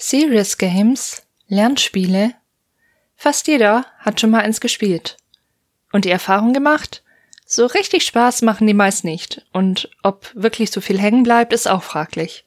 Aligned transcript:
Serious 0.00 0.58
Games, 0.58 1.26
Lernspiele. 1.48 2.32
Fast 3.16 3.48
jeder 3.48 3.84
hat 3.98 4.20
schon 4.20 4.30
mal 4.30 4.42
eins 4.42 4.60
gespielt. 4.60 5.16
Und 5.90 6.04
die 6.04 6.10
Erfahrung 6.10 6.52
gemacht? 6.52 7.02
So 7.44 7.66
richtig 7.66 8.04
Spaß 8.04 8.42
machen 8.42 8.68
die 8.68 8.74
meist 8.74 9.02
nicht. 9.02 9.44
Und 9.52 9.90
ob 10.04 10.30
wirklich 10.36 10.70
so 10.70 10.80
viel 10.80 11.00
hängen 11.00 11.24
bleibt, 11.24 11.52
ist 11.52 11.66
auch 11.66 11.82
fraglich. 11.82 12.44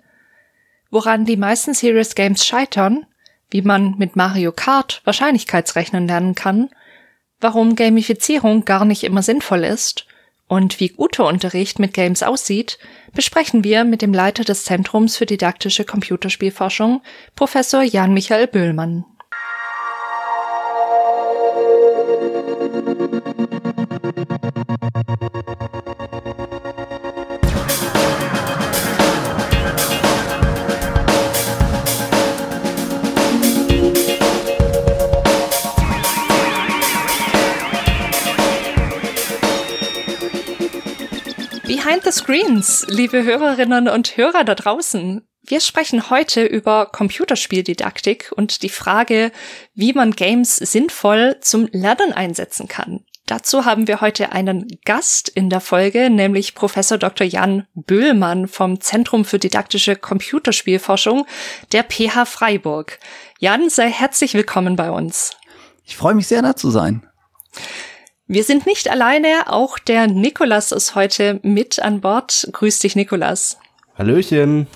Woran 0.91 1.25
die 1.25 1.35
meisten 1.35 1.73
Serious 1.73 2.15
Games 2.15 2.45
scheitern, 2.45 3.05
wie 3.49 3.61
man 3.61 3.97
mit 3.97 4.15
Mario 4.15 4.53
Kart 4.53 5.01
Wahrscheinlichkeitsrechnen 5.03 6.07
lernen 6.07 6.35
kann, 6.35 6.69
warum 7.41 7.75
Gamifizierung 7.75 8.63
gar 8.63 8.85
nicht 8.85 9.03
immer 9.03 9.23
sinnvoll 9.23 9.65
ist 9.65 10.05
und 10.51 10.81
wie 10.81 10.89
guter 10.89 11.27
Unterricht 11.27 11.79
mit 11.79 11.93
Games 11.93 12.23
aussieht, 12.23 12.77
besprechen 13.13 13.63
wir 13.63 13.85
mit 13.85 14.01
dem 14.01 14.13
Leiter 14.13 14.43
des 14.43 14.65
Zentrums 14.65 15.15
für 15.15 15.25
didaktische 15.25 15.85
Computerspielforschung, 15.85 17.01
Professor 17.37 17.81
Jan-Michael 17.83 18.47
Böhlmann. 18.47 19.05
The 42.11 42.17
Screens, 42.17 42.85
liebe 42.89 43.23
Hörerinnen 43.23 43.87
und 43.87 44.17
Hörer 44.17 44.43
da 44.43 44.55
draußen. 44.55 45.25
Wir 45.43 45.61
sprechen 45.61 46.09
heute 46.09 46.43
über 46.43 46.87
Computerspieldidaktik 46.87 48.31
und 48.35 48.63
die 48.63 48.69
Frage, 48.69 49.31
wie 49.75 49.93
man 49.93 50.11
Games 50.11 50.57
sinnvoll 50.57 51.37
zum 51.41 51.67
Lernen 51.71 52.11
einsetzen 52.11 52.67
kann. 52.67 53.05
Dazu 53.27 53.63
haben 53.65 53.87
wir 53.87 54.01
heute 54.01 54.33
einen 54.33 54.67
Gast 54.83 55.29
in 55.29 55.49
der 55.49 55.61
Folge, 55.61 56.09
nämlich 56.09 56.53
Professor 56.53 56.97
Dr. 56.97 57.25
Jan 57.25 57.65
Böhlmann 57.75 58.47
vom 58.47 58.81
Zentrum 58.81 59.23
für 59.23 59.39
didaktische 59.39 59.95
Computerspielforschung 59.95 61.25
der 61.71 61.83
PH 61.83 62.25
Freiburg. 62.25 62.99
Jan, 63.39 63.69
sei 63.69 63.89
herzlich 63.89 64.33
willkommen 64.33 64.75
bei 64.75 64.91
uns. 64.91 65.31
Ich 65.85 65.95
freue 65.95 66.15
mich 66.15 66.27
sehr, 66.27 66.41
da 66.41 66.55
zu 66.55 66.71
sein. 66.71 67.07
Wir 68.31 68.45
sind 68.45 68.65
nicht 68.65 68.89
alleine, 68.89 69.51
auch 69.51 69.77
der 69.77 70.07
Nikolas 70.07 70.71
ist 70.71 70.95
heute 70.95 71.41
mit 71.43 71.79
an 71.79 71.99
Bord. 71.99 72.47
Grüß 72.53 72.79
dich, 72.79 72.95
Nikolas. 72.95 73.57
Hallöchen. 73.97 74.67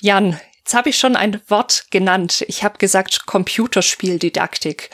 Jan, 0.00 0.40
jetzt 0.58 0.74
habe 0.74 0.88
ich 0.88 0.98
schon 0.98 1.14
ein 1.14 1.40
Wort 1.46 1.84
genannt. 1.92 2.44
Ich 2.48 2.64
habe 2.64 2.76
gesagt 2.78 3.26
Computerspieldidaktik. 3.26 4.90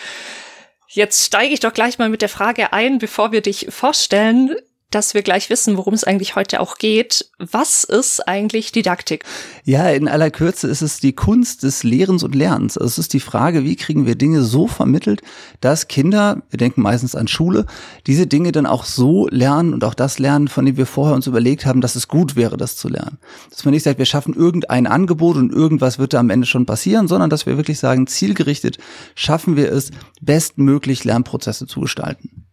Jetzt 0.86 1.24
steige 1.24 1.54
ich 1.54 1.60
doch 1.60 1.72
gleich 1.72 1.96
mal 1.96 2.10
mit 2.10 2.20
der 2.20 2.28
Frage 2.28 2.74
ein, 2.74 2.98
bevor 2.98 3.32
wir 3.32 3.40
dich 3.40 3.68
vorstellen 3.70 4.54
dass 4.90 5.12
wir 5.12 5.22
gleich 5.22 5.50
wissen, 5.50 5.76
worum 5.76 5.92
es 5.92 6.04
eigentlich 6.04 6.34
heute 6.34 6.60
auch 6.60 6.78
geht. 6.78 7.30
Was 7.38 7.84
ist 7.84 8.26
eigentlich 8.26 8.72
Didaktik? 8.72 9.24
Ja, 9.64 9.90
in 9.90 10.08
aller 10.08 10.30
Kürze 10.30 10.66
ist 10.66 10.80
es 10.80 10.98
die 10.98 11.12
Kunst 11.12 11.62
des 11.62 11.84
Lehrens 11.84 12.22
und 12.22 12.34
Lernens. 12.34 12.78
Also 12.78 12.92
es 12.92 12.98
ist 12.98 13.12
die 13.12 13.20
Frage, 13.20 13.64
wie 13.64 13.76
kriegen 13.76 14.06
wir 14.06 14.14
Dinge 14.14 14.42
so 14.42 14.66
vermittelt, 14.66 15.20
dass 15.60 15.88
Kinder, 15.88 16.42
wir 16.48 16.56
denken 16.56 16.80
meistens 16.80 17.14
an 17.14 17.28
Schule, 17.28 17.66
diese 18.06 18.26
Dinge 18.26 18.50
dann 18.50 18.64
auch 18.64 18.84
so 18.84 19.28
lernen 19.28 19.74
und 19.74 19.84
auch 19.84 19.94
das 19.94 20.18
lernen, 20.18 20.48
von 20.48 20.64
dem 20.64 20.78
wir 20.78 20.86
vorher 20.86 21.14
uns 21.14 21.26
überlegt 21.26 21.66
haben, 21.66 21.82
dass 21.82 21.94
es 21.94 22.08
gut 22.08 22.34
wäre, 22.34 22.56
das 22.56 22.76
zu 22.76 22.88
lernen. 22.88 23.18
Dass 23.50 23.66
man 23.66 23.74
nicht 23.74 23.82
sagt, 23.82 23.98
wir 23.98 24.06
schaffen 24.06 24.34
irgendein 24.34 24.86
Angebot 24.86 25.36
und 25.36 25.52
irgendwas 25.52 25.98
wird 25.98 26.14
da 26.14 26.20
am 26.20 26.30
Ende 26.30 26.46
schon 26.46 26.64
passieren, 26.64 27.08
sondern 27.08 27.28
dass 27.28 27.44
wir 27.44 27.58
wirklich 27.58 27.78
sagen, 27.78 28.06
zielgerichtet 28.06 28.78
schaffen 29.14 29.56
wir 29.56 29.70
es, 29.70 29.90
bestmöglich 30.22 31.04
Lernprozesse 31.04 31.66
zu 31.66 31.80
gestalten. 31.80 32.47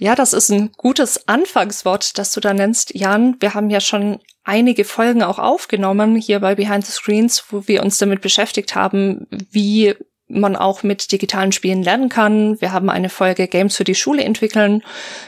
Ja, 0.00 0.14
das 0.14 0.32
ist 0.32 0.50
ein 0.50 0.72
gutes 0.76 1.28
Anfangswort, 1.28 2.18
das 2.18 2.32
du 2.32 2.40
da 2.40 2.52
nennst, 2.52 2.94
Jan. 2.94 3.36
Wir 3.40 3.54
haben 3.54 3.70
ja 3.70 3.80
schon 3.80 4.18
einige 4.42 4.84
Folgen 4.84 5.22
auch 5.22 5.38
aufgenommen 5.38 6.16
hier 6.16 6.40
bei 6.40 6.54
Behind 6.54 6.84
the 6.84 6.92
Screens, 6.92 7.44
wo 7.50 7.68
wir 7.68 7.82
uns 7.82 7.98
damit 7.98 8.20
beschäftigt 8.20 8.74
haben, 8.74 9.26
wie 9.30 9.94
man 10.34 10.56
auch 10.56 10.82
mit 10.82 11.12
digitalen 11.12 11.52
Spielen 11.52 11.82
lernen 11.82 12.08
kann. 12.08 12.60
Wir 12.60 12.72
haben 12.72 12.90
eine 12.90 13.08
Folge 13.08 13.48
Games 13.48 13.76
für 13.76 13.84
die 13.84 13.94
Schule 13.94 14.24
entwickeln 14.24 14.82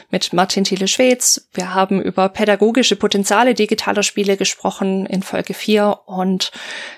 mit 0.09 0.33
Martin 0.33 0.63
Thiele-Schwedz. 0.63 1.47
Wir 1.53 1.73
haben 1.73 2.01
über 2.01 2.29
pädagogische 2.29 2.95
Potenziale 2.95 3.53
digitaler 3.53 4.03
Spiele 4.03 4.37
gesprochen 4.37 5.05
in 5.05 5.23
Folge 5.23 5.53
4 5.53 5.99
und 6.05 6.51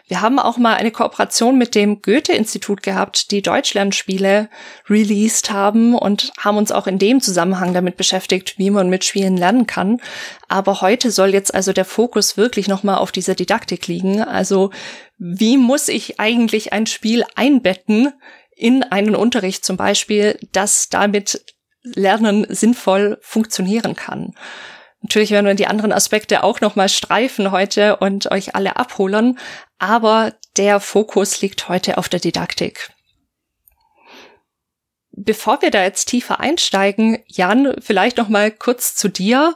wir 0.08 0.22
haben 0.22 0.40
auch 0.40 0.58
mal 0.58 0.75
eine 0.75 0.92
Kooperation 0.92 1.58
mit 1.58 1.75
dem 1.75 2.02
Goethe-Institut 2.02 2.84
gehabt, 2.84 3.31
die 3.31 3.42
Deutschlernspiele 3.42 4.50
released 4.90 5.52
haben 5.52 5.96
und 5.96 6.31
haben 6.40 6.58
uns 6.58 6.72
auch 6.72 6.88
in 6.88 7.00
dem 7.00 7.22
Zusammenhang 7.22 7.74
damit 7.74 7.98
beschäftigt, 7.98 8.58
wie 8.58 8.69
man 8.69 8.90
mit 8.90 9.06
Spielen 9.06 9.38
lernen 9.38 9.68
kann. 9.68 10.02
Aber 10.48 10.81
heute 10.81 11.12
soll 11.12 11.34
jetzt 11.34 11.53
also 11.53 11.74
der 11.74 11.86
Fokus 11.86 12.38
wirklich 12.38 12.68
nochmal 12.68 12.98
auf 12.98 13.12
dieser 13.12 13.36
Didaktik 13.36 13.88
liegen. 13.88 14.24
Also 14.24 14.72
wie 15.19 15.57
muss 15.57 15.90
ich 15.90 16.19
eigentlich 16.19 16.74
ein 16.74 16.85
Spiel 16.85 17.25
einbetten 17.35 18.13
in 18.56 18.84
einen 18.84 19.16
Unterricht 19.16 19.63
zum 19.63 19.78
Beispiel, 19.78 20.40
dass 20.53 20.90
damit 20.90 21.46
Lernen 21.84 22.46
sinnvoll 22.50 23.18
funktionieren 23.22 23.96
kann. 23.96 24.34
Natürlich 25.02 25.31
werden 25.31 25.46
wir 25.46 25.53
die 25.53 25.68
anderen 25.68 25.94
Aspekte 25.94 26.44
auch 26.44 26.59
nochmal 26.59 26.90
streifen 26.90 27.52
heute 27.52 27.97
und 27.97 28.31
euch 28.31 28.56
alle 28.56 28.75
abholen, 28.75 29.40
aber 29.78 30.34
der 30.57 30.80
Fokus 30.80 31.41
liegt 31.41 31.69
heute 31.69 31.97
auf 31.97 32.09
der 32.09 32.19
Didaktik. 32.19 32.91
Bevor 35.12 35.62
wir 35.62 35.72
da 35.72 35.84
jetzt 35.84 36.06
tiefer 36.06 36.40
einsteigen, 36.40 37.19
Jan, 37.28 37.75
vielleicht 37.80 38.18
noch 38.18 38.30
mal 38.30 38.51
kurz 38.51 38.96
zu 38.96 39.09
dir. 39.09 39.56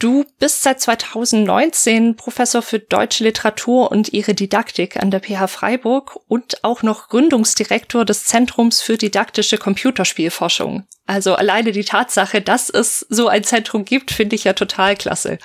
Du 0.00 0.24
bist 0.38 0.62
seit 0.62 0.80
2019 0.80 2.14
Professor 2.14 2.62
für 2.62 2.78
deutsche 2.78 3.24
Literatur 3.24 3.90
und 3.90 4.12
ihre 4.12 4.32
Didaktik 4.32 4.96
an 5.02 5.10
der 5.10 5.18
PH 5.18 5.48
Freiburg 5.48 6.20
und 6.28 6.62
auch 6.62 6.84
noch 6.84 7.08
Gründungsdirektor 7.08 8.04
des 8.04 8.22
Zentrums 8.22 8.80
für 8.80 8.96
didaktische 8.96 9.58
Computerspielforschung. 9.58 10.84
Also 11.06 11.34
alleine 11.34 11.72
die 11.72 11.84
Tatsache, 11.84 12.40
dass 12.40 12.70
es 12.70 13.06
so 13.08 13.26
ein 13.26 13.42
Zentrum 13.42 13.84
gibt, 13.84 14.12
finde 14.12 14.36
ich 14.36 14.44
ja 14.44 14.52
total 14.52 14.94
klasse. 14.94 15.38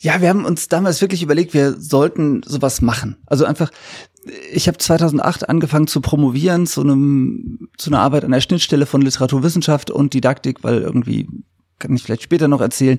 Ja, 0.00 0.20
wir 0.20 0.30
haben 0.30 0.44
uns 0.44 0.66
damals 0.66 1.00
wirklich 1.00 1.22
überlegt, 1.22 1.54
wir 1.54 1.80
sollten 1.80 2.42
sowas 2.44 2.80
machen. 2.80 3.22
Also 3.26 3.44
einfach, 3.44 3.70
ich 4.52 4.66
habe 4.66 4.78
2008 4.78 5.48
angefangen 5.48 5.86
zu 5.86 6.00
promovieren 6.00 6.66
zu 6.66 6.80
einem 6.80 7.68
zu 7.78 7.90
einer 7.90 8.00
Arbeit 8.00 8.24
an 8.24 8.32
der 8.32 8.40
Schnittstelle 8.40 8.86
von 8.86 9.02
Literaturwissenschaft 9.02 9.92
und 9.92 10.14
Didaktik, 10.14 10.64
weil 10.64 10.82
irgendwie 10.82 11.28
kann 11.78 11.94
ich 11.96 12.02
vielleicht 12.02 12.22
später 12.22 12.48
noch 12.48 12.60
erzählen, 12.60 12.98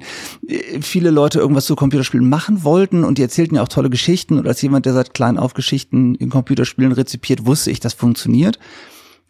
viele 0.82 1.10
Leute 1.10 1.40
irgendwas 1.40 1.66
zu 1.66 1.76
Computerspielen 1.76 2.28
machen 2.28 2.64
wollten 2.64 3.04
und 3.04 3.18
die 3.18 3.22
erzählten 3.22 3.56
ja 3.56 3.64
auch 3.64 3.68
tolle 3.68 3.90
Geschichten 3.90 4.38
und 4.38 4.48
als 4.48 4.62
jemand, 4.62 4.86
der 4.86 4.94
seit 4.94 5.14
klein 5.14 5.38
auf 5.38 5.54
Geschichten 5.54 6.16
in 6.16 6.30
Computerspielen 6.30 6.92
rezipiert, 6.92 7.46
wusste 7.46 7.72
ich, 7.72 7.80
das 7.80 7.94
funktioniert. 7.94 8.60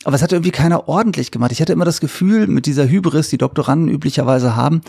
Aber 0.04 0.16
es 0.16 0.22
hat 0.22 0.34
irgendwie 0.34 0.52
keiner 0.52 0.90
ordentlich 0.90 1.32
gemacht. 1.32 1.52
Ich 1.52 1.62
hatte 1.62 1.72
immer 1.72 1.86
das 1.86 2.02
Gefühl, 2.02 2.48
mit 2.48 2.66
dieser 2.66 2.90
Hybris, 2.90 3.30
die 3.30 3.38
Doktoranden 3.38 3.88
üblicherweise 3.88 4.56
haben, 4.56 4.82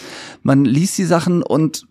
man 0.42 0.64
liest 0.64 0.98
die 0.98 1.04
Sachen 1.04 1.42
und 1.42 1.86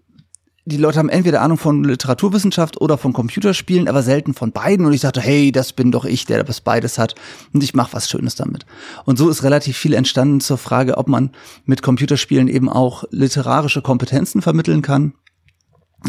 die 0.66 0.78
Leute 0.78 1.00
haben 1.00 1.10
entweder 1.10 1.42
Ahnung 1.42 1.58
von 1.58 1.84
Literaturwissenschaft 1.84 2.80
oder 2.80 2.98
von 2.98 3.12
Computerspielen, 3.12 3.90
aber 3.90 4.02
selten 4.02 4.34
von 4.34 4.54
beiden. 4.54 4.86
Und 4.86 4.94
ich 4.94 5.02
dachte, 5.02 5.20
hey, 5.20 5.52
das 5.52 5.74
bin 5.74 5.92
doch 5.92 6.06
ich, 6.06 6.26
der 6.26 6.44
das 6.44 6.62
beides 6.62 6.98
hat. 6.98 7.16
Und 7.54 7.64
ich 7.64 7.74
mache 7.74 7.94
was 7.94 8.10
Schönes 8.10 8.36
damit. 8.36 8.66
Und 9.04 9.18
so 9.18 9.30
ist 9.30 9.44
relativ 9.44 9.78
viel 9.78 9.94
entstanden 9.94 10.40
zur 10.40 10.58
Frage, 10.58 10.98
ob 10.98 11.10
man 11.10 11.32
mit 11.66 11.82
Computerspielen 11.82 12.48
eben 12.48 12.70
auch 12.70 13.04
literarische 13.12 13.82
Kompetenzen 13.82 14.42
vermitteln 14.42 14.82
kann. 14.82 15.14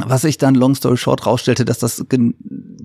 Was 0.06 0.22
sich 0.22 0.38
dann, 0.38 0.54
long 0.54 0.74
story 0.74 0.96
short, 0.96 1.26
rausstellte, 1.26 1.64
dass 1.64 1.78
das 1.78 2.04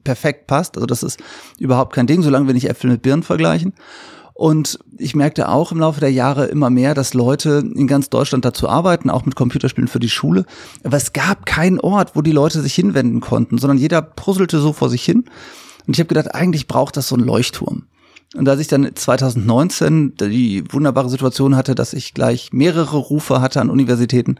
perfekt 0.03 0.47
passt. 0.47 0.75
Also 0.75 0.87
das 0.87 1.03
ist 1.03 1.19
überhaupt 1.59 1.93
kein 1.93 2.07
Ding, 2.07 2.21
solange 2.23 2.47
wir 2.47 2.53
nicht 2.53 2.69
Äpfel 2.69 2.89
mit 2.89 3.01
Birnen 3.01 3.23
vergleichen. 3.23 3.73
Und 4.39 4.79
ich 4.97 5.17
merkte 5.17 5.49
auch 5.49 5.73
im 5.73 5.79
Laufe 5.79 5.99
der 5.99 6.13
Jahre 6.13 6.45
immer 6.45 6.69
mehr, 6.69 6.93
dass 6.93 7.13
Leute 7.13 7.61
in 7.75 7.87
ganz 7.87 8.09
Deutschland 8.09 8.45
dazu 8.45 8.69
arbeiten, 8.69 9.09
auch 9.09 9.25
mit 9.25 9.35
Computerspielen 9.35 9.89
für 9.89 9.99
die 9.99 10.07
Schule. 10.07 10.45
Aber 10.85 10.95
es 10.95 11.11
gab 11.11 11.45
keinen 11.45 11.77
Ort, 11.77 12.15
wo 12.15 12.21
die 12.21 12.31
Leute 12.31 12.61
sich 12.61 12.73
hinwenden 12.73 13.19
konnten, 13.19 13.57
sondern 13.57 13.77
jeder 13.77 14.01
puzzelte 14.01 14.61
so 14.61 14.71
vor 14.71 14.89
sich 14.89 15.03
hin. 15.03 15.25
Und 15.85 15.93
ich 15.93 15.99
habe 15.99 16.07
gedacht, 16.07 16.33
eigentlich 16.33 16.67
braucht 16.67 16.95
das 16.95 17.09
so 17.09 17.15
einen 17.15 17.25
Leuchtturm. 17.25 17.87
Und 18.33 18.47
als 18.47 18.61
ich 18.61 18.69
dann 18.69 18.89
2019 18.95 20.13
die 20.15 20.63
wunderbare 20.71 21.09
Situation 21.09 21.57
hatte, 21.57 21.75
dass 21.75 21.91
ich 21.91 22.13
gleich 22.13 22.53
mehrere 22.53 22.95
Rufe 22.95 23.41
hatte 23.41 23.59
an 23.59 23.69
Universitäten, 23.69 24.37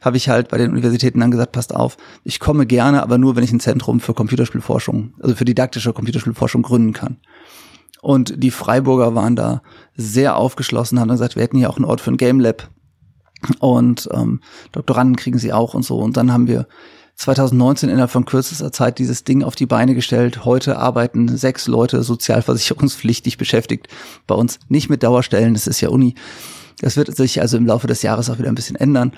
habe 0.00 0.16
ich 0.16 0.30
halt 0.30 0.48
bei 0.48 0.56
den 0.56 0.70
Universitäten 0.70 1.20
dann 1.20 1.30
gesagt, 1.30 1.52
passt 1.52 1.74
auf, 1.74 1.98
ich 2.24 2.40
komme 2.40 2.64
gerne, 2.64 3.02
aber 3.02 3.18
nur, 3.18 3.36
wenn 3.36 3.44
ich 3.44 3.52
ein 3.52 3.60
Zentrum 3.60 4.00
für 4.00 4.14
Computerspielforschung, 4.14 5.12
also 5.20 5.34
für 5.34 5.44
didaktische 5.44 5.92
Computerspielforschung 5.92 6.62
gründen 6.62 6.94
kann. 6.94 7.18
Und 8.02 8.34
die 8.42 8.50
Freiburger 8.50 9.14
waren 9.14 9.36
da 9.36 9.62
sehr 9.94 10.36
aufgeschlossen, 10.36 10.98
haben 10.98 11.08
gesagt, 11.08 11.36
wir 11.36 11.44
hätten 11.44 11.56
hier 11.56 11.70
auch 11.70 11.76
einen 11.76 11.84
Ort 11.84 12.00
für 12.00 12.10
ein 12.10 12.16
Game 12.16 12.40
Lab. 12.40 12.68
Und 13.60 14.08
ähm, 14.12 14.40
Doktoranden 14.72 15.14
kriegen 15.14 15.38
sie 15.38 15.52
auch 15.52 15.72
und 15.72 15.84
so. 15.84 15.98
Und 15.98 16.16
dann 16.16 16.32
haben 16.32 16.48
wir 16.48 16.66
2019 17.14 17.88
innerhalb 17.88 18.10
von 18.10 18.24
kürzester 18.24 18.72
Zeit 18.72 18.98
dieses 18.98 19.22
Ding 19.22 19.44
auf 19.44 19.54
die 19.54 19.66
Beine 19.66 19.94
gestellt. 19.94 20.44
Heute 20.44 20.78
arbeiten 20.78 21.36
sechs 21.36 21.68
Leute 21.68 22.02
sozialversicherungspflichtig 22.02 23.38
beschäftigt 23.38 23.86
bei 24.26 24.34
uns. 24.34 24.58
Nicht 24.68 24.90
mit 24.90 25.04
Dauerstellen, 25.04 25.54
das 25.54 25.68
ist 25.68 25.80
ja 25.80 25.88
Uni. 25.88 26.16
Das 26.80 26.96
wird 26.96 27.14
sich 27.16 27.40
also 27.40 27.56
im 27.56 27.66
Laufe 27.66 27.86
des 27.86 28.02
Jahres 28.02 28.30
auch 28.30 28.38
wieder 28.38 28.48
ein 28.48 28.56
bisschen 28.56 28.76
ändern 28.76 29.12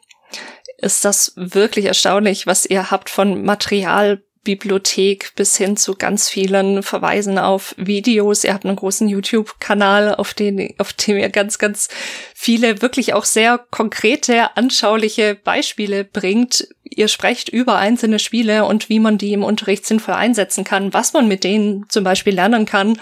ist 0.77 1.06
das 1.06 1.31
wirklich 1.35 1.85
erstaunlich, 1.85 2.47
was 2.47 2.65
ihr 2.65 2.89
habt 2.91 3.09
von 3.09 3.44
Material 3.44 4.25
Bibliothek 4.45 5.33
bis 5.36 5.57
hin 5.57 5.75
zu 5.75 5.95
ganz 5.95 6.30
vielen 6.30 6.81
Verweisen 6.81 7.38
auf 7.38 7.75
Videos. 7.77 8.45
Ihr 8.45 8.53
habt 8.53 8.63
einen 8.63 8.77
großen 8.77 9.09
YouTube-Kanal, 9.09 10.15
auf 10.15 10.33
auf 10.77 10.94
dem 10.94 11.18
ihr 11.18 11.30
ganz, 11.30 11.57
ganz 11.57 11.89
viele 12.33 12.81
wirklich 12.81 13.13
auch 13.13 13.25
sehr 13.25 13.57
konkrete, 13.71 14.56
anschauliche 14.56 15.36
Beispiele 15.36 16.06
bringt. 16.06 16.69
Ihr 16.83 17.09
sprecht 17.09 17.50
über 17.50 17.75
einzelne 17.75 18.19
Spiele 18.19 18.63
und 18.65 18.88
wie 18.88 19.00
man 19.00 19.18
die 19.18 19.33
im 19.33 19.44
Unterricht 19.44 19.86
sinnvoll 19.86 20.13
einsetzen 20.13 20.63
kann, 20.63 20.94
was 20.94 21.12
man 21.12 21.27
mit 21.27 21.44
denen 21.44 21.89
zum 21.89 22.06
Beispiel 22.06 22.36
lernen 22.36 22.65
kann 22.65 22.97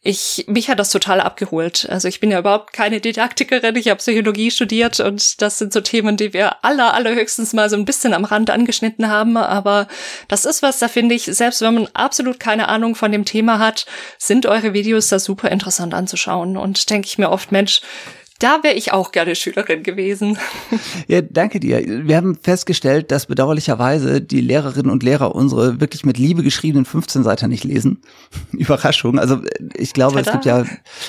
ich, 0.00 0.44
mich 0.46 0.70
hat 0.70 0.78
das 0.78 0.90
total 0.90 1.20
abgeholt. 1.20 1.86
Also 1.90 2.06
ich 2.06 2.20
bin 2.20 2.30
ja 2.30 2.38
überhaupt 2.38 2.72
keine 2.72 3.00
Didaktikerin, 3.00 3.74
ich 3.74 3.88
habe 3.88 3.98
Psychologie 3.98 4.50
studiert 4.50 5.00
und 5.00 5.42
das 5.42 5.58
sind 5.58 5.72
so 5.72 5.80
Themen, 5.80 6.16
die 6.16 6.32
wir 6.32 6.64
aller, 6.64 6.94
allerhöchstens 6.94 7.52
mal 7.52 7.68
so 7.68 7.76
ein 7.76 7.84
bisschen 7.84 8.14
am 8.14 8.24
Rand 8.24 8.50
angeschnitten 8.50 9.08
haben. 9.08 9.36
Aber 9.36 9.88
das 10.28 10.44
ist 10.44 10.62
was, 10.62 10.78
da 10.78 10.86
finde 10.86 11.16
ich, 11.16 11.24
selbst 11.24 11.60
wenn 11.62 11.74
man 11.74 11.88
absolut 11.94 12.38
keine 12.38 12.68
Ahnung 12.68 12.94
von 12.94 13.10
dem 13.10 13.24
Thema 13.24 13.58
hat, 13.58 13.86
sind 14.18 14.46
eure 14.46 14.72
Videos 14.72 15.08
da 15.08 15.18
super 15.18 15.50
interessant 15.50 15.94
anzuschauen. 15.94 16.56
Und 16.56 16.90
denke 16.90 17.06
ich 17.06 17.18
mir 17.18 17.30
oft, 17.30 17.50
Mensch, 17.50 17.80
da 18.38 18.62
wäre 18.62 18.74
ich 18.74 18.92
auch 18.92 19.10
gerne 19.10 19.34
Schülerin 19.34 19.82
gewesen. 19.82 20.38
Ja, 21.08 21.22
danke 21.22 21.58
dir. 21.58 22.06
Wir 22.06 22.16
haben 22.16 22.36
festgestellt, 22.36 23.10
dass 23.10 23.26
bedauerlicherweise 23.26 24.20
die 24.20 24.40
Lehrerinnen 24.40 24.90
und 24.90 25.02
Lehrer 25.02 25.34
unsere 25.34 25.80
wirklich 25.80 26.04
mit 26.04 26.18
Liebe 26.18 26.42
geschriebenen 26.42 26.84
15 26.84 27.24
Seiten 27.24 27.48
nicht 27.48 27.64
lesen. 27.64 28.02
Überraschung. 28.52 29.18
Also 29.18 29.40
ich 29.74 29.92
glaube, 29.92 30.22
Tada. 30.22 30.26
es 30.26 30.32
gibt 30.32 30.44
ja, 30.44 30.64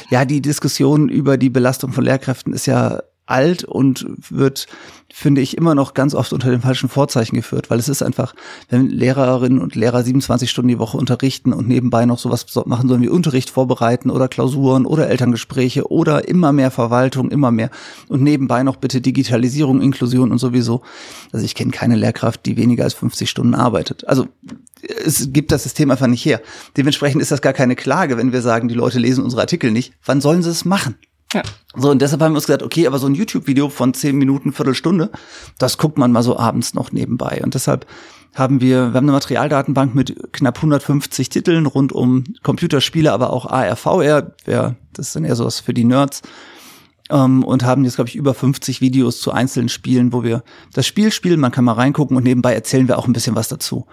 ja, 0.09 0.25
die 0.25 0.41
Diskussion 0.41 1.09
über 1.09 1.37
die 1.37 1.49
Belastung 1.49 1.91
von 1.91 2.03
Lehrkräften 2.03 2.53
ist 2.53 2.65
ja 2.65 3.01
alt 3.29 3.63
und 3.63 4.05
wird, 4.29 4.67
finde 5.11 5.41
ich, 5.41 5.57
immer 5.57 5.75
noch 5.75 5.93
ganz 5.93 6.13
oft 6.13 6.33
unter 6.33 6.49
den 6.49 6.61
falschen 6.61 6.89
Vorzeichen 6.89 7.35
geführt, 7.35 7.69
weil 7.69 7.79
es 7.79 7.89
ist 7.89 8.01
einfach, 8.01 8.35
wenn 8.69 8.89
Lehrerinnen 8.89 9.59
und 9.59 9.75
Lehrer 9.75 10.03
27 10.03 10.49
Stunden 10.49 10.69
die 10.69 10.79
Woche 10.79 10.97
unterrichten 10.97 11.53
und 11.53 11.67
nebenbei 11.67 12.05
noch 12.05 12.19
sowas 12.19 12.45
machen 12.65 12.87
sollen 12.89 13.01
wie 13.01 13.09
Unterricht 13.09 13.49
vorbereiten 13.49 14.09
oder 14.09 14.27
Klausuren 14.27 14.85
oder 14.85 15.09
Elterngespräche 15.09 15.91
oder 15.91 16.27
immer 16.27 16.51
mehr 16.51 16.71
Verwaltung, 16.71 17.31
immer 17.31 17.51
mehr 17.51 17.69
und 18.07 18.21
nebenbei 18.21 18.63
noch 18.63 18.77
bitte 18.77 19.01
Digitalisierung, 19.01 19.81
Inklusion 19.81 20.31
und 20.31 20.39
sowieso. 20.39 20.81
Also 21.31 21.45
ich 21.45 21.55
kenne 21.55 21.71
keine 21.71 21.95
Lehrkraft, 21.95 22.45
die 22.45 22.57
weniger 22.57 22.83
als 22.83 22.93
50 22.93 23.29
Stunden 23.29 23.55
arbeitet. 23.55 24.07
Also 24.07 24.27
es 24.81 25.31
gibt 25.31 25.51
das 25.51 25.63
System 25.63 25.91
einfach 25.91 26.07
nicht 26.07 26.25
her. 26.25 26.41
Dementsprechend 26.77 27.21
ist 27.21 27.31
das 27.31 27.41
gar 27.41 27.53
keine 27.53 27.75
Klage, 27.75 28.17
wenn 28.17 28.31
wir 28.31 28.41
sagen, 28.41 28.67
die 28.67 28.75
Leute 28.75 28.99
lesen 28.99 29.23
unsere 29.23 29.41
Artikel 29.41 29.71
nicht. 29.71 29.93
Wann 30.05 30.21
sollen 30.21 30.43
sie 30.43 30.49
es 30.49 30.65
machen? 30.65 30.95
Ja. 31.33 31.43
So, 31.75 31.91
und 31.91 32.01
deshalb 32.01 32.21
haben 32.21 32.33
wir 32.33 32.37
uns 32.37 32.47
gesagt, 32.47 32.63
okay, 32.63 32.87
aber 32.87 32.97
so 32.97 33.07
ein 33.07 33.13
YouTube-Video 33.13 33.69
von 33.69 33.93
zehn 33.93 34.17
Minuten, 34.17 34.51
Viertelstunde, 34.51 35.11
das 35.59 35.77
guckt 35.77 35.97
man 35.97 36.11
mal 36.11 36.23
so 36.23 36.37
abends 36.37 36.73
noch 36.73 36.91
nebenbei. 36.91 37.41
Und 37.43 37.53
deshalb 37.53 37.85
haben 38.33 38.61
wir, 38.61 38.91
wir 38.91 38.93
haben 38.93 39.05
eine 39.05 39.11
Materialdatenbank 39.11 39.93
mit 39.93 40.33
knapp 40.33 40.57
150 40.57 41.29
Titeln 41.29 41.65
rund 41.65 41.91
um 41.91 42.23
Computerspiele, 42.43 43.11
aber 43.11 43.31
auch 43.31 43.45
ARVR, 43.45 44.35
wer, 44.45 44.75
das 44.93 45.13
dann 45.13 45.25
eher 45.25 45.35
sowas 45.35 45.59
für 45.59 45.73
die 45.73 45.85
Nerds. 45.85 46.21
Um, 47.11 47.17
ähm, 47.17 47.43
und 47.43 47.63
haben 47.63 47.85
jetzt, 47.85 47.95
glaube 47.95 48.09
ich, 48.09 48.15
über 48.15 48.35
50 48.35 48.81
Videos 48.81 49.19
zu 49.19 49.31
einzelnen 49.31 49.69
Spielen, 49.69 50.13
wo 50.13 50.21
wir 50.21 50.43
das 50.73 50.85
Spiel 50.85 51.11
spielen, 51.11 51.39
man 51.39 51.51
kann 51.51 51.65
mal 51.65 51.73
reingucken 51.73 52.15
und 52.15 52.21
nebenbei 52.21 52.53
erzählen 52.53 52.87
wir 52.87 52.99
auch 52.99 53.07
ein 53.07 53.13
bisschen 53.13 53.35
was 53.35 53.47
dazu, 53.47 53.87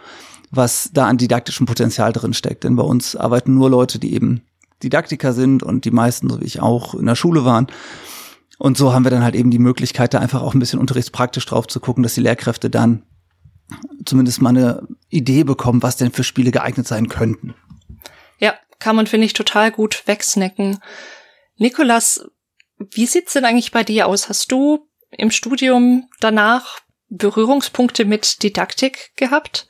was 0.51 0.91
da 0.93 1.07
an 1.07 1.17
didaktischem 1.17 1.65
Potenzial 1.65 2.13
drin 2.13 2.35
steckt. 2.35 2.65
Denn 2.65 2.77
bei 2.77 2.83
uns 2.83 3.17
arbeiten 3.17 3.55
nur 3.55 3.71
Leute, 3.71 3.99
die 3.99 4.13
eben 4.13 4.43
Didaktiker 4.83 5.33
sind 5.33 5.63
und 5.63 5.85
die 5.85 5.91
meisten, 5.91 6.29
so 6.29 6.41
wie 6.41 6.47
ich 6.47 6.61
auch, 6.61 6.95
in 6.95 7.07
der 7.07 7.17
Schule 7.17 7.45
waren. 7.45 7.67
Und 8.59 8.77
so 8.77 8.93
haben 8.93 9.05
wir 9.05 9.11
dann 9.11 9.23
halt 9.23 9.35
eben 9.35 9.51
die 9.51 9.59
Möglichkeit, 9.59 10.15
da 10.15 10.19
einfach 10.19 10.43
auch 10.43 10.55
ein 10.55 10.61
bisschen 10.61 10.79
unterrichtspraktisch 10.79 11.47
drauf 11.47 11.67
zu 11.67 11.81
gucken, 11.81 12.03
dass 12.03 12.15
die 12.15 12.23
Lehrkräfte 12.23 12.71
dann 12.71 13.05
zumindest 14.05 14.41
mal 14.41 14.51
eine 14.51 14.87
Idee 15.09 15.45
bekommen, 15.45 15.83
was 15.83 15.97
denn 15.97 16.13
für 16.13 16.25
Spiele 16.25 16.53
geeignet 16.53 16.87
sein 16.87 17.09
könnten. 17.09 17.55
Ja, 18.39 18.55
kann 18.79 18.97
man, 18.97 19.07
finde 19.07 19.27
ich, 19.27 19.33
total 19.33 19.73
gut 19.73 20.03
wegsnacken. 20.07 20.79
Nikolas, 21.57 22.25
wie 22.79 23.07
sieht's 23.07 23.33
denn 23.33 23.45
eigentlich 23.45 23.73
bei 23.73 23.83
dir 23.83 24.07
aus? 24.07 24.29
Hast 24.29 24.53
du 24.53 24.89
im 25.11 25.31
Studium 25.31 26.09
danach 26.21 26.81
Berührungspunkte 27.09 28.05
mit 28.05 28.43
Didaktik 28.43 29.13
gehabt? 29.17 29.67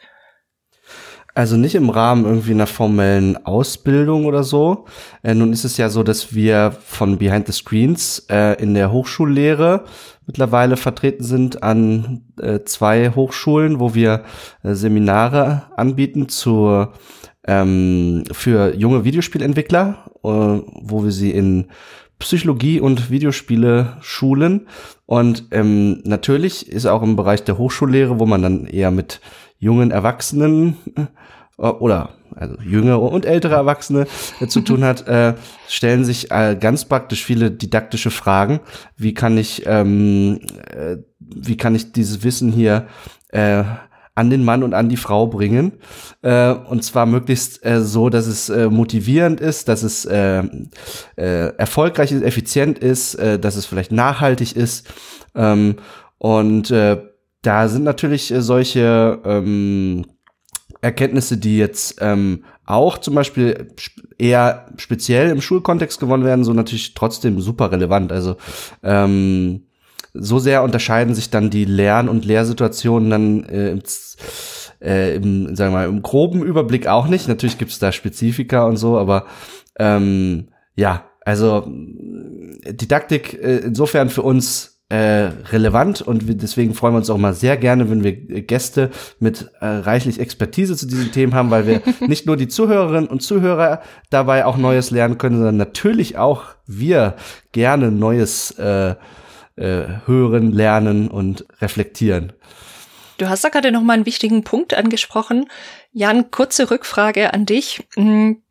Also 1.37 1.59
nicht 1.59 1.75
im 1.75 1.91
Rahmen 1.91 2.25
irgendwie 2.25 2.53
einer 2.53 2.67
formellen 2.67 3.45
Ausbildung 3.45 4.25
oder 4.25 4.43
so. 4.43 4.87
Äh, 5.23 5.35
nun 5.35 5.53
ist 5.53 5.67
es 5.67 5.77
ja 5.77 5.91
so, 5.91 6.03
dass 6.03 6.35
wir 6.35 6.75
von 6.87 7.19
Behind 7.19 7.47
the 7.47 7.53
Screens 7.53 8.25
äh, 8.31 8.55
in 8.59 8.73
der 8.73 8.91
Hochschullehre 8.91 9.85
mittlerweile 10.27 10.79
vertreten 10.79 11.25
sind 11.25 11.63
an 11.63 12.23
äh, 12.41 12.61
zwei 12.65 13.11
Hochschulen, 13.11 13.81
wo 13.81 13.95
wir 13.95 14.25
äh, 14.63 14.73
Seminare 14.73 15.65
anbieten 15.77 16.31
zur 16.31 16.95
ähm, 17.47 18.25
für 18.33 18.75
junge 18.75 19.05
Videospielentwickler, 19.05 20.11
äh, 20.25 20.29
wo 20.29 21.05
wir 21.05 21.13
sie 21.13 21.33
in 21.33 21.67
Psychologie 22.19 22.81
und 22.81 23.11
Videospiele 23.11 23.99
schulen. 24.01 24.69
Und 25.05 25.49
ähm, 25.51 26.01
natürlich 26.05 26.67
ist 26.67 26.87
auch 26.87 27.03
im 27.03 27.15
Bereich 27.15 27.45
der 27.45 27.59
Hochschullehre, 27.59 28.19
wo 28.19 28.25
man 28.25 28.41
dann 28.41 28.67
eher 28.67 28.91
mit 28.91 29.21
jungen 29.59 29.91
Erwachsenen 29.91 30.77
äh, 31.59 31.67
oder 31.67 32.11
also 32.35 32.57
jüngere 32.61 33.01
und 33.01 33.25
ältere 33.25 33.55
Erwachsene 33.55 34.07
äh, 34.41 34.47
zu 34.47 34.61
tun 34.61 34.85
hat, 34.85 35.07
äh, 35.09 35.35
stellen 35.69 36.05
sich 36.05 36.31
äh, 36.31 36.57
ganz 36.59 36.85
praktisch 36.85 37.25
viele 37.25 37.51
didaktische 37.51 38.11
Fragen. 38.11 38.61
Wie 38.97 39.15
kann 39.15 39.39
ich, 39.39 39.63
ähm, 39.67 40.41
äh, 40.71 40.99
wie 41.19 41.57
kann 41.57 41.75
ich 41.75 41.93
dieses 41.93 42.25
Wissen 42.25 42.53
hier 42.53 42.87
äh, 43.29 43.65
an 44.17 44.31
den 44.31 44.45
Mann 44.45 44.63
und 44.63 44.75
an 44.75 44.89
die 44.89 44.97
Frau 44.97 45.27
bringen. 45.27 45.73
Äh, 46.23 46.53
und 46.53 46.83
zwar 46.83 47.07
möglichst 47.07 47.65
äh, 47.65 47.83
so, 47.83 48.09
dass 48.09 48.27
es 48.27 48.49
äh, 48.49 48.69
motivierend 48.71 49.41
ist, 49.41 49.69
dass 49.69 49.83
es 49.83 50.07
äh, 50.07 50.43
äh, 51.17 51.55
erfolgreich 51.59 52.13
ist, 52.13 52.23
effizient 52.23 52.79
ist, 52.79 53.15
äh, 53.17 53.39
dass 53.39 53.57
es 53.57 53.67
vielleicht 53.67 53.93
nachhaltig 53.93 54.57
ist. 54.57 54.89
Ähm, 55.35 55.77
und 56.19 56.71
äh, 56.71 56.97
da 57.47 57.69
sind 57.69 57.85
natürlich 57.85 58.33
äh, 58.33 58.43
solche 58.43 59.21
ähm, 59.25 60.05
Erkenntnisse, 60.81 61.37
die 61.37 61.59
jetzt 61.59 61.99
ähm, 62.01 62.45
auch 62.65 62.99
zum 62.99 63.15
Beispiel 63.15 63.69
eher 64.19 64.67
speziell 64.77 65.31
im 65.31 65.41
Schulkontext 65.41 66.01
gewonnen 66.01 66.25
werden, 66.25 66.45
so 66.45 66.53
natürlich 66.53 66.95
trotzdem 66.95 67.41
super 67.41 67.71
relevant. 67.71 68.11
Also 68.11 68.37
ähm, 68.83 69.67
so 70.13 70.39
sehr 70.39 70.63
unterscheiden 70.63 71.15
sich 71.15 71.31
dann 71.31 71.51
die 71.51 71.65
Lern- 71.65 72.09
und 72.09 72.25
Lehrsituationen 72.25 73.11
dann 73.11 73.45
äh, 73.45 73.71
im, 73.71 73.83
äh, 74.81 75.15
im, 75.15 75.55
sagen 75.55 75.73
wir 75.73 75.79
mal, 75.79 75.89
im 75.89 76.03
groben 76.03 76.43
Überblick 76.43 76.89
auch 76.89 77.07
nicht. 77.07 77.29
Natürlich 77.29 77.59
gibt 77.59 77.71
es 77.71 77.79
da 77.79 77.93
Spezifika 77.93 78.65
und 78.65 78.77
so, 78.77 78.99
aber 78.99 79.27
ähm, 79.79 80.49
ja, 80.75 81.05
also 81.25 81.65
Didaktik 81.67 83.35
äh, 83.35 83.59
insofern 83.59 84.09
für 84.09 84.23
uns 84.23 84.76
äh, 84.89 85.31
relevant 85.51 86.01
und 86.01 86.23
deswegen 86.41 86.75
freuen 86.75 86.95
wir 86.95 86.99
uns 86.99 87.11
auch 87.11 87.19
mal 87.19 87.35
sehr 87.35 87.57
gerne, 87.57 87.91
wenn 87.91 88.05
wir 88.05 88.13
Gäste 88.13 88.91
mit 89.19 89.51
äh, 89.61 89.67
reichlich 89.67 90.21
Expertise 90.21 90.77
zu 90.77 90.87
diesen 90.87 91.11
Themen 91.11 91.35
haben, 91.35 91.51
weil 91.51 91.67
wir 91.67 91.83
nicht 92.07 92.27
nur 92.27 92.37
die 92.37 92.47
Zuhörerinnen 92.47 93.09
und 93.09 93.21
Zuhörer 93.21 93.83
dabei 94.11 94.45
auch 94.45 94.57
Neues 94.57 94.93
lernen 94.93 95.19
können, 95.19 95.37
sondern 95.37 95.57
natürlich 95.57 96.19
auch 96.19 96.45
wir 96.67 97.17
gerne 97.51 97.91
Neues 97.91 98.53
äh, 98.53 98.95
äh, 99.57 99.87
hören, 100.07 100.53
lernen 100.53 101.09
und 101.09 101.47
reflektieren. 101.61 102.33
Du 103.19 103.29
hast 103.29 103.43
da 103.43 103.49
gerade 103.49 103.73
noch 103.73 103.83
mal 103.83 103.95
einen 103.95 104.07
wichtigen 104.07 104.45
Punkt 104.45 104.75
angesprochen. 104.75 105.49
Jan, 105.93 106.31
kurze 106.31 106.71
Rückfrage 106.71 107.33
an 107.33 107.47
dich. 107.47 107.89
Hm, 107.95 108.43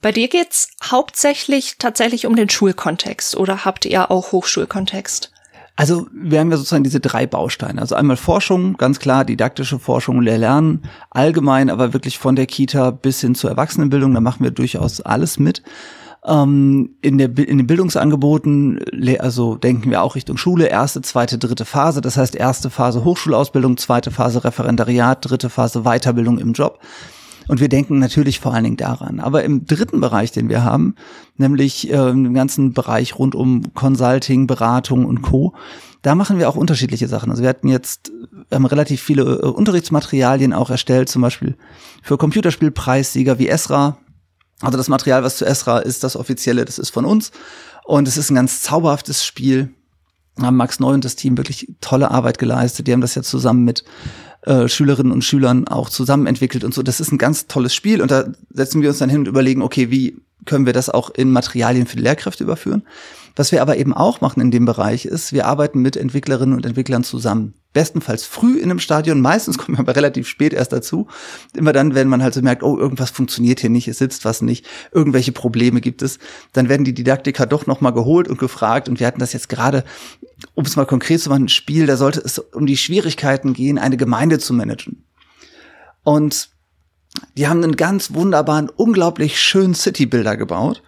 bei 0.00 0.10
dir 0.10 0.28
geht's 0.28 0.70
hauptsächlich 0.82 1.76
tatsächlich 1.78 2.26
um 2.26 2.34
den 2.34 2.48
Schulkontext 2.48 3.36
oder 3.36 3.64
habt 3.64 3.84
ihr 3.84 4.10
auch 4.10 4.32
Hochschulkontext? 4.32 5.33
Also 5.76 6.06
wir 6.12 6.38
haben 6.38 6.50
ja 6.50 6.56
sozusagen 6.56 6.84
diese 6.84 7.00
drei 7.00 7.26
Bausteine. 7.26 7.80
Also 7.80 7.96
einmal 7.96 8.16
Forschung, 8.16 8.76
ganz 8.76 9.00
klar, 9.00 9.24
didaktische 9.24 9.80
Forschung 9.80 10.18
und 10.18 10.24
Lernen, 10.24 10.82
allgemein, 11.10 11.68
aber 11.68 11.92
wirklich 11.92 12.18
von 12.18 12.36
der 12.36 12.46
Kita 12.46 12.92
bis 12.92 13.20
hin 13.20 13.34
zur 13.34 13.50
Erwachsenenbildung, 13.50 14.14
da 14.14 14.20
machen 14.20 14.44
wir 14.44 14.52
durchaus 14.52 15.00
alles 15.00 15.38
mit. 15.38 15.62
Ähm, 16.26 16.90
in, 17.02 17.18
der, 17.18 17.36
in 17.36 17.58
den 17.58 17.66
Bildungsangeboten, 17.66 18.80
also 19.18 19.56
denken 19.56 19.90
wir 19.90 20.02
auch 20.02 20.14
Richtung 20.14 20.36
Schule, 20.36 20.68
erste, 20.68 21.02
zweite, 21.02 21.38
dritte 21.38 21.64
Phase. 21.64 22.00
Das 22.00 22.16
heißt, 22.16 22.36
erste 22.36 22.70
Phase 22.70 23.04
Hochschulausbildung, 23.04 23.76
zweite 23.76 24.12
Phase 24.12 24.44
Referendariat, 24.44 25.28
dritte 25.28 25.50
Phase 25.50 25.82
Weiterbildung 25.82 26.38
im 26.38 26.52
Job. 26.52 26.78
Und 27.48 27.60
wir 27.60 27.68
denken 27.68 27.98
natürlich 27.98 28.40
vor 28.40 28.54
allen 28.54 28.64
Dingen 28.64 28.76
daran. 28.76 29.20
Aber 29.20 29.44
im 29.44 29.66
dritten 29.66 30.00
Bereich, 30.00 30.32
den 30.32 30.48
wir 30.48 30.64
haben, 30.64 30.94
nämlich 31.36 31.90
äh, 31.90 32.10
im 32.10 32.34
ganzen 32.34 32.72
Bereich 32.72 33.18
rund 33.18 33.34
um 33.34 33.74
Consulting, 33.74 34.46
Beratung 34.46 35.04
und 35.04 35.22
Co., 35.22 35.54
da 36.02 36.14
machen 36.14 36.38
wir 36.38 36.50
auch 36.50 36.56
unterschiedliche 36.56 37.08
Sachen. 37.08 37.30
Also 37.30 37.42
wir 37.42 37.48
hatten 37.48 37.68
jetzt, 37.68 38.12
haben 38.52 38.66
relativ 38.66 39.02
viele 39.02 39.22
äh, 39.22 39.46
Unterrichtsmaterialien 39.46 40.52
auch 40.52 40.68
erstellt, 40.70 41.08
zum 41.08 41.22
Beispiel 41.22 41.56
für 42.02 42.18
Computerspielpreissieger 42.18 43.38
wie 43.38 43.48
Esra. 43.48 43.96
Also 44.60 44.76
das 44.76 44.88
Material, 44.88 45.22
was 45.22 45.38
zu 45.38 45.46
Esra 45.46 45.78
ist, 45.78 46.04
das 46.04 46.16
offizielle, 46.16 46.64
das 46.64 46.78
ist 46.78 46.90
von 46.90 47.04
uns. 47.04 47.30
Und 47.84 48.06
es 48.06 48.16
ist 48.16 48.30
ein 48.30 48.34
ganz 48.34 48.60
zauberhaftes 48.62 49.24
Spiel. 49.24 49.70
Haben 50.40 50.56
Max 50.56 50.80
Neu 50.80 50.94
und 50.94 51.04
das 51.04 51.16
Team 51.16 51.36
wirklich 51.36 51.72
tolle 51.80 52.10
Arbeit 52.10 52.38
geleistet. 52.38 52.86
Die 52.86 52.92
haben 52.92 53.00
das 53.00 53.14
ja 53.14 53.22
zusammen 53.22 53.64
mit 53.64 53.84
äh, 54.42 54.68
Schülerinnen 54.68 55.12
und 55.12 55.22
Schülern 55.22 55.68
auch 55.68 55.88
zusammen 55.88 56.26
entwickelt 56.26 56.64
und 56.64 56.74
so. 56.74 56.82
Das 56.82 57.00
ist 57.00 57.12
ein 57.12 57.18
ganz 57.18 57.46
tolles 57.46 57.74
Spiel 57.74 58.02
und 58.02 58.10
da 58.10 58.26
setzen 58.50 58.82
wir 58.82 58.88
uns 58.88 58.98
dann 58.98 59.10
hin 59.10 59.20
und 59.20 59.28
überlegen, 59.28 59.62
okay, 59.62 59.90
wie 59.90 60.16
können 60.44 60.66
wir 60.66 60.72
das 60.72 60.90
auch 60.90 61.10
in 61.10 61.30
Materialien 61.30 61.86
für 61.86 61.96
die 61.96 62.02
Lehrkräfte 62.02 62.44
überführen? 62.44 62.82
Was 63.36 63.50
wir 63.50 63.62
aber 63.62 63.76
eben 63.76 63.92
auch 63.92 64.20
machen 64.20 64.40
in 64.40 64.52
dem 64.52 64.64
Bereich 64.64 65.06
ist, 65.06 65.32
wir 65.32 65.46
arbeiten 65.46 65.80
mit 65.80 65.96
Entwicklerinnen 65.96 66.54
und 66.54 66.64
Entwicklern 66.64 67.02
zusammen. 67.02 67.54
Bestenfalls 67.72 68.24
früh 68.24 68.58
in 68.58 68.70
einem 68.70 68.78
Stadion, 68.78 69.20
meistens 69.20 69.58
kommen 69.58 69.76
wir 69.76 69.80
aber 69.80 69.96
relativ 69.96 70.28
spät 70.28 70.52
erst 70.52 70.72
dazu. 70.72 71.08
Immer 71.52 71.72
dann, 71.72 71.96
wenn 71.96 72.06
man 72.06 72.22
halt 72.22 72.34
so 72.34 72.42
merkt, 72.42 72.62
oh, 72.62 72.78
irgendwas 72.78 73.10
funktioniert 73.10 73.58
hier 73.58 73.70
nicht, 73.70 73.88
es 73.88 73.98
sitzt 73.98 74.24
was 74.24 74.40
nicht, 74.40 74.64
irgendwelche 74.92 75.32
Probleme 75.32 75.80
gibt 75.80 76.02
es, 76.02 76.20
dann 76.52 76.68
werden 76.68 76.84
die 76.84 76.94
Didaktiker 76.94 77.46
doch 77.46 77.66
nochmal 77.66 77.92
geholt 77.92 78.28
und 78.28 78.38
gefragt. 78.38 78.88
Und 78.88 79.00
wir 79.00 79.06
hatten 79.08 79.18
das 79.18 79.32
jetzt 79.32 79.48
gerade, 79.48 79.82
um 80.54 80.64
es 80.64 80.76
mal 80.76 80.86
konkret 80.86 81.20
zu 81.20 81.28
machen, 81.28 81.46
ein 81.46 81.48
Spiel, 81.48 81.86
da 81.86 81.96
sollte 81.96 82.20
es 82.20 82.38
um 82.38 82.66
die 82.66 82.76
Schwierigkeiten 82.76 83.52
gehen, 83.52 83.78
eine 83.78 83.96
Gemeinde 83.96 84.38
zu 84.38 84.54
managen. 84.54 85.02
Und 86.04 86.50
die 87.36 87.48
haben 87.48 87.64
einen 87.64 87.76
ganz 87.76 88.14
wunderbaren, 88.14 88.68
unglaublich 88.68 89.40
schönen 89.40 89.74
City-Builder 89.74 90.36
gebaut 90.36 90.82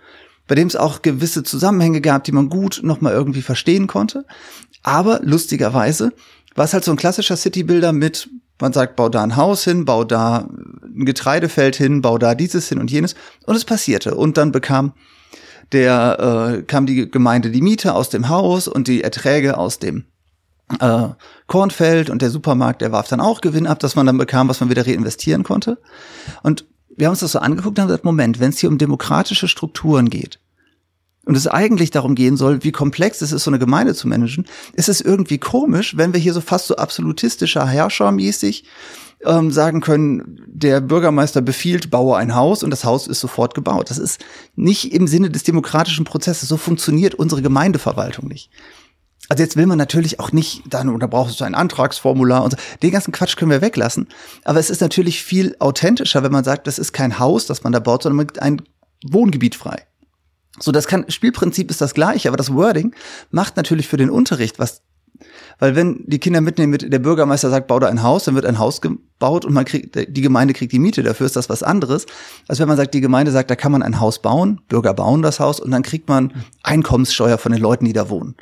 bei 0.46 0.54
dem 0.54 0.68
es 0.68 0.76
auch 0.76 1.02
gewisse 1.02 1.42
Zusammenhänge 1.42 2.00
gab, 2.00 2.24
die 2.24 2.32
man 2.32 2.48
gut 2.48 2.80
nochmal 2.82 3.12
irgendwie 3.12 3.42
verstehen 3.42 3.86
konnte. 3.86 4.24
Aber 4.82 5.20
lustigerweise 5.22 6.12
war 6.54 6.64
es 6.64 6.72
halt 6.72 6.84
so 6.84 6.90
ein 6.90 6.96
klassischer 6.96 7.36
City-Builder 7.36 7.92
mit, 7.92 8.30
man 8.60 8.72
sagt, 8.72 8.96
bau 8.96 9.08
da 9.08 9.22
ein 9.22 9.36
Haus 9.36 9.64
hin, 9.64 9.84
bau 9.84 10.04
da 10.04 10.48
ein 10.84 11.04
Getreidefeld 11.04 11.76
hin, 11.76 12.00
bau 12.00 12.18
da 12.18 12.34
dieses 12.34 12.68
hin 12.68 12.78
und 12.78 12.90
jenes. 12.90 13.14
Und 13.44 13.56
es 13.56 13.64
passierte. 13.64 14.14
Und 14.14 14.36
dann 14.36 14.52
bekam 14.52 14.92
der, 15.72 16.58
äh, 16.58 16.62
kam 16.62 16.86
die 16.86 17.10
Gemeinde 17.10 17.50
die 17.50 17.62
Miete 17.62 17.94
aus 17.94 18.08
dem 18.08 18.28
Haus 18.28 18.68
und 18.68 18.88
die 18.88 19.02
Erträge 19.02 19.58
aus 19.58 19.78
dem 19.78 20.04
äh, 20.80 21.08
Kornfeld 21.46 22.10
und 22.10 22.22
der 22.22 22.30
Supermarkt, 22.30 22.82
der 22.82 22.92
warf 22.92 23.08
dann 23.08 23.20
auch 23.20 23.40
Gewinn 23.40 23.66
ab, 23.66 23.78
dass 23.80 23.96
man 23.96 24.06
dann 24.06 24.18
bekam, 24.18 24.48
was 24.48 24.60
man 24.60 24.70
wieder 24.70 24.86
reinvestieren 24.86 25.42
konnte. 25.42 25.78
Und 26.42 26.66
wir 26.96 27.06
haben 27.06 27.12
uns 27.12 27.20
das 27.20 27.32
so 27.32 27.38
angeguckt 27.38 27.78
und 27.78 27.82
haben 27.82 27.88
gesagt, 27.88 28.04
Moment, 28.04 28.40
wenn 28.40 28.50
es 28.50 28.58
hier 28.58 28.70
um 28.70 28.78
demokratische 28.78 29.48
Strukturen 29.48 30.10
geht 30.10 30.40
und 31.24 31.36
es 31.36 31.46
eigentlich 31.46 31.90
darum 31.90 32.14
gehen 32.14 32.36
soll, 32.36 32.64
wie 32.64 32.72
komplex 32.72 33.20
es 33.20 33.32
ist, 33.32 33.44
so 33.44 33.50
eine 33.50 33.58
Gemeinde 33.58 33.94
zu 33.94 34.08
managen, 34.08 34.46
ist 34.74 34.88
es 34.88 35.00
irgendwie 35.00 35.38
komisch, 35.38 35.96
wenn 35.96 36.12
wir 36.12 36.20
hier 36.20 36.32
so 36.32 36.40
fast 36.40 36.66
so 36.66 36.76
absolutistischer 36.76 37.66
Herrschermäßig 37.66 38.64
ähm, 39.24 39.50
sagen 39.50 39.80
können, 39.80 40.40
der 40.46 40.80
Bürgermeister 40.80 41.42
befiehlt, 41.42 41.90
baue 41.90 42.16
ein 42.16 42.34
Haus 42.34 42.62
und 42.62 42.70
das 42.70 42.84
Haus 42.84 43.06
ist 43.06 43.20
sofort 43.20 43.54
gebaut. 43.54 43.90
Das 43.90 43.98
ist 43.98 44.24
nicht 44.54 44.92
im 44.92 45.06
Sinne 45.06 45.30
des 45.30 45.42
demokratischen 45.42 46.04
Prozesses. 46.04 46.48
So 46.48 46.56
funktioniert 46.56 47.14
unsere 47.14 47.42
Gemeindeverwaltung 47.42 48.28
nicht. 48.28 48.50
Also 49.28 49.42
jetzt 49.42 49.56
will 49.56 49.66
man 49.66 49.78
natürlich 49.78 50.20
auch 50.20 50.32
nicht, 50.32 50.62
dann, 50.72 50.88
oder 50.88 51.08
brauchst 51.08 51.40
du 51.40 51.44
ein 51.44 51.54
Antragsformular 51.54 52.44
und 52.44 52.52
so. 52.52 52.56
Den 52.82 52.92
ganzen 52.92 53.12
Quatsch 53.12 53.36
können 53.36 53.50
wir 53.50 53.60
weglassen. 53.60 54.08
Aber 54.44 54.60
es 54.60 54.70
ist 54.70 54.80
natürlich 54.80 55.22
viel 55.22 55.56
authentischer, 55.58 56.22
wenn 56.22 56.32
man 56.32 56.44
sagt, 56.44 56.66
das 56.66 56.78
ist 56.78 56.92
kein 56.92 57.18
Haus, 57.18 57.46
das 57.46 57.64
man 57.64 57.72
da 57.72 57.80
baut, 57.80 58.02
sondern 58.02 58.16
man 58.16 58.26
gibt 58.26 58.40
ein 58.40 58.62
Wohngebiet 59.04 59.54
frei. 59.54 59.82
So, 60.58 60.72
das 60.72 60.86
kann, 60.86 61.04
Spielprinzip 61.08 61.70
ist 61.70 61.80
das 61.80 61.94
gleiche, 61.94 62.28
aber 62.28 62.36
das 62.36 62.54
Wording 62.54 62.94
macht 63.30 63.56
natürlich 63.56 63.88
für 63.88 63.96
den 63.96 64.10
Unterricht 64.10 64.58
was. 64.58 64.82
Weil 65.58 65.74
wenn 65.74 66.04
die 66.06 66.18
Kinder 66.18 66.42
mitnehmen, 66.42 66.72
mit 66.72 66.92
der 66.92 66.98
Bürgermeister 66.98 67.48
sagt, 67.48 67.68
bau 67.68 67.78
da 67.78 67.88
ein 67.88 68.02
Haus, 68.02 68.24
dann 68.24 68.34
wird 68.34 68.44
ein 68.44 68.58
Haus 68.58 68.82
gebaut 68.82 69.44
und 69.46 69.54
man 69.54 69.64
kriegt, 69.64 69.94
die 69.96 70.20
Gemeinde 70.20 70.52
kriegt 70.52 70.72
die 70.72 70.78
Miete, 70.78 71.02
dafür 71.02 71.26
ist 71.26 71.36
das 71.36 71.48
was 71.48 71.62
anderes. 71.62 72.06
Als 72.48 72.58
wenn 72.58 72.68
man 72.68 72.76
sagt, 72.76 72.92
die 72.92 73.00
Gemeinde 73.00 73.32
sagt, 73.32 73.50
da 73.50 73.56
kann 73.56 73.72
man 73.72 73.82
ein 73.82 73.98
Haus 73.98 74.20
bauen, 74.20 74.60
Bürger 74.68 74.92
bauen 74.92 75.22
das 75.22 75.40
Haus 75.40 75.58
und 75.58 75.70
dann 75.70 75.82
kriegt 75.82 76.08
man 76.08 76.32
Einkommenssteuer 76.62 77.38
von 77.38 77.52
den 77.52 77.60
Leuten, 77.60 77.86
die 77.86 77.94
da 77.94 78.10
wohnen. 78.10 78.36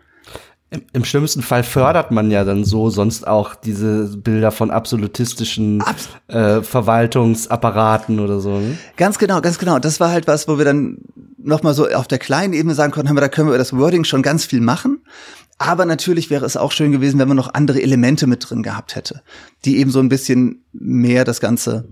Im, 0.92 1.04
schlimmsten 1.04 1.42
Fall 1.42 1.62
fördert 1.62 2.10
man 2.10 2.30
ja 2.30 2.44
dann 2.44 2.64
so 2.64 2.90
sonst 2.90 3.26
auch 3.26 3.54
diese 3.54 4.16
Bilder 4.16 4.50
von 4.50 4.70
absolutistischen 4.70 5.82
Abs 5.82 6.08
äh, 6.28 6.62
Verwaltungsapparaten 6.62 8.20
oder 8.20 8.40
so. 8.40 8.58
Ne? 8.58 8.78
Ganz 8.96 9.18
genau, 9.18 9.40
ganz 9.40 9.58
genau. 9.58 9.78
Das 9.78 10.00
war 10.00 10.10
halt 10.10 10.26
was, 10.26 10.48
wo 10.48 10.58
wir 10.58 10.64
dann 10.64 10.98
noch 11.38 11.62
mal 11.62 11.74
so 11.74 11.88
auf 11.88 12.08
der 12.08 12.18
kleinen 12.18 12.54
Ebene 12.54 12.74
sagen 12.74 12.92
konnten, 12.92 13.14
da 13.14 13.28
können 13.28 13.50
wir 13.50 13.58
das 13.58 13.76
Wording 13.76 14.04
schon 14.04 14.22
ganz 14.22 14.44
viel 14.44 14.60
machen. 14.60 15.04
Aber 15.58 15.84
natürlich 15.84 16.30
wäre 16.30 16.44
es 16.44 16.56
auch 16.56 16.72
schön 16.72 16.92
gewesen, 16.92 17.18
wenn 17.18 17.28
man 17.28 17.36
noch 17.36 17.54
andere 17.54 17.80
Elemente 17.80 18.26
mit 18.26 18.48
drin 18.48 18.62
gehabt 18.62 18.96
hätte, 18.96 19.22
die 19.64 19.78
eben 19.78 19.90
so 19.90 20.00
ein 20.00 20.08
bisschen 20.08 20.64
mehr 20.72 21.24
das 21.24 21.40
Ganze 21.40 21.88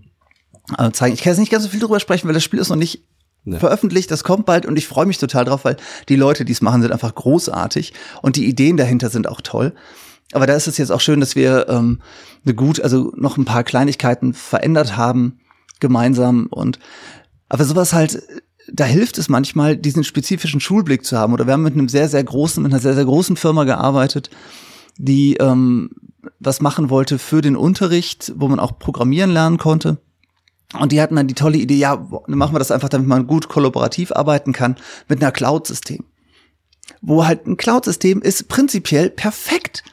äh, 0.78 0.90
zeigen. 0.90 1.14
Ich 1.14 1.22
kann 1.22 1.32
jetzt 1.32 1.38
nicht 1.38 1.52
ganz 1.52 1.64
so 1.64 1.70
viel 1.70 1.80
drüber 1.80 2.00
sprechen, 2.00 2.26
weil 2.26 2.34
das 2.34 2.42
Spiel 2.42 2.60
ist 2.60 2.70
noch 2.70 2.76
nicht 2.76 3.04
ja. 3.44 3.58
veröffentlicht. 3.58 4.10
Das 4.10 4.24
kommt 4.24 4.46
bald 4.46 4.66
und 4.66 4.76
ich 4.76 4.86
freue 4.86 5.06
mich 5.06 5.18
total 5.18 5.44
drauf, 5.44 5.64
weil 5.64 5.76
die 6.08 6.16
Leute, 6.16 6.44
die 6.44 6.52
es 6.52 6.62
machen, 6.62 6.82
sind 6.82 6.92
einfach 6.92 7.14
großartig 7.14 7.92
und 8.22 8.36
die 8.36 8.46
Ideen 8.46 8.76
dahinter 8.76 9.10
sind 9.10 9.28
auch 9.28 9.40
toll. 9.40 9.74
Aber 10.32 10.46
da 10.46 10.54
ist 10.54 10.66
es 10.66 10.78
jetzt 10.78 10.90
auch 10.90 11.00
schön, 11.00 11.20
dass 11.20 11.36
wir 11.36 11.68
ähm, 11.68 12.00
eine 12.44 12.54
gut, 12.54 12.80
also 12.80 13.12
noch 13.16 13.36
ein 13.36 13.44
paar 13.44 13.64
Kleinigkeiten 13.64 14.32
verändert 14.32 14.96
haben 14.96 15.40
gemeinsam 15.80 16.46
und 16.46 16.78
aber 17.48 17.64
sowas 17.64 17.92
halt 17.92 18.22
da 18.70 18.84
hilft 18.84 19.18
es 19.18 19.28
manchmal, 19.28 19.76
diesen 19.76 20.04
spezifischen 20.04 20.60
Schulblick 20.60 21.04
zu 21.04 21.18
haben. 21.18 21.32
Oder 21.32 21.46
wir 21.46 21.52
haben 21.52 21.62
mit 21.62 21.74
einem 21.74 21.88
sehr, 21.88 22.08
sehr 22.08 22.22
großen, 22.22 22.62
mit 22.62 22.72
einer 22.72 22.80
sehr, 22.80 22.94
sehr 22.94 23.04
großen 23.04 23.36
Firma 23.36 23.64
gearbeitet, 23.64 24.30
die 24.98 25.34
ähm, 25.34 25.90
was 26.38 26.60
machen 26.60 26.90
wollte 26.90 27.18
für 27.18 27.40
den 27.40 27.56
Unterricht, 27.56 28.32
wo 28.36 28.48
man 28.48 28.60
auch 28.60 28.78
programmieren 28.78 29.32
lernen 29.32 29.58
konnte. 29.58 29.98
Und 30.78 30.92
die 30.92 31.00
hatten 31.00 31.16
dann 31.16 31.26
die 31.26 31.34
tolle 31.34 31.58
Idee, 31.58 31.76
ja, 31.76 31.96
machen 32.26 32.54
wir 32.54 32.58
das 32.58 32.70
einfach, 32.70 32.88
damit 32.88 33.08
man 33.08 33.26
gut 33.26 33.48
kollaborativ 33.48 34.12
arbeiten 34.12 34.52
kann 34.52 34.76
mit 35.08 35.22
einer 35.22 35.32
Cloud-System. 35.32 36.04
Wo 37.00 37.26
halt 37.26 37.46
ein 37.46 37.56
Cloud-System 37.56 38.22
ist 38.22 38.48
prinzipiell 38.48 39.10
perfekt, 39.10 39.84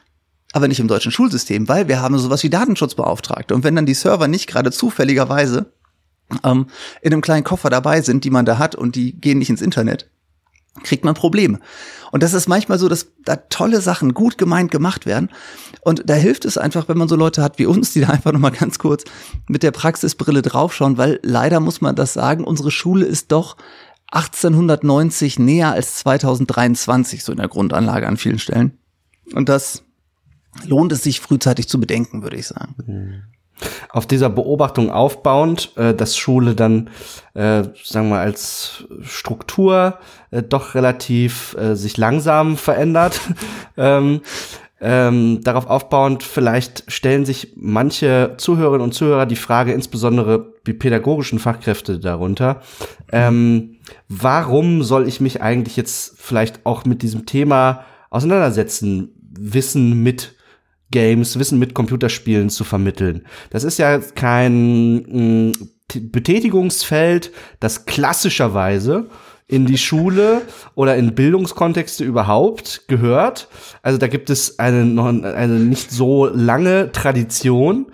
aber 0.52 0.68
nicht 0.68 0.80
im 0.80 0.88
deutschen 0.88 1.12
Schulsystem, 1.12 1.68
weil 1.68 1.88
wir 1.88 2.00
haben 2.00 2.18
sowas 2.18 2.42
wie 2.42 2.50
Datenschutzbeauftragte. 2.50 3.54
Und 3.54 3.62
wenn 3.62 3.76
dann 3.76 3.86
die 3.86 3.94
Server 3.94 4.26
nicht 4.26 4.46
gerade 4.46 4.72
zufälligerweise 4.72 5.72
ähm, 6.44 6.66
in 7.02 7.12
einem 7.12 7.22
kleinen 7.22 7.44
Koffer 7.44 7.70
dabei 7.70 8.00
sind, 8.00 8.24
die 8.24 8.30
man 8.30 8.46
da 8.46 8.58
hat 8.58 8.74
und 8.74 8.96
die 8.96 9.12
gehen 9.20 9.38
nicht 9.38 9.50
ins 9.50 9.62
Internet, 9.62 10.10
kriegt 10.82 11.04
man 11.04 11.14
Probleme. 11.14 11.60
Und 12.12 12.22
das 12.22 12.32
ist 12.32 12.48
manchmal 12.48 12.78
so, 12.78 12.88
dass 12.88 13.08
da 13.24 13.36
tolle 13.36 13.80
Sachen 13.80 14.14
gut 14.14 14.38
gemeint 14.38 14.70
gemacht 14.70 15.06
werden. 15.06 15.30
Und 15.82 16.08
da 16.08 16.14
hilft 16.14 16.44
es 16.44 16.58
einfach, 16.58 16.88
wenn 16.88 16.98
man 16.98 17.08
so 17.08 17.16
Leute 17.16 17.42
hat 17.42 17.58
wie 17.58 17.66
uns, 17.66 17.92
die 17.92 18.00
da 18.00 18.08
einfach 18.08 18.32
nochmal 18.32 18.52
ganz 18.52 18.78
kurz 18.78 19.04
mit 19.48 19.62
der 19.62 19.70
Praxisbrille 19.70 20.42
draufschauen, 20.42 20.98
weil 20.98 21.20
leider 21.22 21.60
muss 21.60 21.80
man 21.80 21.96
das 21.96 22.12
sagen, 22.12 22.44
unsere 22.44 22.70
Schule 22.70 23.06
ist 23.06 23.32
doch 23.32 23.56
1890 24.12 25.38
näher 25.38 25.72
als 25.72 25.96
2023, 25.98 27.22
so 27.22 27.32
in 27.32 27.38
der 27.38 27.48
Grundanlage 27.48 28.08
an 28.08 28.16
vielen 28.16 28.40
Stellen. 28.40 28.78
Und 29.34 29.48
das 29.48 29.84
lohnt 30.64 30.90
es 30.90 31.04
sich 31.04 31.20
frühzeitig 31.20 31.68
zu 31.68 31.78
bedenken, 31.78 32.22
würde 32.22 32.36
ich 32.36 32.48
sagen. 32.48 32.74
Mhm. 32.86 33.22
Auf 33.90 34.06
dieser 34.06 34.30
Beobachtung 34.30 34.90
aufbauend, 34.90 35.76
äh, 35.76 35.94
dass 35.94 36.16
Schule 36.16 36.54
dann, 36.54 36.90
äh, 37.34 37.64
sagen 37.84 38.08
wir 38.08 38.18
als 38.18 38.84
Struktur 39.02 39.98
äh, 40.30 40.42
doch 40.42 40.74
relativ 40.74 41.56
äh, 41.58 41.74
sich 41.74 41.96
langsam 41.96 42.56
verändert, 42.56 43.20
ähm, 43.76 44.20
ähm, 44.82 45.42
darauf 45.42 45.66
aufbauend, 45.66 46.22
vielleicht 46.22 46.90
stellen 46.90 47.26
sich 47.26 47.52
manche 47.54 48.34
Zuhörerinnen 48.38 48.82
und 48.82 48.94
Zuhörer 48.94 49.26
die 49.26 49.36
Frage, 49.36 49.72
insbesondere 49.72 50.54
die 50.66 50.72
pädagogischen 50.72 51.38
Fachkräfte 51.38 51.98
darunter, 51.98 52.62
ähm, 53.12 53.76
warum 54.08 54.82
soll 54.82 55.06
ich 55.06 55.20
mich 55.20 55.42
eigentlich 55.42 55.76
jetzt 55.76 56.14
vielleicht 56.16 56.64
auch 56.64 56.86
mit 56.86 57.02
diesem 57.02 57.26
Thema 57.26 57.84
auseinandersetzen, 58.08 59.10
Wissen 59.38 60.02
mit 60.02 60.34
Games, 60.90 61.38
Wissen 61.38 61.58
mit 61.58 61.74
Computerspielen 61.74 62.50
zu 62.50 62.64
vermitteln. 62.64 63.26
Das 63.50 63.64
ist 63.64 63.78
ja 63.78 63.98
kein 63.98 65.52
mh, 65.52 65.52
Betätigungsfeld, 65.98 67.32
das 67.58 67.86
klassischerweise 67.86 69.08
in 69.50 69.66
die 69.66 69.78
Schule 69.78 70.42
oder 70.76 70.96
in 70.96 71.14
Bildungskontexte 71.14 72.04
überhaupt 72.04 72.84
gehört. 72.86 73.48
Also 73.82 73.98
da 73.98 74.06
gibt 74.06 74.30
es 74.30 74.60
eine, 74.60 74.82
eine 75.34 75.54
nicht 75.54 75.90
so 75.90 76.26
lange 76.26 76.92
Tradition. 76.92 77.86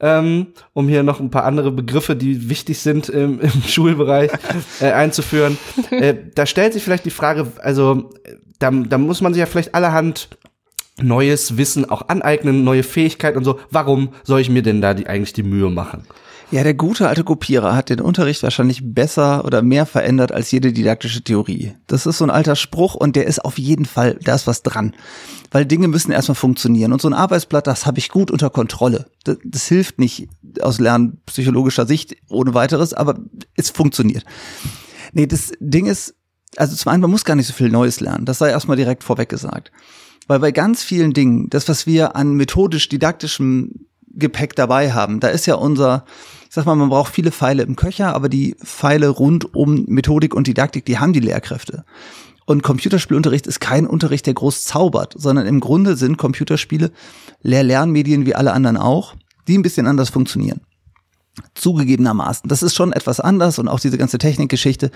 Ähm, 0.00 0.48
um 0.74 0.86
hier 0.86 1.02
noch 1.02 1.18
ein 1.18 1.30
paar 1.30 1.44
andere 1.44 1.72
Begriffe, 1.72 2.14
die 2.14 2.48
wichtig 2.48 2.78
sind 2.78 3.08
im, 3.08 3.40
im 3.40 3.62
Schulbereich, 3.66 4.30
äh, 4.80 4.92
einzuführen. 4.92 5.58
Äh, 5.90 6.14
da 6.34 6.46
stellt 6.46 6.74
sich 6.74 6.84
vielleicht 6.84 7.04
die 7.04 7.10
Frage, 7.10 7.48
also 7.60 8.10
da, 8.60 8.70
da 8.70 8.98
muss 8.98 9.20
man 9.20 9.32
sich 9.34 9.40
ja 9.40 9.46
vielleicht 9.46 9.74
allerhand 9.74 10.28
neues 11.00 11.56
Wissen 11.56 11.88
auch 11.88 12.08
aneignen, 12.08 12.64
neue 12.64 12.82
Fähigkeiten 12.82 13.38
und 13.38 13.44
so. 13.44 13.58
Warum 13.70 14.10
soll 14.24 14.40
ich 14.40 14.50
mir 14.50 14.62
denn 14.62 14.80
da 14.80 14.94
die, 14.94 15.06
eigentlich 15.06 15.32
die 15.32 15.42
Mühe 15.42 15.70
machen? 15.70 16.04
Ja, 16.50 16.62
der 16.62 16.72
gute 16.72 17.08
alte 17.08 17.24
Kopierer 17.24 17.76
hat 17.76 17.90
den 17.90 18.00
Unterricht 18.00 18.42
wahrscheinlich 18.42 18.80
besser 18.82 19.44
oder 19.44 19.60
mehr 19.60 19.84
verändert 19.84 20.32
als 20.32 20.50
jede 20.50 20.72
didaktische 20.72 21.22
Theorie. 21.22 21.74
Das 21.86 22.06
ist 22.06 22.18
so 22.18 22.24
ein 22.24 22.30
alter 22.30 22.56
Spruch 22.56 22.94
und 22.94 23.16
der 23.16 23.26
ist 23.26 23.44
auf 23.44 23.58
jeden 23.58 23.84
Fall, 23.84 24.18
da 24.22 24.34
ist 24.34 24.46
was 24.46 24.62
dran. 24.62 24.94
Weil 25.50 25.66
Dinge 25.66 25.88
müssen 25.88 26.10
erstmal 26.10 26.36
funktionieren. 26.36 26.94
Und 26.94 27.02
so 27.02 27.08
ein 27.08 27.14
Arbeitsblatt, 27.14 27.66
das 27.66 27.84
habe 27.84 27.98
ich 27.98 28.08
gut 28.08 28.30
unter 28.30 28.48
Kontrolle. 28.48 29.10
Das, 29.24 29.36
das 29.44 29.66
hilft 29.66 29.98
nicht 29.98 30.28
aus 30.62 30.80
lernpsychologischer 30.80 31.86
Sicht 31.86 32.16
ohne 32.30 32.54
weiteres, 32.54 32.94
aber 32.94 33.18
es 33.54 33.68
funktioniert. 33.68 34.24
Nee, 35.12 35.26
das 35.26 35.52
Ding 35.60 35.84
ist, 35.84 36.14
also 36.56 36.74
zum 36.76 36.92
einen, 36.92 37.02
man 37.02 37.10
muss 37.10 37.26
gar 37.26 37.34
nicht 37.34 37.46
so 37.46 37.52
viel 37.52 37.68
Neues 37.68 38.00
lernen. 38.00 38.24
Das 38.24 38.38
sei 38.38 38.48
erstmal 38.48 38.78
direkt 38.78 39.04
vorweg 39.04 39.28
gesagt. 39.28 39.70
Weil 40.28 40.38
bei 40.38 40.52
ganz 40.52 40.82
vielen 40.84 41.14
Dingen, 41.14 41.50
das, 41.50 41.68
was 41.68 41.86
wir 41.86 42.14
an 42.14 42.34
methodisch-didaktischem 42.34 43.86
Gepäck 44.12 44.54
dabei 44.54 44.92
haben, 44.92 45.20
da 45.20 45.28
ist 45.28 45.46
ja 45.46 45.54
unser, 45.54 46.04
ich 46.48 46.54
sag 46.54 46.66
mal, 46.66 46.76
man 46.76 46.90
braucht 46.90 47.12
viele 47.12 47.32
Pfeile 47.32 47.62
im 47.62 47.76
Köcher, 47.76 48.14
aber 48.14 48.28
die 48.28 48.54
Pfeile 48.62 49.08
rund 49.08 49.54
um 49.54 49.84
Methodik 49.86 50.34
und 50.34 50.46
Didaktik, 50.46 50.84
die 50.84 50.98
haben 50.98 51.12
die 51.12 51.20
Lehrkräfte. 51.20 51.84
Und 52.44 52.62
Computerspielunterricht 52.62 53.46
ist 53.46 53.60
kein 53.60 53.86
Unterricht, 53.86 54.26
der 54.26 54.34
groß 54.34 54.64
zaubert, 54.64 55.14
sondern 55.16 55.46
im 55.46 55.60
Grunde 55.60 55.96
sind 55.96 56.18
Computerspiele 56.18 56.92
Lehr-Lernmedien 57.42 58.26
wie 58.26 58.34
alle 58.34 58.52
anderen 58.52 58.76
auch, 58.76 59.14
die 59.48 59.56
ein 59.56 59.62
bisschen 59.62 59.86
anders 59.86 60.10
funktionieren. 60.10 60.60
Zugegebenermaßen. 61.54 62.48
Das 62.48 62.62
ist 62.62 62.74
schon 62.74 62.92
etwas 62.92 63.20
anders 63.20 63.58
und 63.58 63.68
auch 63.68 63.80
diese 63.80 63.98
ganze 63.98 64.18
Technikgeschichte 64.18 64.90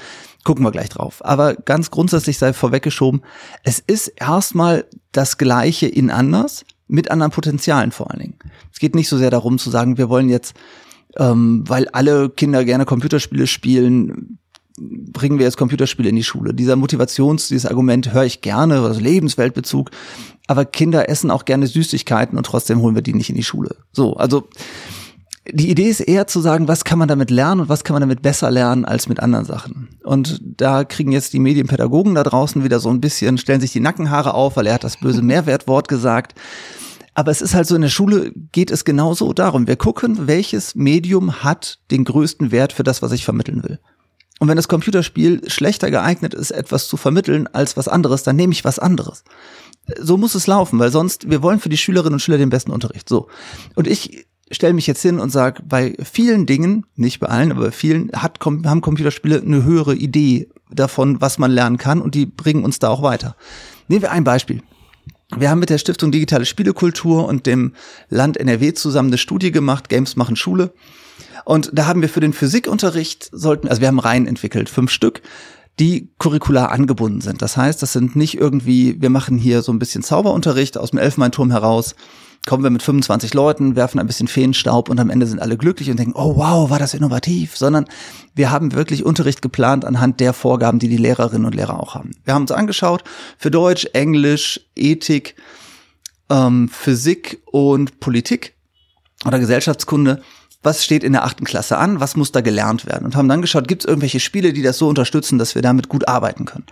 gucken 0.44 0.64
wir 0.64 0.70
gleich 0.70 0.88
drauf. 0.88 1.24
Aber 1.24 1.54
ganz 1.54 1.90
grundsätzlich 1.90 2.38
sei 2.38 2.52
vorweggeschoben, 2.52 3.22
es 3.64 3.78
ist 3.78 4.08
erstmal 4.08 4.84
das 5.12 5.38
Gleiche 5.38 5.86
in 5.86 6.10
anders, 6.10 6.64
mit 6.88 7.10
anderen 7.10 7.32
Potenzialen 7.32 7.90
vor 7.90 8.10
allen 8.10 8.20
Dingen. 8.20 8.38
Es 8.72 8.78
geht 8.78 8.94
nicht 8.94 9.08
so 9.08 9.16
sehr 9.16 9.30
darum 9.30 9.58
zu 9.58 9.70
sagen, 9.70 9.98
wir 9.98 10.08
wollen 10.08 10.28
jetzt, 10.28 10.54
ähm, 11.16 11.64
weil 11.66 11.88
alle 11.88 12.28
Kinder 12.30 12.64
gerne 12.64 12.84
Computerspiele 12.84 13.46
spielen, 13.46 14.38
bringen 14.78 15.38
wir 15.38 15.46
jetzt 15.46 15.56
Computerspiele 15.56 16.08
in 16.08 16.16
die 16.16 16.24
Schule. 16.24 16.54
Dieser 16.54 16.76
Motivations, 16.76 17.48
dieses 17.48 17.66
Argument 17.66 18.12
höre 18.12 18.24
ich 18.24 18.40
gerne, 18.40 18.80
also 18.80 19.00
Lebensweltbezug. 19.00 19.90
Aber 20.46 20.64
Kinder 20.64 21.08
essen 21.08 21.30
auch 21.30 21.44
gerne 21.44 21.66
Süßigkeiten 21.66 22.36
und 22.36 22.44
trotzdem 22.44 22.80
holen 22.80 22.94
wir 22.94 23.02
die 23.02 23.14
nicht 23.14 23.30
in 23.30 23.36
die 23.36 23.44
Schule. 23.44 23.76
So, 23.92 24.16
also 24.16 24.48
die 25.50 25.70
Idee 25.70 25.88
ist 25.88 26.00
eher 26.00 26.26
zu 26.28 26.40
sagen, 26.40 26.68
was 26.68 26.84
kann 26.84 26.98
man 26.98 27.08
damit 27.08 27.30
lernen 27.30 27.62
und 27.62 27.68
was 27.68 27.82
kann 27.82 27.94
man 27.94 28.00
damit 28.00 28.22
besser 28.22 28.50
lernen 28.50 28.84
als 28.84 29.08
mit 29.08 29.18
anderen 29.18 29.44
Sachen. 29.44 29.88
Und 30.04 30.40
da 30.42 30.84
kriegen 30.84 31.10
jetzt 31.10 31.32
die 31.32 31.40
Medienpädagogen 31.40 32.14
da 32.14 32.22
draußen 32.22 32.62
wieder 32.62 32.78
so 32.78 32.90
ein 32.90 33.00
bisschen, 33.00 33.38
stellen 33.38 33.60
sich 33.60 33.72
die 33.72 33.80
Nackenhaare 33.80 34.34
auf, 34.34 34.56
weil 34.56 34.66
er 34.66 34.74
hat 34.74 34.84
das 34.84 34.98
böse 34.98 35.22
Mehrwertwort 35.22 35.88
gesagt. 35.88 36.38
Aber 37.14 37.30
es 37.30 37.42
ist 37.42 37.54
halt 37.54 37.66
so, 37.66 37.74
in 37.74 37.82
der 37.82 37.88
Schule 37.88 38.32
geht 38.52 38.70
es 38.70 38.84
genauso 38.84 39.32
darum. 39.32 39.66
Wir 39.66 39.76
gucken, 39.76 40.26
welches 40.28 40.74
Medium 40.74 41.42
hat 41.42 41.80
den 41.90 42.04
größten 42.04 42.52
Wert 42.52 42.72
für 42.72 42.84
das, 42.84 43.02
was 43.02 43.12
ich 43.12 43.24
vermitteln 43.24 43.64
will. 43.64 43.80
Und 44.38 44.48
wenn 44.48 44.56
das 44.56 44.68
Computerspiel 44.68 45.48
schlechter 45.50 45.90
geeignet 45.90 46.34
ist, 46.34 46.52
etwas 46.52 46.88
zu 46.88 46.96
vermitteln 46.96 47.48
als 47.48 47.76
was 47.76 47.88
anderes, 47.88 48.22
dann 48.22 48.36
nehme 48.36 48.52
ich 48.52 48.64
was 48.64 48.78
anderes. 48.78 49.24
So 50.00 50.16
muss 50.16 50.34
es 50.34 50.46
laufen, 50.46 50.78
weil 50.78 50.90
sonst, 50.90 51.28
wir 51.30 51.42
wollen 51.42 51.60
für 51.60 51.68
die 51.68 51.76
Schülerinnen 51.76 52.14
und 52.14 52.20
Schüler 52.20 52.38
den 52.38 52.50
besten 52.50 52.70
Unterricht. 52.70 53.08
So. 53.08 53.28
Und 53.74 53.86
ich 53.86 54.26
stelle 54.52 54.74
mich 54.74 54.86
jetzt 54.86 55.02
hin 55.02 55.18
und 55.18 55.30
sage, 55.30 55.62
bei 55.66 55.94
vielen 56.02 56.46
Dingen, 56.46 56.86
nicht 56.96 57.20
bei 57.20 57.28
allen, 57.28 57.50
aber 57.52 57.66
bei 57.66 57.70
vielen, 57.70 58.10
hat, 58.12 58.38
haben 58.40 58.80
Computerspiele 58.80 59.40
eine 59.40 59.64
höhere 59.64 59.94
Idee 59.94 60.48
davon, 60.70 61.20
was 61.20 61.38
man 61.38 61.50
lernen 61.50 61.78
kann 61.78 62.00
und 62.00 62.14
die 62.14 62.26
bringen 62.26 62.64
uns 62.64 62.78
da 62.78 62.88
auch 62.88 63.02
weiter. 63.02 63.36
Nehmen 63.88 64.02
wir 64.02 64.12
ein 64.12 64.24
Beispiel. 64.24 64.62
Wir 65.36 65.50
haben 65.50 65.60
mit 65.60 65.70
der 65.70 65.78
Stiftung 65.78 66.12
Digitale 66.12 66.44
Spielekultur 66.44 67.26
und 67.26 67.46
dem 67.46 67.72
Land 68.10 68.36
NRW 68.36 68.74
zusammen 68.74 69.08
eine 69.08 69.18
Studie 69.18 69.50
gemacht, 69.50 69.88
Games 69.88 70.16
machen 70.16 70.36
Schule. 70.36 70.74
Und 71.44 71.70
da 71.72 71.86
haben 71.86 72.02
wir 72.02 72.08
für 72.08 72.20
den 72.20 72.32
Physikunterricht 72.32 73.30
sollten, 73.32 73.68
also 73.68 73.80
wir 73.80 73.88
haben 73.88 73.98
Reihen 73.98 74.26
entwickelt, 74.26 74.68
fünf 74.68 74.90
Stück, 74.90 75.22
die 75.80 76.10
curricular 76.18 76.70
angebunden 76.70 77.22
sind. 77.22 77.40
Das 77.40 77.56
heißt, 77.56 77.82
das 77.82 77.94
sind 77.94 78.14
nicht 78.14 78.36
irgendwie, 78.36 79.00
wir 79.00 79.10
machen 79.10 79.38
hier 79.38 79.62
so 79.62 79.72
ein 79.72 79.78
bisschen 79.78 80.02
Zauberunterricht 80.02 80.76
aus 80.76 80.90
dem 80.90 80.98
Elfenbeinturm 80.98 81.50
heraus, 81.50 81.94
kommen 82.46 82.64
wir 82.64 82.70
mit 82.70 82.82
25 82.82 83.34
Leuten, 83.34 83.76
werfen 83.76 84.00
ein 84.00 84.06
bisschen 84.06 84.28
Feenstaub 84.28 84.88
und 84.88 84.98
am 84.98 85.10
Ende 85.10 85.26
sind 85.26 85.40
alle 85.40 85.56
glücklich 85.56 85.90
und 85.90 85.98
denken, 85.98 86.14
oh 86.16 86.36
wow, 86.36 86.70
war 86.70 86.78
das 86.78 86.94
innovativ, 86.94 87.56
sondern 87.56 87.86
wir 88.34 88.50
haben 88.50 88.72
wirklich 88.72 89.04
Unterricht 89.04 89.42
geplant 89.42 89.84
anhand 89.84 90.18
der 90.18 90.32
Vorgaben, 90.32 90.78
die 90.78 90.88
die 90.88 90.96
Lehrerinnen 90.96 91.44
und 91.44 91.54
Lehrer 91.54 91.78
auch 91.78 91.94
haben. 91.94 92.10
Wir 92.24 92.34
haben 92.34 92.42
uns 92.42 92.52
angeschaut 92.52 93.04
für 93.38 93.50
Deutsch, 93.50 93.86
Englisch, 93.92 94.60
Ethik, 94.74 95.36
ähm, 96.30 96.68
Physik 96.68 97.42
und 97.46 98.00
Politik 98.00 98.54
oder 99.24 99.38
Gesellschaftskunde. 99.38 100.22
Was 100.64 100.84
steht 100.84 101.04
in 101.04 101.12
der 101.12 101.24
achten 101.24 101.44
Klasse 101.44 101.76
an? 101.78 102.00
Was 102.00 102.16
muss 102.16 102.32
da 102.32 102.40
gelernt 102.40 102.86
werden? 102.86 103.04
Und 103.04 103.16
haben 103.16 103.28
dann 103.28 103.42
geschaut, 103.42 103.68
gibt 103.68 103.82
es 103.82 103.88
irgendwelche 103.88 104.20
Spiele, 104.20 104.52
die 104.52 104.62
das 104.62 104.78
so 104.78 104.88
unterstützen, 104.88 105.38
dass 105.38 105.54
wir 105.54 105.62
damit 105.62 105.88
gut 105.88 106.08
arbeiten 106.08 106.44
können? 106.44 106.66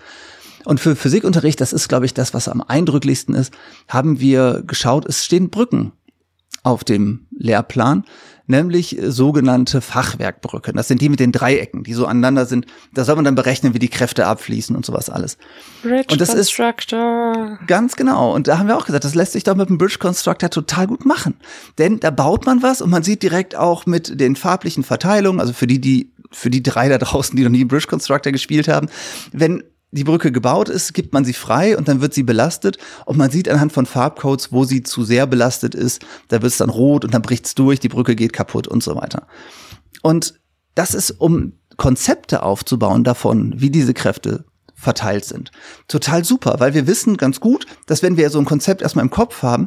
Und 0.65 0.81
für 0.81 0.97
Physikunterricht, 0.97 1.61
das 1.61 1.73
ist, 1.73 1.89
glaube 1.89 2.07
ich, 2.07 2.15
das, 2.15 2.35
was 2.35 2.49
am 2.49 2.61
eindrücklichsten 2.61 3.35
ist, 3.35 3.53
haben 3.89 4.21
wir 4.21 4.63
geschaut, 4.67 5.07
es 5.07 5.25
stehen 5.25 5.51
Brücken 5.51 5.93
auf 6.63 6.85
dem 6.85 7.27
Lehrplan, 7.31 8.05
nämlich 8.47 8.99
sogenannte 9.03 9.81
Fachwerkbrücken. 9.81 10.77
Das 10.77 10.89
sind 10.89 11.01
die 11.01 11.09
mit 11.09 11.21
den 11.21 11.33
Dreiecken, 11.33 11.85
die 11.85 11.95
so 11.95 12.05
aneinander 12.05 12.45
sind. 12.45 12.67
Da 12.93 13.05
soll 13.05 13.15
man 13.15 13.25
dann 13.25 13.35
berechnen, 13.35 13.73
wie 13.73 13.79
die 13.79 13.89
Kräfte 13.89 14.27
abfließen 14.27 14.77
und 14.77 14.85
sowas 14.85 15.09
alles. 15.09 15.39
Bridge 15.83 16.09
und 16.11 16.21
das 16.21 16.35
Constructor. 16.35 17.59
Ist 17.61 17.69
ganz 17.69 17.97
genau. 17.97 18.35
Und 18.35 18.49
da 18.49 18.59
haben 18.59 18.67
wir 18.67 18.77
auch 18.77 18.85
gesagt, 18.85 19.05
das 19.05 19.15
lässt 19.15 19.33
sich 19.33 19.45
doch 19.45 19.55
mit 19.55 19.69
dem 19.69 19.79
Bridge 19.79 19.99
Constructor 19.99 20.51
total 20.51 20.89
gut 20.89 21.07
machen. 21.07 21.37
Denn 21.79 22.01
da 22.01 22.11
baut 22.11 22.45
man 22.45 22.63
was 22.63 22.83
und 22.83 22.91
man 22.91 23.03
sieht 23.03 23.23
direkt 23.23 23.57
auch 23.57 23.87
mit 23.87 24.21
den 24.21 24.37
farblichen 24.37 24.85
Verteilungen, 24.85 25.41
also 25.41 25.53
für 25.53 25.67
die, 25.67 25.81
die 25.81 26.13
für 26.33 26.51
die 26.51 26.63
drei 26.63 26.89
da 26.89 26.99
draußen, 26.99 27.37
die 27.37 27.43
noch 27.43 27.51
nie 27.51 27.65
Bridge 27.65 27.87
Constructor 27.89 28.33
gespielt 28.33 28.69
haben, 28.69 28.89
wenn 29.33 29.65
die 29.93 30.05
Brücke 30.05 30.31
gebaut 30.31 30.69
ist, 30.69 30.95
gibt 30.95 31.13
man 31.13 31.25
sie 31.25 31.33
frei 31.33 31.77
und 31.77 31.89
dann 31.89 32.01
wird 32.01 32.15
sie 32.15 32.23
belastet 32.23 32.79
und 33.07 33.19
man 33.19 33.31
sieht 33.31 33.49
anhand 33.49 33.73
von 33.73 33.87
Farbcodes, 33.87 34.53
wo 34.53 34.65
sie 34.65 34.83
zu 34.83 35.03
sehr 35.03 35.27
belastet 35.27 35.75
ist, 35.75 36.05
da 36.29 36.43
wird 36.43 36.53
es 36.53 36.59
dann 36.59 36.71
rot 36.71 37.05
und 37.05 37.13
dann 37.13 37.23
bricht 37.23 37.47
es 37.47 37.55
durch, 37.55 37.81
die 37.81 37.89
Brücke 37.89 38.15
geht 38.15 38.33
kaputt 38.33 38.69
und 38.69 38.83
so 38.83 38.95
weiter. 38.95 39.27
Und 40.03 40.41
das 40.75 40.95
ist, 40.95 41.11
um 41.11 41.55
Konzepte 41.77 42.43
aufzubauen 42.43 43.05
davon, 43.05 43.55
wie 43.57 43.71
diese 43.71 43.95
Kräfte 43.95 44.45
verteilt 44.75 45.25
sind. 45.25 45.51
Total 45.89 46.25
super, 46.25 46.57
weil 46.59 46.75
wir 46.75 46.87
wissen 46.87 47.17
ganz 47.17 47.41
gut, 47.41 47.67
dass 47.87 48.03
wenn 48.03 48.17
wir 48.17 48.31
so 48.31 48.39
ein 48.39 48.45
Konzept 48.45 48.83
erstmal 48.83 49.05
im 49.05 49.11
Kopf 49.11 49.43
haben, 49.43 49.67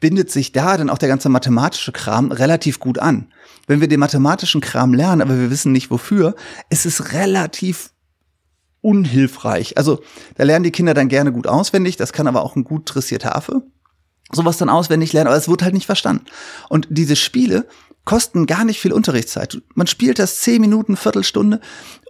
bindet 0.00 0.30
sich 0.30 0.52
da 0.52 0.76
dann 0.76 0.90
auch 0.90 0.98
der 0.98 1.08
ganze 1.08 1.28
mathematische 1.28 1.92
Kram 1.92 2.32
relativ 2.32 2.80
gut 2.80 2.98
an. 2.98 3.30
Wenn 3.66 3.80
wir 3.80 3.88
den 3.88 4.00
mathematischen 4.00 4.60
Kram 4.60 4.94
lernen, 4.94 5.22
aber 5.22 5.38
wir 5.38 5.50
wissen 5.50 5.72
nicht 5.72 5.90
wofür, 5.90 6.34
ist 6.70 6.86
es 6.86 7.12
relativ 7.12 7.90
unhilfreich. 8.82 9.76
Also 9.76 10.00
da 10.36 10.44
lernen 10.44 10.64
die 10.64 10.70
Kinder 10.70 10.94
dann 10.94 11.08
gerne 11.08 11.32
gut 11.32 11.46
auswendig, 11.46 11.96
das 11.96 12.12
kann 12.12 12.26
aber 12.26 12.42
auch 12.42 12.56
ein 12.56 12.64
gut 12.64 12.82
dressierter 12.92 13.36
Affe. 13.36 13.62
Sowas 14.32 14.58
dann 14.58 14.68
auswendig 14.68 15.12
lernen, 15.12 15.28
aber 15.28 15.36
es 15.36 15.48
wird 15.48 15.62
halt 15.62 15.74
nicht 15.74 15.86
verstanden. 15.86 16.24
Und 16.68 16.86
diese 16.90 17.16
Spiele 17.16 17.66
kosten 18.04 18.46
gar 18.46 18.64
nicht 18.64 18.80
viel 18.80 18.92
Unterrichtszeit. 18.92 19.60
Man 19.74 19.86
spielt 19.86 20.18
das 20.18 20.40
zehn 20.40 20.60
Minuten, 20.60 20.96
Viertelstunde 20.96 21.60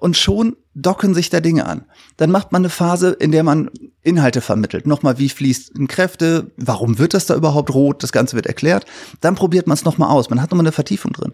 und 0.00 0.16
schon 0.16 0.56
docken 0.74 1.14
sich 1.14 1.30
da 1.30 1.40
Dinge 1.40 1.66
an. 1.66 1.85
Dann 2.16 2.30
macht 2.30 2.52
man 2.52 2.62
eine 2.62 2.70
Phase, 2.70 3.11
in 3.11 3.33
der 3.33 3.42
man 3.42 3.70
Inhalte 4.02 4.40
vermittelt. 4.40 4.87
Nochmal, 4.87 5.18
wie 5.18 5.28
fließen 5.28 5.88
Kräfte, 5.88 6.52
warum 6.56 6.98
wird 6.98 7.14
das 7.14 7.26
da 7.26 7.35
überhaupt 7.35 7.74
rot, 7.74 8.02
das 8.02 8.12
Ganze 8.12 8.37
wird 8.37 8.46
erklärt. 8.46 8.87
Dann 9.20 9.35
probiert 9.35 9.66
man 9.66 9.74
es 9.74 9.85
nochmal 9.85 10.11
aus, 10.11 10.30
man 10.30 10.40
hat 10.40 10.50
nochmal 10.50 10.64
eine 10.64 10.72
Vertiefung 10.72 11.12
drin. 11.12 11.33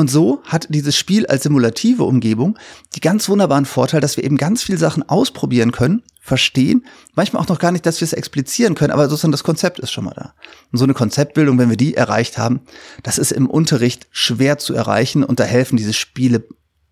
Und 0.00 0.10
so 0.10 0.40
hat 0.46 0.68
dieses 0.70 0.96
Spiel 0.96 1.26
als 1.26 1.42
simulative 1.42 2.04
Umgebung 2.04 2.58
die 2.96 3.00
ganz 3.00 3.28
wunderbaren 3.28 3.66
Vorteil, 3.66 4.00
dass 4.00 4.16
wir 4.16 4.24
eben 4.24 4.38
ganz 4.38 4.62
viele 4.62 4.78
Sachen 4.78 5.06
ausprobieren 5.06 5.72
können, 5.72 6.02
verstehen, 6.22 6.86
manchmal 7.14 7.42
auch 7.42 7.48
noch 7.48 7.58
gar 7.58 7.70
nicht, 7.70 7.84
dass 7.84 8.00
wir 8.00 8.06
es 8.06 8.14
explizieren 8.14 8.74
können, 8.74 8.94
aber 8.94 9.10
sozusagen 9.10 9.30
das 9.30 9.44
Konzept 9.44 9.78
ist 9.78 9.90
schon 9.92 10.04
mal 10.04 10.14
da. 10.16 10.32
Und 10.72 10.78
so 10.78 10.84
eine 10.84 10.94
Konzeptbildung, 10.94 11.58
wenn 11.58 11.68
wir 11.68 11.76
die 11.76 11.98
erreicht 11.98 12.38
haben, 12.38 12.60
das 13.02 13.18
ist 13.18 13.30
im 13.30 13.46
Unterricht 13.46 14.06
schwer 14.10 14.56
zu 14.56 14.72
erreichen 14.72 15.22
und 15.22 15.38
da 15.38 15.44
helfen 15.44 15.76
diese 15.76 15.92
Spiele 15.92 16.44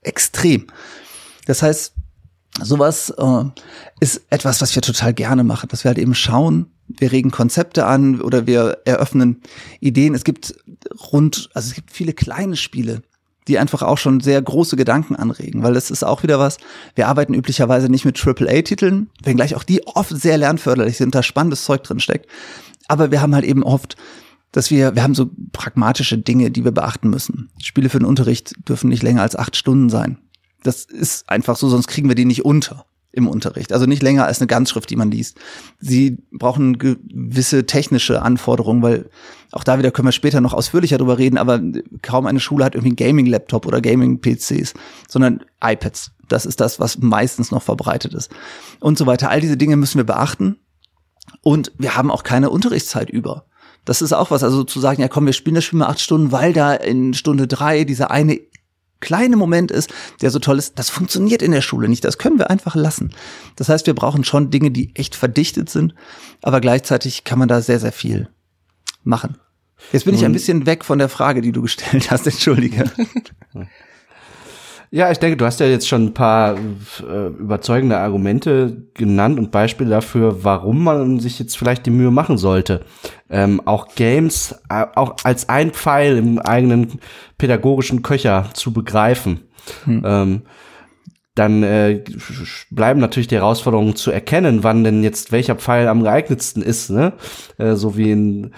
extrem. 0.02 0.66
Das 1.46 1.62
heißt, 1.62 1.94
sowas 2.60 3.08
äh, 3.16 3.44
ist 4.00 4.20
etwas, 4.28 4.60
was 4.60 4.74
wir 4.74 4.82
total 4.82 5.14
gerne 5.14 5.44
machen, 5.44 5.70
dass 5.70 5.82
wir 5.82 5.88
halt 5.88 5.98
eben 5.98 6.14
schauen, 6.14 6.66
wir 6.88 7.12
regen 7.12 7.30
Konzepte 7.30 7.86
an 7.86 8.20
oder 8.20 8.46
wir 8.46 8.78
eröffnen 8.84 9.42
Ideen. 9.80 10.14
Es 10.14 10.24
gibt 10.24 10.54
rund, 11.12 11.50
also 11.54 11.68
es 11.68 11.74
gibt 11.74 11.92
viele 11.92 12.12
kleine 12.12 12.56
Spiele, 12.56 13.02
die 13.46 13.58
einfach 13.58 13.82
auch 13.82 13.98
schon 13.98 14.20
sehr 14.20 14.40
große 14.40 14.76
Gedanken 14.76 15.16
anregen, 15.16 15.62
weil 15.62 15.74
das 15.74 15.90
ist 15.90 16.04
auch 16.04 16.22
wieder 16.22 16.38
was. 16.38 16.58
Wir 16.94 17.08
arbeiten 17.08 17.34
üblicherweise 17.34 17.88
nicht 17.88 18.04
mit 18.04 18.24
AAA-Titeln, 18.24 19.10
wenngleich 19.22 19.54
auch 19.54 19.64
die 19.64 19.86
oft 19.86 20.10
sehr 20.10 20.38
lernförderlich 20.38 20.96
sind, 20.96 21.14
da 21.14 21.22
spannendes 21.22 21.64
Zeug 21.64 21.82
drin 21.82 22.00
steckt. 22.00 22.26
Aber 22.88 23.10
wir 23.10 23.20
haben 23.20 23.34
halt 23.34 23.44
eben 23.44 23.62
oft, 23.62 23.96
dass 24.52 24.70
wir, 24.70 24.94
wir 24.94 25.02
haben 25.02 25.14
so 25.14 25.30
pragmatische 25.52 26.18
Dinge, 26.18 26.50
die 26.50 26.64
wir 26.64 26.72
beachten 26.72 27.10
müssen. 27.10 27.50
Spiele 27.62 27.90
für 27.90 27.98
den 27.98 28.06
Unterricht 28.06 28.54
dürfen 28.68 28.88
nicht 28.88 29.02
länger 29.02 29.22
als 29.22 29.36
acht 29.36 29.56
Stunden 29.56 29.90
sein. 29.90 30.18
Das 30.62 30.84
ist 30.84 31.28
einfach 31.28 31.56
so, 31.56 31.68
sonst 31.68 31.86
kriegen 31.86 32.08
wir 32.08 32.14
die 32.14 32.24
nicht 32.24 32.44
unter 32.44 32.86
im 33.18 33.28
Unterricht. 33.28 33.72
Also 33.72 33.84
nicht 33.84 34.02
länger 34.02 34.24
als 34.24 34.40
eine 34.40 34.46
Ganzschrift, 34.46 34.88
die 34.88 34.96
man 34.96 35.10
liest. 35.10 35.36
Sie 35.78 36.16
brauchen 36.32 36.78
gewisse 36.78 37.66
technische 37.66 38.22
Anforderungen, 38.22 38.82
weil 38.82 39.10
auch 39.52 39.64
da 39.64 39.78
wieder 39.78 39.90
können 39.90 40.08
wir 40.08 40.12
später 40.12 40.40
noch 40.40 40.54
ausführlicher 40.54 40.96
drüber 40.96 41.18
reden, 41.18 41.36
aber 41.36 41.60
kaum 42.02 42.26
eine 42.26 42.40
Schule 42.40 42.64
hat 42.64 42.74
irgendwie 42.74 42.90
einen 42.90 42.96
Gaming-Laptop 43.10 43.66
oder 43.66 43.80
Gaming-PCs, 43.80 44.74
sondern 45.08 45.44
iPads. 45.62 46.12
Das 46.28 46.46
ist 46.46 46.60
das, 46.60 46.80
was 46.80 46.98
meistens 46.98 47.50
noch 47.50 47.62
verbreitet 47.62 48.14
ist. 48.14 48.30
Und 48.80 48.98
so 48.98 49.06
weiter. 49.06 49.30
All 49.30 49.40
diese 49.40 49.56
Dinge 49.56 49.76
müssen 49.76 49.98
wir 49.98 50.04
beachten. 50.04 50.58
Und 51.42 51.72
wir 51.78 51.96
haben 51.96 52.10
auch 52.10 52.22
keine 52.22 52.50
Unterrichtszeit 52.50 53.10
über. 53.10 53.44
Das 53.84 54.02
ist 54.02 54.12
auch 54.12 54.30
was, 54.30 54.44
also 54.44 54.64
zu 54.64 54.80
sagen, 54.80 55.00
ja 55.00 55.08
komm, 55.08 55.24
wir 55.24 55.32
spielen 55.32 55.54
das 55.54 55.64
Spiel 55.64 55.78
mal 55.78 55.86
acht 55.86 56.00
Stunden, 56.00 56.30
weil 56.30 56.52
da 56.52 56.74
in 56.74 57.14
Stunde 57.14 57.46
drei 57.46 57.84
dieser 57.84 58.10
eine 58.10 58.38
kleine 59.00 59.36
Moment 59.36 59.70
ist, 59.70 59.92
der 60.20 60.30
so 60.30 60.38
toll 60.38 60.58
ist, 60.58 60.78
das 60.78 60.90
funktioniert 60.90 61.42
in 61.42 61.52
der 61.52 61.62
Schule 61.62 61.88
nicht. 61.88 62.04
Das 62.04 62.18
können 62.18 62.38
wir 62.38 62.50
einfach 62.50 62.74
lassen. 62.74 63.12
Das 63.56 63.68
heißt, 63.68 63.86
wir 63.86 63.94
brauchen 63.94 64.24
schon 64.24 64.50
Dinge, 64.50 64.70
die 64.70 64.94
echt 64.94 65.14
verdichtet 65.14 65.70
sind, 65.70 65.94
aber 66.42 66.60
gleichzeitig 66.60 67.24
kann 67.24 67.38
man 67.38 67.48
da 67.48 67.60
sehr, 67.60 67.80
sehr 67.80 67.92
viel 67.92 68.28
machen. 69.04 69.38
Jetzt 69.92 70.04
bin 70.04 70.14
ich 70.14 70.24
ein 70.24 70.32
bisschen 70.32 70.66
weg 70.66 70.84
von 70.84 70.98
der 70.98 71.08
Frage, 71.08 71.40
die 71.40 71.52
du 71.52 71.62
gestellt 71.62 72.10
hast, 72.10 72.26
entschuldige. 72.26 72.84
Ja, 74.90 75.10
ich 75.10 75.18
denke, 75.18 75.36
du 75.36 75.44
hast 75.44 75.60
ja 75.60 75.66
jetzt 75.66 75.86
schon 75.86 76.06
ein 76.06 76.14
paar 76.14 76.56
äh, 76.56 77.26
überzeugende 77.26 77.98
Argumente 77.98 78.84
genannt 78.94 79.38
und 79.38 79.50
Beispiele 79.50 79.90
dafür, 79.90 80.44
warum 80.44 80.84
man 80.84 81.20
sich 81.20 81.38
jetzt 81.38 81.58
vielleicht 81.58 81.84
die 81.84 81.90
Mühe 81.90 82.10
machen 82.10 82.38
sollte, 82.38 82.84
ähm, 83.28 83.60
auch 83.66 83.94
Games 83.94 84.58
äh, 84.70 84.86
auch 84.94 85.16
als 85.24 85.48
ein 85.48 85.72
Pfeil 85.72 86.16
im 86.16 86.38
eigenen 86.38 87.00
pädagogischen 87.36 88.02
Köcher 88.02 88.46
zu 88.54 88.72
begreifen. 88.72 89.42
Hm. 89.84 90.02
Ähm, 90.06 90.42
dann 91.34 91.62
äh, 91.62 92.02
bleiben 92.70 92.98
natürlich 92.98 93.28
die 93.28 93.36
Herausforderungen 93.36 93.94
zu 93.94 94.10
erkennen, 94.10 94.64
wann 94.64 94.82
denn 94.82 95.04
jetzt 95.04 95.30
welcher 95.30 95.54
Pfeil 95.54 95.86
am 95.86 96.02
geeignetsten 96.02 96.62
ist, 96.62 96.90
ne? 96.90 97.12
Äh, 97.58 97.76
so 97.76 97.96
wie 97.96 98.10
in 98.10 98.54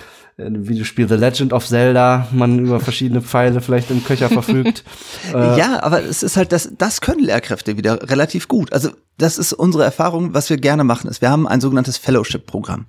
Videospiel 0.68 1.08
The 1.08 1.14
Legend 1.14 1.52
of 1.52 1.66
Zelda 1.66 2.28
man 2.32 2.58
über 2.58 2.80
verschiedene 2.80 3.22
Pfeile 3.22 3.60
vielleicht 3.60 3.90
im 3.90 4.04
Köcher 4.04 4.28
verfügt. 4.28 4.84
äh, 5.34 5.58
ja, 5.58 5.82
aber 5.82 6.02
es 6.02 6.22
ist 6.22 6.36
halt, 6.36 6.52
das, 6.52 6.70
das 6.76 7.00
können 7.00 7.24
Lehrkräfte 7.24 7.76
wieder 7.76 8.10
relativ 8.10 8.48
gut. 8.48 8.72
Also 8.72 8.90
das 9.18 9.38
ist 9.38 9.52
unsere 9.52 9.84
Erfahrung, 9.84 10.34
was 10.34 10.50
wir 10.50 10.56
gerne 10.56 10.82
machen, 10.84 11.08
ist, 11.08 11.20
wir 11.20 11.30
haben 11.30 11.46
ein 11.46 11.60
sogenanntes 11.60 11.98
Fellowship-Programm. 11.98 12.86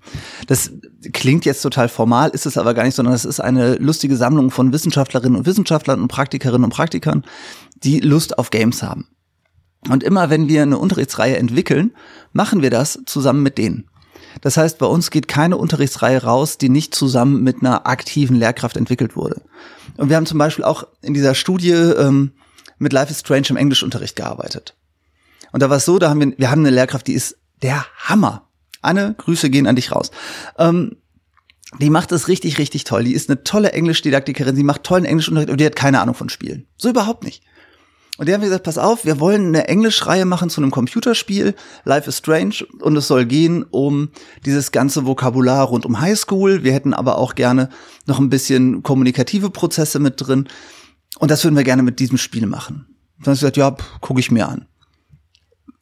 Das 0.48 0.72
klingt 1.12 1.46
jetzt 1.46 1.62
total 1.62 1.90
formal, 1.90 2.30
ist 2.30 2.46
es 2.46 2.58
aber 2.58 2.74
gar 2.74 2.84
nicht, 2.84 2.96
sondern 2.96 3.14
es 3.14 3.26
ist 3.26 3.40
eine 3.40 3.76
lustige 3.76 4.16
Sammlung 4.16 4.50
von 4.50 4.72
Wissenschaftlerinnen 4.72 5.38
und 5.38 5.46
Wissenschaftlern 5.46 6.02
und 6.02 6.08
Praktikerinnen 6.08 6.64
und 6.64 6.74
Praktikern, 6.74 7.26
die 7.84 8.00
Lust 8.00 8.38
auf 8.40 8.50
Games 8.50 8.82
haben. 8.82 9.08
Und 9.90 10.04
immer 10.04 10.30
wenn 10.30 10.48
wir 10.48 10.62
eine 10.62 10.78
Unterrichtsreihe 10.78 11.38
entwickeln, 11.38 11.92
machen 12.34 12.62
wir 12.62 12.70
das 12.70 13.00
zusammen 13.06 13.44
mit 13.44 13.58
denen. 13.58 13.91
Das 14.40 14.58
heißt, 14.58 14.78
bei 14.78 14.86
uns 14.86 15.12
geht 15.12 15.28
keine 15.28 15.58
Unterrichtsreihe 15.58 16.24
raus, 16.24 16.58
die 16.58 16.70
nicht 16.70 16.96
zusammen 16.96 17.44
mit 17.44 17.58
einer 17.60 17.86
aktiven 17.86 18.36
Lehrkraft 18.36 18.78
entwickelt 18.78 19.16
wurde. 19.16 19.42
Und 19.98 20.10
wir 20.10 20.16
haben 20.16 20.26
zum 20.26 20.38
Beispiel 20.38 20.64
auch 20.64 20.86
in 21.02 21.14
dieser 21.14 21.36
Studie 21.36 21.72
ähm, 21.72 22.32
mit 22.78 22.94
Life 22.94 23.12
is 23.12 23.20
Strange 23.20 23.48
im 23.50 23.58
Englischunterricht 23.58 24.16
gearbeitet. 24.16 24.76
Und 25.52 25.62
da 25.62 25.70
war 25.70 25.78
es 25.78 25.86
so, 25.86 26.00
da 26.00 26.10
haben 26.10 26.22
wir, 26.22 26.34
wir 26.38 26.50
haben 26.50 26.62
eine 26.62 26.70
Lehrkraft, 26.70 27.08
die 27.08 27.14
ist 27.14 27.38
der 27.62 27.86
Hammer. 27.98 28.48
Anne, 28.82 29.14
Grüße 29.18 29.50
gehen 29.50 29.68
an 29.68 29.76
dich 29.76 29.92
raus. 29.92 30.12
Ähm, 30.58 30.96
die 31.80 31.90
macht 31.90 32.12
es 32.12 32.28
richtig, 32.28 32.58
richtig 32.58 32.84
toll. 32.84 33.04
Die 33.04 33.14
ist 33.14 33.30
eine 33.30 33.44
tolle 33.44 33.72
Englischdidaktikerin, 33.72 34.56
sie 34.56 34.64
macht 34.64 34.84
tollen 34.84 35.06
Englischunterricht 35.06 35.52
und 35.52 35.60
die 35.60 35.66
hat 35.66 35.76
keine 35.76 36.02
Ahnung 36.02 36.16
von 36.16 36.30
Spielen. 36.30 36.68
So 36.78 36.90
überhaupt 36.90 37.24
nicht. 37.24 37.44
Und 38.22 38.28
die 38.28 38.36
haben 38.36 38.42
gesagt, 38.42 38.66
pass 38.66 38.78
auf, 38.78 39.04
wir 39.04 39.20
wollen 39.20 39.48
eine 39.48 39.68
Englischreihe 39.68 40.26
machen 40.26 40.52
zu 40.52 40.62
einem 40.62 40.70
Computerspiel, 40.70 41.56
Life 41.86 42.08
is 42.08 42.20
Strange, 42.20 42.68
und 42.80 42.96
es 42.96 43.08
soll 43.08 43.26
gehen 43.26 43.64
um 43.64 44.10
dieses 44.46 44.72
ganze 44.72 45.08
Vokabular 45.08 45.66
rund 45.66 45.88
um 45.88 46.00
Highschool. 46.00 46.64
Wir 46.64 46.72
hätten 46.72 46.94
aber 46.94 47.18
auch 47.18 47.34
gerne 47.34 47.70
noch 48.06 48.20
ein 48.20 48.30
bisschen 48.30 48.84
kommunikative 48.84 49.50
Prozesse 49.50 49.98
mit 49.98 50.22
drin. 50.22 50.48
Und 51.18 51.32
das 51.32 51.44
würden 51.44 51.56
wir 51.56 51.64
gerne 51.64 51.82
mit 51.82 52.00
diesem 52.00 52.20
Spiel 52.20 52.46
machen. 52.46 52.86
Und 53.18 53.26
dann 53.26 53.32
haben 53.32 53.36
sie 53.38 53.40
gesagt, 53.40 53.58
ja, 53.58 53.76
gucke 54.02 54.20
ich 54.20 54.30
mir 54.30 54.48
an. 54.48 54.68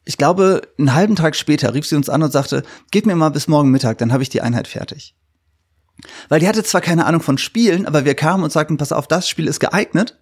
Ich 0.06 0.16
glaube, 0.16 0.62
einen 0.78 0.94
halben 0.94 1.16
Tag 1.16 1.36
später 1.36 1.74
rief 1.74 1.84
sie 1.86 1.96
uns 1.96 2.08
an 2.08 2.22
und 2.22 2.32
sagte, 2.32 2.62
geht 2.90 3.04
mir 3.04 3.16
mal 3.16 3.28
bis 3.28 3.48
morgen 3.48 3.70
Mittag, 3.70 3.98
dann 3.98 4.14
habe 4.14 4.22
ich 4.22 4.30
die 4.30 4.40
Einheit 4.40 4.66
fertig. 4.66 5.14
Weil 6.30 6.40
die 6.40 6.48
hatte 6.48 6.64
zwar 6.64 6.80
keine 6.80 7.04
Ahnung 7.04 7.20
von 7.20 7.36
Spielen, 7.36 7.84
aber 7.84 8.06
wir 8.06 8.14
kamen 8.14 8.44
und 8.44 8.50
sagten, 8.50 8.78
pass 8.78 8.92
auf, 8.92 9.06
das 9.06 9.28
Spiel 9.28 9.46
ist 9.46 9.60
geeignet 9.60 10.19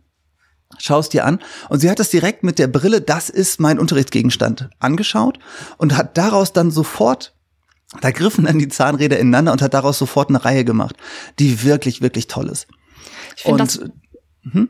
schaust 0.76 1.12
dir 1.12 1.24
an. 1.24 1.40
Und 1.68 1.80
sie 1.80 1.90
hat 1.90 1.98
das 1.98 2.10
direkt 2.10 2.42
mit 2.42 2.58
der 2.58 2.66
Brille, 2.66 3.00
das 3.00 3.30
ist 3.30 3.60
mein 3.60 3.78
Unterrichtsgegenstand, 3.78 4.68
angeschaut 4.78 5.38
und 5.78 5.96
hat 5.96 6.18
daraus 6.18 6.52
dann 6.52 6.70
sofort, 6.70 7.34
da 8.00 8.10
griffen 8.10 8.44
dann 8.44 8.58
die 8.58 8.68
Zahnräder 8.68 9.18
ineinander 9.18 9.52
und 9.52 9.62
hat 9.62 9.74
daraus 9.74 9.98
sofort 9.98 10.28
eine 10.28 10.44
Reihe 10.44 10.64
gemacht, 10.64 10.96
die 11.38 11.62
wirklich, 11.62 12.02
wirklich 12.02 12.26
toll 12.26 12.48
ist. 12.48 12.66
Ich 13.36 13.42
finde 13.42 13.64
das. 13.64 13.80
Hm? 14.52 14.68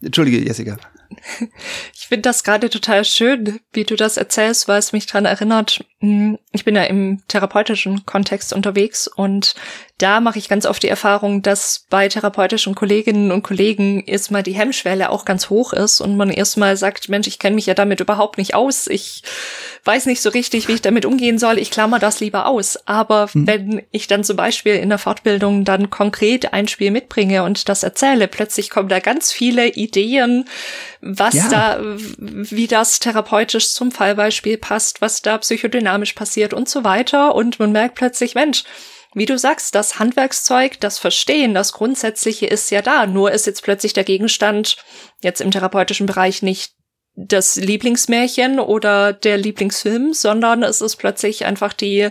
Entschuldige, 0.00 0.44
Jessica. 0.44 0.76
Ich 1.94 2.08
finde 2.08 2.22
das 2.22 2.44
gerade 2.44 2.68
total 2.68 3.04
schön, 3.04 3.60
wie 3.72 3.84
du 3.84 3.96
das 3.96 4.16
erzählst, 4.16 4.68
weil 4.68 4.78
es 4.78 4.92
mich 4.92 5.06
dran 5.06 5.24
erinnert. 5.24 5.84
Hm, 6.00 6.38
ich 6.52 6.64
bin 6.64 6.74
ja 6.74 6.84
im 6.84 7.22
therapeutischen 7.28 8.04
Kontext 8.04 8.52
unterwegs 8.52 9.08
und 9.08 9.54
da 10.02 10.18
mache 10.20 10.40
ich 10.40 10.48
ganz 10.48 10.66
oft 10.66 10.82
die 10.82 10.88
Erfahrung, 10.88 11.42
dass 11.42 11.86
bei 11.88 12.08
therapeutischen 12.08 12.74
Kolleginnen 12.74 13.30
und 13.30 13.44
Kollegen 13.44 14.02
erstmal 14.04 14.42
die 14.42 14.52
Hemmschwelle 14.52 15.10
auch 15.10 15.24
ganz 15.24 15.48
hoch 15.48 15.72
ist 15.72 16.00
und 16.00 16.16
man 16.16 16.28
erstmal 16.28 16.76
sagt, 16.76 17.08
Mensch, 17.08 17.28
ich 17.28 17.38
kenne 17.38 17.54
mich 17.54 17.66
ja 17.66 17.74
damit 17.74 18.00
überhaupt 18.00 18.36
nicht 18.36 18.54
aus. 18.54 18.88
Ich 18.88 19.22
weiß 19.84 20.06
nicht 20.06 20.20
so 20.20 20.30
richtig, 20.30 20.66
wie 20.66 20.72
ich 20.72 20.82
damit 20.82 21.06
umgehen 21.06 21.38
soll. 21.38 21.56
Ich 21.56 21.70
klammer 21.70 22.00
das 22.00 22.18
lieber 22.18 22.46
aus. 22.46 22.78
Aber 22.86 23.28
hm. 23.32 23.46
wenn 23.46 23.82
ich 23.92 24.08
dann 24.08 24.24
zum 24.24 24.36
Beispiel 24.36 24.74
in 24.74 24.88
der 24.88 24.98
Fortbildung 24.98 25.64
dann 25.64 25.88
konkret 25.88 26.52
ein 26.52 26.66
Spiel 26.66 26.90
mitbringe 26.90 27.44
und 27.44 27.68
das 27.68 27.84
erzähle, 27.84 28.26
plötzlich 28.26 28.70
kommen 28.70 28.88
da 28.88 28.98
ganz 28.98 29.30
viele 29.30 29.68
Ideen, 29.68 30.46
was 31.00 31.34
ja. 31.34 31.48
da, 31.48 31.80
wie 32.18 32.66
das 32.66 32.98
therapeutisch 32.98 33.72
zum 33.72 33.92
Fallbeispiel 33.92 34.58
passt, 34.58 35.00
was 35.00 35.22
da 35.22 35.38
psychodynamisch 35.38 36.14
passiert 36.14 36.54
und 36.54 36.68
so 36.68 36.82
weiter. 36.82 37.36
Und 37.36 37.60
man 37.60 37.70
merkt 37.70 37.94
plötzlich, 37.94 38.34
Mensch, 38.34 38.64
wie 39.14 39.26
du 39.26 39.38
sagst, 39.38 39.74
das 39.74 39.98
Handwerkszeug, 39.98 40.80
das 40.80 40.98
Verstehen, 40.98 41.54
das 41.54 41.72
Grundsätzliche 41.72 42.46
ist 42.46 42.70
ja 42.70 42.82
da. 42.82 43.06
Nur 43.06 43.32
ist 43.32 43.46
jetzt 43.46 43.62
plötzlich 43.62 43.92
der 43.92 44.04
Gegenstand 44.04 44.76
jetzt 45.20 45.40
im 45.40 45.50
therapeutischen 45.50 46.06
Bereich 46.06 46.42
nicht 46.42 46.72
das 47.14 47.56
Lieblingsmärchen 47.56 48.58
oder 48.58 49.12
der 49.12 49.36
Lieblingsfilm, 49.36 50.14
sondern 50.14 50.62
es 50.62 50.80
ist 50.80 50.96
plötzlich 50.96 51.44
einfach 51.44 51.74
die 51.74 52.08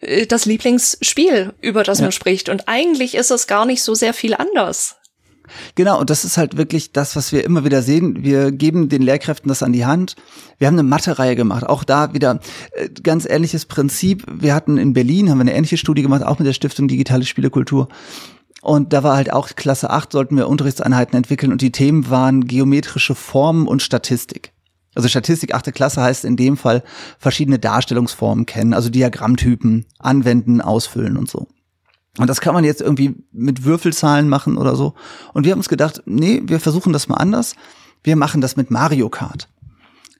äh, 0.00 0.26
das 0.26 0.46
Lieblingsspiel, 0.46 1.52
über 1.60 1.84
das 1.84 1.98
ja. 1.98 2.04
man 2.04 2.12
spricht. 2.12 2.48
Und 2.48 2.68
eigentlich 2.68 3.14
ist 3.14 3.30
es 3.30 3.46
gar 3.46 3.64
nicht 3.64 3.82
so 3.82 3.94
sehr 3.94 4.14
viel 4.14 4.34
anders. 4.34 4.96
Genau, 5.74 6.00
und 6.00 6.10
das 6.10 6.24
ist 6.24 6.36
halt 6.36 6.56
wirklich 6.56 6.92
das, 6.92 7.16
was 7.16 7.32
wir 7.32 7.44
immer 7.44 7.64
wieder 7.64 7.82
sehen. 7.82 8.22
Wir 8.22 8.52
geben 8.52 8.88
den 8.88 9.02
Lehrkräften 9.02 9.48
das 9.48 9.62
an 9.62 9.72
die 9.72 9.86
Hand. 9.86 10.16
Wir 10.58 10.66
haben 10.66 10.74
eine 10.74 10.82
Mathe-Reihe 10.82 11.36
gemacht. 11.36 11.64
Auch 11.64 11.84
da 11.84 12.14
wieder 12.14 12.40
äh, 12.72 12.88
ganz 13.02 13.26
ähnliches 13.26 13.66
Prinzip. 13.66 14.24
Wir 14.30 14.54
hatten 14.54 14.78
in 14.78 14.92
Berlin, 14.92 15.30
haben 15.30 15.38
wir 15.38 15.42
eine 15.42 15.54
ähnliche 15.54 15.76
Studie 15.76 16.02
gemacht, 16.02 16.22
auch 16.22 16.38
mit 16.38 16.46
der 16.46 16.52
Stiftung 16.52 16.88
Digitale 16.88 17.24
Spielekultur. 17.24 17.88
Und 18.62 18.92
da 18.92 19.02
war 19.02 19.16
halt 19.16 19.32
auch 19.32 19.48
Klasse 19.56 19.90
8, 19.90 20.12
sollten 20.12 20.36
wir 20.36 20.48
Unterrichtseinheiten 20.48 21.16
entwickeln 21.16 21.52
und 21.52 21.62
die 21.62 21.72
Themen 21.72 22.10
waren 22.10 22.46
geometrische 22.46 23.14
Formen 23.14 23.66
und 23.66 23.82
Statistik. 23.82 24.52
Also 24.94 25.08
Statistik 25.08 25.54
achte 25.54 25.72
Klasse 25.72 26.02
heißt 26.02 26.24
in 26.24 26.36
dem 26.36 26.56
Fall 26.56 26.82
verschiedene 27.18 27.58
Darstellungsformen 27.58 28.44
kennen, 28.44 28.74
also 28.74 28.90
Diagrammtypen, 28.90 29.86
anwenden, 29.98 30.60
ausfüllen 30.60 31.16
und 31.16 31.30
so. 31.30 31.46
Und 32.18 32.28
das 32.28 32.40
kann 32.40 32.54
man 32.54 32.64
jetzt 32.64 32.80
irgendwie 32.80 33.14
mit 33.32 33.64
Würfelzahlen 33.64 34.28
machen 34.28 34.56
oder 34.56 34.74
so. 34.74 34.94
Und 35.32 35.44
wir 35.44 35.52
haben 35.52 35.60
uns 35.60 35.68
gedacht, 35.68 36.02
nee, 36.06 36.42
wir 36.44 36.60
versuchen 36.60 36.92
das 36.92 37.08
mal 37.08 37.16
anders. 37.16 37.54
Wir 38.02 38.16
machen 38.16 38.40
das 38.40 38.56
mit 38.56 38.70
Mario 38.70 39.08
Kart. 39.08 39.48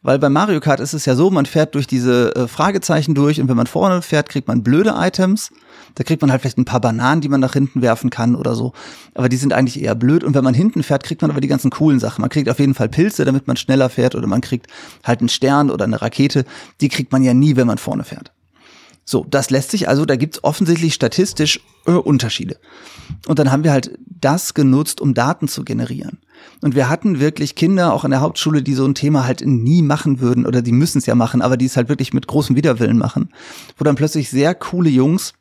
Weil 0.02 0.18
bei 0.18 0.30
Mario 0.30 0.60
Kart 0.60 0.80
ist 0.80 0.94
es 0.94 1.04
ja 1.04 1.14
so, 1.14 1.30
man 1.30 1.44
fährt 1.44 1.74
durch 1.74 1.86
diese 1.86 2.34
äh, 2.34 2.48
Fragezeichen 2.48 3.14
durch 3.14 3.38
und 3.38 3.48
wenn 3.48 3.56
man 3.56 3.66
vorne 3.66 4.00
fährt, 4.00 4.30
kriegt 4.30 4.48
man 4.48 4.62
blöde 4.62 4.94
Items. 4.96 5.50
Da 5.94 6.04
kriegt 6.04 6.22
man 6.22 6.30
halt 6.30 6.40
vielleicht 6.40 6.56
ein 6.56 6.64
paar 6.64 6.80
Bananen, 6.80 7.20
die 7.20 7.28
man 7.28 7.40
nach 7.40 7.52
hinten 7.52 7.82
werfen 7.82 8.08
kann 8.08 8.34
oder 8.34 8.54
so. 8.54 8.72
Aber 9.14 9.28
die 9.28 9.36
sind 9.36 9.52
eigentlich 9.52 9.82
eher 9.82 9.94
blöd. 9.94 10.24
Und 10.24 10.34
wenn 10.34 10.44
man 10.44 10.54
hinten 10.54 10.82
fährt, 10.82 11.02
kriegt 11.02 11.20
man 11.20 11.30
aber 11.30 11.42
die 11.42 11.48
ganzen 11.48 11.70
coolen 11.70 12.00
Sachen. 12.00 12.22
Man 12.22 12.30
kriegt 12.30 12.48
auf 12.48 12.58
jeden 12.58 12.72
Fall 12.72 12.88
Pilze, 12.88 13.26
damit 13.26 13.46
man 13.46 13.58
schneller 13.58 13.90
fährt 13.90 14.14
oder 14.14 14.26
man 14.26 14.40
kriegt 14.40 14.68
halt 15.04 15.20
einen 15.20 15.28
Stern 15.28 15.70
oder 15.70 15.84
eine 15.84 16.00
Rakete. 16.00 16.46
Die 16.80 16.88
kriegt 16.88 17.12
man 17.12 17.22
ja 17.22 17.34
nie, 17.34 17.56
wenn 17.56 17.66
man 17.66 17.76
vorne 17.76 18.04
fährt. 18.04 18.32
So, 19.10 19.26
das 19.28 19.50
lässt 19.50 19.72
sich 19.72 19.88
also, 19.88 20.04
da 20.04 20.14
gibt's 20.14 20.44
offensichtlich 20.44 20.94
statistisch 20.94 21.58
äh, 21.84 21.90
Unterschiede. 21.90 22.58
Und 23.26 23.40
dann 23.40 23.50
haben 23.50 23.64
wir 23.64 23.72
halt 23.72 23.98
das 24.06 24.54
genutzt, 24.54 25.00
um 25.00 25.14
Daten 25.14 25.48
zu 25.48 25.64
generieren. 25.64 26.18
Und 26.60 26.76
wir 26.76 26.88
hatten 26.88 27.18
wirklich 27.18 27.56
Kinder 27.56 27.92
auch 27.92 28.04
an 28.04 28.12
der 28.12 28.20
Hauptschule, 28.20 28.62
die 28.62 28.74
so 28.74 28.84
ein 28.84 28.94
Thema 28.94 29.24
halt 29.26 29.44
nie 29.44 29.82
machen 29.82 30.20
würden 30.20 30.46
oder 30.46 30.62
die 30.62 30.70
müssen 30.70 30.98
es 30.98 31.06
ja 31.06 31.16
machen, 31.16 31.42
aber 31.42 31.56
die 31.56 31.64
es 31.66 31.76
halt 31.76 31.88
wirklich 31.88 32.12
mit 32.12 32.28
großem 32.28 32.54
Widerwillen 32.54 32.98
machen. 32.98 33.30
Wo 33.76 33.82
dann 33.82 33.96
plötzlich 33.96 34.30
sehr 34.30 34.54
coole 34.54 34.90
Jungs 34.90 35.34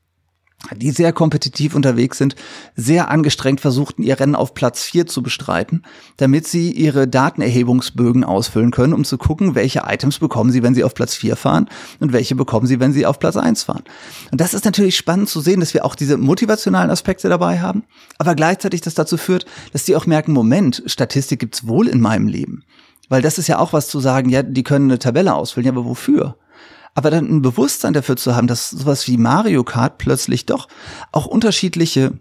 die 0.75 0.91
sehr 0.91 1.13
kompetitiv 1.13 1.73
unterwegs 1.73 2.17
sind, 2.17 2.35
sehr 2.75 3.09
angestrengt 3.09 3.61
versuchten, 3.61 4.03
ihr 4.03 4.19
Rennen 4.19 4.35
auf 4.35 4.53
Platz 4.53 4.83
4 4.83 5.07
zu 5.07 5.23
bestreiten, 5.23 5.83
damit 6.17 6.47
sie 6.47 6.71
ihre 6.71 7.07
Datenerhebungsbögen 7.07 8.23
ausfüllen 8.23 8.71
können, 8.71 8.93
um 8.93 9.05
zu 9.05 9.17
gucken, 9.17 9.55
welche 9.55 9.83
Items 9.87 10.19
bekommen 10.19 10.51
sie, 10.51 10.61
wenn 10.61 10.75
sie 10.75 10.83
auf 10.83 10.93
Platz 10.93 11.15
4 11.15 11.35
fahren 11.37 11.69
und 11.99 12.11
welche 12.11 12.35
bekommen 12.35 12.67
sie, 12.67 12.79
wenn 12.79 12.91
sie 12.91 13.05
auf 13.05 13.19
Platz 13.19 13.37
1 13.37 13.63
fahren. 13.63 13.83
Und 14.31 14.41
das 14.41 14.53
ist 14.53 14.65
natürlich 14.65 14.97
spannend 14.97 15.29
zu 15.29 15.39
sehen, 15.39 15.61
dass 15.61 15.73
wir 15.73 15.85
auch 15.85 15.95
diese 15.95 16.17
motivationalen 16.17 16.91
Aspekte 16.91 17.29
dabei 17.29 17.61
haben, 17.61 17.83
aber 18.17 18.35
gleichzeitig 18.35 18.81
das 18.81 18.95
dazu 18.95 19.17
führt, 19.17 19.45
dass 19.71 19.85
die 19.85 19.95
auch 19.95 20.05
merken, 20.05 20.33
Moment, 20.33 20.83
Statistik 20.85 21.39
gibt's 21.39 21.67
wohl 21.67 21.87
in 21.87 22.01
meinem 22.01 22.27
Leben. 22.27 22.63
Weil 23.07 23.21
das 23.21 23.39
ist 23.39 23.47
ja 23.47 23.57
auch 23.57 23.73
was 23.73 23.87
zu 23.87 23.99
sagen, 23.99 24.29
ja, 24.29 24.43
die 24.43 24.63
können 24.63 24.91
eine 24.91 24.99
Tabelle 24.99 25.33
ausfüllen, 25.33 25.65
ja, 25.65 25.71
aber 25.71 25.85
wofür? 25.85 26.35
Aber 26.93 27.11
dann 27.11 27.25
ein 27.25 27.41
Bewusstsein 27.41 27.93
dafür 27.93 28.15
zu 28.15 28.35
haben, 28.35 28.47
dass 28.47 28.69
sowas 28.69 29.07
wie 29.07 29.17
Mario 29.17 29.63
Kart 29.63 29.97
plötzlich 29.97 30.45
doch 30.45 30.67
auch 31.11 31.25
unterschiedliche 31.25 32.13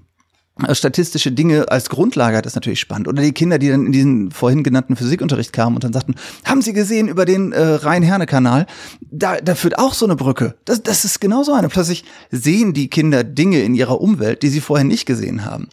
äh, 0.66 0.74
statistische 0.74 1.30
Dinge 1.30 1.70
als 1.70 1.88
Grundlage 1.88 2.36
hat, 2.36 2.46
ist 2.46 2.54
natürlich 2.54 2.80
spannend. 2.80 3.08
Oder 3.08 3.22
die 3.22 3.32
Kinder, 3.32 3.58
die 3.58 3.68
dann 3.68 3.86
in 3.86 3.92
diesen 3.92 4.30
vorhin 4.30 4.62
genannten 4.62 4.96
Physikunterricht 4.96 5.52
kamen 5.52 5.76
und 5.76 5.84
dann 5.84 5.92
sagten, 5.92 6.14
haben 6.44 6.62
Sie 6.62 6.72
gesehen 6.72 7.08
über 7.08 7.24
den 7.24 7.52
äh, 7.52 7.62
Rhein-Herne-Kanal? 7.62 8.66
Da, 9.00 9.36
da 9.36 9.54
führt 9.54 9.78
auch 9.78 9.94
so 9.94 10.04
eine 10.04 10.16
Brücke. 10.16 10.56
Das, 10.64 10.82
das 10.82 11.04
ist 11.04 11.20
genau 11.20 11.44
so 11.44 11.52
eine. 11.52 11.68
Plötzlich 11.68 12.04
sehen 12.30 12.74
die 12.74 12.90
Kinder 12.90 13.22
Dinge 13.22 13.60
in 13.60 13.74
ihrer 13.74 14.00
Umwelt, 14.00 14.42
die 14.42 14.48
sie 14.48 14.60
vorher 14.60 14.84
nicht 14.84 15.06
gesehen 15.06 15.44
haben. 15.44 15.68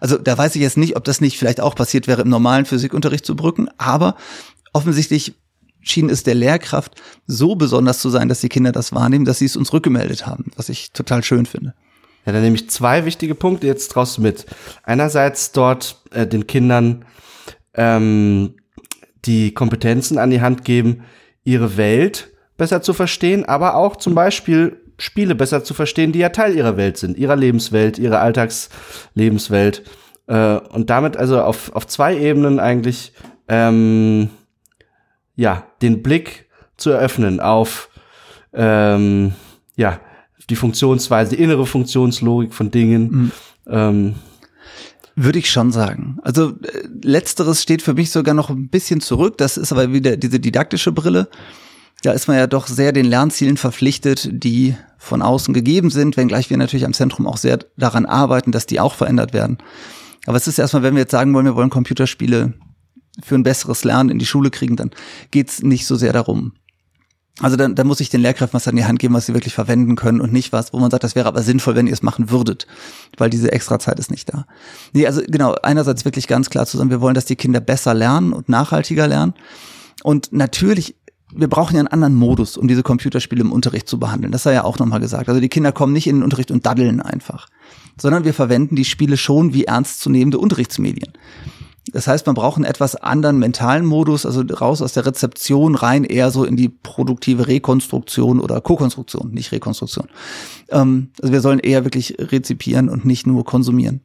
Also 0.00 0.18
da 0.18 0.36
weiß 0.36 0.56
ich 0.56 0.62
jetzt 0.62 0.76
nicht, 0.76 0.96
ob 0.96 1.04
das 1.04 1.20
nicht 1.20 1.38
vielleicht 1.38 1.60
auch 1.60 1.74
passiert 1.74 2.06
wäre, 2.06 2.22
im 2.22 2.28
normalen 2.28 2.64
Physikunterricht 2.64 3.24
zu 3.24 3.36
Brücken, 3.36 3.68
aber 3.78 4.16
offensichtlich 4.72 5.34
schien 5.82 6.08
es 6.08 6.22
der 6.22 6.34
Lehrkraft 6.34 7.00
so 7.26 7.54
besonders 7.54 8.00
zu 8.00 8.08
sein, 8.08 8.28
dass 8.28 8.40
die 8.40 8.48
Kinder 8.48 8.72
das 8.72 8.92
wahrnehmen, 8.92 9.24
dass 9.24 9.38
sie 9.38 9.46
es 9.46 9.56
uns 9.56 9.72
rückgemeldet 9.72 10.26
haben, 10.26 10.50
was 10.56 10.68
ich 10.68 10.92
total 10.92 11.22
schön 11.22 11.46
finde. 11.46 11.74
Ja, 12.24 12.32
dann 12.32 12.42
nehme 12.42 12.54
ich 12.54 12.70
zwei 12.70 13.04
wichtige 13.04 13.34
Punkte 13.34 13.66
jetzt 13.66 13.88
draus 13.88 14.18
mit. 14.18 14.46
Einerseits 14.84 15.52
dort 15.52 16.02
äh, 16.12 16.26
den 16.26 16.46
Kindern 16.46 17.04
ähm, 17.74 18.54
die 19.24 19.54
Kompetenzen 19.54 20.18
an 20.18 20.30
die 20.30 20.40
Hand 20.40 20.64
geben, 20.64 21.04
ihre 21.44 21.76
Welt 21.76 22.30
besser 22.56 22.82
zu 22.82 22.92
verstehen, 22.92 23.44
aber 23.44 23.74
auch 23.74 23.96
zum 23.96 24.14
Beispiel 24.14 24.78
Spiele 24.98 25.34
besser 25.34 25.64
zu 25.64 25.74
verstehen, 25.74 26.12
die 26.12 26.20
ja 26.20 26.28
Teil 26.28 26.54
ihrer 26.54 26.76
Welt 26.76 26.96
sind, 26.96 27.16
ihrer 27.18 27.34
Lebenswelt, 27.34 27.98
ihrer 27.98 28.20
Alltagslebenswelt. 28.20 29.82
Äh, 30.28 30.56
und 30.56 30.90
damit 30.90 31.16
also 31.16 31.40
auf, 31.40 31.74
auf 31.74 31.86
zwei 31.86 32.16
Ebenen 32.16 32.60
eigentlich 32.60 33.12
ähm, 33.48 34.30
ja, 35.36 35.66
den 35.80 36.02
Blick 36.02 36.46
zu 36.76 36.90
eröffnen 36.90 37.40
auf 37.40 37.88
ähm, 38.52 39.32
ja, 39.76 40.00
die 40.50 40.56
Funktionsweise, 40.56 41.36
die 41.36 41.42
innere 41.42 41.66
Funktionslogik 41.66 42.54
von 42.54 42.70
Dingen. 42.70 43.02
Mhm. 43.10 43.32
Ähm, 43.68 44.14
würde 45.14 45.38
ich 45.38 45.50
schon 45.50 45.72
sagen. 45.72 46.18
Also 46.22 46.50
äh, 46.50 46.88
letzteres 47.02 47.62
steht 47.62 47.82
für 47.82 47.94
mich 47.94 48.10
sogar 48.10 48.34
noch 48.34 48.50
ein 48.50 48.68
bisschen 48.68 49.00
zurück. 49.00 49.38
Das 49.38 49.56
ist 49.56 49.72
aber 49.72 49.92
wieder 49.92 50.16
diese 50.16 50.40
didaktische 50.40 50.92
Brille. 50.92 51.28
Da 52.02 52.12
ist 52.12 52.28
man 52.28 52.36
ja 52.36 52.46
doch 52.46 52.66
sehr 52.66 52.92
den 52.92 53.06
Lernzielen 53.06 53.56
verpflichtet, 53.56 54.28
die 54.32 54.74
von 54.98 55.22
außen 55.22 55.54
gegeben 55.54 55.90
sind, 55.90 56.16
wenngleich 56.16 56.50
wir 56.50 56.56
natürlich 56.56 56.86
am 56.86 56.94
Zentrum 56.94 57.26
auch 57.26 57.36
sehr 57.36 57.58
daran 57.76 58.06
arbeiten, 58.06 58.52
dass 58.52 58.66
die 58.66 58.80
auch 58.80 58.94
verändert 58.94 59.32
werden. 59.32 59.58
Aber 60.26 60.36
es 60.36 60.48
ist 60.48 60.58
erstmal, 60.58 60.82
wenn 60.82 60.94
wir 60.94 61.02
jetzt 61.02 61.10
sagen 61.10 61.32
wollen, 61.34 61.46
wir 61.46 61.56
wollen 61.56 61.70
Computerspiele 61.70 62.54
für 63.22 63.34
ein 63.34 63.42
besseres 63.42 63.84
Lernen 63.84 64.10
in 64.10 64.18
die 64.18 64.26
Schule 64.26 64.50
kriegen, 64.50 64.76
dann 64.76 64.90
geht's 65.30 65.62
nicht 65.62 65.86
so 65.86 65.96
sehr 65.96 66.12
darum. 66.12 66.52
Also 67.40 67.56
dann, 67.56 67.74
dann 67.74 67.86
muss 67.86 68.00
ich 68.00 68.10
den 68.10 68.20
Lehrkräften 68.20 68.54
was 68.54 68.68
an 68.68 68.76
die 68.76 68.84
Hand 68.84 68.98
geben, 68.98 69.14
was 69.14 69.26
sie 69.26 69.34
wirklich 69.34 69.54
verwenden 69.54 69.96
können 69.96 70.20
und 70.20 70.32
nicht 70.32 70.52
was, 70.52 70.72
wo 70.72 70.78
man 70.78 70.90
sagt, 70.90 71.02
das 71.02 71.14
wäre 71.14 71.26
aber 71.26 71.42
sinnvoll, 71.42 71.74
wenn 71.74 71.86
ihr 71.86 71.92
es 71.92 72.02
machen 72.02 72.30
würdet, 72.30 72.66
weil 73.16 73.30
diese 73.30 73.50
Extrazeit 73.52 73.98
ist 73.98 74.10
nicht 74.10 74.32
da. 74.32 74.46
Nee, 74.92 75.06
also 75.06 75.22
genau, 75.26 75.54
einerseits 75.62 76.04
wirklich 76.04 76.28
ganz 76.28 76.50
klar 76.50 76.66
zu 76.66 76.76
sagen, 76.76 76.90
wir 76.90 77.00
wollen, 77.00 77.14
dass 77.14 77.24
die 77.24 77.36
Kinder 77.36 77.60
besser 77.60 77.94
lernen 77.94 78.34
und 78.34 78.48
nachhaltiger 78.50 79.08
lernen. 79.08 79.34
Und 80.02 80.32
natürlich 80.32 80.94
wir 81.34 81.48
brauchen 81.48 81.74
ja 81.74 81.80
einen 81.80 81.88
anderen 81.88 82.14
Modus, 82.14 82.56
um 82.56 82.68
diese 82.68 82.82
Computerspiele 82.82 83.40
im 83.40 83.52
Unterricht 83.52 83.88
zu 83.88 83.98
behandeln. 83.98 84.32
Das 84.32 84.42
sei 84.42 84.52
ja 84.52 84.64
auch 84.64 84.78
nochmal 84.78 85.00
gesagt. 85.00 85.28
Also 85.28 85.40
die 85.40 85.48
Kinder 85.48 85.72
kommen 85.72 85.92
nicht 85.92 86.06
in 86.06 86.16
den 86.16 86.22
Unterricht 86.22 86.50
und 86.50 86.66
daddeln 86.66 87.00
einfach, 87.00 87.48
sondern 87.98 88.24
wir 88.24 88.34
verwenden 88.34 88.76
die 88.76 88.84
Spiele 88.84 89.16
schon 89.16 89.54
wie 89.54 89.64
ernstzunehmende 89.64 90.38
Unterrichtsmedien. 90.38 91.12
Das 91.90 92.06
heißt, 92.06 92.26
man 92.26 92.36
braucht 92.36 92.56
einen 92.56 92.64
etwas 92.64 92.94
anderen 92.94 93.38
mentalen 93.38 93.84
Modus, 93.84 94.24
also 94.24 94.42
raus 94.42 94.82
aus 94.82 94.92
der 94.92 95.04
Rezeption 95.04 95.74
rein 95.74 96.04
eher 96.04 96.30
so 96.30 96.44
in 96.44 96.56
die 96.56 96.68
produktive 96.68 97.48
Rekonstruktion 97.48 98.38
oder 98.38 98.60
Kokonstruktion, 98.60 99.32
nicht 99.32 99.50
Rekonstruktion. 99.50 100.06
Ähm, 100.70 101.10
also 101.20 101.32
wir 101.32 101.40
sollen 101.40 101.58
eher 101.58 101.84
wirklich 101.84 102.16
rezipieren 102.18 102.88
und 102.88 103.04
nicht 103.04 103.26
nur 103.26 103.44
konsumieren. 103.44 104.00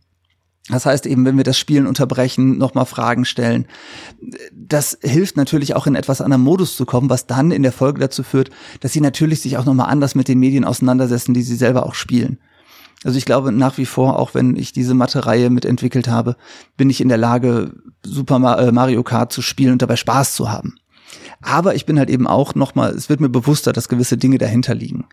Das 0.69 0.85
heißt 0.85 1.05
eben, 1.05 1.23
wenn 1.23 1.37
wir 1.37 1.45
das 1.45 1.57
Spielen 1.57 1.87
unterbrechen, 1.87 2.57
nochmal 2.57 2.85
Fragen 2.85 3.23
stellen, 3.23 3.67
das 4.53 4.97
hilft 5.01 5.37
natürlich 5.37 5.75
auch 5.75 5.87
in 5.87 5.95
etwas 5.95 6.19
anderem 6.19 6.43
Modus 6.43 6.75
zu 6.75 6.85
kommen, 6.85 7.09
was 7.09 7.25
dann 7.25 7.51
in 7.51 7.63
der 7.63 7.71
Folge 7.71 8.01
dazu 8.01 8.23
führt, 8.23 8.49
dass 8.81 8.91
sie 8.91 8.99
natürlich 8.99 9.41
sich 9.41 9.57
auch 9.57 9.65
nochmal 9.65 9.89
anders 9.89 10.13
mit 10.15 10.27
den 10.27 10.39
Medien 10.39 10.65
auseinandersetzen, 10.65 11.33
die 11.33 11.43
sie 11.43 11.55
selber 11.55 11.85
auch 11.85 11.93
spielen. 11.93 12.39
Also 13.03 13.17
ich 13.17 13.25
glaube 13.25 13.51
nach 13.51 13.77
wie 13.77 13.85
vor, 13.85 14.19
auch 14.19 14.33
wenn 14.33 14.55
ich 14.55 14.73
diese 14.73 14.93
Mathe-Reihe 14.93 15.49
mitentwickelt 15.49 16.07
habe, 16.07 16.35
bin 16.77 16.89
ich 16.89 17.01
in 17.01 17.09
der 17.09 17.17
Lage, 17.17 17.73
Super 18.03 18.57
äh, 18.59 18.71
Mario 18.71 19.03
Kart 19.03 19.31
zu 19.31 19.41
spielen 19.41 19.73
und 19.73 19.81
dabei 19.81 19.95
Spaß 19.95 20.33
zu 20.33 20.51
haben. 20.51 20.75
Aber 21.41 21.75
ich 21.75 21.85
bin 21.85 21.99
halt 21.99 22.09
eben 22.09 22.27
auch 22.27 22.55
nochmal, 22.55 22.91
es 22.91 23.09
wird 23.09 23.19
mir 23.19 23.29
bewusster, 23.29 23.73
dass 23.73 23.89
gewisse 23.89 24.17
Dinge 24.17 24.37
dahinter 24.37 24.73
liegen. 24.73 25.05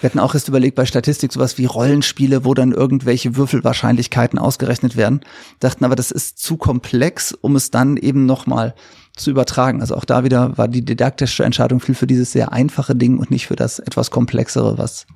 Wir 0.00 0.10
hatten 0.10 0.18
auch 0.18 0.34
erst 0.34 0.48
überlegt 0.48 0.74
bei 0.74 0.84
Statistik 0.84 1.32
sowas 1.32 1.58
wie 1.58 1.64
Rollenspiele, 1.64 2.44
wo 2.44 2.54
dann 2.54 2.72
irgendwelche 2.72 3.36
Würfelwahrscheinlichkeiten 3.36 4.36
ausgerechnet 4.36 4.96
werden. 4.96 5.20
Dachten 5.60 5.84
aber, 5.84 5.94
das 5.94 6.10
ist 6.10 6.40
zu 6.40 6.56
komplex, 6.56 7.30
um 7.32 7.54
es 7.54 7.70
dann 7.70 7.96
eben 7.96 8.26
nochmal 8.26 8.74
zu 9.16 9.30
übertragen. 9.30 9.80
Also 9.80 9.94
auch 9.94 10.04
da 10.04 10.24
wieder 10.24 10.58
war 10.58 10.66
die 10.66 10.84
didaktische 10.84 11.44
Entscheidung 11.44 11.78
viel 11.78 11.94
für 11.94 12.08
dieses 12.08 12.32
sehr 12.32 12.52
einfache 12.52 12.96
Ding 12.96 13.18
und 13.18 13.30
nicht 13.30 13.46
für 13.46 13.54
das 13.54 13.78
etwas 13.78 14.10
komplexere, 14.10 14.76
was 14.76 15.06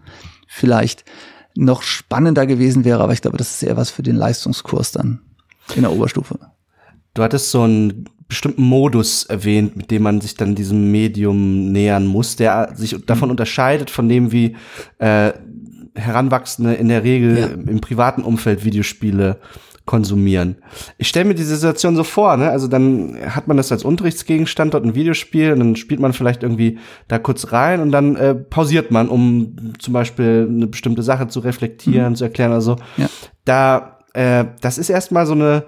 vielleicht 0.47 1.05
noch 1.57 1.83
spannender 1.83 2.47
gewesen 2.47 2.85
wäre, 2.85 3.03
aber 3.03 3.13
ich 3.13 3.23
glaube, 3.23 3.39
das 3.39 3.51
ist 3.51 3.63
eher 3.63 3.77
was 3.77 3.91
für 3.91 4.03
den 4.03 4.17
Leistungskurs 4.17 4.93
dann 4.93 5.21
in 5.75 5.83
der 5.83 5.93
Oberstufe. 5.93 6.39
Du 7.15 7.23
hattest 7.23 7.51
so 7.51 7.63
einen 7.63 8.09
bestimmten 8.29 8.63
Modus 8.63 9.25
erwähnt, 9.25 9.77
mit 9.77 9.91
dem 9.91 10.03
man 10.03 10.21
sich 10.21 10.35
dann 10.35 10.55
diesem 10.55 10.91
Medium 10.91 11.73
nähern 11.73 12.07
muss, 12.07 12.37
der 12.37 12.73
sich 12.75 12.97
davon 13.07 13.31
unterscheidet 13.31 13.91
von 13.91 14.09
dem, 14.09 14.33
wie 14.33 14.57
äh, 14.99 15.33
Heranwachsende 15.95 16.75
in 16.75 16.89
der 16.89 17.05
Regel 17.05 17.39
ja. 17.39 17.47
im 17.47 17.81
privaten 17.81 18.23
Umfeld 18.23 18.65
Videospiele 18.65 19.39
konsumieren. 19.87 20.57
Ich 20.99 21.09
stelle 21.09 21.25
mir 21.25 21.35
diese 21.35 21.57
Situation 21.57 21.97
so 21.97 22.05
vor, 22.05 22.37
ne? 22.37 22.51
Also 22.51 22.67
dann 22.67 23.17
hat 23.29 23.47
man 23.47 23.57
das 23.57 23.71
als 23.73 23.85
Unterrichtsgegenstand 23.85 24.75
dort 24.75 24.85
ein 24.85 24.95
Videospiel 24.97 25.53
und 25.53 25.61
dann 25.61 25.77
spielt 25.77 26.01
man 26.01 26.13
vielleicht 26.13 26.43
irgendwie 26.43 26.79
da 27.09 27.19
kurz 27.19 27.53
rein 27.53 27.81
und 27.81 27.93
dann 27.93 28.17
äh, 28.17 28.35
pausiert 28.35 28.91
man, 28.91 29.09
um 29.09 29.57
zum 29.79 29.95
Beispiel 29.95 30.49
eine 30.51 30.67
bestimmte 30.67 31.03
Sache 31.03 31.29
zu 31.29 31.41
reflektieren, 31.41 32.11
mhm. 32.11 32.17
zu 32.17 32.25
erklären. 32.25 32.53
Also 32.53 32.77
ja. 32.97 33.09
da, 33.45 33.96
äh, 34.17 34.47
das 34.61 34.79
ist 34.79 34.89
erstmal 34.89 35.27
so 35.27 35.35
eine 35.35 35.65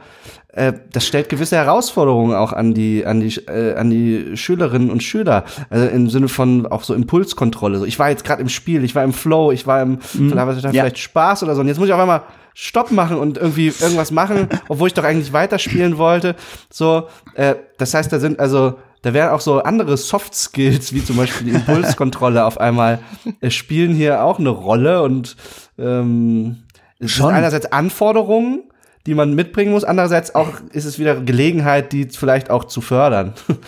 äh, 0.53 0.73
das 0.93 1.07
stellt 1.07 1.29
gewisse 1.29 1.57
Herausforderungen 1.57 2.35
auch 2.35 2.53
an 2.53 2.73
die 2.73 3.05
an 3.05 3.21
die 3.21 3.37
äh, 3.47 3.75
an 3.77 3.91
die 3.91 4.37
Schülerinnen 4.37 4.91
und 4.91 5.03
Schüler 5.03 5.45
also 5.69 5.87
im 5.87 6.09
Sinne 6.09 6.29
von 6.29 6.67
auch 6.67 6.83
so 6.83 6.95
Impulskontrolle 6.95 7.79
so 7.79 7.85
ich 7.85 7.99
war 7.99 8.09
jetzt 8.09 8.25
gerade 8.25 8.41
im 8.41 8.49
Spiel 8.49 8.85
ich 8.85 8.95
war 8.95 9.05
im 9.05 9.13
Flow 9.13 9.53
ich 9.53 9.67
war 9.67 9.83
im 9.83 9.99
mhm. 10.15 10.31
vielleicht, 10.31 10.65
ja. 10.65 10.71
vielleicht 10.71 10.99
Spaß 10.99 11.43
oder 11.43 11.55
so 11.55 11.61
und 11.61 11.69
jetzt 11.69 11.79
muss 11.79 11.89
ich 11.89 11.95
auf 11.95 12.01
einmal 12.01 12.23
Stopp 12.55 12.91
machen 12.91 13.19
und 13.19 13.39
irgendwie 13.39 13.69
irgendwas 13.69 14.11
machen, 14.11 14.49
obwohl 14.69 14.89
ich 14.89 14.95
doch 14.95 15.05
eigentlich 15.05 15.33
weiterspielen 15.33 15.97
wollte. 15.97 16.35
So, 16.71 17.07
äh, 17.35 17.55
das 17.77 17.95
heißt, 17.95 18.13
da 18.13 18.19
sind 18.19 18.41
also 18.41 18.75
da 19.03 19.15
werden 19.15 19.31
auch 19.31 19.41
so 19.41 19.63
andere 19.63 19.97
Soft 19.97 20.35
Skills, 20.35 20.93
wie 20.93 21.05
zum 21.05 21.17
Beispiel 21.17 21.47
die 21.47 21.53
Impulskontrolle 21.55 22.45
auf 22.45 22.59
einmal, 22.59 22.99
äh, 23.41 23.51
spielen 23.51 23.95
hier 23.95 24.25
auch 24.25 24.41
eine 24.41 24.49
Rolle 24.49 25.03
und 25.03 25.37
ähm, 25.79 26.65
es 26.99 27.13
Schon. 27.13 27.27
sind 27.27 27.37
einerseits 27.37 27.67
Anforderungen, 27.73 28.65
die 29.07 29.15
man 29.15 29.35
mitbringen 29.35 29.73
muss. 29.73 29.85
Andererseits 29.85 30.35
auch 30.35 30.49
ist 30.73 30.85
es 30.85 30.99
wieder 30.99 31.21
Gelegenheit, 31.21 31.93
die 31.93 32.05
vielleicht 32.05 32.51
auch 32.51 32.65
zu 32.65 32.81
fördern. 32.81 33.35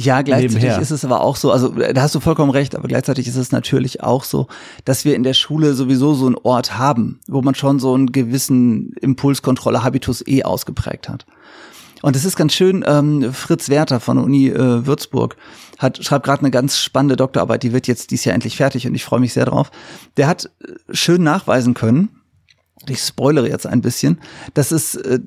Ja, 0.00 0.22
gleichzeitig 0.22 0.62
Nebenher. 0.62 0.80
ist 0.80 0.92
es 0.92 1.04
aber 1.04 1.22
auch 1.22 1.34
so, 1.34 1.50
also 1.50 1.70
da 1.70 2.02
hast 2.02 2.14
du 2.14 2.20
vollkommen 2.20 2.52
recht, 2.52 2.76
aber 2.76 2.86
gleichzeitig 2.86 3.26
ist 3.26 3.34
es 3.34 3.50
natürlich 3.50 4.00
auch 4.00 4.22
so, 4.22 4.46
dass 4.84 5.04
wir 5.04 5.16
in 5.16 5.24
der 5.24 5.34
Schule 5.34 5.74
sowieso 5.74 6.14
so 6.14 6.26
einen 6.26 6.36
Ort 6.36 6.78
haben, 6.78 7.18
wo 7.26 7.42
man 7.42 7.56
schon 7.56 7.80
so 7.80 7.94
einen 7.94 8.12
gewissen 8.12 8.92
Impulskontrolle-Habitus 9.00 10.24
eh 10.28 10.44
ausgeprägt 10.44 11.08
hat. 11.08 11.26
Und 12.00 12.14
es 12.14 12.24
ist 12.24 12.36
ganz 12.36 12.54
schön, 12.54 12.84
ähm, 12.86 13.32
Fritz 13.32 13.68
Werther 13.68 13.98
von 13.98 14.18
der 14.18 14.24
Uni 14.24 14.50
äh, 14.50 14.86
Würzburg 14.86 15.36
hat, 15.78 16.04
schreibt 16.04 16.24
gerade 16.24 16.42
eine 16.42 16.52
ganz 16.52 16.78
spannende 16.78 17.16
Doktorarbeit, 17.16 17.64
die 17.64 17.72
wird 17.72 17.88
jetzt 17.88 18.12
dieses 18.12 18.24
Jahr 18.24 18.34
endlich 18.34 18.56
fertig 18.56 18.86
und 18.86 18.94
ich 18.94 19.04
freue 19.04 19.18
mich 19.18 19.32
sehr 19.32 19.46
drauf. 19.46 19.72
Der 20.16 20.28
hat 20.28 20.44
äh, 20.44 20.94
schön 20.94 21.24
nachweisen 21.24 21.74
können, 21.74 22.17
ich 22.86 23.00
spoilere 23.00 23.48
jetzt 23.48 23.66
ein 23.66 23.80
bisschen, 23.80 24.20
dass 24.54 24.70
es 24.70 24.94
äh, 24.94 25.20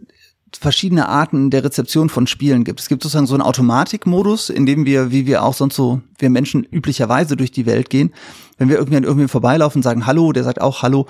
verschiedene 0.60 1.08
Arten 1.08 1.50
der 1.50 1.64
Rezeption 1.64 2.10
von 2.10 2.28
Spielen 2.28 2.64
gibt. 2.64 2.80
Es 2.80 2.90
gibt 2.90 3.04
sozusagen 3.04 3.28
so 3.28 3.36
einen 3.36 3.42
Automatikmodus, 3.42 4.50
in 4.50 4.66
dem 4.66 4.86
wir, 4.86 5.12
wie 5.12 5.26
wir 5.26 5.44
auch 5.44 5.54
sonst 5.54 5.76
so, 5.76 6.02
wir 6.18 6.30
Menschen 6.30 6.64
üblicherweise 6.64 7.38
durch 7.38 7.52
die 7.52 7.66
Welt 7.66 7.90
gehen, 7.90 8.14
wenn 8.58 8.70
wir 8.70 8.78
irgendwie 8.78 8.98
an 8.98 9.04
irgendwen 9.04 9.30
vorbeilaufen 9.30 9.80
und 9.80 9.84
sagen 9.84 10.06
Hallo, 10.06 10.34
der 10.34 10.44
sagt 10.44 10.62
auch 10.62 10.82
Hallo, 10.82 11.08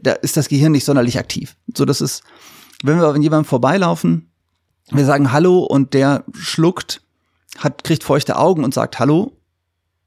da 0.00 0.12
ist 0.12 0.36
das 0.36 0.48
Gehirn 0.48 0.72
nicht 0.72 0.84
sonderlich 0.84 1.18
aktiv. 1.18 1.56
So, 1.76 1.84
das 1.84 2.00
ist, 2.00 2.22
wenn 2.82 2.98
wir 2.98 3.06
an 3.08 3.22
jemandem 3.22 3.46
vorbeilaufen, 3.46 4.30
wir 4.90 5.04
sagen 5.04 5.32
Hallo 5.32 5.60
und 5.60 5.94
der 5.94 6.24
schluckt, 6.32 7.02
hat, 7.58 7.84
kriegt 7.84 8.04
feuchte 8.04 8.36
Augen 8.36 8.64
und 8.64 8.74
sagt 8.74 8.98
Hallo, 8.98 9.32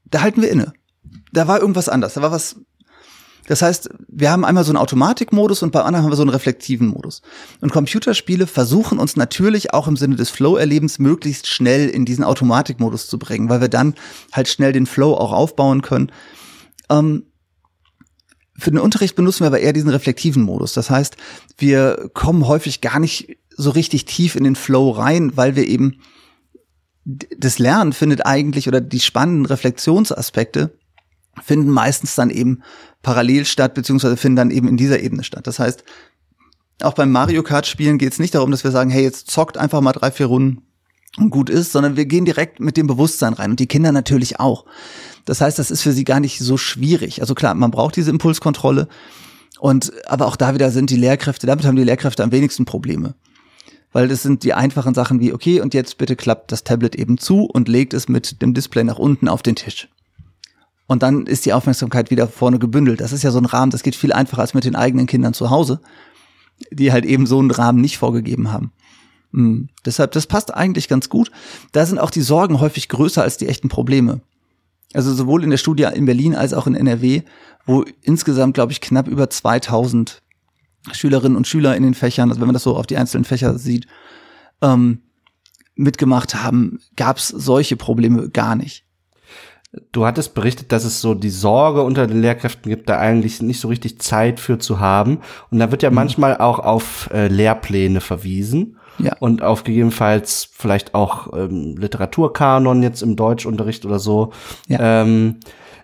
da 0.04 0.22
halten 0.22 0.42
wir 0.42 0.50
inne. 0.50 0.72
Da 1.32 1.46
war 1.46 1.60
irgendwas 1.60 1.88
anders, 1.88 2.14
da 2.14 2.22
war 2.22 2.30
was 2.30 2.56
das 3.48 3.62
heißt, 3.62 3.88
wir 4.08 4.30
haben 4.30 4.44
einmal 4.44 4.62
so 4.62 4.70
einen 4.70 4.76
Automatikmodus 4.76 5.62
und 5.62 5.72
bei 5.72 5.80
anderen 5.80 6.04
haben 6.04 6.12
wir 6.12 6.16
so 6.16 6.22
einen 6.22 6.30
reflektiven 6.30 6.86
Modus. 6.86 7.22
Und 7.62 7.72
Computerspiele 7.72 8.46
versuchen 8.46 8.98
uns 8.98 9.16
natürlich 9.16 9.72
auch 9.72 9.88
im 9.88 9.96
Sinne 9.96 10.16
des 10.16 10.28
Flow-Erlebens 10.28 10.98
möglichst 10.98 11.46
schnell 11.46 11.88
in 11.88 12.04
diesen 12.04 12.24
Automatikmodus 12.24 13.08
zu 13.08 13.18
bringen, 13.18 13.48
weil 13.48 13.62
wir 13.62 13.68
dann 13.68 13.94
halt 14.32 14.48
schnell 14.48 14.72
den 14.72 14.84
Flow 14.84 15.14
auch 15.14 15.32
aufbauen 15.32 15.80
können. 15.80 16.12
Ähm, 16.90 17.24
für 18.58 18.70
den 18.70 18.80
Unterricht 18.80 19.16
benutzen 19.16 19.40
wir 19.40 19.46
aber 19.46 19.60
eher 19.60 19.72
diesen 19.72 19.90
reflektiven 19.90 20.42
Modus. 20.42 20.74
Das 20.74 20.90
heißt, 20.90 21.16
wir 21.56 22.10
kommen 22.12 22.46
häufig 22.46 22.82
gar 22.82 23.00
nicht 23.00 23.38
so 23.56 23.70
richtig 23.70 24.04
tief 24.04 24.36
in 24.36 24.44
den 24.44 24.56
Flow 24.56 24.90
rein, 24.90 25.36
weil 25.36 25.56
wir 25.56 25.66
eben 25.66 26.00
das 27.04 27.58
Lernen 27.58 27.94
findet 27.94 28.26
eigentlich 28.26 28.68
oder 28.68 28.82
die 28.82 29.00
spannenden 29.00 29.46
Reflexionsaspekte 29.46 30.77
finden 31.42 31.70
meistens 31.70 32.14
dann 32.14 32.30
eben 32.30 32.62
parallel 33.02 33.44
statt, 33.44 33.74
beziehungsweise 33.74 34.16
finden 34.16 34.36
dann 34.36 34.50
eben 34.50 34.68
in 34.68 34.76
dieser 34.76 35.00
Ebene 35.00 35.24
statt. 35.24 35.46
Das 35.46 35.58
heißt, 35.58 35.84
auch 36.82 36.94
beim 36.94 37.10
Mario 37.10 37.42
Kart 37.42 37.66
Spielen 37.66 37.98
geht 37.98 38.12
es 38.12 38.18
nicht 38.18 38.34
darum, 38.34 38.50
dass 38.50 38.64
wir 38.64 38.70
sagen, 38.70 38.90
hey, 38.90 39.02
jetzt 39.02 39.30
zockt 39.30 39.56
einfach 39.56 39.80
mal 39.80 39.92
drei, 39.92 40.10
vier 40.10 40.26
Runden 40.26 40.62
und 41.16 41.30
gut 41.30 41.50
ist, 41.50 41.72
sondern 41.72 41.96
wir 41.96 42.06
gehen 42.06 42.24
direkt 42.24 42.60
mit 42.60 42.76
dem 42.76 42.86
Bewusstsein 42.86 43.32
rein 43.32 43.50
und 43.50 43.60
die 43.60 43.66
Kinder 43.66 43.92
natürlich 43.92 44.38
auch. 44.38 44.64
Das 45.24 45.40
heißt, 45.40 45.58
das 45.58 45.70
ist 45.70 45.82
für 45.82 45.92
sie 45.92 46.04
gar 46.04 46.20
nicht 46.20 46.38
so 46.38 46.56
schwierig. 46.56 47.20
Also 47.20 47.34
klar, 47.34 47.54
man 47.54 47.70
braucht 47.70 47.96
diese 47.96 48.10
Impulskontrolle 48.10 48.88
und 49.58 49.92
aber 50.06 50.26
auch 50.26 50.36
da 50.36 50.54
wieder 50.54 50.70
sind 50.70 50.90
die 50.90 50.96
Lehrkräfte, 50.96 51.46
damit 51.46 51.64
haben 51.64 51.76
die 51.76 51.84
Lehrkräfte 51.84 52.22
am 52.22 52.32
wenigsten 52.32 52.64
Probleme. 52.64 53.14
Weil 53.90 54.08
das 54.08 54.22
sind 54.22 54.44
die 54.44 54.52
einfachen 54.52 54.94
Sachen 54.94 55.18
wie, 55.18 55.32
okay, 55.32 55.60
und 55.60 55.74
jetzt 55.74 55.98
bitte 55.98 56.14
klappt 56.14 56.52
das 56.52 56.62
Tablet 56.62 56.94
eben 56.94 57.18
zu 57.18 57.44
und 57.44 57.68
legt 57.68 57.94
es 57.94 58.08
mit 58.08 58.42
dem 58.42 58.52
Display 58.52 58.84
nach 58.84 58.98
unten 58.98 59.28
auf 59.28 59.42
den 59.42 59.56
Tisch. 59.56 59.88
Und 60.88 61.02
dann 61.02 61.26
ist 61.26 61.44
die 61.44 61.52
Aufmerksamkeit 61.52 62.10
wieder 62.10 62.26
vorne 62.26 62.58
gebündelt. 62.58 63.00
Das 63.00 63.12
ist 63.12 63.22
ja 63.22 63.30
so 63.30 63.38
ein 63.38 63.44
Rahmen, 63.44 63.70
das 63.70 63.82
geht 63.82 63.94
viel 63.94 64.12
einfacher 64.12 64.40
als 64.40 64.54
mit 64.54 64.64
den 64.64 64.74
eigenen 64.74 65.06
Kindern 65.06 65.34
zu 65.34 65.50
Hause, 65.50 65.80
die 66.72 66.90
halt 66.90 67.04
eben 67.04 67.26
so 67.26 67.38
einen 67.38 67.50
Rahmen 67.50 67.80
nicht 67.80 67.98
vorgegeben 67.98 68.50
haben. 68.50 68.72
Mhm. 69.30 69.68
Deshalb, 69.84 70.12
das 70.12 70.26
passt 70.26 70.52
eigentlich 70.54 70.88
ganz 70.88 71.10
gut. 71.10 71.30
Da 71.72 71.84
sind 71.84 71.98
auch 71.98 72.10
die 72.10 72.22
Sorgen 72.22 72.58
häufig 72.58 72.88
größer 72.88 73.22
als 73.22 73.36
die 73.36 73.48
echten 73.48 73.68
Probleme. 73.68 74.22
Also 74.94 75.12
sowohl 75.12 75.44
in 75.44 75.50
der 75.50 75.58
Studie 75.58 75.86
in 75.94 76.06
Berlin 76.06 76.34
als 76.34 76.54
auch 76.54 76.66
in 76.66 76.74
NRW, 76.74 77.22
wo 77.66 77.84
insgesamt, 78.00 78.54
glaube 78.54 78.72
ich, 78.72 78.80
knapp 78.80 79.08
über 79.08 79.28
2000 79.28 80.22
Schülerinnen 80.92 81.36
und 81.36 81.46
Schüler 81.46 81.76
in 81.76 81.82
den 81.82 81.92
Fächern, 81.92 82.30
also 82.30 82.40
wenn 82.40 82.48
man 82.48 82.54
das 82.54 82.62
so 82.62 82.74
auf 82.76 82.86
die 82.86 82.96
einzelnen 82.96 83.24
Fächer 83.24 83.58
sieht, 83.58 83.86
ähm, 84.62 85.02
mitgemacht 85.74 86.34
haben, 86.34 86.80
gab 86.96 87.18
es 87.18 87.28
solche 87.28 87.76
Probleme 87.76 88.30
gar 88.30 88.56
nicht. 88.56 88.87
Du 89.92 90.06
hattest 90.06 90.34
berichtet, 90.34 90.72
dass 90.72 90.84
es 90.84 91.02
so 91.02 91.12
die 91.12 91.28
Sorge 91.28 91.82
unter 91.82 92.06
den 92.06 92.22
Lehrkräften 92.22 92.70
gibt, 92.70 92.88
da 92.88 92.98
eigentlich 92.98 93.42
nicht 93.42 93.60
so 93.60 93.68
richtig 93.68 94.00
Zeit 94.00 94.40
für 94.40 94.58
zu 94.58 94.80
haben. 94.80 95.18
Und 95.50 95.58
da 95.58 95.70
wird 95.70 95.82
ja 95.82 95.90
mhm. 95.90 95.96
manchmal 95.96 96.38
auch 96.38 96.58
auf 96.58 97.10
äh, 97.12 97.28
Lehrpläne 97.28 98.00
verwiesen. 98.00 98.78
Ja. 98.98 99.14
Und 99.20 99.42
auf 99.42 99.64
gegebenenfalls 99.64 100.48
vielleicht 100.50 100.94
auch 100.94 101.32
ähm, 101.36 101.76
Literaturkanon 101.76 102.82
jetzt 102.82 103.02
im 103.02 103.14
Deutschunterricht 103.14 103.84
oder 103.84 103.98
so. 103.98 104.32
Ja. 104.66 105.02
Ähm, 105.02 105.36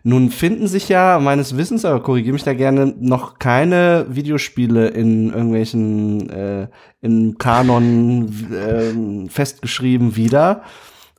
nun 0.03 0.31
finden 0.31 0.66
sich 0.66 0.90
ja 0.90 1.18
meines 1.18 1.57
Wissens, 1.57 1.87
aber 1.87 2.03
korrigiere 2.03 2.35
mich 2.35 2.42
da 2.42 2.53
gerne, 2.53 2.94
noch 2.99 3.38
keine 3.38 4.05
Videospiele 4.11 4.88
in 4.88 5.31
irgendwelchen 5.31 6.29
äh, 6.29 6.68
im 7.01 7.38
Kanon 7.38 8.29
äh, 8.53 9.29
festgeschrieben 9.31 10.14
wieder. 10.16 10.62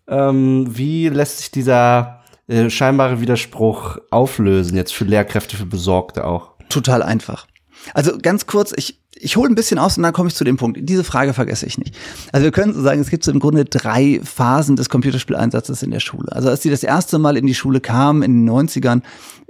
Ähm, 0.08 0.68
wie 0.70 1.10
lässt 1.10 1.40
sich 1.40 1.52
dieser 1.52 2.22
äh, 2.48 2.70
scheinbare 2.70 3.22
Widerspruch 3.22 3.98
auflösen, 4.12 4.76
jetzt 4.76 4.94
für 4.94 5.06
Lehrkräfte, 5.06 5.58
für 5.58 5.66
Besorgte 5.66 6.26
auch? 6.26 6.52
Total 6.70 7.02
einfach. 7.04 7.48
Also 7.94 8.18
ganz 8.22 8.48
kurz, 8.48 8.74
ich, 8.76 9.00
ich 9.16 9.38
hole 9.38 9.50
ein 9.50 9.56
bisschen 9.56 9.80
aus 9.80 9.98
und 9.98 10.04
dann 10.04 10.14
komme 10.14 10.30
ich 10.30 10.36
zu 10.36 10.44
dem 10.44 10.58
Punkt. 10.58 10.80
Diese 10.82 11.04
Frage 11.04 11.34
vergesse 11.34 11.66
ich 11.66 11.78
nicht. 11.78 11.96
Also 12.32 12.44
wir 12.44 12.52
können 12.52 12.74
so 12.74 12.82
sagen, 12.82 13.02
es 13.02 13.10
gibt 13.10 13.24
so 13.24 13.32
im 13.32 13.40
Grunde 13.40 13.66
drei 13.66 14.20
Phasen 14.24 14.76
des 14.76 14.90
Computerspieleinsatzes 14.90 15.84
in 15.84 15.92
der 15.92 16.00
Schule. 16.00 16.32
Also 16.32 16.50
als 16.50 16.64
sie 16.64 16.70
das 16.70 16.84
erste 16.84 17.20
Mal 17.20 17.38
in 17.38 17.46
die 17.46 17.56
Schule 17.56 17.80
kamen, 17.80 18.24
in 18.24 18.46
den 18.46 18.50
90ern, 18.50 19.02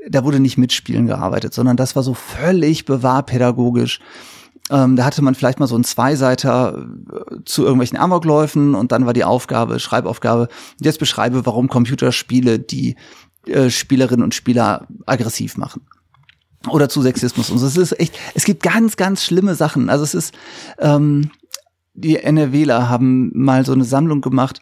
da 0.08 0.24
wurde 0.24 0.40
nicht 0.40 0.58
mit 0.58 0.74
Spielen 0.74 1.08
gearbeitet, 1.08 1.54
sondern 1.54 1.78
das 1.78 1.96
war 1.96 2.04
so 2.04 2.14
völlig 2.14 2.86
bewahrpädagogisch. 2.86 4.00
Ähm, 4.72 4.96
da 4.96 5.06
hatte 5.06 5.22
man 5.22 5.36
vielleicht 5.36 5.60
mal 5.60 5.68
so 5.68 5.76
einen 5.76 5.84
Zweiseiter 5.84 6.88
äh, 7.12 7.36
zu 7.46 7.64
irgendwelchen 7.64 8.00
Amokläufen 8.00 8.74
und 8.74 8.92
dann 8.92 9.06
war 9.06 9.14
die 9.14 9.24
Aufgabe, 9.24 9.80
Schreibaufgabe, 9.80 10.48
jetzt 10.82 10.98
beschreibe, 10.98 11.46
warum 11.46 11.68
Computerspiele 11.68 12.60
die 12.60 12.96
äh, 13.46 13.70
Spielerinnen 13.70 14.24
und 14.24 14.34
Spieler 14.34 14.88
aggressiv 15.06 15.58
machen. 15.58 15.82
Oder 16.68 16.90
zu 16.90 17.04
Sexismus. 17.04 17.52
Und 17.52 17.62
es 17.62 17.78
ist 17.78 18.00
echt, 18.00 18.18
es 18.34 18.44
gibt 18.44 18.64
ganz, 18.64 18.98
ganz 18.98 19.24
schlimme 19.24 19.54
Sachen. 19.54 19.88
Also 19.90 20.04
es 20.04 20.16
ist, 20.16 20.34
ähm, 20.80 21.30
die 21.94 22.18
NRWler 22.18 22.90
haben 22.90 23.32
mal 23.36 23.66
so 23.66 23.74
eine 23.74 23.84
Sammlung 23.84 24.22
gemacht, 24.22 24.62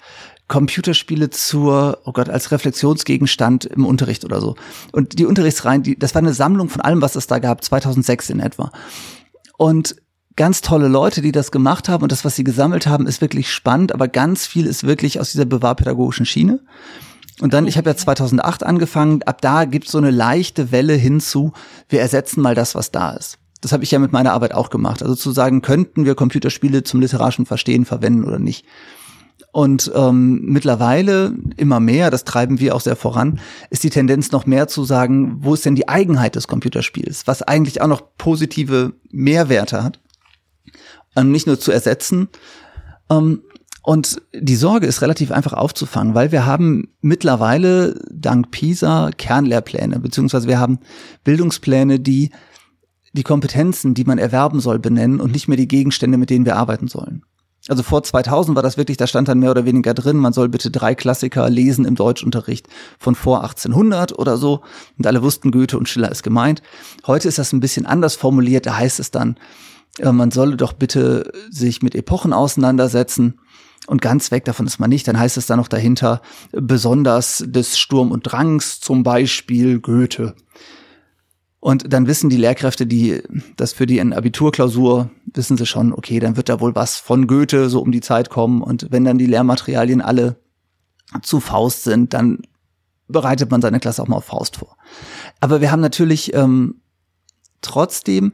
Computerspiele 0.49 1.29
zur, 1.29 1.99
oh 2.03 2.11
Gott, 2.11 2.27
als 2.27 2.51
Reflexionsgegenstand 2.51 3.65
im 3.65 3.85
Unterricht 3.85 4.25
oder 4.25 4.41
so. 4.41 4.55
Und 4.91 5.17
die 5.17 5.25
Unterrichtsreihen, 5.25 5.81
die, 5.81 5.97
das 5.97 6.13
war 6.13 6.21
eine 6.21 6.33
Sammlung 6.33 6.67
von 6.67 6.81
allem, 6.81 7.01
was 7.01 7.15
es 7.15 7.27
da 7.27 7.39
gab, 7.39 7.63
2006 7.63 8.29
in 8.31 8.39
etwa. 8.41 8.71
Und 9.57 9.95
ganz 10.35 10.61
tolle 10.61 10.87
Leute, 10.87 11.21
die 11.21 11.31
das 11.31 11.51
gemacht 11.51 11.89
haben 11.89 12.03
und 12.03 12.11
das, 12.11 12.25
was 12.25 12.35
sie 12.35 12.43
gesammelt 12.43 12.87
haben, 12.87 13.07
ist 13.07 13.21
wirklich 13.21 13.51
spannend, 13.51 13.93
aber 13.93 14.07
ganz 14.07 14.45
viel 14.45 14.65
ist 14.65 14.83
wirklich 14.83 15.19
aus 15.19 15.31
dieser 15.31 15.45
bewahrpädagogischen 15.45 16.25
Schiene. 16.25 16.59
Und 17.41 17.53
dann, 17.53 17.67
ich 17.67 17.77
habe 17.77 17.89
ja 17.89 17.95
2008 17.95 18.63
angefangen, 18.63 19.23
ab 19.23 19.41
da 19.41 19.65
gibt 19.65 19.85
es 19.85 19.91
so 19.91 19.97
eine 19.97 20.11
leichte 20.11 20.71
Welle 20.71 20.93
hinzu, 20.93 21.53
wir 21.89 22.01
ersetzen 22.01 22.41
mal 22.41 22.55
das, 22.55 22.75
was 22.75 22.91
da 22.91 23.11
ist. 23.11 23.37
Das 23.61 23.71
habe 23.71 23.83
ich 23.83 23.91
ja 23.91 23.99
mit 23.99 24.11
meiner 24.11 24.33
Arbeit 24.33 24.53
auch 24.53 24.69
gemacht. 24.69 25.01
Also 25.01 25.15
zu 25.15 25.31
sagen, 25.31 25.61
könnten 25.61 26.05
wir 26.05 26.15
Computerspiele 26.15 26.83
zum 26.83 26.99
literarischen 26.99 27.45
Verstehen 27.45 27.85
verwenden 27.85 28.25
oder 28.25 28.39
nicht. 28.39 28.65
Und 29.53 29.91
ähm, 29.93 30.41
mittlerweile 30.45 31.35
immer 31.57 31.79
mehr, 31.79 32.09
das 32.09 32.23
treiben 32.23 32.59
wir 32.59 32.73
auch 32.75 32.81
sehr 32.81 32.95
voran, 32.95 33.39
ist 33.69 33.83
die 33.83 33.91
Tendenz 33.91 34.31
noch 34.31 34.47
mehr 34.47 34.67
zu 34.67 34.83
sagen, 34.83 35.37
wo 35.41 35.53
ist 35.53 35.63
denn 35.63 35.75
die 35.75 35.87
Eigenheit 35.87 36.35
des 36.35 36.47
Computerspiels, 36.47 37.27
was 37.27 37.43
eigentlich 37.43 37.79
auch 37.79 37.87
noch 37.87 38.01
positive 38.17 38.93
Mehrwerte 39.11 39.83
hat, 39.83 39.99
ähm, 41.15 41.31
nicht 41.31 41.45
nur 41.45 41.59
zu 41.59 41.71
ersetzen. 41.71 42.29
Ähm, 43.11 43.43
und 43.83 44.23
die 44.33 44.55
Sorge 44.55 44.87
ist 44.87 45.03
relativ 45.03 45.31
einfach 45.31 45.53
aufzufangen, 45.53 46.15
weil 46.15 46.31
wir 46.31 46.47
haben 46.47 46.87
mittlerweile 47.01 48.01
dank 48.11 48.49
PISA 48.49 49.11
Kernlehrpläne, 49.15 49.99
beziehungsweise 49.99 50.47
wir 50.47 50.59
haben 50.59 50.79
Bildungspläne, 51.23 51.99
die 51.99 52.31
die 53.11 53.23
Kompetenzen, 53.23 53.93
die 53.93 54.05
man 54.05 54.17
erwerben 54.17 54.61
soll, 54.61 54.79
benennen 54.79 55.21
und 55.21 55.31
nicht 55.31 55.47
mehr 55.47 55.57
die 55.57 55.67
Gegenstände, 55.67 56.17
mit 56.17 56.31
denen 56.31 56.45
wir 56.45 56.55
arbeiten 56.55 56.87
sollen. 56.87 57.23
Also 57.69 57.82
vor 57.82 58.04
2000 58.04 58.56
war 58.56 58.63
das 58.63 58.76
wirklich, 58.76 58.97
da 58.97 59.08
stand 59.08 59.30
dann 59.30 59.39
mehr 59.39 59.52
oder 59.52 59.63
weniger 59.65 59.93
drin, 59.93 60.17
man 60.17 60.34
soll 60.34 60.49
bitte 60.49 60.69
drei 60.69 60.95
Klassiker 60.95 61.49
lesen 61.49 61.86
im 61.86 61.95
Deutschunterricht 61.95 62.67
von 62.99 63.15
vor 63.15 63.41
1800 63.43 64.19
oder 64.19 64.38
so. 64.38 64.62
Und 64.97 65.08
alle 65.08 65.23
wussten, 65.23 65.52
Goethe 65.52 65.78
und 65.78 65.88
Schiller 65.88 66.12
ist 66.12 66.23
gemeint. 66.23 66.62
Heute 67.08 67.30
ist 67.30 67.38
das 67.38 67.54
ein 67.54 67.62
bisschen 67.62 67.86
anders 67.86 68.15
formuliert, 68.15 68.65
da 68.65 68.76
heißt 68.76 68.99
es 68.99 69.12
dann, 69.12 69.38
äh, 69.99 70.12
man 70.12 70.32
solle 70.32 70.58
doch 70.58 70.73
bitte 70.73 71.32
sich 71.49 71.82
mit 71.82 71.95
Epochen 71.95 72.34
auseinandersetzen. 72.34 73.39
Und 73.86 74.02
ganz 74.02 74.32
weg 74.32 74.45
davon 74.45 74.65
ist 74.65 74.80
man 74.80 74.89
nicht. 74.89 75.08
Dann 75.08 75.19
heißt 75.19 75.36
es 75.36 75.45
dann 75.45 75.60
noch 75.60 75.67
dahinter, 75.67 76.21
besonders 76.51 77.43
des 77.45 77.78
Sturm 77.78 78.11
und 78.11 78.24
Drangs, 78.24 78.80
zum 78.80 79.03
Beispiel 79.03 79.80
Goethe. 79.80 80.36
Und 81.59 81.91
dann 81.93 82.07
wissen 82.07 82.30
die 82.30 82.38
Lehrkräfte, 82.38 82.86
die 82.86 83.22
das 83.55 83.74
für 83.74 83.86
die 83.86 84.01
Abiturklausur 84.01 85.09
wissen 85.34 85.57
sie 85.57 85.65
schon, 85.65 85.93
okay, 85.93 86.19
dann 86.19 86.38
wird 86.38 86.49
da 86.49 86.59
wohl 86.59 86.75
was 86.75 86.97
von 86.97 87.27
Goethe 87.27 87.69
so 87.69 87.81
um 87.81 87.91
die 87.91 88.01
Zeit 88.01 88.29
kommen. 88.29 88.61
Und 88.61 88.88
wenn 88.91 89.05
dann 89.05 89.17
die 89.17 89.25
Lehrmaterialien 89.25 90.01
alle 90.01 90.38
zu 91.21 91.39
Faust 91.39 91.84
sind, 91.84 92.13
dann 92.13 92.39
bereitet 93.07 93.51
man 93.51 93.61
seine 93.61 93.79
Klasse 93.79 94.01
auch 94.01 94.07
mal 94.07 94.17
auf 94.17 94.25
Faust 94.25 94.57
vor. 94.57 94.77
Aber 95.39 95.61
wir 95.61 95.71
haben 95.71 95.81
natürlich 95.81 96.34
ähm, 96.34 96.81
trotzdem 97.61 98.34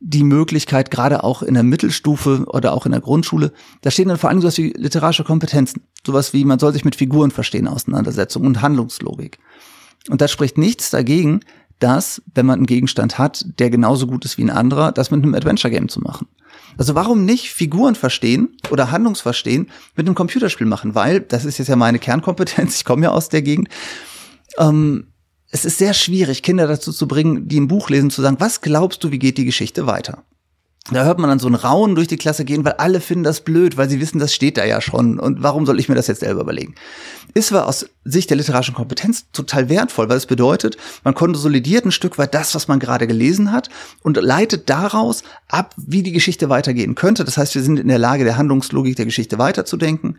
die 0.00 0.24
Möglichkeit, 0.24 0.90
gerade 0.90 1.22
auch 1.24 1.42
in 1.42 1.54
der 1.54 1.62
Mittelstufe 1.62 2.44
oder 2.46 2.72
auch 2.72 2.86
in 2.86 2.92
der 2.92 3.02
Grundschule, 3.02 3.52
da 3.82 3.90
stehen 3.90 4.08
dann 4.08 4.16
vor 4.16 4.30
allem 4.30 4.40
sowas 4.40 4.56
wie 4.56 4.72
literarische 4.74 5.24
Kompetenzen. 5.24 5.82
Sowas 6.06 6.32
wie, 6.32 6.46
man 6.46 6.58
soll 6.58 6.72
sich 6.72 6.86
mit 6.86 6.96
Figuren 6.96 7.30
verstehen, 7.30 7.68
Auseinandersetzung 7.68 8.46
und 8.46 8.62
Handlungslogik. 8.62 9.38
Und 10.08 10.22
da 10.22 10.28
spricht 10.28 10.56
nichts 10.56 10.88
dagegen, 10.88 11.40
dass, 11.80 12.22
wenn 12.34 12.46
man 12.46 12.60
einen 12.60 12.66
Gegenstand 12.66 13.18
hat, 13.18 13.44
der 13.58 13.70
genauso 13.70 14.06
gut 14.06 14.24
ist 14.24 14.38
wie 14.38 14.44
ein 14.44 14.50
anderer, 14.50 14.92
das 14.92 15.10
mit 15.10 15.22
einem 15.22 15.34
Adventure-Game 15.34 15.88
zu 15.88 16.00
machen. 16.00 16.28
Also 16.78 16.94
warum 16.94 17.24
nicht 17.24 17.50
Figuren 17.50 17.94
verstehen 17.94 18.56
oder 18.70 18.90
Handlungsverstehen 18.90 19.68
mit 19.96 20.06
einem 20.06 20.14
Computerspiel 20.14 20.66
machen? 20.66 20.94
Weil, 20.94 21.20
das 21.20 21.44
ist 21.44 21.58
jetzt 21.58 21.68
ja 21.68 21.76
meine 21.76 21.98
Kernkompetenz, 21.98 22.76
ich 22.76 22.84
komme 22.84 23.04
ja 23.04 23.10
aus 23.10 23.28
der 23.28 23.42
Gegend, 23.42 23.68
ähm, 24.58 25.08
es 25.50 25.64
ist 25.64 25.78
sehr 25.78 25.94
schwierig, 25.94 26.42
Kinder 26.42 26.68
dazu 26.68 26.92
zu 26.92 27.08
bringen, 27.08 27.48
die 27.48 27.58
ein 27.58 27.66
Buch 27.66 27.90
lesen, 27.90 28.10
zu 28.10 28.22
sagen, 28.22 28.36
was 28.38 28.60
glaubst 28.60 29.02
du, 29.02 29.10
wie 29.10 29.18
geht 29.18 29.36
die 29.36 29.44
Geschichte 29.44 29.86
weiter? 29.86 30.22
Da 30.88 31.04
hört 31.04 31.18
man 31.18 31.28
dann 31.28 31.38
so 31.38 31.46
ein 31.46 31.54
Raunen 31.54 31.94
durch 31.94 32.08
die 32.08 32.16
Klasse 32.16 32.44
gehen, 32.44 32.64
weil 32.64 32.72
alle 32.72 33.00
finden 33.00 33.22
das 33.22 33.42
blöd, 33.42 33.76
weil 33.76 33.90
sie 33.90 34.00
wissen, 34.00 34.18
das 34.18 34.34
steht 34.34 34.56
da 34.56 34.64
ja 34.64 34.80
schon. 34.80 35.20
Und 35.20 35.42
warum 35.42 35.66
soll 35.66 35.78
ich 35.78 35.90
mir 35.90 35.94
das 35.94 36.06
jetzt 36.06 36.20
selber 36.20 36.40
überlegen? 36.40 36.74
Ist 37.34 37.48
zwar 37.48 37.68
aus 37.68 37.86
Sicht 38.04 38.30
der 38.30 38.38
literarischen 38.38 38.74
Kompetenz 38.74 39.26
total 39.32 39.68
wertvoll, 39.68 40.08
weil 40.08 40.16
es 40.16 40.26
bedeutet, 40.26 40.78
man 41.04 41.14
konsolidiert 41.14 41.84
ein 41.84 41.92
Stück 41.92 42.16
weit 42.18 42.34
das, 42.34 42.54
was 42.54 42.66
man 42.66 42.80
gerade 42.80 43.06
gelesen 43.06 43.52
hat 43.52 43.68
und 44.02 44.16
leitet 44.16 44.70
daraus 44.70 45.22
ab, 45.48 45.74
wie 45.76 46.02
die 46.02 46.12
Geschichte 46.12 46.48
weitergehen 46.48 46.94
könnte. 46.94 47.24
Das 47.24 47.36
heißt, 47.36 47.54
wir 47.54 47.62
sind 47.62 47.78
in 47.78 47.88
der 47.88 47.98
Lage, 47.98 48.24
der 48.24 48.38
Handlungslogik 48.38 48.96
der 48.96 49.04
Geschichte 49.04 49.38
weiterzudenken. 49.38 50.18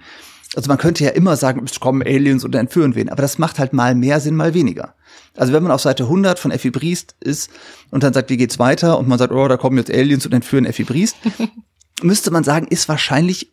Also 0.56 0.68
man 0.68 0.78
könnte 0.78 1.04
ja 1.04 1.10
immer 1.12 1.38
sagen, 1.38 1.66
es 1.66 1.80
kommen 1.80 2.04
Aliens 2.04 2.44
und 2.44 2.54
entführen 2.56 2.96
wen, 2.96 3.10
aber 3.10 3.22
das 3.22 3.38
macht 3.38 3.58
halt 3.58 3.74
mal 3.74 3.96
mehr 3.96 4.20
Sinn, 4.20 4.36
mal 4.36 4.54
weniger. 4.54 4.94
Also 5.36 5.54
wenn 5.54 5.64
man 5.64 5.72
auf 5.72 5.82
Seite 5.82 6.04
100 6.04 6.40
von 6.40 6.52
Effi 6.52 6.72
Briest 6.72 7.16
ist 7.20 7.50
und 7.90 8.04
dann 8.04 8.14
sagt, 8.14 8.30
wie 8.30 8.38
geht's 8.38 8.60
weiter 8.60 8.98
und 8.98 9.08
man 9.08 9.18
sagt, 9.18 9.32
oh, 9.32 9.48
da 9.48 9.58
kommen 9.58 9.78
jetzt 9.78 9.92
Aliens 9.92 10.26
und 10.26 10.34
entführen 10.34 10.66
Effi 10.66 10.84
Briest, 10.84 11.16
müsste 12.02 12.32
man 12.32 12.44
sagen, 12.44 12.68
ist 12.68 12.90
wahrscheinlich 12.90 13.52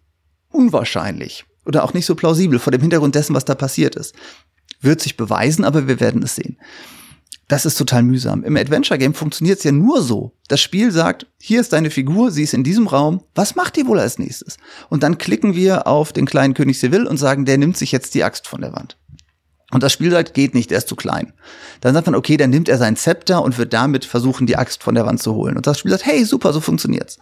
unwahrscheinlich 0.50 1.44
oder 1.66 1.84
auch 1.84 1.94
nicht 1.94 2.06
so 2.06 2.14
plausibel 2.14 2.58
vor 2.58 2.72
dem 2.72 2.80
Hintergrund 2.80 3.14
dessen, 3.14 3.34
was 3.34 3.44
da 3.44 3.54
passiert 3.54 3.94
ist. 3.94 4.14
Wird 4.80 5.00
sich 5.00 5.16
beweisen, 5.16 5.64
aber 5.64 5.86
wir 5.86 6.00
werden 6.00 6.22
es 6.22 6.34
sehen. 6.34 6.56
Das 7.46 7.64
ist 7.64 7.76
total 7.76 8.02
mühsam. 8.02 8.44
Im 8.44 8.56
Adventure 8.56 8.98
Game 8.98 9.14
funktioniert 9.14 9.58
es 9.58 9.64
ja 9.64 9.72
nur 9.72 10.02
so. 10.02 10.32
Das 10.48 10.60
Spiel 10.60 10.92
sagt, 10.92 11.26
hier 11.38 11.60
ist 11.60 11.72
deine 11.72 11.90
Figur, 11.90 12.30
sie 12.30 12.42
ist 12.42 12.52
in 12.52 12.64
diesem 12.64 12.86
Raum. 12.86 13.22
Was 13.34 13.54
macht 13.54 13.76
die 13.76 13.86
wohl 13.86 13.98
als 13.98 14.18
nächstes? 14.18 14.58
Und 14.90 15.02
dann 15.02 15.16
klicken 15.16 15.54
wir 15.54 15.86
auf 15.86 16.12
den 16.12 16.26
kleinen 16.26 16.52
König 16.52 16.78
Seville 16.78 17.08
und 17.08 17.16
sagen, 17.16 17.46
der 17.46 17.56
nimmt 17.56 17.78
sich 17.78 17.90
jetzt 17.90 18.14
die 18.14 18.24
Axt 18.24 18.46
von 18.46 18.60
der 18.60 18.74
Wand. 18.74 18.98
Und 19.70 19.82
das 19.82 19.92
Spiel 19.92 20.10
sagt, 20.10 20.32
geht 20.32 20.54
nicht, 20.54 20.72
er 20.72 20.78
ist 20.78 20.88
zu 20.88 20.96
klein. 20.96 21.34
Dann 21.82 21.92
sagt 21.92 22.06
man, 22.06 22.14
okay, 22.14 22.38
dann 22.38 22.50
nimmt 22.50 22.68
er 22.68 22.78
sein 22.78 22.96
Zepter 22.96 23.42
und 23.42 23.58
wird 23.58 23.74
damit 23.74 24.06
versuchen, 24.06 24.46
die 24.46 24.56
Axt 24.56 24.82
von 24.82 24.94
der 24.94 25.04
Wand 25.04 25.20
zu 25.20 25.34
holen. 25.34 25.56
Und 25.56 25.66
das 25.66 25.78
Spiel 25.78 25.90
sagt, 25.90 26.06
hey, 26.06 26.24
super, 26.24 26.52
so 26.52 26.60
funktioniert's. 26.60 27.18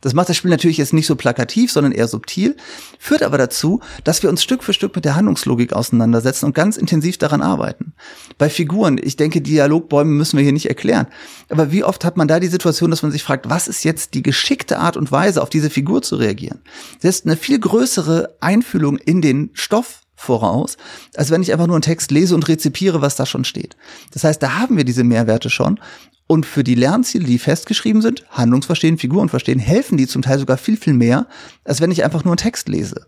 Das 0.00 0.14
macht 0.14 0.28
das 0.28 0.36
Spiel 0.36 0.50
natürlich 0.50 0.76
jetzt 0.76 0.92
nicht 0.92 1.06
so 1.06 1.16
plakativ, 1.16 1.72
sondern 1.72 1.92
eher 1.92 2.06
subtil, 2.06 2.56
führt 2.98 3.22
aber 3.22 3.38
dazu, 3.38 3.80
dass 4.04 4.22
wir 4.22 4.30
uns 4.30 4.42
Stück 4.42 4.62
für 4.62 4.72
Stück 4.72 4.94
mit 4.94 5.04
der 5.04 5.16
Handlungslogik 5.16 5.72
auseinandersetzen 5.72 6.46
und 6.46 6.54
ganz 6.54 6.76
intensiv 6.76 7.18
daran 7.18 7.42
arbeiten. 7.42 7.94
Bei 8.38 8.50
Figuren, 8.50 9.00
ich 9.02 9.16
denke, 9.16 9.40
Dialogbäume 9.40 10.10
müssen 10.10 10.36
wir 10.36 10.44
hier 10.44 10.52
nicht 10.52 10.68
erklären. 10.68 11.06
Aber 11.48 11.72
wie 11.72 11.82
oft 11.82 12.04
hat 12.04 12.16
man 12.16 12.28
da 12.28 12.40
die 12.40 12.46
Situation, 12.46 12.90
dass 12.90 13.02
man 13.02 13.10
sich 13.10 13.22
fragt, 13.22 13.48
was 13.48 13.68
ist 13.68 13.84
jetzt 13.84 14.14
die 14.14 14.22
geschickte 14.22 14.78
Art 14.78 14.96
und 14.96 15.10
Weise, 15.10 15.42
auf 15.42 15.50
diese 15.50 15.70
Figur 15.70 16.02
zu 16.02 16.16
reagieren? 16.16 16.60
Das 17.00 17.16
ist 17.16 17.26
eine 17.26 17.36
viel 17.36 17.58
größere 17.58 18.36
Einfühlung 18.40 18.98
in 18.98 19.22
den 19.22 19.50
Stoff 19.54 20.02
voraus, 20.16 20.76
als 21.14 21.30
wenn 21.30 21.42
ich 21.42 21.52
einfach 21.52 21.66
nur 21.66 21.76
einen 21.76 21.82
Text 21.82 22.10
lese 22.10 22.34
und 22.34 22.48
rezipiere, 22.48 23.02
was 23.02 23.16
da 23.16 23.26
schon 23.26 23.44
steht. 23.44 23.76
Das 24.12 24.24
heißt, 24.24 24.42
da 24.42 24.58
haben 24.58 24.76
wir 24.76 24.84
diese 24.84 25.04
Mehrwerte 25.04 25.50
schon 25.50 25.78
und 26.26 26.46
für 26.46 26.64
die 26.64 26.74
Lernziele, 26.74 27.24
die 27.24 27.38
festgeschrieben 27.38 28.02
sind, 28.02 28.24
Handlungsverstehen, 28.30 28.98
Figuren 28.98 29.28
verstehen, 29.28 29.58
helfen 29.58 29.96
die 29.96 30.06
zum 30.06 30.22
Teil 30.22 30.38
sogar 30.38 30.56
viel, 30.56 30.76
viel 30.76 30.94
mehr, 30.94 31.26
als 31.64 31.80
wenn 31.80 31.90
ich 31.90 32.02
einfach 32.02 32.24
nur 32.24 32.32
einen 32.32 32.38
Text 32.38 32.68
lese. 32.68 33.06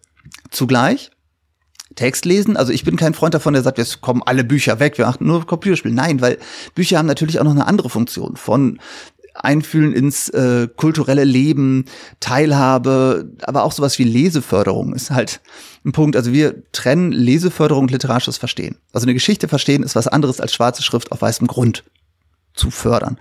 Zugleich, 0.51 1.11
Text 1.97 2.27
lesen, 2.27 2.57
also 2.57 2.73
ich 2.73 2.85
bin 2.85 2.97
kein 2.97 3.15
Freund 3.15 3.35
davon, 3.35 3.55
der 3.55 3.63
sagt, 3.63 3.79
jetzt 3.79 4.03
kommen 4.03 4.23
alle 4.25 4.45
Bücher 4.45 4.79
weg, 4.79 4.99
wir 4.99 5.09
achten 5.09 5.27
nur 5.27 5.39
auf 5.39 5.47
Computerspiel. 5.47 5.93
Nein, 5.93 6.21
weil 6.21 6.39
Bücher 6.75 6.99
haben 6.99 7.07
natürlich 7.07 7.41
auch 7.41 7.45
noch 7.45 7.51
eine 7.51 7.67
andere 7.67 7.91
Funktion 7.91 8.37
von 8.37 8.79
Einfühlen 9.35 9.93
ins 9.93 10.29
äh, 10.31 10.69
kulturelle 10.77 11.25
Leben, 11.25 11.85
Teilhabe, 12.21 13.31
aber 13.43 13.65
auch 13.65 13.73
sowas 13.73 13.99
wie 13.99 14.05
Leseförderung 14.05 14.95
ist 14.95 15.11
halt 15.11 15.41
ein 15.85 15.93
Punkt. 15.93 16.17
Also 16.17 16.33
wir 16.33 16.63
trennen 16.73 17.13
Leseförderung 17.13 17.85
und 17.85 17.91
literarisches 17.91 18.39
Verstehen. 18.39 18.77
Also 18.93 19.05
eine 19.05 19.15
Geschichte 19.15 19.49
verstehen 19.49 19.83
ist 19.83 19.97
was 19.97 20.09
anderes 20.09 20.41
als 20.41 20.53
schwarze 20.53 20.83
Schrift 20.83 21.13
auf 21.13 21.23
weißem 21.23 21.47
Grund 21.47 21.85
zu 22.55 22.71
fördern. 22.71 23.19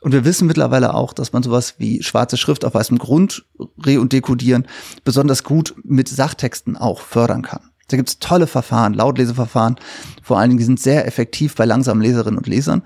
Und 0.00 0.12
wir 0.12 0.24
wissen 0.24 0.46
mittlerweile 0.46 0.94
auch, 0.94 1.12
dass 1.12 1.32
man 1.32 1.42
sowas 1.42 1.74
wie 1.78 2.02
schwarze 2.02 2.36
Schrift 2.36 2.64
auf 2.64 2.74
weißem 2.74 2.98
Grund 2.98 3.44
re- 3.84 4.00
und 4.00 4.12
dekodieren 4.12 4.66
besonders 5.04 5.42
gut 5.42 5.74
mit 5.82 6.08
Sachtexten 6.08 6.76
auch 6.76 7.00
fördern 7.00 7.42
kann. 7.42 7.70
Da 7.88 7.96
gibt's 7.96 8.18
tolle 8.18 8.46
Verfahren, 8.46 8.94
Lautleseverfahren, 8.94 9.76
vor 10.22 10.38
allen 10.38 10.50
Dingen, 10.50 10.58
die 10.58 10.64
sind 10.64 10.80
sehr 10.80 11.06
effektiv 11.06 11.54
bei 11.56 11.64
langsamen 11.64 12.02
Leserinnen 12.02 12.38
und 12.38 12.46
Lesern. 12.46 12.82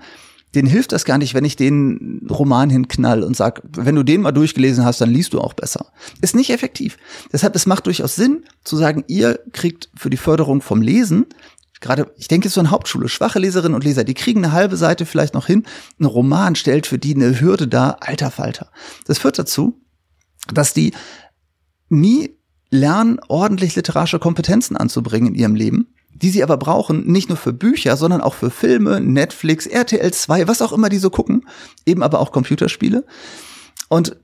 Den 0.55 0.65
hilft 0.65 0.91
das 0.91 1.05
gar 1.05 1.17
nicht, 1.17 1.33
wenn 1.33 1.45
ich 1.45 1.55
den 1.55 2.25
Roman 2.29 2.69
hinknall 2.69 3.23
und 3.23 3.35
sag, 3.35 3.61
wenn 3.75 3.95
du 3.95 4.03
den 4.03 4.21
mal 4.21 4.31
durchgelesen 4.31 4.85
hast, 4.85 5.01
dann 5.01 5.09
liest 5.09 5.33
du 5.33 5.41
auch 5.41 5.53
besser. 5.53 5.87
Ist 6.21 6.35
nicht 6.35 6.51
effektiv. 6.51 6.97
Deshalb, 7.31 7.55
es 7.55 7.65
macht 7.65 7.87
durchaus 7.87 8.15
Sinn 8.15 8.45
zu 8.63 8.77
sagen, 8.77 9.03
ihr 9.07 9.39
kriegt 9.51 9.89
für 9.95 10.09
die 10.09 10.17
Förderung 10.17 10.61
vom 10.61 10.81
Lesen 10.81 11.25
gerade, 11.83 12.11
ich 12.17 12.27
denke 12.27 12.49
so 12.49 12.59
an 12.59 12.71
Hauptschule, 12.71 13.09
schwache 13.09 13.37
Leserinnen 13.37 13.75
und 13.75 13.83
Leser, 13.83 14.03
die 14.03 14.15
kriegen 14.15 14.43
eine 14.43 14.53
halbe 14.53 14.77
Seite 14.77 15.05
vielleicht 15.05 15.35
noch 15.35 15.45
hin. 15.45 15.63
Ein 15.99 16.05
Roman 16.05 16.55
stellt 16.55 16.87
für 16.87 16.97
die 16.97 17.13
eine 17.13 17.39
Hürde 17.39 17.67
dar, 17.67 17.97
alter 18.01 18.31
Falter. 18.31 18.71
Das 19.05 19.19
führt 19.19 19.37
dazu, 19.37 19.79
dass 20.51 20.73
die 20.73 20.93
nie 21.89 22.37
lernen, 22.71 23.19
ordentlich 23.27 23.75
literarische 23.75 24.17
Kompetenzen 24.17 24.75
anzubringen 24.75 25.27
in 25.27 25.35
ihrem 25.35 25.55
Leben, 25.55 25.92
die 26.23 26.29
sie 26.29 26.41
aber 26.41 26.55
brauchen, 26.55 27.05
nicht 27.05 27.27
nur 27.27 27.37
für 27.37 27.51
Bücher, 27.51 27.97
sondern 27.97 28.21
auch 28.21 28.33
für 28.33 28.49
Filme, 28.49 29.01
Netflix, 29.01 29.67
RTL 29.67 30.11
2, 30.11 30.47
was 30.47 30.61
auch 30.61 30.71
immer 30.71 30.87
die 30.87 30.97
so 30.97 31.09
gucken, 31.09 31.45
eben 31.85 32.01
aber 32.01 32.19
auch 32.19 32.31
Computerspiele. 32.31 33.05
Und 33.89 34.15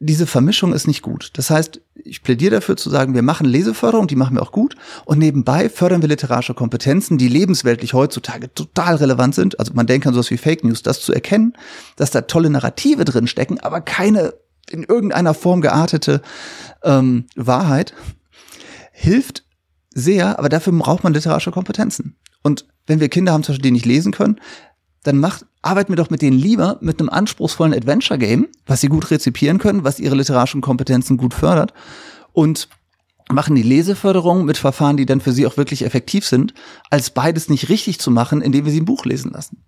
diese 0.00 0.26
Vermischung 0.26 0.74
ist 0.74 0.88
nicht 0.88 1.02
gut. 1.02 1.30
Das 1.34 1.48
heißt, 1.48 1.80
ich 1.94 2.22
plädiere 2.24 2.56
dafür 2.56 2.76
zu 2.76 2.90
sagen, 2.90 3.14
wir 3.14 3.22
machen 3.22 3.46
Leseförderung, 3.46 4.08
die 4.08 4.16
machen 4.16 4.36
wir 4.36 4.42
auch 4.42 4.50
gut. 4.50 4.74
Und 5.04 5.18
nebenbei 5.18 5.70
fördern 5.70 6.02
wir 6.02 6.08
literarische 6.08 6.52
Kompetenzen, 6.52 7.16
die 7.16 7.28
lebensweltlich 7.28 7.94
heutzutage 7.94 8.52
total 8.52 8.96
relevant 8.96 9.36
sind. 9.36 9.58
Also 9.60 9.72
man 9.72 9.86
denkt 9.86 10.06
an 10.06 10.14
sowas 10.14 10.30
wie 10.32 10.36
Fake 10.36 10.64
News, 10.64 10.82
das 10.82 11.00
zu 11.00 11.14
erkennen, 11.14 11.54
dass 11.94 12.10
da 12.10 12.22
tolle 12.22 12.50
Narrative 12.50 13.04
drin 13.04 13.28
stecken, 13.28 13.60
aber 13.60 13.80
keine 13.80 14.34
in 14.68 14.82
irgendeiner 14.82 15.32
Form 15.32 15.60
geartete 15.60 16.20
ähm, 16.82 17.26
Wahrheit, 17.36 17.94
hilft 18.90 19.45
sehr, 19.96 20.38
aber 20.38 20.50
dafür 20.50 20.72
braucht 20.74 21.04
man 21.04 21.14
literarische 21.14 21.50
Kompetenzen. 21.50 22.16
Und 22.42 22.66
wenn 22.86 23.00
wir 23.00 23.08
Kinder 23.08 23.32
haben, 23.32 23.42
zum 23.42 23.54
Beispiel, 23.54 23.70
die 23.70 23.72
nicht 23.72 23.86
lesen 23.86 24.12
können, 24.12 24.38
dann 25.02 25.18
macht, 25.18 25.46
arbeiten 25.62 25.90
wir 25.90 25.96
doch 25.96 26.10
mit 26.10 26.20
denen 26.20 26.38
lieber 26.38 26.78
mit 26.82 27.00
einem 27.00 27.08
anspruchsvollen 27.08 27.72
Adventure-Game, 27.72 28.48
was 28.66 28.82
sie 28.82 28.88
gut 28.88 29.10
rezipieren 29.10 29.58
können, 29.58 29.84
was 29.84 29.98
ihre 29.98 30.14
literarischen 30.14 30.60
Kompetenzen 30.60 31.16
gut 31.16 31.32
fördert 31.32 31.72
und 32.32 32.68
machen 33.32 33.56
die 33.56 33.62
Leseförderung 33.62 34.44
mit 34.44 34.58
Verfahren, 34.58 34.96
die 34.96 35.06
dann 35.06 35.20
für 35.20 35.32
sie 35.32 35.46
auch 35.46 35.56
wirklich 35.56 35.84
effektiv 35.84 36.26
sind, 36.26 36.52
als 36.90 37.10
beides 37.10 37.48
nicht 37.48 37.68
richtig 37.70 37.98
zu 37.98 38.10
machen, 38.10 38.42
indem 38.42 38.66
wir 38.66 38.72
sie 38.72 38.80
ein 38.80 38.84
Buch 38.84 39.04
lesen 39.06 39.32
lassen. 39.32 39.62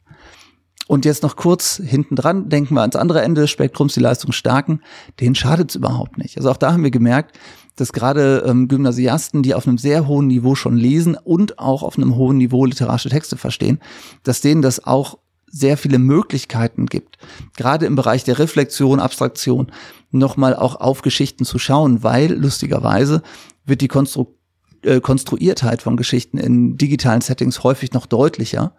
Und 0.86 1.04
jetzt 1.04 1.22
noch 1.22 1.36
kurz 1.36 1.80
hinten 1.84 2.16
dran, 2.16 2.48
denken 2.48 2.74
wir 2.74 2.82
ans 2.82 2.96
andere 2.96 3.22
Ende 3.22 3.40
des 3.42 3.50
Spektrums, 3.50 3.94
die 3.94 4.00
Leistungsstarken, 4.00 4.82
denen 5.20 5.34
schadet 5.34 5.70
es 5.70 5.76
überhaupt 5.76 6.18
nicht. 6.18 6.36
Also 6.36 6.50
auch 6.50 6.56
da 6.56 6.72
haben 6.72 6.84
wir 6.84 6.90
gemerkt, 6.90 7.38
dass 7.78 7.92
gerade 7.92 8.44
ähm, 8.46 8.68
Gymnasiasten, 8.68 9.42
die 9.42 9.54
auf 9.54 9.66
einem 9.66 9.78
sehr 9.78 10.06
hohen 10.06 10.26
Niveau 10.26 10.54
schon 10.54 10.76
lesen 10.76 11.16
und 11.16 11.58
auch 11.58 11.82
auf 11.82 11.96
einem 11.96 12.16
hohen 12.16 12.38
Niveau 12.38 12.64
literarische 12.64 13.08
Texte 13.08 13.36
verstehen, 13.36 13.78
dass 14.22 14.40
denen 14.40 14.62
das 14.62 14.84
auch 14.84 15.18
sehr 15.50 15.78
viele 15.78 15.98
Möglichkeiten 15.98 16.86
gibt, 16.86 17.16
gerade 17.56 17.86
im 17.86 17.96
Bereich 17.96 18.24
der 18.24 18.38
Reflexion, 18.38 19.00
Abstraktion, 19.00 19.72
nochmal 20.10 20.54
auch 20.54 20.76
auf 20.76 21.02
Geschichten 21.02 21.44
zu 21.44 21.58
schauen, 21.58 22.02
weil 22.02 22.32
lustigerweise 22.32 23.22
wird 23.64 23.80
die 23.80 23.88
Konstru 23.88 24.26
äh, 24.82 25.00
Konstruiertheit 25.00 25.82
von 25.82 25.96
Geschichten 25.96 26.38
in 26.38 26.76
digitalen 26.76 27.20
Settings 27.20 27.64
häufig 27.64 27.92
noch 27.92 28.06
deutlicher 28.06 28.74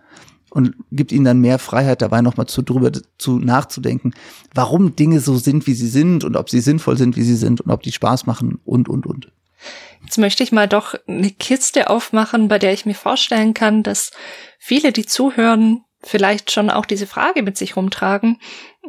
und 0.50 0.76
gibt 0.92 1.12
ihnen 1.12 1.26
dann 1.26 1.40
mehr 1.40 1.60
Freiheit 1.60 2.02
dabei 2.02 2.22
nochmal 2.22 2.48
zu 2.48 2.62
drüber 2.62 2.92
zu 3.18 3.40
nachzudenken, 3.40 4.14
warum 4.54 4.96
Dinge 4.96 5.20
so 5.20 5.38
sind, 5.38 5.68
wie 5.68 5.74
sie 5.74 5.88
sind 5.88 6.24
und 6.24 6.36
ob 6.36 6.50
sie 6.50 6.62
sinnvoll 6.62 6.98
sind, 6.98 7.16
wie 7.18 7.24
sie 7.24 7.36
sind 7.36 7.62
und 7.62 7.72
ob 7.72 7.84
die 7.84 7.92
Spaß 7.92 8.26
machen 8.26 8.60
und 8.66 8.90
und 8.90 9.06
und. 9.06 9.32
Jetzt 10.04 10.18
möchte 10.18 10.44
ich 10.44 10.52
mal 10.52 10.68
doch 10.68 10.96
eine 11.08 11.32
Kiste 11.32 11.90
aufmachen, 11.90 12.48
bei 12.48 12.60
der 12.60 12.74
ich 12.74 12.86
mir 12.86 12.96
vorstellen 12.96 13.54
kann, 13.54 13.84
dass 13.84 14.12
viele, 14.58 14.92
die 14.92 15.06
zuhören, 15.06 15.84
vielleicht 16.02 16.52
schon 16.52 16.70
auch 16.70 16.86
diese 16.86 17.08
Frage 17.08 17.44
mit 17.44 17.58
sich 17.58 17.76
rumtragen. 17.76 18.40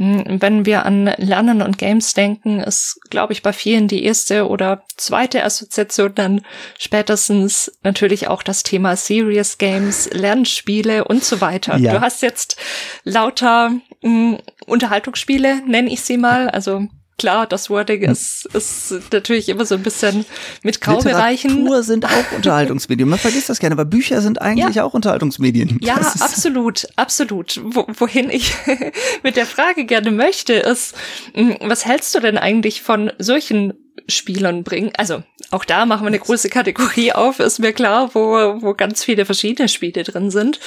Mm, 0.01 0.40
wenn 0.40 0.64
wir 0.64 0.86
an 0.86 1.12
Lernen 1.18 1.61
und 1.61 1.76
Games 1.76 2.14
denken, 2.14 2.61
ist, 2.61 2.98
glaube 3.11 3.34
ich, 3.34 3.42
bei 3.42 3.53
vielen 3.53 3.86
die 3.86 4.03
erste 4.03 4.48
oder 4.48 4.82
zweite 4.96 5.44
Assoziation 5.44 6.14
dann 6.14 6.40
spätestens 6.78 7.70
natürlich 7.82 8.26
auch 8.26 8.42
das 8.42 8.62
Thema 8.62 8.96
Serious 8.96 9.59
Games, 9.59 10.09
Lernspiele 10.11 11.05
und 11.05 11.22
so 11.22 11.42
weiter. 11.42 11.76
Ja. 11.76 11.92
Du 11.92 12.01
hast 12.01 12.22
jetzt 12.22 12.57
lauter 13.05 13.72
mh, 14.01 14.38
Unterhaltungsspiele, 14.64 15.61
nenne 15.66 15.92
ich 15.92 16.01
sie 16.01 16.16
mal. 16.16 16.48
Also 16.48 16.88
klar, 17.20 17.46
das 17.46 17.68
Wording 17.68 18.00
ist, 18.00 18.46
ist 18.54 18.94
natürlich 19.12 19.50
immer 19.50 19.66
so 19.66 19.74
ein 19.74 19.82
bisschen 19.82 20.24
mit 20.62 20.80
Graubereichen. 20.80 21.50
Literatur 21.50 21.82
sind 21.82 22.06
auch 22.06 22.32
Unterhaltungsmedien. 22.36 23.06
Man 23.06 23.18
vergisst 23.18 23.50
das 23.50 23.58
gerne, 23.58 23.74
aber 23.74 23.84
Bücher 23.84 24.22
sind 24.22 24.40
eigentlich 24.40 24.76
ja. 24.76 24.84
auch 24.84 24.94
Unterhaltungsmedien. 24.94 25.78
Ja, 25.82 25.96
absolut, 25.96 26.88
absolut. 26.96 27.60
Wo, 27.62 27.86
wohin 27.98 28.30
ich 28.30 28.54
mit 29.22 29.36
der 29.36 29.44
Frage 29.44 29.84
gerne 29.84 30.10
möchte, 30.10 30.54
ist, 30.54 30.94
hm, 31.34 31.56
was 31.60 31.84
hältst 31.84 32.14
du 32.14 32.20
denn 32.20 32.38
eigentlich 32.38 32.80
von 32.80 33.12
solchen 33.18 33.74
Spielern 34.08 34.64
bringen. 34.64 34.92
Also 34.96 35.22
auch 35.50 35.64
da 35.64 35.86
machen 35.86 36.04
wir 36.04 36.08
eine 36.08 36.18
große 36.18 36.48
Kategorie 36.48 37.12
auf, 37.12 37.40
ist 37.40 37.58
mir 37.58 37.72
klar, 37.72 38.10
wo, 38.14 38.20
wo 38.62 38.74
ganz 38.74 39.04
viele 39.04 39.24
verschiedene 39.24 39.68
Spiele 39.68 40.02
drin 40.04 40.30
sind, 40.30 40.60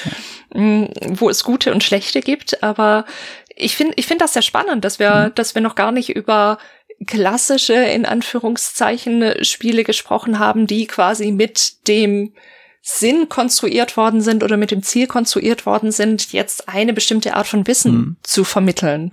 hm, 0.52 0.90
wo 1.10 1.28
es 1.30 1.44
gute 1.44 1.72
und 1.72 1.82
schlechte 1.82 2.20
gibt. 2.20 2.62
Aber 2.62 3.04
ich 3.56 3.76
finde, 3.76 3.94
ich 3.96 4.06
finde 4.06 4.24
das 4.24 4.32
sehr 4.32 4.42
spannend, 4.42 4.84
dass 4.84 4.98
wir, 4.98 5.28
mhm. 5.28 5.34
dass 5.34 5.54
wir 5.54 5.62
noch 5.62 5.74
gar 5.74 5.92
nicht 5.92 6.10
über 6.14 6.58
klassische, 7.06 7.74
in 7.74 8.06
Anführungszeichen, 8.06 9.44
Spiele 9.44 9.84
gesprochen 9.84 10.38
haben, 10.38 10.66
die 10.66 10.86
quasi 10.86 11.32
mit 11.32 11.86
dem 11.88 12.32
Sinn 12.82 13.28
konstruiert 13.28 13.96
worden 13.96 14.20
sind 14.20 14.44
oder 14.44 14.56
mit 14.56 14.70
dem 14.70 14.82
Ziel 14.82 15.06
konstruiert 15.06 15.64
worden 15.64 15.90
sind, 15.90 16.32
jetzt 16.32 16.68
eine 16.68 16.92
bestimmte 16.92 17.34
Art 17.34 17.46
von 17.46 17.66
Wissen 17.66 17.92
mhm. 17.92 18.16
zu 18.22 18.44
vermitteln. 18.44 19.10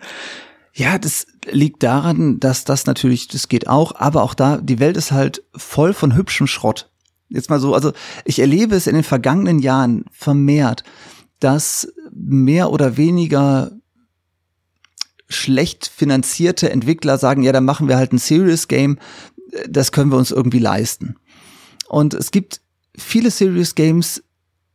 Ja, 0.74 0.98
das 0.98 1.26
liegt 1.50 1.84
daran, 1.84 2.40
dass 2.40 2.64
das 2.66 2.86
natürlich, 2.86 3.28
das 3.28 3.48
geht 3.48 3.68
auch, 3.68 3.96
aber 3.96 4.24
auch 4.24 4.34
da, 4.34 4.58
die 4.58 4.80
Welt 4.80 4.98
ist 4.98 5.12
halt 5.12 5.44
voll 5.56 5.94
von 5.94 6.16
hübschem 6.16 6.48
Schrott. 6.48 6.90
Jetzt 7.30 7.50
mal 7.50 7.60
so, 7.60 7.74
also 7.74 7.94
ich 8.26 8.40
erlebe 8.40 8.76
es 8.76 8.88
in 8.88 8.96
den 8.96 9.04
vergangenen 9.04 9.60
Jahren 9.60 10.06
vermehrt, 10.12 10.84
dass 11.40 11.92
mehr 12.12 12.72
oder 12.72 12.98
weniger 12.98 13.72
schlecht 15.32 15.88
finanzierte 15.88 16.70
Entwickler 16.70 17.18
sagen, 17.18 17.44
ja, 17.44 17.52
dann 17.52 17.66
machen 17.66 17.88
wir 17.88 17.98
halt 17.98 18.14
ein 18.14 18.18
Serious 18.18 18.68
Game, 18.68 19.00
das 19.68 19.92
können 19.92 20.12
wir 20.12 20.18
uns 20.18 20.32
irgendwie 20.32 20.60
leisten. 20.60 21.16
Und 21.88 22.14
es 22.14 22.32
gibt 22.32 22.62
viele 22.96 23.32
Serious 23.32 23.76
Games, 23.76 24.24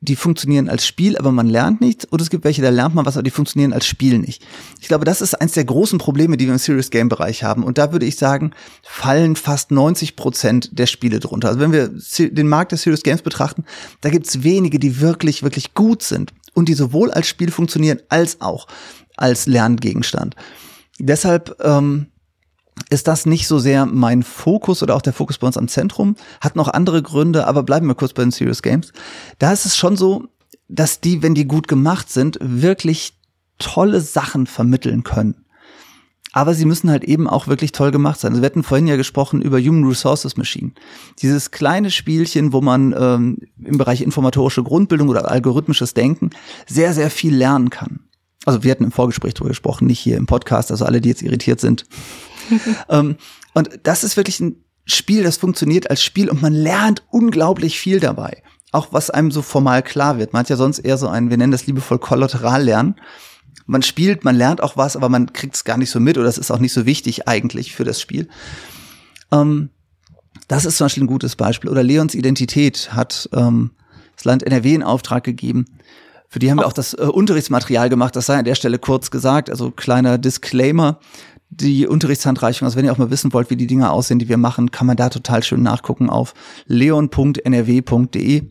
die 0.01 0.17
funktionieren 0.17 0.69
als 0.69 0.87
Spiel, 0.87 1.17
aber 1.17 1.33
man 1.33 1.49
lernt 1.49 1.81
nichts. 1.81 2.11
Oder 2.13 2.23
es 2.23 2.31
gibt 2.31 2.45
welche, 2.45 2.63
da 2.63 2.69
lernt 2.69 2.95
man 2.95 3.07
was, 3.07 3.17
aber 3.17 3.23
die 3.23 3.31
funktionieren 3.31 3.73
als 3.73 3.87
Spiel 3.87 4.19
nicht. 4.19 4.45
Ich 4.81 4.89
glaube, 4.89 5.05
das 5.05 5.23
ist 5.23 5.35
eins 5.35 5.53
der 5.53 5.65
großen 5.65 5.99
Probleme, 5.99 6.37
die 6.37 6.47
wir 6.47 6.53
im 6.53 6.59
Serious 6.59 6.91
Game 6.91 7.09
Bereich 7.09 7.43
haben. 7.43 7.65
Und 7.65 7.79
da 7.79 7.93
würde 7.93 8.07
ich 8.07 8.17
sagen, 8.17 8.53
fallen 8.83 9.37
fast 9.37 9.71
90 9.71 10.15
Prozent 10.15 10.79
der 10.79 10.87
Spiele 10.87 11.19
drunter. 11.19 11.49
Also 11.49 11.61
wenn 11.61 11.73
wir 11.73 11.91
den 12.29 12.49
Markt 12.49 12.73
der 12.73 12.79
Serious 12.79 13.03
Games 13.03 13.23
betrachten, 13.23 13.65
da 14.03 14.11
gibt 14.11 14.27
es 14.27 14.43
wenige, 14.43 14.79
die 14.79 15.01
wirklich, 15.01 15.43
wirklich 15.43 15.75
gut 15.75 16.03
sind 16.03 16.33
und 16.53 16.69
die 16.69 16.75
sowohl 16.75 17.11
als 17.11 17.27
Spiel 17.27 17.51
funktionieren 17.51 18.01
als 18.09 18.41
auch 18.41 18.67
als 19.17 19.47
Lerngegenstand. 19.47 20.37
Deshalb 20.99 21.57
ähm, 21.63 22.07
ist 22.91 23.09
das 23.09 23.27
nicht 23.27 23.47
so 23.47 23.59
sehr 23.59 23.87
mein 23.87 24.23
Fokus 24.23 24.83
oder 24.83 24.95
auch 24.95 25.03
der 25.03 25.13
Fokus 25.13 25.39
bei 25.39 25.47
uns 25.47 25.57
am 25.57 25.69
Zentrum. 25.69 26.17
Hat 26.41 26.57
noch 26.57 26.69
andere 26.69 27.03
Gründe, 27.03 27.47
aber 27.47 27.63
bleiben 27.63 27.87
wir 27.87 27.95
kurz 27.95 28.13
bei 28.13 28.23
den 28.23 28.31
Serious 28.31 28.63
Games. 28.63 28.93
Da 29.39 29.53
ist 29.53 29.67
es 29.67 29.77
schon 29.77 29.97
so, 29.97 30.29
dass 30.69 31.01
die, 31.01 31.23
wenn 31.23 31.35
die 31.35 31.47
gut 31.47 31.69
gemacht 31.69 32.11
sind, 32.11 32.39
wirklich 32.41 33.15
tolle 33.59 34.01
Sachen 34.01 34.47
vermitteln 34.47 35.03
können. 35.03 35.47
Aber 36.33 36.53
sie 36.53 36.67
müssen 36.67 36.91
halt 36.91 37.03
eben 37.03 37.29
auch 37.29 37.47
wirklich 37.47 37.73
toll 37.73 37.91
gemacht 37.91 38.21
sein. 38.21 38.33
Also 38.33 38.43
wir 38.43 38.47
hatten 38.47 38.63
vorhin 38.63 38.87
ja 38.87 38.97
gesprochen 38.97 39.41
über 39.41 39.59
Human 39.59 39.87
Resources 39.87 40.37
Machine. 40.37 40.73
Dieses 41.23 41.51
kleine 41.51 41.91
Spielchen, 41.91 42.53
wo 42.53 42.61
man 42.61 42.95
ähm, 42.99 43.39
im 43.65 43.79
Bereich 43.79 44.03
informatorische 44.03 44.63
Grundbildung 44.63 45.09
oder 45.09 45.31
algorithmisches 45.31 45.95
Denken 45.95 46.31
sehr, 46.67 46.93
sehr 46.93 47.11
viel 47.11 47.35
lernen 47.35 47.71
kann. 47.71 48.01
Also 48.47 48.63
wir 48.63 48.71
hatten 48.71 48.85
im 48.85 48.93
Vorgespräch 48.93 49.35
darüber 49.35 49.51
gesprochen, 49.51 49.87
nicht 49.87 49.99
hier 49.99 50.17
im 50.17 50.27
Podcast, 50.27 50.71
also 50.71 50.85
alle, 50.85 51.01
die 51.01 51.09
jetzt 51.09 51.23
irritiert 51.23 51.61
sind. 51.61 51.85
ähm, 52.89 53.17
und 53.53 53.81
das 53.83 54.05
ist 54.05 54.17
wirklich 54.17 54.41
ein 54.41 54.65
Spiel, 54.85 55.25
das 55.25 55.37
funktioniert 55.37 55.91
als 55.91 56.03
Spiel 56.03 56.31
und 56.31 56.41
man 56.41 56.53
lernt 56.55 57.03
unglaublich 57.11 57.79
viel 57.79 57.99
dabei. 57.99 58.43
Auch 58.71 58.89
was 58.93 59.11
einem 59.11 59.33
so 59.33 59.43
formal 59.43 59.83
klar 59.83 60.19
wird. 60.19 60.33
Man 60.33 60.41
hat 60.41 60.49
ja 60.49 60.57
sonst 60.57 60.79
eher 60.79 60.97
so 60.97 61.09
ein, 61.09 61.29
wir 61.29 61.37
nennen 61.37 61.53
das 61.53 61.67
liebevoll 61.67 61.99
Kollaterallernen. 61.99 62.95
Man 63.67 63.83
spielt, 63.83 64.25
man 64.25 64.37
lernt 64.37 64.63
auch 64.63 64.77
was, 64.77 64.97
aber 64.97 65.09
man 65.09 65.33
kriegt 65.33 65.57
es 65.57 65.65
gar 65.65 65.77
nicht 65.77 65.91
so 65.91 65.99
mit 65.99 66.17
oder 66.17 66.29
es 66.29 66.39
ist 66.39 66.53
auch 66.53 66.61
nicht 66.61 66.73
so 66.73 66.87
wichtig 66.87 67.27
eigentlich 67.27 67.75
für 67.75 67.85
das 67.85 68.01
Spiel. 68.01 68.29
Ähm, 69.33 69.71
das 70.47 70.65
ist 70.65 70.77
zum 70.77 70.85
Beispiel 70.85 71.03
ein 71.03 71.09
gutes 71.09 71.35
Beispiel. 71.35 71.69
Oder 71.69 71.83
Leons 71.83 72.15
Identität 72.15 72.93
hat 72.93 73.29
ähm, 73.33 73.73
das 74.15 74.25
Land 74.25 74.45
NRW 74.45 74.75
in 74.75 74.83
Auftrag 74.85 75.25
gegeben, 75.25 75.67
für 76.37 76.41
die 76.41 76.51
haben 76.51 76.59
wir 76.59 76.67
auch 76.67 76.75
das 76.75 76.93
äh, 76.93 77.01
Unterrichtsmaterial 77.01 77.89
gemacht, 77.89 78.15
das 78.15 78.27
sei 78.27 78.37
an 78.37 78.45
der 78.45 78.57
Stelle 78.57 78.79
kurz 78.79 79.11
gesagt, 79.11 79.49
also 79.49 79.71
kleiner 79.71 80.19
Disclaimer. 80.19 81.01
Die 81.49 81.87
Unterrichtshandreichung, 81.87 82.67
also 82.67 82.77
wenn 82.77 82.85
ihr 82.85 82.93
auch 82.93 82.99
mal 82.99 83.11
wissen 83.11 83.33
wollt, 83.33 83.49
wie 83.49 83.57
die 83.57 83.67
Dinge 83.67 83.91
aussehen, 83.91 84.19
die 84.19 84.29
wir 84.29 84.37
machen, 84.37 84.71
kann 84.71 84.87
man 84.87 84.99
da 84.99 85.09
total 85.09 85.43
schön 85.43 85.63
nachgucken 85.63 86.11
auf 86.11 86.35
leon.nrw.de. 86.67 88.43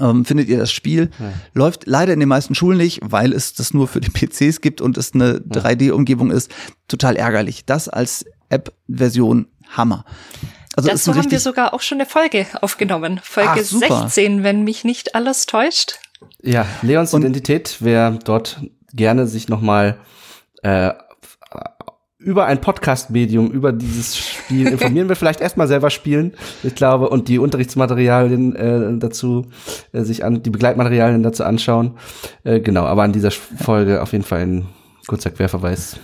Ähm, 0.00 0.24
findet 0.24 0.48
ihr 0.48 0.58
das 0.58 0.70
Spiel. 0.70 1.10
Ja. 1.18 1.32
Läuft 1.54 1.88
leider 1.88 2.12
in 2.12 2.20
den 2.20 2.28
meisten 2.28 2.54
Schulen 2.54 2.78
nicht, 2.78 3.00
weil 3.02 3.32
es 3.32 3.52
das 3.54 3.74
nur 3.74 3.88
für 3.88 4.00
die 4.00 4.10
PCs 4.12 4.60
gibt 4.60 4.80
und 4.80 4.96
es 4.96 5.12
eine 5.12 5.42
ja. 5.52 5.60
3D-Umgebung 5.60 6.30
ist. 6.30 6.52
Total 6.86 7.16
ärgerlich. 7.16 7.64
Das 7.64 7.88
als 7.88 8.26
App-Version 8.48 9.48
Hammer. 9.70 10.04
Also 10.76 10.88
Dazu 10.88 11.16
haben 11.16 11.32
wir 11.32 11.40
sogar 11.40 11.74
auch 11.74 11.80
schon 11.80 11.98
eine 11.98 12.08
Folge 12.08 12.46
aufgenommen. 12.60 13.20
Folge 13.24 13.50
Ach, 13.54 14.04
16, 14.04 14.44
wenn 14.44 14.62
mich 14.62 14.84
nicht 14.84 15.16
alles 15.16 15.46
täuscht. 15.46 15.98
Ja, 16.42 16.66
Leons 16.82 17.14
und 17.14 17.22
Identität, 17.22 17.76
wer 17.80 18.10
dort 18.10 18.60
gerne 18.92 19.26
sich 19.26 19.48
nochmal 19.48 19.98
äh, 20.62 20.92
über 22.18 22.46
ein 22.46 22.60
Podcast-Medium, 22.60 23.50
über 23.50 23.72
dieses 23.72 24.16
Spiel 24.16 24.68
informieren 24.68 25.08
will, 25.08 25.16
vielleicht 25.16 25.40
erstmal 25.40 25.68
selber 25.68 25.90
spielen, 25.90 26.32
ich 26.62 26.74
glaube, 26.74 27.08
und 27.08 27.28
die 27.28 27.38
Unterrichtsmaterialien 27.38 28.56
äh, 28.56 28.98
dazu 28.98 29.46
äh, 29.92 30.02
sich 30.02 30.24
an, 30.24 30.42
die 30.42 30.50
Begleitmaterialien 30.50 31.22
dazu 31.22 31.44
anschauen. 31.44 31.96
Äh, 32.44 32.60
genau, 32.60 32.84
aber 32.84 33.02
an 33.02 33.12
dieser 33.12 33.30
Folge 33.30 34.02
auf 34.02 34.12
jeden 34.12 34.24
Fall 34.24 34.40
ein 34.40 34.66
kurzer 35.06 35.30
Querverweis. 35.30 35.98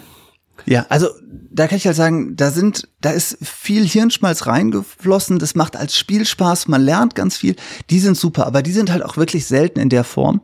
Ja, 0.66 0.86
also 0.89 1.09
da 1.51 1.67
kann 1.67 1.79
ich 1.79 1.87
halt 1.87 1.97
sagen, 1.97 2.37
da 2.37 2.51
sind, 2.51 2.89
da 3.01 3.11
ist 3.11 3.39
viel 3.43 3.87
Hirnschmalz 3.87 4.47
reingeflossen. 4.47 5.39
Das 5.39 5.55
macht 5.55 5.77
als 5.77 5.97
Spiel 5.97 6.27
Spaß. 6.27 6.69
Man 6.69 6.83
lernt 6.83 7.15
ganz 7.15 7.37
viel. 7.37 7.57
Die 7.91 8.01
sind 8.01 8.17
super, 8.17 8.47
aber 8.47 8.63
die 8.63 8.73
sind 8.73 8.91
halt 8.91 9.03
auch 9.03 9.17
wirklich 9.17 9.47
selten 9.47 9.81
in 9.81 9.89
der 9.89 10.05
Form. 10.05 10.43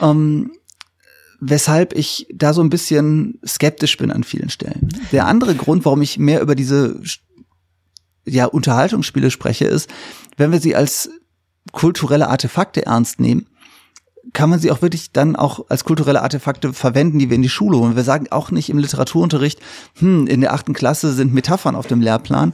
Ähm, 0.00 0.52
weshalb 1.40 1.94
ich 1.94 2.26
da 2.32 2.52
so 2.52 2.62
ein 2.62 2.70
bisschen 2.70 3.38
skeptisch 3.46 3.96
bin 3.96 4.10
an 4.10 4.24
vielen 4.24 4.50
Stellen. 4.50 4.88
Der 5.12 5.26
andere 5.26 5.54
Grund, 5.54 5.84
warum 5.84 6.02
ich 6.02 6.18
mehr 6.18 6.40
über 6.40 6.54
diese 6.54 7.00
ja, 8.24 8.46
Unterhaltungsspiele 8.46 9.30
spreche, 9.30 9.66
ist, 9.66 9.88
wenn 10.36 10.52
wir 10.52 10.60
sie 10.60 10.74
als 10.74 11.10
kulturelle 11.72 12.28
Artefakte 12.28 12.86
ernst 12.86 13.20
nehmen, 13.20 13.46
kann 14.32 14.50
man 14.50 14.58
sie 14.58 14.70
auch 14.70 14.82
wirklich 14.82 15.12
dann 15.12 15.36
auch 15.36 15.66
als 15.68 15.84
kulturelle 15.84 16.22
Artefakte 16.22 16.72
verwenden, 16.72 17.18
die 17.18 17.30
wir 17.30 17.36
in 17.36 17.42
die 17.42 17.48
Schule 17.48 17.78
holen. 17.78 17.96
Wir 17.96 18.04
sagen 18.04 18.26
auch 18.30 18.50
nicht 18.50 18.68
im 18.70 18.78
Literaturunterricht, 18.78 19.60
hm, 19.98 20.26
in 20.26 20.40
der 20.40 20.52
achten 20.52 20.72
Klasse 20.72 21.12
sind 21.12 21.32
Metaphern 21.32 21.76
auf 21.76 21.86
dem 21.86 22.00
Lehrplan. 22.00 22.52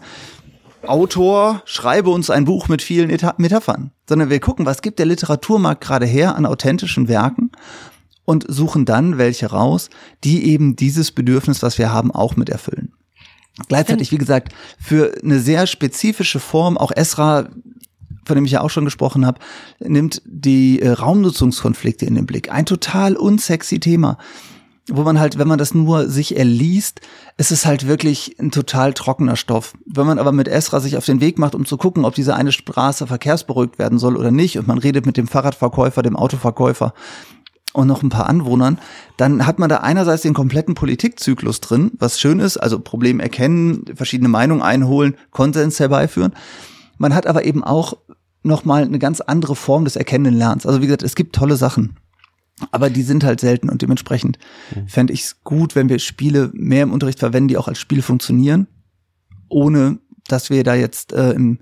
Autor, 0.87 1.63
schreibe 1.65 2.11
uns 2.11 2.29
ein 2.31 2.45
Buch 2.45 2.69
mit 2.69 2.83
vielen 2.83 3.09
Metaphern. 3.09 3.93
Sondern 4.09 4.31
wir 4.31 4.41
gucken, 4.41 4.67
was 4.67 4.83
gibt 4.83 4.99
der 4.99 5.07
Literaturmarkt 5.07 5.81
gerade 5.81 6.07
her 6.07 6.37
an 6.37 6.45
authentischen 6.45 7.09
Werken 7.09 7.53
und 8.25 8.45
suchen 8.49 8.85
dann 8.85 9.19
welche 9.19 9.47
raus, 9.47 9.91
die 10.25 10.45
eben 10.47 10.77
dieses 10.77 11.13
Bedürfnis, 11.13 11.63
was 11.63 11.79
wir 11.79 11.93
haben, 11.93 12.11
auch 12.11 12.37
mit 12.37 12.49
erfüllen. 12.49 12.93
Gleichzeitig, 13.69 14.11
wie 14.13 14.19
gesagt, 14.19 14.55
für 14.79 15.13
eine 15.23 15.39
sehr 15.39 15.67
spezifische 15.67 16.41
Form, 16.41 16.79
auch 16.79 16.91
Esra 16.91 17.49
von 18.25 18.37
dem 18.37 18.45
ich 18.45 18.53
ja 18.53 18.61
auch 18.61 18.71
schon 18.71 18.85
gesprochen 18.85 19.27
habe, 19.27 19.41
nimmt 19.81 20.23
die 20.25 20.81
äh, 20.81 20.91
Raumnutzungskonflikte 20.91 22.07
in 22.07 22.15
den 22.15 22.27
Blick. 22.27 22.53
Ein 22.53 22.67
total 22.67 23.17
unsexy 23.17 23.81
Thema 23.81 24.19
wo 24.89 25.03
man 25.03 25.21
halt, 25.21 25.39
wenn 25.39 25.49
man 25.49 25.59
das 25.59 25.75
nur 25.75 26.09
sich 26.09 26.37
erliest, 26.37 27.01
ist 27.37 27.53
es 27.53 27.67
halt 27.67 27.87
wirklich 27.87 28.37
ein 28.41 28.51
total 28.51 28.93
trockener 28.95 29.37
Stoff. 29.37 29.75
Wenn 29.87 30.07
man 30.07 30.19
aber 30.19 30.33
mit 30.33 30.49
Esra 30.49 30.81
sich 30.81 30.97
auf 30.97 31.07
den 31.07 31.21
Weg 31.21 31.39
macht, 31.39 31.55
um 31.55 31.65
zu 31.65 31.77
gucken, 31.77 32.05
ob 32.05 32.15
diese 32.15 32.35
eine 32.35 32.53
Straße 32.53 33.07
verkehrsberuhigt 33.07 33.79
werden 33.79 33.99
soll 33.99 34.17
oder 34.17 34.31
nicht, 34.31 34.59
und 34.59 34.67
man 34.67 34.79
redet 34.79 35.07
mit 35.07 35.17
dem 35.17 35.29
Fahrradverkäufer, 35.29 36.03
dem 36.03 36.17
Autoverkäufer 36.17 36.95
und 37.73 37.87
noch 37.87 38.03
ein 38.03 38.09
paar 38.09 38.29
Anwohnern, 38.29 38.79
dann 39.17 39.47
hat 39.47 39.59
man 39.61 39.69
da 39.69 39.79
einerseits 39.79 40.23
den 40.23 40.35
kompletten 40.35 40.75
Politikzyklus 40.75 41.61
drin, 41.61 41.93
was 41.99 42.21
schön 42.21 42.41
ist, 42.41 42.57
also 42.57 42.81
Problem 42.81 43.21
erkennen, 43.21 43.85
verschiedene 43.95 44.29
Meinungen 44.29 44.63
einholen, 44.63 45.17
Konsens 45.31 45.79
herbeiführen. 45.79 46.33
Man 46.99 47.15
hat 47.15 47.27
aber 47.27 47.45
eben 47.45 47.65
auch 47.65 47.97
nochmal 48.43 48.83
eine 48.83 48.99
ganz 48.99 49.21
andere 49.21 49.57
Form 49.57 49.85
des 49.85 49.97
erkennenden 49.97 50.35
Lernens. 50.35 50.67
Also 50.67 50.81
wie 50.81 50.87
gesagt, 50.87 51.03
es 51.03 51.15
gibt 51.15 51.35
tolle 51.35 51.57
Sachen. 51.57 51.97
Aber 52.71 52.91
die 52.91 53.03
sind 53.03 53.25
halt 53.25 53.41
selten 53.41 53.69
und 53.69 53.83
dementsprechend 53.83 54.39
mhm. 54.75 54.89
fände 54.89 55.13
ich 55.13 55.23
es 55.23 55.43
gut, 55.43 55.75
wenn 55.75 55.89
wir 55.89 55.99
Spiele 55.99 56.51
mehr 56.53 56.83
im 56.83 56.93
Unterricht 56.93 57.19
verwenden, 57.19 57.49
die 57.49 57.57
auch 57.57 57.69
als 57.69 57.79
Spiel 57.79 58.03
funktionieren, 58.03 58.69
ohne 59.49 59.99
dass 60.29 60.51
wir 60.51 60.63
da 60.63 60.75
jetzt 60.75 61.13
äh, 61.13 61.33
im, 61.33 61.59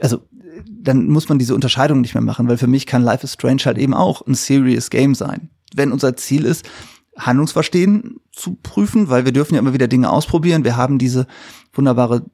also 0.00 0.20
dann 0.68 1.06
muss 1.06 1.28
man 1.28 1.38
diese 1.38 1.54
Unterscheidung 1.54 2.00
nicht 2.00 2.14
mehr 2.14 2.22
machen, 2.22 2.48
weil 2.48 2.58
für 2.58 2.66
mich 2.66 2.86
kann 2.86 3.02
Life 3.02 3.24
is 3.24 3.32
Strange 3.32 3.62
halt 3.64 3.78
eben 3.78 3.94
auch 3.94 4.26
ein 4.26 4.34
serious 4.34 4.90
Game 4.90 5.14
sein. 5.14 5.50
Wenn 5.74 5.92
unser 5.92 6.16
Ziel 6.16 6.44
ist, 6.44 6.68
Handlungsverstehen 7.16 8.20
zu 8.32 8.56
prüfen, 8.62 9.08
weil 9.08 9.24
wir 9.24 9.32
dürfen 9.32 9.54
ja 9.54 9.60
immer 9.60 9.74
wieder 9.74 9.88
Dinge 9.88 10.10
ausprobieren. 10.10 10.64
Wir 10.64 10.76
haben 10.76 10.98
diese 10.98 11.26
wunderbare 11.72 12.24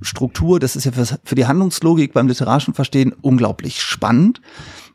Struktur, 0.00 0.60
das 0.60 0.76
ist 0.76 0.84
ja 0.84 0.92
für, 0.92 1.34
die 1.34 1.46
Handlungslogik 1.46 2.12
beim 2.12 2.28
literarischen 2.28 2.74
Verstehen 2.74 3.12
unglaublich 3.22 3.80
spannend, 3.80 4.40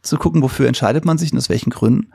zu 0.02 0.18
gucken, 0.18 0.42
wofür 0.42 0.68
entscheidet 0.68 1.06
man 1.06 1.18
sich 1.18 1.32
und 1.32 1.38
aus 1.38 1.50
welchen 1.50 1.70
Gründen. 1.70 2.12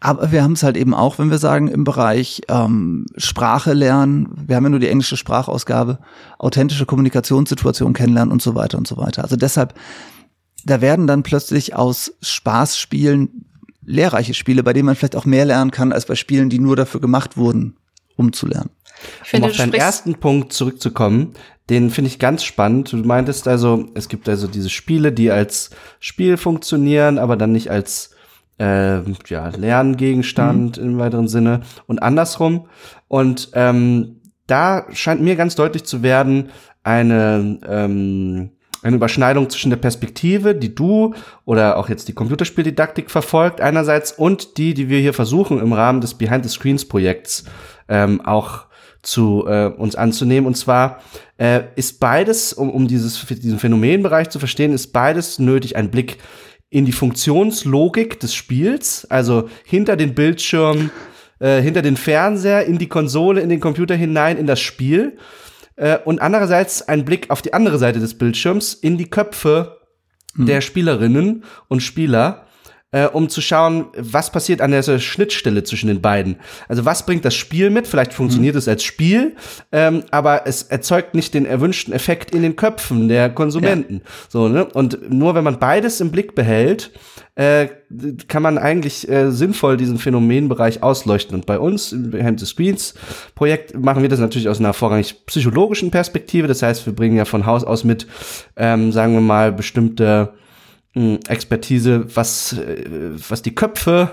Aber 0.00 0.32
wir 0.32 0.42
haben 0.42 0.52
es 0.52 0.64
halt 0.64 0.76
eben 0.76 0.94
auch, 0.94 1.20
wenn 1.20 1.30
wir 1.30 1.38
sagen, 1.38 1.68
im 1.68 1.84
Bereich 1.84 2.42
ähm, 2.48 3.06
Sprache 3.16 3.72
lernen, 3.72 4.28
wir 4.48 4.56
haben 4.56 4.64
ja 4.64 4.70
nur 4.70 4.80
die 4.80 4.88
englische 4.88 5.16
Sprachausgabe, 5.16 6.00
authentische 6.38 6.86
Kommunikationssituationen 6.86 7.94
kennenlernen 7.94 8.32
und 8.32 8.42
so 8.42 8.56
weiter 8.56 8.78
und 8.78 8.88
so 8.88 8.96
weiter. 8.96 9.22
Also 9.22 9.36
deshalb, 9.36 9.74
da 10.64 10.80
werden 10.80 11.06
dann 11.06 11.22
plötzlich 11.22 11.76
aus 11.76 12.12
Spaßspielen 12.20 13.46
lehrreiche 13.84 14.34
Spiele, 14.34 14.64
bei 14.64 14.72
denen 14.72 14.86
man 14.86 14.96
vielleicht 14.96 15.16
auch 15.16 15.24
mehr 15.24 15.44
lernen 15.44 15.70
kann, 15.70 15.92
als 15.92 16.06
bei 16.06 16.16
Spielen, 16.16 16.50
die 16.50 16.58
nur 16.58 16.74
dafür 16.74 17.00
gemacht 17.00 17.36
wurden, 17.36 17.76
um 18.16 18.32
zu 18.32 18.46
lernen. 18.46 18.70
Finde, 19.22 19.46
um 19.46 19.50
auf 19.50 19.56
deinen 19.56 19.74
ersten 19.74 20.14
Punkt 20.14 20.52
zurückzukommen, 20.52 21.34
den 21.70 21.90
finde 21.90 22.08
ich 22.08 22.18
ganz 22.18 22.44
spannend. 22.44 22.92
Du 22.92 22.96
meintest 22.98 23.48
also, 23.48 23.86
es 23.94 24.08
gibt 24.08 24.28
also 24.28 24.46
diese 24.46 24.70
Spiele, 24.70 25.12
die 25.12 25.30
als 25.30 25.70
Spiel 26.00 26.36
funktionieren, 26.36 27.18
aber 27.18 27.36
dann 27.36 27.52
nicht 27.52 27.70
als 27.70 28.14
äh, 28.58 29.00
ja, 29.26 29.48
Lerngegenstand 29.48 30.78
mhm. 30.78 30.84
im 30.84 30.98
weiteren 30.98 31.28
Sinne 31.28 31.60
und 31.86 32.02
andersrum. 32.02 32.66
Und 33.08 33.50
ähm, 33.54 34.20
da 34.46 34.86
scheint 34.92 35.22
mir 35.22 35.36
ganz 35.36 35.54
deutlich 35.54 35.84
zu 35.84 36.02
werden, 36.02 36.50
eine 36.82 37.60
ähm, 37.66 38.50
eine 38.82 38.96
Überschneidung 38.96 39.48
zwischen 39.48 39.70
der 39.70 39.76
Perspektive, 39.76 40.54
die 40.54 40.74
du 40.74 41.14
oder 41.44 41.76
auch 41.76 41.88
jetzt 41.88 42.08
die 42.08 42.14
Computerspieldidaktik 42.14 43.10
verfolgt 43.10 43.60
einerseits 43.60 44.12
und 44.12 44.58
die, 44.58 44.74
die 44.74 44.88
wir 44.88 44.98
hier 44.98 45.14
versuchen 45.14 45.60
im 45.60 45.72
Rahmen 45.72 46.00
des 46.00 46.14
Behind 46.14 46.44
the 46.44 46.50
Screens 46.50 46.86
Projekts 46.86 47.44
ähm, 47.88 48.20
auch 48.20 48.66
zu 49.02 49.46
äh, 49.46 49.66
uns 49.66 49.96
anzunehmen. 49.96 50.46
Und 50.46 50.56
zwar 50.56 51.02
äh, 51.36 51.62
ist 51.76 52.00
beides, 52.00 52.52
um, 52.52 52.70
um 52.70 52.86
dieses, 52.86 53.24
diesen 53.26 53.58
Phänomenbereich 53.58 54.30
zu 54.30 54.38
verstehen, 54.38 54.72
ist 54.72 54.92
beides 54.92 55.38
nötig, 55.38 55.76
ein 55.76 55.90
Blick 55.90 56.18
in 56.70 56.86
die 56.86 56.92
Funktionslogik 56.92 58.18
des 58.20 58.34
Spiels, 58.34 59.04
also 59.10 59.48
hinter 59.64 59.96
den 59.96 60.14
Bildschirm, 60.14 60.90
äh, 61.38 61.60
hinter 61.60 61.82
den 61.82 61.96
Fernseher, 61.96 62.64
in 62.64 62.78
die 62.78 62.88
Konsole, 62.88 63.40
in 63.40 63.48
den 63.48 63.60
Computer 63.60 63.94
hinein, 63.94 64.38
in 64.38 64.46
das 64.46 64.60
Spiel. 64.60 65.18
Äh, 65.76 65.98
und 66.04 66.22
andererseits 66.22 66.82
ein 66.82 67.04
Blick 67.04 67.28
auf 67.30 67.42
die 67.42 67.52
andere 67.52 67.78
Seite 67.78 68.00
des 68.00 68.16
Bildschirms, 68.16 68.72
in 68.72 68.96
die 68.96 69.10
Köpfe 69.10 69.78
mhm. 70.34 70.46
der 70.46 70.60
Spielerinnen 70.60 71.44
und 71.68 71.82
Spieler 71.82 72.46
äh, 72.92 73.06
um 73.06 73.28
zu 73.28 73.40
schauen, 73.40 73.86
was 73.96 74.30
passiert 74.30 74.60
an 74.60 74.70
der 74.70 74.82
Schnittstelle 74.82 75.64
zwischen 75.64 75.88
den 75.88 76.00
beiden. 76.00 76.36
Also 76.68 76.84
was 76.84 77.04
bringt 77.04 77.24
das 77.24 77.34
Spiel 77.34 77.70
mit? 77.70 77.86
Vielleicht 77.86 78.12
funktioniert 78.12 78.54
mhm. 78.54 78.58
es 78.58 78.68
als 78.68 78.84
Spiel, 78.84 79.34
ähm, 79.72 80.04
aber 80.10 80.46
es 80.46 80.62
erzeugt 80.64 81.14
nicht 81.14 81.34
den 81.34 81.46
erwünschten 81.46 81.92
Effekt 81.92 82.34
in 82.34 82.42
den 82.42 82.54
Köpfen 82.54 83.08
der 83.08 83.30
Konsumenten. 83.30 83.94
Ja. 83.94 84.10
So, 84.28 84.48
ne? 84.48 84.66
Und 84.66 85.10
nur 85.10 85.34
wenn 85.34 85.44
man 85.44 85.58
beides 85.58 86.00
im 86.00 86.10
Blick 86.10 86.34
behält, 86.34 86.92
äh, 87.34 87.68
kann 88.28 88.42
man 88.42 88.58
eigentlich 88.58 89.08
äh, 89.08 89.30
sinnvoll 89.30 89.78
diesen 89.78 89.98
Phänomenbereich 89.98 90.82
ausleuchten. 90.82 91.34
Und 91.34 91.46
bei 91.46 91.58
uns 91.58 91.92
im 91.92 92.10
Behind 92.10 92.38
the 92.38 92.46
Screens 92.46 92.94
Projekt 93.34 93.78
machen 93.78 94.02
wir 94.02 94.10
das 94.10 94.20
natürlich 94.20 94.50
aus 94.50 94.60
einer 94.60 94.74
vorrangig 94.74 95.24
psychologischen 95.26 95.90
Perspektive. 95.90 96.46
Das 96.46 96.62
heißt, 96.62 96.84
wir 96.84 96.94
bringen 96.94 97.16
ja 97.16 97.24
von 97.24 97.46
Haus 97.46 97.64
aus 97.64 97.84
mit, 97.84 98.06
ähm, 98.56 98.92
sagen 98.92 99.14
wir 99.14 99.22
mal, 99.22 99.50
bestimmte 99.50 100.34
Expertise, 100.94 102.04
was, 102.14 102.52
äh, 102.52 102.84
was 103.28 103.42
die 103.42 103.54
Köpfe 103.54 104.10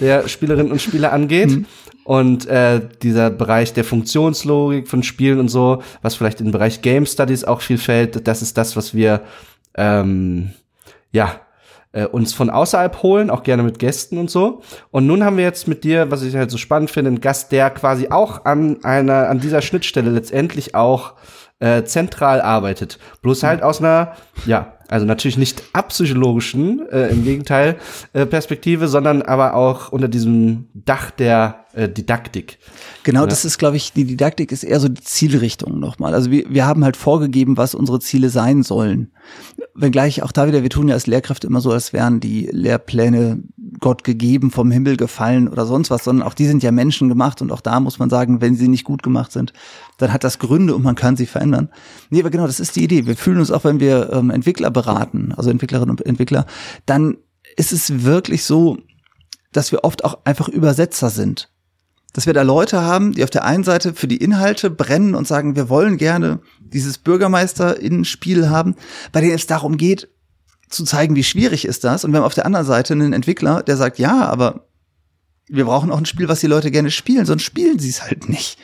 der 0.00 0.28
Spielerinnen 0.28 0.72
und 0.72 0.82
Spieler 0.82 1.12
angeht. 1.12 1.50
Mhm. 1.50 1.66
Und 2.04 2.46
äh, 2.46 2.80
dieser 3.02 3.30
Bereich 3.30 3.72
der 3.72 3.84
Funktionslogik 3.84 4.88
von 4.88 5.02
Spielen 5.02 5.40
und 5.40 5.48
so, 5.48 5.82
was 6.02 6.14
vielleicht 6.14 6.40
im 6.40 6.52
Bereich 6.52 6.82
Game 6.82 7.06
Studies 7.06 7.44
auch 7.44 7.60
viel 7.60 7.78
fällt, 7.78 8.26
das 8.28 8.42
ist 8.42 8.56
das, 8.56 8.76
was 8.76 8.94
wir 8.94 9.22
ähm, 9.74 10.50
ja 11.12 11.40
äh, 11.92 12.06
uns 12.06 12.32
von 12.32 12.50
außerhalb 12.50 13.02
holen, 13.02 13.30
auch 13.30 13.42
gerne 13.42 13.62
mit 13.62 13.78
Gästen 13.78 14.18
und 14.18 14.30
so. 14.30 14.62
Und 14.90 15.06
nun 15.06 15.24
haben 15.24 15.36
wir 15.36 15.44
jetzt 15.44 15.66
mit 15.66 15.82
dir, 15.82 16.10
was 16.10 16.22
ich 16.22 16.36
halt 16.36 16.50
so 16.50 16.58
spannend 16.58 16.90
finde, 16.90 17.08
einen 17.08 17.20
Gast, 17.20 17.50
der 17.52 17.70
quasi 17.70 18.08
auch 18.08 18.44
an 18.44 18.84
einer 18.84 19.28
an 19.28 19.40
dieser 19.40 19.62
Schnittstelle 19.62 20.10
letztendlich 20.10 20.74
auch 20.74 21.14
äh, 21.58 21.84
zentral 21.84 22.40
arbeitet. 22.40 22.98
Bloß 23.22 23.42
halt 23.42 23.62
aus 23.62 23.80
einer, 23.80 24.12
ja, 24.44 24.75
also 24.88 25.06
natürlich 25.06 25.38
nicht 25.38 25.62
abpsychologischen, 25.72 26.88
äh, 26.90 27.08
im 27.08 27.24
Gegenteil, 27.24 27.76
äh, 28.12 28.26
Perspektive, 28.26 28.88
sondern 28.88 29.22
aber 29.22 29.54
auch 29.54 29.90
unter 29.90 30.08
diesem 30.08 30.68
Dach 30.74 31.10
der 31.10 31.65
äh, 31.76 31.88
Didaktik. 31.88 32.58
Genau, 33.02 33.20
ja. 33.20 33.26
das 33.26 33.44
ist, 33.44 33.58
glaube 33.58 33.76
ich, 33.76 33.92
die 33.92 34.04
Didaktik 34.04 34.50
ist 34.50 34.64
eher 34.64 34.80
so 34.80 34.88
die 34.88 35.02
Zielrichtung 35.02 35.78
nochmal. 35.78 36.14
Also 36.14 36.30
wir, 36.30 36.46
wir 36.48 36.66
haben 36.66 36.82
halt 36.84 36.96
vorgegeben, 36.96 37.56
was 37.56 37.74
unsere 37.74 38.00
Ziele 38.00 38.30
sein 38.30 38.62
sollen. 38.62 39.12
Wenngleich 39.74 40.22
auch 40.22 40.32
da 40.32 40.46
wieder, 40.46 40.62
wir 40.62 40.70
tun 40.70 40.88
ja 40.88 40.94
als 40.94 41.06
Lehrkräfte 41.06 41.46
immer 41.46 41.60
so, 41.60 41.70
als 41.70 41.92
wären 41.92 42.18
die 42.18 42.48
Lehrpläne 42.50 43.42
Gott 43.78 44.04
gegeben, 44.04 44.50
vom 44.50 44.70
Himmel 44.70 44.96
gefallen 44.96 45.48
oder 45.48 45.66
sonst 45.66 45.90
was, 45.90 46.04
sondern 46.04 46.26
auch 46.26 46.32
die 46.32 46.46
sind 46.46 46.62
ja 46.62 46.72
Menschen 46.72 47.10
gemacht 47.10 47.42
und 47.42 47.52
auch 47.52 47.60
da 47.60 47.78
muss 47.78 47.98
man 47.98 48.08
sagen, 48.08 48.40
wenn 48.40 48.56
sie 48.56 48.68
nicht 48.68 48.84
gut 48.84 49.02
gemacht 49.02 49.32
sind, 49.32 49.52
dann 49.98 50.14
hat 50.14 50.24
das 50.24 50.38
Gründe 50.38 50.74
und 50.74 50.82
man 50.82 50.94
kann 50.94 51.16
sie 51.16 51.26
verändern. 51.26 51.68
Nee, 52.08 52.20
aber 52.20 52.30
genau, 52.30 52.46
das 52.46 52.58
ist 52.58 52.76
die 52.76 52.84
Idee. 52.84 53.06
Wir 53.06 53.16
fühlen 53.16 53.38
uns 53.38 53.50
auch, 53.50 53.64
wenn 53.64 53.80
wir 53.80 54.12
ähm, 54.14 54.30
Entwickler 54.30 54.70
beraten, 54.70 55.34
also 55.36 55.50
Entwicklerinnen 55.50 55.90
und 55.90 56.06
Entwickler, 56.06 56.46
dann 56.86 57.18
ist 57.56 57.72
es 57.72 58.04
wirklich 58.04 58.44
so, 58.44 58.78
dass 59.52 59.72
wir 59.72 59.84
oft 59.84 60.04
auch 60.04 60.18
einfach 60.24 60.48
Übersetzer 60.48 61.10
sind. 61.10 61.50
Dass 62.16 62.24
wir 62.24 62.32
da 62.32 62.40
Leute 62.40 62.80
haben, 62.80 63.12
die 63.12 63.24
auf 63.24 63.28
der 63.28 63.44
einen 63.44 63.62
Seite 63.62 63.92
für 63.92 64.08
die 64.08 64.16
Inhalte 64.16 64.70
brennen 64.70 65.14
und 65.14 65.28
sagen, 65.28 65.54
wir 65.54 65.68
wollen 65.68 65.98
gerne 65.98 66.40
dieses 66.60 66.96
Bürgermeister-Spiel 66.96 68.48
haben, 68.48 68.74
bei 69.12 69.20
denen 69.20 69.34
es 69.34 69.46
darum 69.46 69.76
geht, 69.76 70.08
zu 70.70 70.84
zeigen, 70.84 71.14
wie 71.14 71.22
schwierig 71.22 71.66
ist 71.66 71.84
das. 71.84 72.06
Und 72.06 72.12
wir 72.12 72.20
haben 72.20 72.24
auf 72.24 72.32
der 72.32 72.46
anderen 72.46 72.64
Seite 72.64 72.94
einen 72.94 73.12
Entwickler, 73.12 73.62
der 73.62 73.76
sagt, 73.76 73.98
ja, 73.98 74.24
aber 74.24 74.66
wir 75.46 75.66
brauchen 75.66 75.92
auch 75.92 75.98
ein 75.98 76.06
Spiel, 76.06 76.26
was 76.26 76.40
die 76.40 76.46
Leute 76.46 76.70
gerne 76.70 76.90
spielen, 76.90 77.26
sonst 77.26 77.42
spielen 77.42 77.78
sie 77.78 77.90
es 77.90 78.02
halt 78.02 78.30
nicht. 78.30 78.58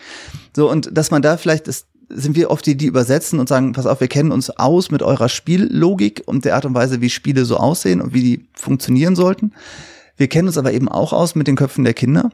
So, 0.57 0.71
und 0.71 0.97
dass 0.97 1.11
man 1.11 1.21
da 1.21 1.37
vielleicht, 1.37 1.69
das 1.69 1.85
sind 2.09 2.35
wir 2.37 2.51
oft 2.51 2.65
die, 2.65 2.79
die 2.79 2.87
übersetzen 2.87 3.39
und 3.39 3.51
sagen, 3.51 3.73
pass 3.73 3.85
auf, 3.85 4.01
wir 4.01 4.09
kennen 4.09 4.33
uns 4.33 4.49
aus 4.49 4.91
mit 4.91 5.03
eurer 5.03 5.29
Spiellogik 5.29 6.23
und 6.25 6.47
der 6.47 6.55
Art 6.55 6.65
und 6.65 6.73
Weise, 6.73 7.03
wie 7.03 7.11
Spiele 7.11 7.45
so 7.45 7.59
aussehen 7.59 8.01
und 8.01 8.15
wie 8.15 8.23
die 8.23 8.49
funktionieren 8.55 9.15
sollten. 9.15 9.53
Wir 10.17 10.29
kennen 10.29 10.49
uns 10.49 10.57
aber 10.57 10.73
eben 10.73 10.89
auch 10.89 11.13
aus 11.13 11.35
mit 11.35 11.49
den 11.49 11.57
Köpfen 11.57 11.85
der 11.85 11.93
Kinder. 11.93 12.31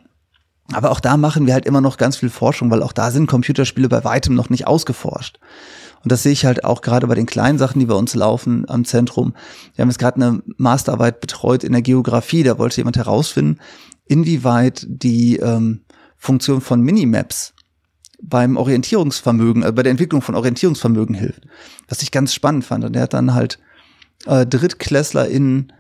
Aber 0.73 0.91
auch 0.91 1.01
da 1.01 1.17
machen 1.17 1.47
wir 1.47 1.55
halt 1.55 1.67
immer 1.67 1.81
noch 1.81 1.97
ganz 1.97 2.17
viel 2.17 2.29
Forschung, 2.29 2.71
weil 2.71 2.83
auch 2.83 2.93
da 2.93 3.11
sind 3.11 3.27
Computerspiele 3.27 3.89
bei 3.89 4.05
weitem 4.05 4.35
noch 4.35 4.51
nicht 4.51 4.67
ausgeforscht. 4.67 5.39
Und 6.03 6.13
das 6.13 6.23
sehe 6.23 6.33
ich 6.33 6.45
halt 6.45 6.65
auch 6.65 6.83
gerade 6.83 7.07
bei 7.07 7.15
den 7.15 7.27
kleinen 7.27 7.59
Sachen, 7.59 7.81
die 7.81 7.87
bei 7.87 7.95
uns 7.95 8.15
laufen 8.15 8.69
am 8.69 8.85
Zentrum. 8.85 9.35
Wir 9.75 9.83
haben 9.83 9.89
jetzt 9.89 9.99
gerade 9.99 10.17
eine 10.17 10.43
Masterarbeit 10.57 11.21
betreut 11.21 11.65
in 11.65 11.73
der 11.73 11.83
Geografie. 11.83 12.43
Da 12.43 12.59
wollte 12.59 12.77
jemand 12.77 12.97
herausfinden, 12.97 13.59
inwieweit 14.07 14.87
die 14.89 15.37
ähm, 15.37 15.81
Funktion 16.17 16.61
von 16.61 16.83
Minimaps 16.83 17.55
beim 18.21 18.57
Orientierungsvermögen, 18.57 19.63
also 19.63 19.75
bei 19.75 19.83
der 19.83 19.91
Entwicklung 19.91 20.23
von 20.23 20.35
Orientierungsvermögen 20.35 21.15
hilft. 21.15 21.43
Was 21.89 22.03
ich 22.03 22.11
ganz 22.11 22.35
spannend 22.35 22.65
fand. 22.65 22.85
Und 22.85 22.93
der 22.93 23.03
hat 23.03 23.15
dann 23.15 23.35
halt 23.35 23.59
äh, 24.27 24.47
Drittklässler 24.47 25.29
in 25.29 25.73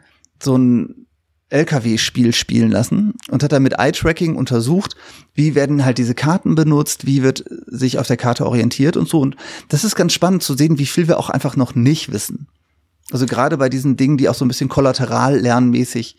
so 0.42 0.56
ein 0.56 1.06
LKW-Spiel 1.50 2.34
spielen 2.34 2.70
lassen 2.70 3.14
und 3.30 3.42
hat 3.42 3.52
dann 3.52 3.62
mit 3.62 3.78
Eye-Tracking 3.78 4.36
untersucht, 4.36 4.96
wie 5.34 5.54
werden 5.54 5.84
halt 5.84 5.98
diese 5.98 6.14
Karten 6.14 6.54
benutzt, 6.54 7.06
wie 7.06 7.22
wird 7.22 7.44
sich 7.66 7.98
auf 7.98 8.06
der 8.06 8.18
Karte 8.18 8.46
orientiert 8.46 8.96
und 8.96 9.08
so. 9.08 9.20
Und 9.20 9.36
das 9.68 9.84
ist 9.84 9.96
ganz 9.96 10.12
spannend 10.12 10.42
zu 10.42 10.54
sehen, 10.54 10.78
wie 10.78 10.86
viel 10.86 11.08
wir 11.08 11.18
auch 11.18 11.30
einfach 11.30 11.56
noch 11.56 11.74
nicht 11.74 12.12
wissen. 12.12 12.48
Also 13.10 13.24
gerade 13.24 13.56
bei 13.56 13.70
diesen 13.70 13.96
Dingen, 13.96 14.18
die 14.18 14.28
auch 14.28 14.34
so 14.34 14.44
ein 14.44 14.48
bisschen 14.48 14.68
kollateral 14.68 15.38
lernmäßig 15.38 16.16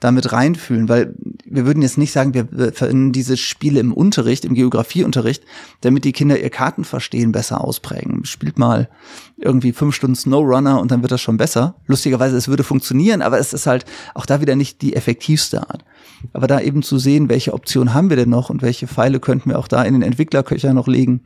damit 0.00 0.32
reinfühlen, 0.32 0.88
weil 0.88 1.14
wir 1.54 1.66
würden 1.66 1.82
jetzt 1.82 1.98
nicht 1.98 2.12
sagen, 2.12 2.32
wir 2.34 2.72
verändern 2.72 3.12
diese 3.12 3.36
Spiele 3.36 3.80
im 3.80 3.92
Unterricht, 3.92 4.44
im 4.44 4.54
Geografieunterricht, 4.54 5.44
damit 5.82 6.04
die 6.04 6.12
Kinder 6.12 6.40
ihr 6.40 6.50
Kartenverstehen 6.50 7.30
besser 7.30 7.62
ausprägen. 7.62 8.24
Spielt 8.24 8.58
mal 8.58 8.88
irgendwie 9.36 9.72
fünf 9.72 9.94
Stunden 9.94 10.16
Snowrunner 10.16 10.80
und 10.80 10.90
dann 10.90 11.02
wird 11.02 11.12
das 11.12 11.20
schon 11.20 11.36
besser. 11.36 11.76
Lustigerweise, 11.86 12.36
es 12.36 12.48
würde 12.48 12.64
funktionieren, 12.64 13.20
aber 13.20 13.38
es 13.38 13.52
ist 13.52 13.66
halt 13.66 13.84
auch 14.14 14.24
da 14.24 14.40
wieder 14.40 14.56
nicht 14.56 14.80
die 14.80 14.96
effektivste 14.96 15.68
Art. 15.68 15.84
Aber 16.32 16.46
da 16.46 16.60
eben 16.60 16.82
zu 16.82 16.98
sehen, 16.98 17.28
welche 17.28 17.52
Optionen 17.52 17.92
haben 17.92 18.08
wir 18.08 18.16
denn 18.16 18.30
noch 18.30 18.48
und 18.48 18.62
welche 18.62 18.86
Pfeile 18.86 19.20
könnten 19.20 19.50
wir 19.50 19.58
auch 19.58 19.68
da 19.68 19.82
in 19.82 19.92
den 19.92 20.02
Entwicklerköcher 20.02 20.72
noch 20.72 20.88
legen, 20.88 21.22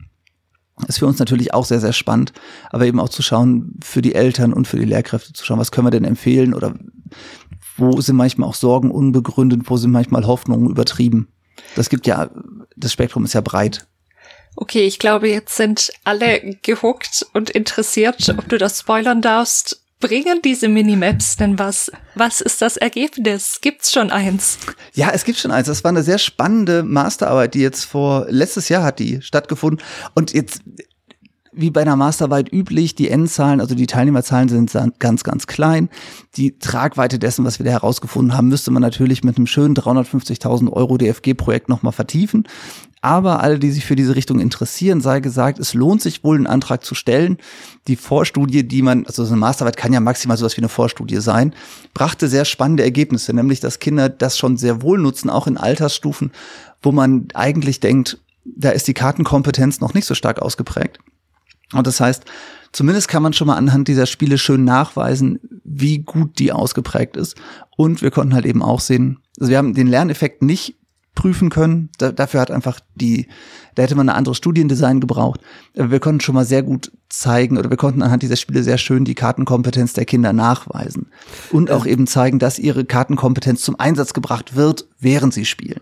ist 0.87 0.99
für 0.99 1.07
uns 1.07 1.19
natürlich 1.19 1.53
auch 1.53 1.65
sehr, 1.65 1.79
sehr 1.79 1.93
spannend, 1.93 2.33
aber 2.69 2.85
eben 2.85 2.99
auch 2.99 3.09
zu 3.09 3.23
schauen, 3.23 3.73
für 3.83 4.01
die 4.01 4.13
Eltern 4.13 4.53
und 4.53 4.67
für 4.67 4.77
die 4.77 4.85
Lehrkräfte 4.85 5.33
zu 5.33 5.43
schauen, 5.43 5.59
was 5.59 5.71
können 5.71 5.87
wir 5.87 5.91
denn 5.91 6.03
empfehlen 6.03 6.53
oder 6.53 6.75
wo 7.77 8.01
sind 8.01 8.15
manchmal 8.15 8.49
auch 8.49 8.55
Sorgen 8.55 8.91
unbegründet, 8.91 9.61
wo 9.65 9.77
sind 9.77 9.91
manchmal 9.91 10.25
Hoffnungen 10.27 10.69
übertrieben. 10.69 11.29
Das 11.75 11.89
gibt 11.89 12.07
ja, 12.07 12.29
das 12.75 12.91
Spektrum 12.91 13.25
ist 13.25 13.33
ja 13.33 13.41
breit. 13.41 13.87
Okay, 14.55 14.85
ich 14.87 14.97
glaube, 14.97 15.29
jetzt 15.29 15.55
sind 15.55 15.91
alle 16.03 16.57
gehuckt 16.63 17.25
und 17.33 17.51
interessiert, 17.51 18.27
ob 18.37 18.49
du 18.49 18.57
das 18.57 18.79
spoilern 18.79 19.21
darfst. 19.21 19.83
Bringen 19.99 20.41
diese 20.43 20.67
Minimaps 20.67 21.37
denn 21.37 21.57
was? 21.57 21.91
Was 22.13 22.41
ist 22.41 22.61
das 22.61 22.77
Ergebnis? 22.77 23.59
Gibt's 23.61 23.91
schon 23.91 24.11
eins? 24.11 24.59
Ja, 24.93 25.09
es 25.11 25.25
gibt 25.25 25.39
schon 25.39 25.49
eins. 25.49 25.67
Das 25.67 25.83
war 25.83 25.89
eine 25.89 26.03
sehr 26.03 26.19
spannende 26.19 26.83
Masterarbeit, 26.83 27.55
die 27.55 27.61
jetzt 27.61 27.85
vor 27.85 28.27
letztes 28.29 28.69
Jahr 28.69 28.83
hat 28.83 28.99
die 28.99 29.23
stattgefunden. 29.23 29.83
Und 30.13 30.33
jetzt 30.33 30.61
wie 31.57 31.71
bei 31.71 31.81
einer 31.81 31.95
Masterarbeit 31.95 32.51
üblich, 32.51 32.95
die 32.95 33.09
Endzahlen, 33.09 33.59
also 33.59 33.75
die 33.75 33.87
Teilnehmerzahlen 33.87 34.49
sind 34.49 34.71
ganz, 34.99 35.23
ganz 35.23 35.47
klein. 35.47 35.89
Die 36.35 36.59
Tragweite 36.59 37.19
dessen, 37.19 37.45
was 37.45 37.59
wir 37.59 37.65
da 37.65 37.71
herausgefunden 37.71 38.35
haben, 38.35 38.47
müsste 38.47 38.71
man 38.71 38.81
natürlich 38.81 39.23
mit 39.23 39.37
einem 39.37 39.47
schönen 39.47 39.75
350.000 39.75 40.71
Euro 40.71 40.97
DFG-Projekt 40.97 41.69
nochmal 41.69 41.93
vertiefen. 41.93 42.47
Aber 43.01 43.41
alle, 43.41 43.59
die 43.59 43.71
sich 43.71 43.85
für 43.85 43.95
diese 43.95 44.15
Richtung 44.15 44.39
interessieren, 44.39 45.01
sei 45.01 45.19
gesagt, 45.19 45.59
es 45.59 45.73
lohnt 45.73 46.01
sich 46.01 46.23
wohl, 46.23 46.35
einen 46.35 46.47
Antrag 46.47 46.83
zu 46.83 46.95
stellen. 46.95 47.37
Die 47.87 47.95
Vorstudie, 47.95 48.67
die 48.67 48.81
man, 48.81 49.05
also 49.05 49.23
so 49.23 49.33
eine 49.33 49.39
Masterarbeit 49.39 49.77
kann 49.77 49.93
ja 49.93 49.99
maximal 49.99 50.37
sowas 50.37 50.57
wie 50.57 50.61
eine 50.61 50.69
Vorstudie 50.69 51.21
sein, 51.21 51.53
brachte 51.93 52.27
sehr 52.27 52.45
spannende 52.45 52.83
Ergebnisse, 52.83 53.33
nämlich 53.33 53.59
dass 53.59 53.79
Kinder 53.79 54.09
das 54.09 54.37
schon 54.37 54.57
sehr 54.57 54.81
wohl 54.81 54.97
nutzen, 54.97 55.29
auch 55.29 55.47
in 55.47 55.57
Altersstufen, 55.57 56.31
wo 56.81 56.91
man 56.91 57.27
eigentlich 57.33 57.79
denkt, 57.79 58.19
da 58.43 58.69
ist 58.69 58.87
die 58.87 58.93
Kartenkompetenz 58.93 59.79
noch 59.79 59.93
nicht 59.93 60.05
so 60.05 60.15
stark 60.15 60.41
ausgeprägt. 60.41 60.99
Und 61.73 61.87
das 61.87 61.99
heißt, 61.99 62.23
zumindest 62.71 63.07
kann 63.07 63.23
man 63.23 63.33
schon 63.33 63.47
mal 63.47 63.57
anhand 63.57 63.87
dieser 63.87 64.05
Spiele 64.05 64.37
schön 64.37 64.63
nachweisen, 64.63 65.39
wie 65.63 65.99
gut 65.99 66.39
die 66.39 66.51
ausgeprägt 66.51 67.17
ist. 67.17 67.35
Und 67.75 68.01
wir 68.01 68.11
konnten 68.11 68.33
halt 68.33 68.45
eben 68.45 68.63
auch 68.63 68.79
sehen, 68.79 69.19
also 69.39 69.49
wir 69.49 69.57
haben 69.57 69.73
den 69.73 69.87
Lerneffekt 69.87 70.41
nicht 70.41 70.75
prüfen 71.17 71.49
können. 71.49 71.89
Da, 71.97 72.11
dafür 72.11 72.39
hat 72.39 72.51
einfach 72.51 72.79
die, 72.93 73.27
da 73.73 73.83
hätte 73.83 73.95
man 73.95 74.07
ein 74.07 74.15
anderes 74.15 74.37
Studiendesign 74.37 74.99
gebraucht. 74.99 75.41
Aber 75.75 75.89
wir 75.89 75.99
konnten 75.99 76.21
schon 76.21 76.35
mal 76.35 76.45
sehr 76.45 76.61
gut 76.61 76.91
zeigen 77.09 77.57
oder 77.57 77.71
wir 77.71 77.77
konnten 77.77 78.03
anhand 78.03 78.21
dieser 78.21 78.35
Spiele 78.35 78.61
sehr 78.61 78.77
schön 78.77 79.03
die 79.03 79.15
Kartenkompetenz 79.15 79.93
der 79.93 80.05
Kinder 80.05 80.31
nachweisen. 80.31 81.07
Und 81.51 81.71
auch 81.71 81.87
eben 81.87 82.05
zeigen, 82.05 82.37
dass 82.37 82.59
ihre 82.59 82.85
Kartenkompetenz 82.85 83.63
zum 83.63 83.79
Einsatz 83.79 84.13
gebracht 84.13 84.55
wird, 84.55 84.87
während 84.99 85.33
sie 85.33 85.45
spielen. 85.45 85.81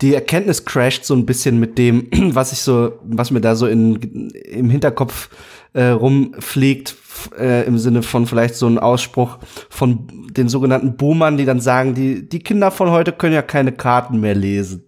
Die 0.00 0.14
Erkenntnis 0.14 0.64
crasht 0.64 1.04
so 1.04 1.14
ein 1.14 1.26
bisschen 1.26 1.60
mit 1.60 1.76
dem, 1.76 2.08
was 2.34 2.52
ich 2.52 2.60
so, 2.60 2.92
was 3.04 3.30
mir 3.30 3.42
da 3.42 3.54
so 3.54 3.66
in, 3.66 4.30
im 4.30 4.70
Hinterkopf 4.70 5.28
äh, 5.74 5.88
rumfliegt, 5.88 6.96
äh, 7.38 7.66
im 7.66 7.78
Sinne 7.78 8.02
von 8.02 8.26
vielleicht 8.26 8.54
so 8.54 8.66
ein 8.66 8.78
Ausspruch 8.78 9.38
von 9.70 10.06
den 10.30 10.48
sogenannten 10.48 10.96
Boomern, 10.96 11.36
die 11.36 11.44
dann 11.44 11.60
sagen, 11.60 11.94
die, 11.94 12.28
die 12.28 12.40
Kinder 12.40 12.70
von 12.70 12.90
heute 12.90 13.12
können 13.12 13.34
ja 13.34 13.42
keine 13.42 13.72
Karten 13.72 14.20
mehr 14.20 14.34
lesen. 14.34 14.84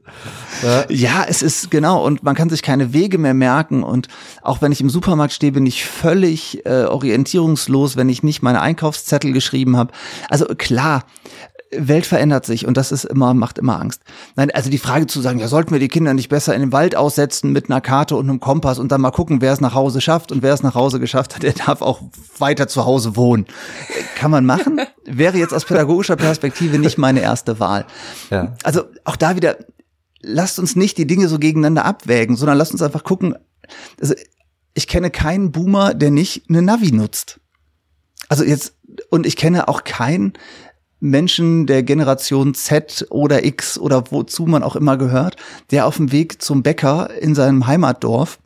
Ja? 0.63 0.85
ja, 0.89 1.25
es 1.29 1.43
ist 1.43 1.71
genau 1.71 2.05
und 2.05 2.23
man 2.23 2.35
kann 2.35 2.51
sich 2.51 2.63
keine 2.63 2.93
Wege 2.93 3.19
mehr 3.19 3.35
merken 3.35 3.83
und 3.83 4.09
auch 4.43 4.63
wenn 4.63 4.73
ich 4.73 4.81
im 4.81 4.91
Supermarkt 4.91 5.33
stehe, 5.33 5.53
bin 5.53 5.67
ich 5.67 5.85
völlig 5.85 6.65
äh, 6.67 6.85
orientierungslos, 6.85 7.97
wenn 7.97 8.09
ich 8.09 8.23
nicht 8.23 8.43
meine 8.43 8.61
Einkaufszettel 8.61 9.33
geschrieben 9.33 9.77
habe. 9.77 9.93
Also 10.29 10.47
klar, 10.47 11.05
Welt 11.77 12.07
verändert 12.07 12.47
sich 12.47 12.67
und 12.67 12.77
das 12.77 12.93
ist 12.93 13.05
immer, 13.05 13.35
macht 13.35 13.59
immer 13.59 13.81
Angst. 13.81 14.03
Nein, 14.37 14.51
also 14.51 14.71
die 14.71 14.79
Frage 14.79 15.07
zu 15.07 15.21
sagen, 15.21 15.39
ja, 15.39 15.49
sollten 15.49 15.73
wir 15.73 15.79
die 15.79 15.89
Kinder 15.89 16.15
nicht 16.15 16.29
besser 16.29 16.55
in 16.55 16.61
den 16.61 16.73
Wald 16.73 16.97
aussetzen 16.97 17.53
mit 17.53 17.71
einer 17.71 17.81
Karte 17.81 18.17
und 18.17 18.29
einem 18.29 18.41
Kompass 18.41 18.79
und 18.79 18.93
dann 18.93 19.01
mal 19.01 19.11
gucken, 19.11 19.41
wer 19.41 19.53
es 19.53 19.61
nach 19.61 19.75
Hause 19.75 20.01
schafft 20.01 20.33
und 20.33 20.43
wer 20.43 20.55
es 20.55 20.63
nach 20.63 20.75
Hause 20.75 21.01
geschafft 21.01 21.35
hat, 21.35 21.43
der 21.43 21.53
darf 21.53 21.83
auch 21.83 22.01
weiter 22.39 22.69
zu 22.69 22.85
Hause 22.85 23.17
wohnen. 23.17 23.47
Kann 24.17 24.31
man 24.31 24.45
machen, 24.45 24.81
wäre 25.05 25.39
jetzt 25.39 25.55
aus 25.55 25.65
pädagogischer 25.65 26.17
Perspektive 26.17 26.79
nicht 26.79 26.99
meine 26.99 27.21
erste 27.21 27.61
Wahl. 27.61 27.87
Ja. 28.31 28.55
Also 28.63 28.85
auch 29.05 29.17
da 29.17 29.37
wieder, 29.37 29.57
lasst 30.21 30.59
uns 30.59 30.77
nicht 30.77 30.99
die 30.99 31.07
Dinge 31.07 31.29
so 31.29 31.39
gegeneinander 31.39 31.85
abwägen, 31.85 32.37
sondern 32.37 32.59
lasst 32.59 32.73
uns 32.73 32.83
einfach 32.83 33.05
gucken, 33.05 33.37
also 34.01 34.15
ich 34.75 34.89
kenne 34.89 35.11
keinen 35.11 35.53
Boomer, 35.53 35.95
der 35.95 36.11
nicht 36.11 36.45
eine 36.49 36.63
Navi 36.63 36.93
nutzt. 36.93 37.41
Also 38.29 38.45
jetzt, 38.45 38.75
und 39.11 39.27
ich 39.27 39.37
kenne 39.37 39.69
auch 39.69 39.85
keinen, 39.85 40.33
Menschen 41.05 41.67
der 41.67 41.83
Generation 41.83 42.55
Z 42.55 43.07
oder 43.11 43.45
X 43.45 43.79
oder 43.79 44.11
wozu 44.11 44.47
man 44.47 44.63
auch 44.63 44.75
immer 44.75 44.97
gehört, 44.97 45.37
der 45.71 45.87
auf 45.87 45.99
dem 45.99 46.13
Weg 46.13 46.41
zum 46.41 46.63
Bäcker 46.63 47.11
in 47.21 47.35
seinem 47.35 47.67
Heimatdorf 47.67 48.39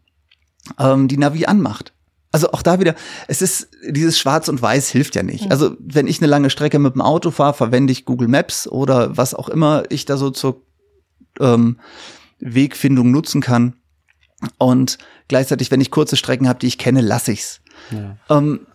ähm, 0.79 1.07
die 1.07 1.19
Navi 1.19 1.47
anmacht. 1.47 1.93
Also 2.33 2.51
auch 2.51 2.63
da 2.63 2.81
wieder, 2.81 2.95
es 3.29 3.43
ist, 3.43 3.69
dieses 3.89 4.19
Schwarz 4.19 4.49
und 4.49 4.61
Weiß 4.61 4.89
hilft 4.89 5.15
ja 5.15 5.23
nicht. 5.23 5.51
Also 5.51 5.77
wenn 5.79 6.09
ich 6.09 6.21
eine 6.21 6.27
lange 6.27 6.51
Strecke 6.51 6.79
mit 6.79 6.95
dem 6.95 7.01
Auto 7.01 7.31
fahre, 7.31 7.55
verwende 7.55 7.93
ich 7.93 8.05
Google 8.05 8.29
Maps 8.29 8.67
oder 8.67 9.17
was 9.17 9.35
auch 9.35 9.49
immer 9.49 9.85
ich 9.89 10.05
da 10.05 10.17
so 10.17 10.31
zur 10.31 10.63
ähm, 11.41 11.79
Wegfindung 12.41 13.11
nutzen 13.13 13.41
kann. 13.41 13.75
Und 14.59 14.99
gleichzeitig, 15.29 15.71
wenn 15.71 15.81
ich 15.81 15.91
kurze 15.91 16.17
Strecken 16.17 16.49
habe, 16.49 16.59
die 16.59 16.67
ich 16.67 16.79
kenne, 16.79 17.01
lasse 17.01 17.33
ich's. 17.33 17.61
Ja. 17.91 18.17
Ähm, 18.29 18.67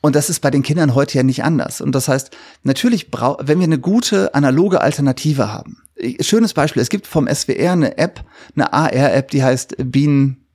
und 0.00 0.14
das 0.14 0.30
ist 0.30 0.40
bei 0.40 0.50
den 0.50 0.62
Kindern 0.62 0.94
heute 0.94 1.18
ja 1.18 1.22
nicht 1.22 1.42
anders. 1.42 1.80
Und 1.80 1.92
das 1.92 2.08
heißt, 2.08 2.30
natürlich, 2.62 3.08
wenn 3.12 3.58
wir 3.58 3.64
eine 3.64 3.80
gute 3.80 4.34
analoge 4.34 4.80
Alternative 4.80 5.52
haben. 5.52 5.82
Schönes 6.20 6.54
Beispiel, 6.54 6.80
es 6.82 6.88
gibt 6.88 7.06
vom 7.08 7.26
SWR 7.26 7.72
eine 7.72 7.98
App, 7.98 8.24
eine 8.54 8.72
AR-App, 8.72 9.30
die 9.32 9.42
heißt 9.42 9.76
Bienen, 9.90 10.46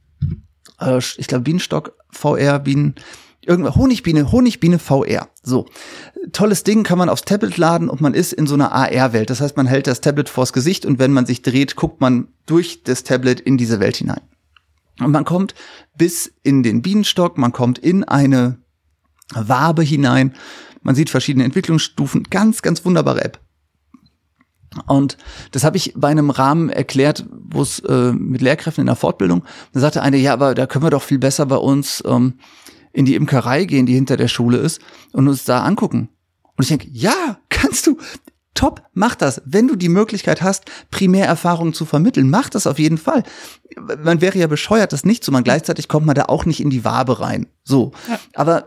äh, 0.80 1.00
ich 1.18 1.28
glaube 1.28 1.44
Bienenstock 1.44 1.98
VR, 2.10 2.60
Bienen, 2.60 2.96
irgendwas, 3.42 3.76
Honigbiene, 3.76 4.32
Honigbiene 4.32 4.80
VR. 4.80 5.28
So. 5.42 5.66
Tolles 6.32 6.64
Ding 6.64 6.84
kann 6.84 6.98
man 6.98 7.10
aufs 7.10 7.24
Tablet 7.24 7.58
laden 7.58 7.90
und 7.90 8.00
man 8.00 8.14
ist 8.14 8.32
in 8.32 8.48
so 8.48 8.54
einer 8.54 8.72
AR-Welt. 8.72 9.30
Das 9.30 9.42
heißt, 9.42 9.58
man 9.58 9.68
hält 9.68 9.88
das 9.88 10.00
Tablet 10.00 10.30
vors 10.30 10.54
Gesicht 10.54 10.86
und 10.86 11.00
wenn 11.00 11.12
man 11.12 11.26
sich 11.26 11.42
dreht, 11.42 11.76
guckt 11.76 12.00
man 12.00 12.30
durch 12.46 12.84
das 12.84 13.04
Tablet 13.04 13.42
in 13.42 13.58
diese 13.58 13.82
Welt 13.82 13.98
hinein. 13.98 14.22
Und 15.00 15.12
man 15.12 15.26
kommt 15.26 15.54
bis 15.98 16.32
in 16.44 16.64
den 16.64 16.82
Bienenstock, 16.82 17.38
man 17.38 17.52
kommt 17.52 17.80
in 17.80 18.06
eine 18.06 18.63
Wabe 19.36 19.84
hinein. 19.84 20.34
Man 20.82 20.96
sieht 20.96 21.10
verschiedene 21.10 21.46
Entwicklungsstufen. 21.46 22.24
Ganz, 22.30 22.62
ganz 22.62 22.84
wunderbare 22.86 23.24
App. 23.24 23.40
Und 24.88 25.18
das 25.52 25.64
habe 25.64 25.78
ich 25.78 25.94
bei 25.96 26.08
einem 26.08 26.30
Rahmen 26.30 26.70
erklärt, 26.70 27.26
wo 27.32 27.62
es 27.62 27.80
äh, 27.80 28.12
mit 28.12 28.42
Lehrkräften 28.42 28.82
in 28.82 28.88
der 28.88 28.96
Fortbildung, 28.96 29.44
da 29.72 29.80
sagte 29.80 30.02
eine, 30.02 30.18
ja, 30.18 30.34
aber 30.34 30.56
da 30.56 30.66
können 30.66 30.84
wir 30.84 30.90
doch 30.90 31.04
viel 31.04 31.20
besser 31.20 31.46
bei 31.46 31.58
uns 31.58 32.04
ähm, 32.08 32.40
in 32.92 33.06
die 33.06 33.16
Imkerei 33.16 33.66
gehen, 33.66 33.86
die 33.86 33.94
hinter 33.94 34.18
der 34.18 34.28
Schule 34.28 34.58
ist, 34.58 34.82
und 35.12 35.28
uns 35.28 35.46
da 35.46 35.64
angucken. 35.64 36.10
Und 36.58 36.64
ich 36.64 36.70
denke, 36.70 36.88
ja, 36.92 37.38
kannst 37.50 37.88
du. 37.88 37.98
Top, 38.54 38.84
mach 38.94 39.16
das. 39.16 39.42
Wenn 39.46 39.68
du 39.68 39.76
die 39.76 39.90
Möglichkeit 39.90 40.44
hast, 40.44 40.66
Primärerfahrungen 40.92 41.74
zu 41.74 41.86
vermitteln, 41.86 42.30
mach 42.30 42.50
das 42.50 42.68
auf 42.68 42.78
jeden 42.78 43.00
Fall. 43.00 43.24
Man 44.04 44.22
wäre 44.22 44.38
ja 44.38 44.46
bescheuert, 44.46 44.94
das 44.94 45.06
nicht 45.06 45.24
zu 45.24 45.32
machen. 45.32 45.44
Gleichzeitig 45.44 45.88
kommt 45.88 46.06
man 46.06 46.14
da 46.14 46.26
auch 46.26 46.46
nicht 46.46 46.60
in 46.60 46.70
die 46.70 46.86
Wabe 46.86 47.20
rein. 47.20 47.48
So. 47.64 47.94
Ja. 48.08 48.20
Aber 48.36 48.66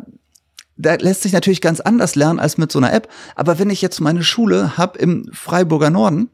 da 0.76 0.94
lässt 0.94 1.22
sich 1.22 1.32
natürlich 1.32 1.60
ganz 1.60 1.80
anders 1.80 2.14
lernen 2.14 2.38
als 2.38 2.58
mit 2.58 2.70
so 2.70 2.78
einer 2.78 2.92
App. 2.92 3.08
Aber 3.34 3.58
wenn 3.58 3.70
ich 3.70 3.82
jetzt 3.82 4.00
meine 4.00 4.22
Schule 4.22 4.76
habe 4.76 4.98
im 4.98 5.28
Freiburger 5.32 5.90
Norden 5.90 6.30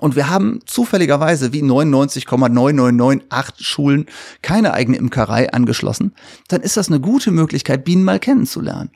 und 0.00 0.16
wir 0.16 0.28
haben 0.28 0.60
zufälligerweise 0.66 1.52
wie 1.52 1.62
99,9998 1.62 3.62
Schulen 3.62 4.06
keine 4.42 4.74
eigene 4.74 4.98
Imkerei 4.98 5.52
angeschlossen, 5.52 6.14
dann 6.48 6.60
ist 6.60 6.76
das 6.76 6.88
eine 6.88 7.00
gute 7.00 7.30
Möglichkeit, 7.30 7.84
Bienen 7.84 8.04
mal 8.04 8.18
kennenzulernen. 8.18 8.90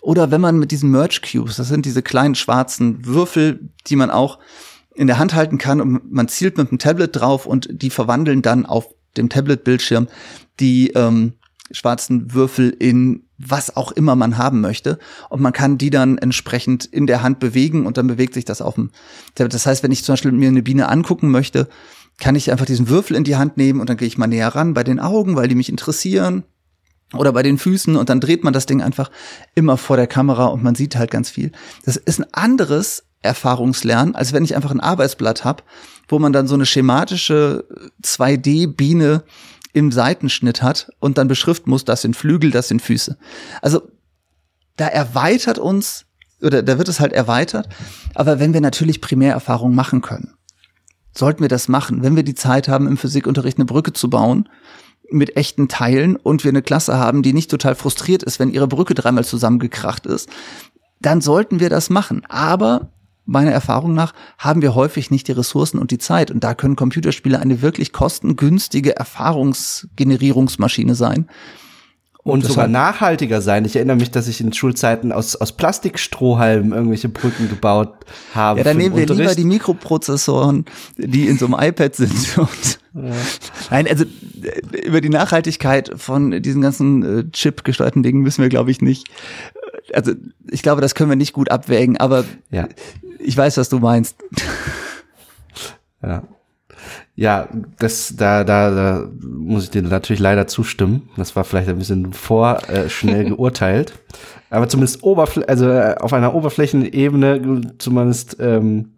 Oder 0.00 0.30
wenn 0.30 0.40
man 0.40 0.58
mit 0.58 0.70
diesen 0.70 0.90
Merge 0.90 1.20
Cubes, 1.20 1.56
das 1.56 1.68
sind 1.68 1.86
diese 1.86 2.02
kleinen 2.02 2.34
schwarzen 2.34 3.06
Würfel, 3.06 3.70
die 3.86 3.96
man 3.96 4.10
auch 4.10 4.38
in 4.94 5.06
der 5.06 5.18
Hand 5.18 5.34
halten 5.34 5.58
kann 5.58 5.80
und 5.80 6.12
man 6.12 6.28
zielt 6.28 6.56
mit 6.56 6.70
dem 6.70 6.78
Tablet 6.78 7.16
drauf 7.16 7.46
und 7.46 7.68
die 7.70 7.90
verwandeln 7.90 8.42
dann 8.42 8.64
auf 8.64 8.88
dem 9.16 9.28
Tablet-Bildschirm 9.28 10.08
die 10.60 10.90
ähm, 10.90 11.34
schwarzen 11.70 12.34
Würfel 12.34 12.70
in 12.70 13.23
was 13.50 13.76
auch 13.76 13.92
immer 13.92 14.16
man 14.16 14.38
haben 14.38 14.60
möchte. 14.60 14.98
Und 15.28 15.40
man 15.40 15.52
kann 15.52 15.78
die 15.78 15.90
dann 15.90 16.18
entsprechend 16.18 16.84
in 16.84 17.06
der 17.06 17.22
Hand 17.22 17.38
bewegen 17.38 17.86
und 17.86 17.96
dann 17.96 18.06
bewegt 18.06 18.34
sich 18.34 18.44
das 18.44 18.62
auf 18.62 18.74
dem 18.74 18.90
Tablet. 19.34 19.54
Das 19.54 19.66
heißt, 19.66 19.82
wenn 19.82 19.92
ich 19.92 20.04
zum 20.04 20.14
Beispiel 20.14 20.32
mir 20.32 20.48
eine 20.48 20.62
Biene 20.62 20.88
angucken 20.88 21.30
möchte, 21.30 21.68
kann 22.18 22.36
ich 22.36 22.50
einfach 22.50 22.66
diesen 22.66 22.88
Würfel 22.88 23.16
in 23.16 23.24
die 23.24 23.36
Hand 23.36 23.56
nehmen 23.56 23.80
und 23.80 23.88
dann 23.88 23.96
gehe 23.96 24.08
ich 24.08 24.18
mal 24.18 24.26
näher 24.26 24.54
ran 24.54 24.74
bei 24.74 24.84
den 24.84 25.00
Augen, 25.00 25.36
weil 25.36 25.48
die 25.48 25.54
mich 25.54 25.68
interessieren. 25.68 26.44
Oder 27.12 27.32
bei 27.32 27.42
den 27.42 27.58
Füßen 27.58 27.96
und 27.96 28.08
dann 28.08 28.20
dreht 28.20 28.42
man 28.42 28.52
das 28.52 28.66
Ding 28.66 28.82
einfach 28.82 29.10
immer 29.54 29.76
vor 29.76 29.96
der 29.96 30.06
Kamera 30.06 30.46
und 30.46 30.64
man 30.64 30.74
sieht 30.74 30.96
halt 30.96 31.10
ganz 31.10 31.30
viel. 31.30 31.52
Das 31.84 31.96
ist 31.96 32.18
ein 32.18 32.26
anderes 32.32 33.04
Erfahrungslernen, 33.22 34.14
als 34.14 34.32
wenn 34.32 34.44
ich 34.44 34.56
einfach 34.56 34.70
ein 34.70 34.80
Arbeitsblatt 34.80 35.44
habe, 35.44 35.62
wo 36.08 36.18
man 36.18 36.32
dann 36.32 36.46
so 36.46 36.54
eine 36.54 36.66
schematische 36.66 37.64
2D-Biene 38.02 39.22
im 39.74 39.92
Seitenschnitt 39.92 40.62
hat 40.62 40.90
und 41.00 41.18
dann 41.18 41.28
beschriften 41.28 41.68
muss, 41.68 41.84
das 41.84 42.00
sind 42.00 42.16
Flügel, 42.16 42.50
das 42.50 42.68
sind 42.68 42.80
Füße. 42.80 43.18
Also 43.60 43.82
da 44.76 44.86
erweitert 44.86 45.58
uns, 45.58 46.06
oder 46.40 46.62
da 46.62 46.78
wird 46.78 46.88
es 46.88 47.00
halt 47.00 47.12
erweitert, 47.12 47.68
aber 48.14 48.38
wenn 48.38 48.54
wir 48.54 48.60
natürlich 48.60 49.00
Primärerfahrungen 49.00 49.74
machen 49.74 50.00
können, 50.00 50.34
sollten 51.12 51.42
wir 51.42 51.48
das 51.48 51.68
machen. 51.68 52.02
Wenn 52.02 52.16
wir 52.16 52.22
die 52.22 52.34
Zeit 52.34 52.68
haben, 52.68 52.86
im 52.86 52.96
Physikunterricht 52.96 53.58
eine 53.58 53.66
Brücke 53.66 53.92
zu 53.92 54.08
bauen, 54.08 54.48
mit 55.10 55.36
echten 55.36 55.68
Teilen 55.68 56.16
und 56.16 56.44
wir 56.44 56.50
eine 56.50 56.62
Klasse 56.62 56.96
haben, 56.96 57.22
die 57.22 57.32
nicht 57.32 57.50
total 57.50 57.74
frustriert 57.74 58.22
ist, 58.22 58.38
wenn 58.38 58.50
ihre 58.50 58.68
Brücke 58.68 58.94
dreimal 58.94 59.24
zusammengekracht 59.24 60.06
ist, 60.06 60.28
dann 61.00 61.20
sollten 61.20 61.60
wir 61.60 61.68
das 61.68 61.90
machen. 61.90 62.24
Aber 62.28 62.90
meiner 63.26 63.52
Erfahrung 63.52 63.94
nach, 63.94 64.12
haben 64.38 64.62
wir 64.62 64.74
häufig 64.74 65.10
nicht 65.10 65.28
die 65.28 65.32
Ressourcen 65.32 65.78
und 65.78 65.90
die 65.90 65.98
Zeit. 65.98 66.30
Und 66.30 66.44
da 66.44 66.54
können 66.54 66.76
Computerspiele 66.76 67.38
eine 67.38 67.62
wirklich 67.62 67.92
kostengünstige 67.92 68.96
Erfahrungsgenerierungsmaschine 68.96 70.94
sein. 70.94 71.26
und, 72.24 72.42
und 72.42 72.46
sogar 72.46 72.68
nachhaltiger 72.68 73.42
sein. 73.42 73.64
Ich 73.66 73.76
erinnere 73.76 73.96
mich, 73.96 74.10
dass 74.10 74.28
ich 74.28 74.40
in 74.40 74.52
Schulzeiten 74.52 75.12
aus, 75.12 75.36
aus 75.36 75.52
Plastikstrohhalmen 75.52 76.72
irgendwelche 76.72 77.10
Brücken 77.10 77.50
gebaut 77.50 77.92
habe. 78.34 78.60
Ja, 78.60 78.64
dann 78.64 78.78
nehmen 78.78 78.96
wir 78.96 79.02
Unterricht. 79.02 79.20
lieber 79.20 79.34
die 79.34 79.44
Mikroprozessoren, 79.44 80.64
die 80.96 81.28
in 81.28 81.36
so 81.38 81.46
einem 81.46 81.56
iPad 81.58 81.94
sind. 81.94 82.36
Ja. 82.36 82.48
Nein, 83.70 83.88
also 83.88 84.04
äh, 84.04 84.86
über 84.86 85.00
die 85.00 85.08
Nachhaltigkeit 85.08 85.90
von 85.96 86.42
diesen 86.42 86.62
ganzen 86.62 87.02
äh, 87.02 87.30
Chip-gesteuerten 87.32 88.04
Dingen 88.04 88.22
müssen 88.22 88.40
wir, 88.40 88.48
glaube 88.48 88.70
ich, 88.70 88.80
nicht. 88.80 89.08
Also 89.94 90.12
ich 90.50 90.62
glaube, 90.62 90.80
das 90.80 90.94
können 90.94 91.10
wir 91.10 91.16
nicht 91.16 91.32
gut 91.32 91.50
abwägen, 91.50 91.96
aber 91.96 92.24
ja. 92.50 92.68
ich 93.18 93.36
weiß, 93.36 93.56
was 93.56 93.68
du 93.68 93.78
meinst. 93.78 94.16
Ja. 96.02 96.22
Ja, 97.16 97.48
das, 97.78 98.14
da, 98.16 98.42
da, 98.42 98.70
da 98.70 99.08
muss 99.20 99.64
ich 99.64 99.70
dir 99.70 99.82
natürlich 99.82 100.20
leider 100.20 100.48
zustimmen. 100.48 101.08
Das 101.16 101.36
war 101.36 101.44
vielleicht 101.44 101.68
ein 101.68 101.78
bisschen 101.78 102.12
vorschnell 102.12 103.26
äh, 103.26 103.28
geurteilt. 103.30 103.92
Aber 104.50 104.68
zumindest 104.68 105.02
Oberfl 105.04 105.44
also 105.44 105.68
äh, 105.68 105.94
auf 106.00 106.12
einer 106.12 106.34
Oberflächenebene 106.34 107.74
zumindest 107.78 108.36
ähm, 108.40 108.94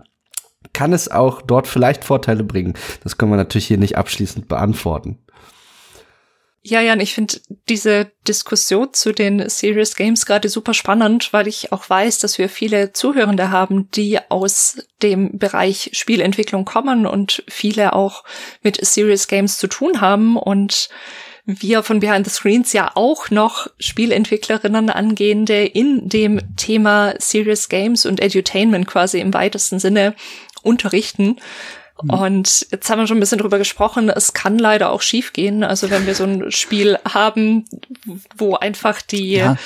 kann 0.73 0.93
es 0.93 1.11
auch 1.11 1.43
dort 1.43 1.67
vielleicht 1.67 2.05
Vorteile 2.05 2.45
bringen. 2.45 2.75
Das 3.03 3.17
können 3.17 3.33
wir 3.33 3.37
natürlich 3.37 3.67
hier 3.67 3.79
nicht 3.79 3.97
abschließend 3.97 4.49
beantworten. 4.49 5.19
Ja, 6.69 6.81
Jan, 6.81 6.99
ich 6.99 7.15
finde 7.15 7.39
diese 7.69 8.11
Diskussion 8.27 8.93
zu 8.93 9.13
den 9.13 9.49
Serious 9.49 9.95
Games 9.95 10.27
gerade 10.27 10.49
super 10.49 10.75
spannend, 10.75 11.33
weil 11.33 11.47
ich 11.47 11.71
auch 11.71 11.89
weiß, 11.89 12.19
dass 12.19 12.39
wir 12.39 12.49
viele 12.49 12.93
Zuhörende 12.93 13.53
haben, 13.53 13.89
die 13.93 14.19
aus 14.31 14.79
dem 15.01 15.39
Bereich 15.39 15.91
Spielentwicklung 15.93 16.65
kommen 16.65 17.07
und 17.07 17.45
viele 17.47 17.93
auch 17.93 18.25
mit 18.63 18.85
Serious 18.85 19.29
Games 19.29 19.59
zu 19.59 19.69
tun 19.69 20.01
haben 20.01 20.37
und 20.37 20.89
wir 21.45 21.85
von 21.85 22.01
Behind 22.01 22.27
the 22.27 22.33
Screens 22.33 22.73
ja 22.73 22.91
auch 22.97 23.31
noch 23.31 23.69
Spielentwicklerinnen 23.79 24.91
angehende 24.91 25.65
in 25.67 26.09
dem 26.09 26.57
Thema 26.57 27.15
Serious 27.21 27.69
Games 27.69 28.05
und 28.07 28.19
Edutainment 28.19 28.89
quasi 28.89 29.21
im 29.21 29.33
weitesten 29.33 29.79
Sinne 29.79 30.17
unterrichten. 30.65 31.37
Mhm. 32.03 32.11
Und 32.11 32.67
jetzt 32.71 32.91
haben 32.91 32.99
wir 32.99 33.07
schon 33.07 33.17
ein 33.17 33.21
bisschen 33.21 33.39
drüber 33.39 33.59
gesprochen, 33.59 34.11
es 34.11 34.33
kann 34.33 34.59
leider 34.59 34.91
auch 34.91 35.03
schiefgehen. 35.03 35.65
Also 35.65 35.91
wenn 35.91 36.07
wir 36.07 36.15
so 36.15 36.25
ein 36.25 36.51
Spiel 36.53 36.99
haben, 37.09 37.65
wo 38.37 38.55
einfach 38.57 39.03
die, 39.03 39.35
ja. 39.35 39.57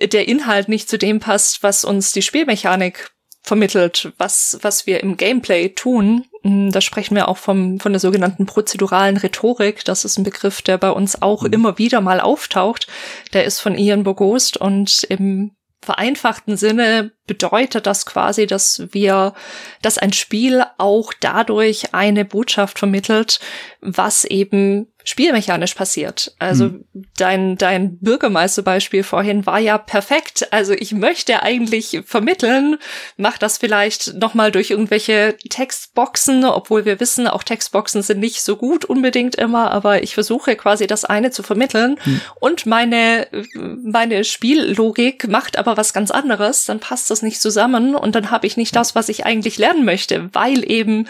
der 0.00 0.28
Inhalt 0.28 0.68
nicht 0.68 0.88
zu 0.88 0.98
dem 0.98 1.20
passt, 1.20 1.62
was 1.62 1.84
uns 1.84 2.12
die 2.12 2.22
Spielmechanik 2.22 3.10
vermittelt, 3.42 4.12
was, 4.16 4.58
was 4.62 4.86
wir 4.86 5.02
im 5.02 5.16
Gameplay 5.18 5.68
tun. 5.68 6.24
Hm, 6.42 6.72
da 6.72 6.80
sprechen 6.80 7.14
wir 7.14 7.28
auch 7.28 7.36
vom, 7.36 7.78
von 7.78 7.92
der 7.92 8.00
sogenannten 8.00 8.46
prozeduralen 8.46 9.18
Rhetorik. 9.18 9.84
Das 9.84 10.04
ist 10.06 10.16
ein 10.16 10.24
Begriff, 10.24 10.62
der 10.62 10.78
bei 10.78 10.90
uns 10.90 11.20
auch 11.20 11.42
mhm. 11.42 11.52
immer 11.52 11.78
wieder 11.78 12.00
mal 12.00 12.20
auftaucht. 12.20 12.86
Der 13.34 13.44
ist 13.44 13.60
von 13.60 13.76
Ian 13.76 14.02
Bogost 14.02 14.56
und 14.56 15.04
im 15.10 15.52
vereinfachten 15.84 16.56
Sinne 16.56 17.12
bedeutet 17.26 17.86
das 17.86 18.06
quasi, 18.06 18.46
dass 18.46 18.82
wir, 18.90 19.34
dass 19.82 19.98
ein 19.98 20.12
Spiel 20.12 20.64
auch 20.78 21.12
dadurch 21.18 21.94
eine 21.94 22.24
Botschaft 22.24 22.78
vermittelt, 22.78 23.40
was 23.80 24.24
eben 24.24 24.88
spielmechanisch 25.04 25.74
passiert. 25.74 26.34
Also 26.38 26.64
mhm. 26.64 26.84
dein, 27.16 27.56
dein 27.56 27.98
Bürgermeisterbeispiel 27.98 29.02
vorhin 29.02 29.44
war 29.44 29.58
ja 29.58 29.76
perfekt. 29.76 30.48
Also 30.50 30.72
ich 30.72 30.92
möchte 30.92 31.42
eigentlich 31.42 32.00
vermitteln, 32.06 32.78
mach 33.18 33.36
das 33.36 33.58
vielleicht 33.58 34.14
nochmal 34.14 34.50
durch 34.50 34.70
irgendwelche 34.70 35.36
Textboxen, 35.50 36.44
obwohl 36.46 36.86
wir 36.86 37.00
wissen, 37.00 37.28
auch 37.28 37.42
Textboxen 37.42 38.02
sind 38.02 38.20
nicht 38.20 38.40
so 38.40 38.56
gut 38.56 38.86
unbedingt 38.86 39.34
immer, 39.34 39.70
aber 39.70 40.02
ich 40.02 40.14
versuche 40.14 40.56
quasi 40.56 40.86
das 40.86 41.04
eine 41.04 41.30
zu 41.30 41.42
vermitteln 41.42 41.98
mhm. 42.04 42.20
und 42.40 42.64
meine, 42.64 43.28
meine 43.54 44.24
Spiellogik 44.24 45.28
macht 45.28 45.58
aber 45.58 45.76
was 45.76 45.92
ganz 45.92 46.10
anderes, 46.10 46.64
dann 46.64 46.80
passt 46.80 47.10
das 47.10 47.20
nicht 47.20 47.42
zusammen 47.42 47.94
und 47.94 48.14
dann 48.14 48.30
habe 48.30 48.46
ich 48.46 48.56
nicht 48.56 48.74
das, 48.74 48.94
was 48.94 49.10
ich 49.10 49.26
eigentlich 49.26 49.58
lernen 49.58 49.84
möchte, 49.84 50.30
weil 50.32 50.68
eben 50.70 51.06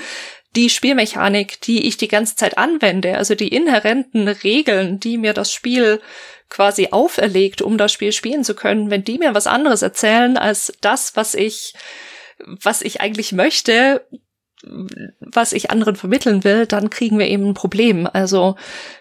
die 0.56 0.70
Spielmechanik, 0.70 1.60
die 1.62 1.86
ich 1.86 1.96
die 1.96 2.08
ganze 2.08 2.36
Zeit 2.36 2.58
anwende, 2.58 3.16
also 3.16 3.34
die 3.34 3.48
inhärenten 3.48 4.28
Regeln, 4.28 5.00
die 5.00 5.18
mir 5.18 5.32
das 5.32 5.52
Spiel 5.52 6.00
quasi 6.48 6.88
auferlegt, 6.90 7.62
um 7.62 7.78
das 7.78 7.92
Spiel 7.92 8.12
spielen 8.12 8.44
zu 8.44 8.54
können, 8.54 8.90
wenn 8.90 9.04
die 9.04 9.18
mir 9.18 9.34
was 9.34 9.46
anderes 9.46 9.82
erzählen 9.82 10.36
als 10.36 10.72
das, 10.80 11.16
was 11.16 11.34
ich, 11.34 11.74
was 12.38 12.82
ich 12.82 13.00
eigentlich 13.00 13.32
möchte, 13.32 14.06
was 15.20 15.52
ich 15.52 15.70
anderen 15.70 15.96
vermitteln 15.96 16.44
will, 16.44 16.66
dann 16.66 16.90
kriegen 16.90 17.18
wir 17.18 17.28
eben 17.28 17.48
ein 17.48 17.54
Problem. 17.54 18.08
Also 18.10 18.56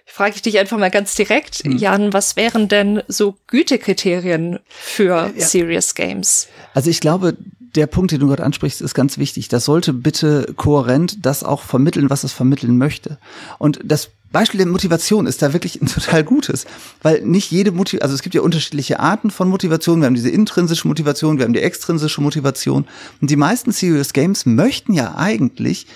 frage 0.06 0.36
ich 0.36 0.42
dich 0.42 0.60
einfach 0.60 0.78
mal 0.78 0.92
ganz 0.92 1.16
direkt, 1.16 1.60
hm. 1.60 1.78
Jan, 1.78 2.14
was 2.14 2.36
wären 2.36 2.68
denn 2.68 3.04
so 3.08 3.38
Gütekriterien 3.48 4.60
für 4.68 5.32
ja. 5.36 5.46
Serious 5.46 5.96
Games? 5.96 6.48
Also 6.74 6.90
ich 6.90 7.00
glaube, 7.00 7.38
der 7.76 7.88
Punkt, 7.88 8.12
den 8.12 8.20
du 8.20 8.28
gerade 8.28 8.44
ansprichst, 8.44 8.82
ist 8.82 8.94
ganz 8.94 9.18
wichtig. 9.18 9.48
Das 9.48 9.66
sollte 9.66 9.94
bitte 9.94 10.54
kohärent 10.56 11.26
das 11.26 11.44
auch 11.44 11.62
vermitteln, 11.62 12.10
was 12.10 12.24
es 12.24 12.32
vermitteln 12.32 12.78
möchte. 12.78 13.18
Und 13.58 13.80
das 13.84 14.10
Beispiel 14.32 14.58
der 14.58 14.68
Motivation 14.68 15.28
ist 15.28 15.42
da 15.42 15.54
wirklich 15.54 15.82
ein 15.82 15.86
total 15.88 16.24
gutes, 16.24 16.66
weil 17.02 17.22
nicht 17.22 17.52
jede 17.52 17.72
Motivation, 17.72 18.04
also 18.04 18.16
es 18.16 18.22
gibt 18.22 18.36
ja 18.36 18.42
unterschiedliche 18.42 19.00
Arten 19.00 19.32
von 19.32 19.48
Motivation. 19.48 20.02
Wir 20.02 20.08
haben 20.08 20.16
diese 20.16 20.30
intrinsische 20.30 20.88
Motivation, 20.88 21.38
wir 21.38 21.46
haben 21.46 21.54
die 21.54 21.62
extrinsische 21.62 22.22
Motivation. 22.22 22.86
Und 23.22 23.30
die 23.30 23.36
meisten 23.36 23.72
Serious 23.72 24.14
Games 24.14 24.46
möchten 24.46 24.94
ja 24.94 25.16
eigentlich 25.16 25.88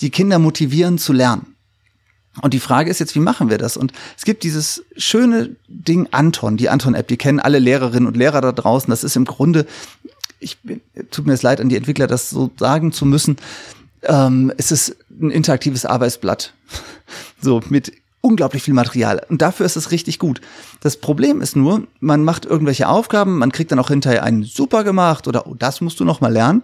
die 0.00 0.10
Kinder 0.10 0.38
motivieren 0.38 0.98
zu 0.98 1.12
lernen. 1.12 1.54
Und 2.42 2.52
die 2.52 2.60
Frage 2.60 2.90
ist 2.90 2.98
jetzt, 2.98 3.14
wie 3.14 3.20
machen 3.20 3.48
wir 3.48 3.58
das? 3.58 3.76
Und 3.76 3.92
es 4.16 4.24
gibt 4.24 4.42
dieses 4.42 4.82
schöne 4.96 5.54
Ding 5.68 6.08
Anton, 6.10 6.56
die 6.56 6.68
Anton-App, 6.68 7.06
die 7.06 7.16
kennen 7.16 7.38
alle 7.38 7.60
Lehrerinnen 7.60 8.08
und 8.08 8.16
Lehrer 8.16 8.40
da 8.40 8.50
draußen. 8.50 8.90
Das 8.90 9.04
ist 9.04 9.14
im 9.14 9.24
Grunde 9.24 9.66
ich 10.44 10.58
tut 11.10 11.26
mir 11.26 11.32
es 11.32 11.42
leid, 11.42 11.60
an 11.60 11.68
die 11.68 11.76
Entwickler 11.76 12.06
das 12.06 12.30
so 12.30 12.50
sagen 12.58 12.92
zu 12.92 13.06
müssen. 13.06 13.36
Ähm, 14.02 14.52
es 14.56 14.70
ist 14.70 14.96
ein 15.10 15.30
interaktives 15.30 15.86
Arbeitsblatt. 15.86 16.54
so 17.40 17.60
mit 17.68 17.92
unglaublich 18.20 18.62
viel 18.62 18.74
Material. 18.74 19.24
Und 19.28 19.42
dafür 19.42 19.66
ist 19.66 19.76
es 19.76 19.90
richtig 19.90 20.18
gut. 20.18 20.40
Das 20.80 20.96
Problem 20.96 21.40
ist 21.40 21.56
nur, 21.56 21.86
man 22.00 22.24
macht 22.24 22.46
irgendwelche 22.46 22.88
Aufgaben, 22.88 23.38
man 23.38 23.52
kriegt 23.52 23.70
dann 23.70 23.78
auch 23.78 23.88
hinterher 23.88 24.22
einen 24.22 24.44
super 24.44 24.82
gemacht 24.82 25.28
oder 25.28 25.46
oh, 25.46 25.54
das 25.54 25.80
musst 25.80 26.00
du 26.00 26.04
noch 26.04 26.20
mal 26.20 26.32
lernen. 26.32 26.62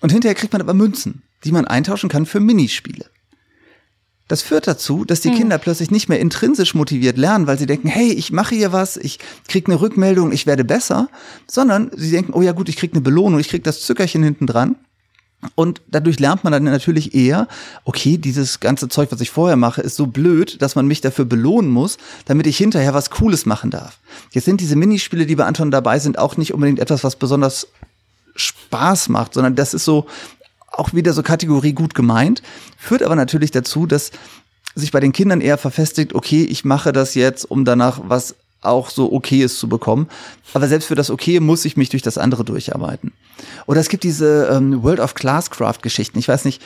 Und 0.00 0.10
hinterher 0.10 0.34
kriegt 0.34 0.52
man 0.52 0.62
aber 0.62 0.74
Münzen, 0.74 1.22
die 1.44 1.52
man 1.52 1.66
eintauschen 1.66 2.08
kann 2.08 2.26
für 2.26 2.40
Minispiele. 2.40 3.06
Das 4.30 4.42
führt 4.42 4.68
dazu, 4.68 5.04
dass 5.04 5.20
die 5.20 5.30
hm. 5.30 5.38
Kinder 5.38 5.58
plötzlich 5.58 5.90
nicht 5.90 6.08
mehr 6.08 6.20
intrinsisch 6.20 6.76
motiviert 6.76 7.18
lernen, 7.18 7.48
weil 7.48 7.58
sie 7.58 7.66
denken, 7.66 7.88
hey, 7.88 8.12
ich 8.12 8.30
mache 8.30 8.54
hier 8.54 8.72
was, 8.72 8.96
ich 8.96 9.18
krieg 9.48 9.66
eine 9.66 9.80
Rückmeldung, 9.80 10.30
ich 10.30 10.46
werde 10.46 10.62
besser, 10.62 11.08
sondern 11.48 11.90
sie 11.96 12.12
denken, 12.12 12.32
oh 12.32 12.40
ja 12.40 12.52
gut, 12.52 12.68
ich 12.68 12.76
krieg 12.76 12.92
eine 12.92 13.00
Belohnung, 13.00 13.40
ich 13.40 13.48
krieg 13.48 13.64
das 13.64 13.80
Zückerchen 13.80 14.22
hinten 14.22 14.46
dran. 14.46 14.76
Und 15.56 15.82
dadurch 15.88 16.20
lernt 16.20 16.44
man 16.44 16.52
dann 16.52 16.62
natürlich 16.62 17.12
eher, 17.12 17.48
okay, 17.84 18.18
dieses 18.18 18.60
ganze 18.60 18.88
Zeug, 18.88 19.10
was 19.10 19.20
ich 19.20 19.30
vorher 19.30 19.56
mache, 19.56 19.80
ist 19.80 19.96
so 19.96 20.06
blöd, 20.06 20.62
dass 20.62 20.76
man 20.76 20.86
mich 20.86 21.00
dafür 21.00 21.24
belohnen 21.24 21.72
muss, 21.72 21.98
damit 22.26 22.46
ich 22.46 22.56
hinterher 22.56 22.94
was 22.94 23.10
Cooles 23.10 23.46
machen 23.46 23.72
darf. 23.72 23.98
Jetzt 24.30 24.44
sind 24.44 24.60
diese 24.60 24.76
Minispiele, 24.76 25.26
die 25.26 25.34
bei 25.34 25.44
Anton 25.44 25.72
dabei 25.72 25.98
sind, 25.98 26.20
auch 26.20 26.36
nicht 26.36 26.54
unbedingt 26.54 26.78
etwas, 26.78 27.02
was 27.02 27.16
besonders 27.16 27.66
Spaß 28.36 29.08
macht, 29.08 29.34
sondern 29.34 29.56
das 29.56 29.74
ist 29.74 29.84
so, 29.84 30.06
auch 30.70 30.92
wieder 30.92 31.12
so 31.12 31.22
Kategorie 31.22 31.72
gut 31.72 31.94
gemeint, 31.94 32.42
führt 32.76 33.02
aber 33.02 33.16
natürlich 33.16 33.50
dazu, 33.50 33.86
dass 33.86 34.10
sich 34.74 34.92
bei 34.92 35.00
den 35.00 35.12
Kindern 35.12 35.40
eher 35.40 35.58
verfestigt, 35.58 36.14
okay, 36.14 36.44
ich 36.44 36.64
mache 36.64 36.92
das 36.92 37.14
jetzt, 37.14 37.44
um 37.44 37.64
danach 37.64 38.00
was 38.04 38.36
auch 38.62 38.90
so 38.90 39.12
okay 39.12 39.42
ist 39.42 39.58
zu 39.58 39.68
bekommen. 39.68 40.08
Aber 40.52 40.68
selbst 40.68 40.86
für 40.86 40.94
das 40.94 41.10
Okay 41.10 41.40
muss 41.40 41.64
ich 41.64 41.76
mich 41.76 41.88
durch 41.88 42.02
das 42.02 42.18
andere 42.18 42.44
durcharbeiten. 42.44 43.12
Oder 43.66 43.80
es 43.80 43.88
gibt 43.88 44.04
diese 44.04 44.48
ähm, 44.52 44.82
World 44.82 45.00
of 45.00 45.14
Classcraft-Geschichten. 45.14 46.18
Ich 46.18 46.28
weiß 46.28 46.44
nicht, 46.44 46.60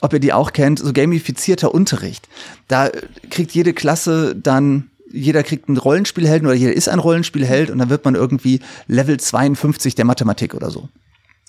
ob 0.00 0.12
ihr 0.12 0.20
die 0.20 0.32
auch 0.32 0.52
kennt, 0.52 0.78
so 0.78 0.92
gamifizierter 0.92 1.74
Unterricht. 1.74 2.28
Da 2.68 2.90
kriegt 3.30 3.52
jede 3.52 3.72
Klasse 3.72 4.36
dann 4.36 4.88
jeder 5.14 5.42
kriegt 5.42 5.68
einen 5.68 5.76
Rollenspielhelden 5.76 6.46
oder 6.46 6.56
jeder 6.56 6.72
ist 6.72 6.88
ein 6.88 6.98
Rollenspielheld 6.98 7.70
und 7.70 7.78
dann 7.78 7.90
wird 7.90 8.04
man 8.06 8.14
irgendwie 8.14 8.60
Level 8.86 9.20
52 9.20 9.94
der 9.94 10.06
Mathematik 10.06 10.54
oder 10.54 10.70
so. 10.70 10.88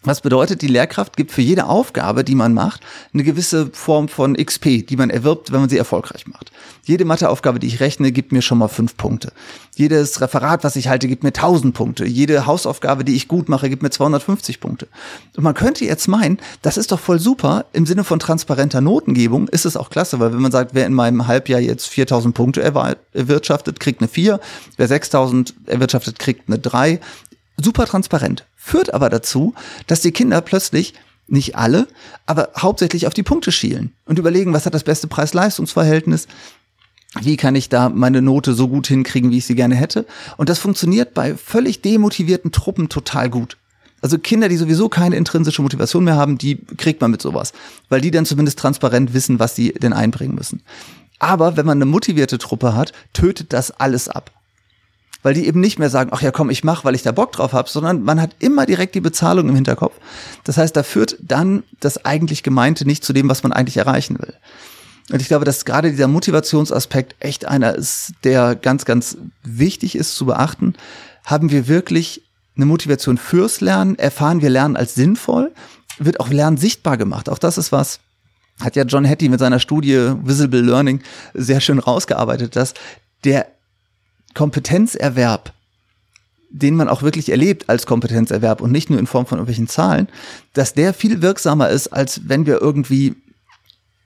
Was 0.05 0.19
bedeutet, 0.19 0.61
die 0.61 0.67
Lehrkraft 0.67 1.15
gibt 1.15 1.31
für 1.31 1.41
jede 1.41 1.65
Aufgabe, 1.65 2.23
die 2.23 2.35
man 2.35 2.53
macht, 2.53 2.81
eine 3.13 3.23
gewisse 3.23 3.67
Form 3.71 4.09
von 4.09 4.35
XP, 4.35 4.85
die 4.85 4.97
man 4.97 5.09
erwirbt, 5.09 5.51
wenn 5.51 5.61
man 5.61 5.69
sie 5.69 5.77
erfolgreich 5.77 6.27
macht. 6.27 6.51
Jede 6.83 7.05
Matheaufgabe, 7.05 7.59
die 7.59 7.67
ich 7.67 7.79
rechne, 7.79 8.11
gibt 8.11 8.33
mir 8.33 8.41
schon 8.41 8.57
mal 8.57 8.67
fünf 8.67 8.97
Punkte. 8.97 9.31
Jedes 9.75 10.19
Referat, 10.19 10.65
was 10.65 10.75
ich 10.75 10.89
halte, 10.89 11.07
gibt 11.07 11.23
mir 11.23 11.29
1000 11.29 11.73
Punkte. 11.73 12.05
Jede 12.05 12.45
Hausaufgabe, 12.45 13.05
die 13.05 13.15
ich 13.15 13.29
gut 13.29 13.47
mache, 13.47 13.69
gibt 13.69 13.81
mir 13.81 13.89
250 13.89 14.59
Punkte. 14.59 14.87
Und 15.37 15.43
man 15.43 15.53
könnte 15.53 15.85
jetzt 15.85 16.07
meinen, 16.07 16.37
das 16.61 16.75
ist 16.75 16.91
doch 16.91 16.99
voll 16.99 17.19
super. 17.19 17.65
Im 17.71 17.85
Sinne 17.85 18.03
von 18.03 18.19
transparenter 18.19 18.81
Notengebung 18.81 19.47
ist 19.47 19.65
es 19.65 19.77
auch 19.77 19.89
klasse, 19.89 20.19
weil 20.19 20.33
wenn 20.33 20.41
man 20.41 20.51
sagt, 20.51 20.73
wer 20.73 20.85
in 20.85 20.93
meinem 20.93 21.27
Halbjahr 21.27 21.61
jetzt 21.61 21.87
4000 21.87 22.35
Punkte 22.35 22.61
erwirtschaftet, 22.61 23.79
kriegt 23.79 24.01
eine 24.01 24.09
4. 24.09 24.41
Wer 24.75 24.87
6000 24.89 25.53
erwirtschaftet, 25.67 26.19
kriegt 26.19 26.49
eine 26.49 26.59
3 26.59 26.99
super 27.57 27.85
transparent, 27.85 28.45
führt 28.55 28.93
aber 28.93 29.09
dazu, 29.09 29.53
dass 29.87 30.01
die 30.01 30.11
Kinder 30.11 30.41
plötzlich 30.41 30.93
nicht 31.27 31.55
alle, 31.55 31.87
aber 32.25 32.49
hauptsächlich 32.57 33.07
auf 33.07 33.13
die 33.13 33.23
Punkte 33.23 33.51
schielen 33.51 33.93
und 34.05 34.19
überlegen, 34.19 34.53
was 34.53 34.65
hat 34.65 34.73
das 34.73 34.83
beste 34.83 35.07
Preis-Leistungs-Verhältnis, 35.07 36.27
Wie 37.21 37.37
kann 37.37 37.55
ich 37.55 37.69
da 37.69 37.89
meine 37.89 38.21
Note 38.21 38.53
so 38.53 38.67
gut 38.67 38.87
hinkriegen, 38.87 39.29
wie 39.29 39.37
ich 39.37 39.45
sie 39.45 39.55
gerne 39.55 39.75
hätte? 39.75 40.05
Und 40.37 40.49
das 40.49 40.59
funktioniert 40.59 41.13
bei 41.13 41.35
völlig 41.35 41.81
demotivierten 41.81 42.51
Truppen 42.51 42.89
total 42.89 43.29
gut. 43.29 43.57
Also 44.01 44.17
Kinder, 44.17 44.49
die 44.49 44.57
sowieso 44.57 44.89
keine 44.89 45.15
intrinsische 45.15 45.61
Motivation 45.61 46.03
mehr 46.03 46.15
haben, 46.15 46.37
die 46.37 46.57
kriegt 46.77 47.01
man 47.01 47.11
mit 47.11 47.21
sowas, 47.21 47.53
weil 47.87 48.01
die 48.01 48.11
dann 48.11 48.25
zumindest 48.25 48.59
transparent 48.59 49.13
wissen, 49.13 49.39
was 49.39 49.55
sie 49.55 49.73
denn 49.73 49.93
einbringen 49.93 50.35
müssen. 50.35 50.63
Aber 51.19 51.55
wenn 51.55 51.65
man 51.65 51.77
eine 51.77 51.85
motivierte 51.85 52.37
Truppe 52.37 52.75
hat, 52.75 52.91
tötet 53.13 53.53
das 53.53 53.71
alles 53.71 54.09
ab. 54.09 54.31
Weil 55.23 55.33
die 55.33 55.47
eben 55.47 55.59
nicht 55.61 55.79
mehr 55.79 55.89
sagen, 55.89 56.11
ach 56.13 56.21
ja, 56.21 56.31
komm, 56.31 56.49
ich 56.49 56.63
mach, 56.63 56.83
weil 56.83 56.95
ich 56.95 57.01
da 57.01 57.11
Bock 57.11 57.31
drauf 57.31 57.53
habe, 57.53 57.69
sondern 57.69 58.03
man 58.03 58.21
hat 58.21 58.35
immer 58.39 58.65
direkt 58.65 58.93
die 58.93 59.01
Bezahlung 59.01 59.49
im 59.49 59.55
Hinterkopf. 59.55 59.95
Das 60.43 60.57
heißt, 60.57 60.75
da 60.75 60.83
führt 60.83 61.17
dann 61.21 61.63
das 61.79 62.05
eigentlich 62.05 62.43
Gemeinte 62.43 62.85
nicht 62.85 63.03
zu 63.03 63.13
dem, 63.13 63.29
was 63.29 63.41
man 63.41 63.53
eigentlich 63.53 63.77
erreichen 63.77 64.19
will. 64.19 64.33
Und 65.11 65.21
ich 65.21 65.27
glaube, 65.27 65.45
dass 65.45 65.65
gerade 65.65 65.91
dieser 65.91 66.07
Motivationsaspekt 66.07 67.15
echt 67.19 67.45
einer 67.45 67.73
ist, 67.75 68.13
der 68.23 68.55
ganz, 68.55 68.85
ganz 68.85 69.17
wichtig 69.43 69.95
ist 69.95 70.15
zu 70.15 70.25
beachten. 70.25 70.75
Haben 71.25 71.51
wir 71.51 71.67
wirklich 71.67 72.21
eine 72.55 72.65
Motivation 72.65 73.17
fürs 73.17 73.61
Lernen? 73.61 73.97
Erfahren 73.97 74.41
wir 74.41 74.49
Lernen 74.49 74.77
als 74.77 74.95
sinnvoll? 74.95 75.51
Wird 75.99 76.19
auch 76.19 76.29
Lernen 76.29 76.57
sichtbar 76.57 76.97
gemacht? 76.97 77.29
Auch 77.29 77.37
das 77.37 77.57
ist 77.57 77.71
was, 77.71 77.99
hat 78.59 78.75
ja 78.75 78.83
John 78.83 79.07
Hattie 79.07 79.29
mit 79.29 79.39
seiner 79.39 79.59
Studie 79.59 80.13
Visible 80.23 80.61
Learning 80.61 81.01
sehr 81.33 81.59
schön 81.59 81.79
rausgearbeitet, 81.79 82.55
dass 82.55 82.73
der 83.23 83.47
Kompetenzerwerb, 84.33 85.53
den 86.49 86.75
man 86.75 86.89
auch 86.89 87.01
wirklich 87.01 87.29
erlebt 87.29 87.69
als 87.69 87.85
Kompetenzerwerb 87.85 88.61
und 88.61 88.71
nicht 88.71 88.89
nur 88.89 88.99
in 88.99 89.07
Form 89.07 89.25
von 89.25 89.37
irgendwelchen 89.37 89.67
Zahlen, 89.67 90.07
dass 90.53 90.73
der 90.73 90.93
viel 90.93 91.21
wirksamer 91.21 91.69
ist, 91.69 91.87
als 91.87 92.21
wenn 92.27 92.45
wir 92.45 92.61
irgendwie 92.61 93.15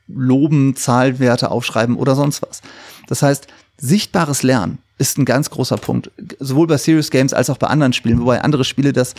loben, 0.07 0.75
Zahlwerte 0.75 1.51
aufschreiben 1.51 1.97
oder 1.97 2.15
sonst 2.15 2.41
was. 2.41 2.61
Das 3.07 3.21
heißt, 3.21 3.47
sichtbares 3.77 4.43
Lernen 4.43 4.79
ist 4.97 5.17
ein 5.17 5.25
ganz 5.25 5.49
großer 5.49 5.77
Punkt. 5.77 6.11
Sowohl 6.39 6.67
bei 6.67 6.77
Serious 6.77 7.11
Games 7.11 7.33
als 7.33 7.49
auch 7.49 7.57
bei 7.57 7.67
anderen 7.67 7.93
Spielen, 7.93 8.19
wobei 8.19 8.41
andere 8.41 8.63
Spiele 8.63 8.93
das 8.93 9.13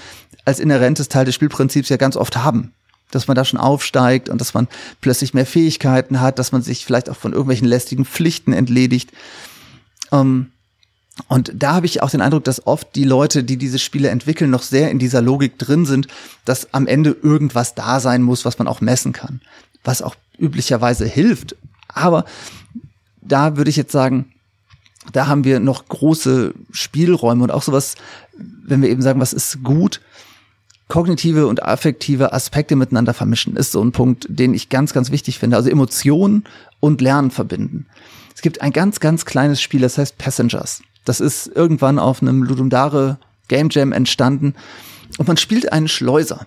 als 0.44 0.60
inhärentes 0.60 1.08
Teil 1.08 1.24
des 1.24 1.34
Spielprinzips 1.34 1.88
ja 1.88 1.96
ganz 1.96 2.16
oft 2.16 2.36
haben. 2.36 2.72
Dass 3.10 3.28
man 3.28 3.36
da 3.36 3.44
schon 3.44 3.60
aufsteigt 3.60 4.28
und 4.28 4.40
dass 4.40 4.54
man 4.54 4.68
plötzlich 5.00 5.32
mehr 5.32 5.46
Fähigkeiten 5.46 6.20
hat, 6.20 6.38
dass 6.38 6.52
man 6.52 6.62
sich 6.62 6.84
vielleicht 6.84 7.08
auch 7.08 7.16
von 7.16 7.32
irgendwelchen 7.32 7.68
lästigen 7.68 8.04
Pflichten 8.04 8.52
entledigt. 8.52 9.12
Ähm, 10.12 10.50
und 11.26 11.52
da 11.54 11.74
habe 11.74 11.86
ich 11.86 12.02
auch 12.02 12.10
den 12.10 12.20
Eindruck, 12.20 12.44
dass 12.44 12.66
oft 12.66 12.94
die 12.94 13.04
Leute, 13.04 13.42
die 13.42 13.56
diese 13.56 13.78
Spiele 13.78 14.08
entwickeln, 14.10 14.50
noch 14.50 14.62
sehr 14.62 14.90
in 14.90 14.98
dieser 14.98 15.20
Logik 15.20 15.58
drin 15.58 15.84
sind, 15.84 16.06
dass 16.44 16.72
am 16.72 16.86
Ende 16.86 17.16
irgendwas 17.22 17.74
da 17.74 17.98
sein 17.98 18.22
muss, 18.22 18.44
was 18.44 18.58
man 18.58 18.68
auch 18.68 18.80
messen 18.80 19.12
kann. 19.12 19.40
Was 19.82 20.00
auch 20.00 20.14
üblicherweise 20.38 21.06
hilft. 21.06 21.56
Aber 21.88 22.24
da 23.20 23.56
würde 23.56 23.70
ich 23.70 23.76
jetzt 23.76 23.92
sagen, 23.92 24.32
da 25.12 25.26
haben 25.26 25.44
wir 25.44 25.58
noch 25.58 25.88
große 25.88 26.54
Spielräume 26.70 27.42
und 27.42 27.50
auch 27.50 27.62
sowas, 27.62 27.96
wenn 28.36 28.82
wir 28.82 28.90
eben 28.90 29.02
sagen, 29.02 29.20
was 29.20 29.32
ist 29.32 29.62
gut, 29.64 30.00
kognitive 30.86 31.46
und 31.46 31.62
affektive 31.62 32.32
Aspekte 32.32 32.76
miteinander 32.76 33.14
vermischen, 33.14 33.56
ist 33.56 33.72
so 33.72 33.82
ein 33.82 33.92
Punkt, 33.92 34.26
den 34.28 34.54
ich 34.54 34.68
ganz, 34.68 34.92
ganz 34.92 35.10
wichtig 35.10 35.38
finde. 35.38 35.56
Also 35.56 35.70
Emotionen 35.70 36.44
und 36.80 37.00
Lernen 37.00 37.30
verbinden. 37.30 37.86
Es 38.34 38.42
gibt 38.42 38.62
ein 38.62 38.72
ganz, 38.72 39.00
ganz 39.00 39.24
kleines 39.24 39.60
Spiel, 39.60 39.80
das 39.80 39.98
heißt 39.98 40.16
Passengers. 40.16 40.82
Das 41.08 41.20
ist 41.20 41.46
irgendwann 41.46 41.98
auf 41.98 42.20
einem 42.20 42.42
Ludum 42.42 42.68
Game 43.48 43.68
Jam 43.70 43.92
entstanden 43.92 44.54
und 45.16 45.26
man 45.26 45.38
spielt 45.38 45.72
einen 45.72 45.88
Schleuser. 45.88 46.46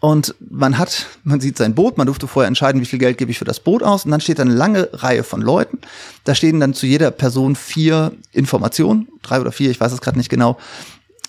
Und 0.00 0.34
man 0.40 0.76
hat, 0.76 1.06
man 1.24 1.40
sieht 1.40 1.56
sein 1.56 1.74
Boot, 1.74 1.96
man 1.96 2.06
durfte 2.06 2.28
vorher 2.28 2.48
entscheiden, 2.48 2.82
wie 2.82 2.86
viel 2.86 2.98
Geld 2.98 3.16
gebe 3.16 3.30
ich 3.30 3.38
für 3.38 3.46
das 3.46 3.60
Boot 3.60 3.82
aus. 3.82 4.04
Und 4.04 4.10
dann 4.10 4.20
steht 4.20 4.38
eine 4.40 4.52
lange 4.52 4.90
Reihe 4.92 5.24
von 5.24 5.40
Leuten. 5.40 5.78
Da 6.24 6.34
stehen 6.34 6.60
dann 6.60 6.74
zu 6.74 6.86
jeder 6.86 7.10
Person 7.10 7.56
vier 7.56 8.12
Informationen, 8.32 9.08
drei 9.22 9.40
oder 9.40 9.52
vier, 9.52 9.70
ich 9.70 9.80
weiß 9.80 9.92
es 9.92 10.02
gerade 10.02 10.18
nicht 10.18 10.28
genau. 10.28 10.58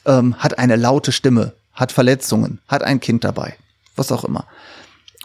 Ähm, 0.06 0.36
hat 0.38 0.60
eine 0.60 0.76
laute 0.76 1.14
Stimme, 1.14 1.54
hat 1.74 1.94
Verletzungen, 1.94 2.60
hat 2.68 2.84
ein 2.84 3.00
Kind 3.00 3.24
dabei, 3.24 3.56
was 3.96 4.12
auch 4.12 4.26
immer. 4.26 4.46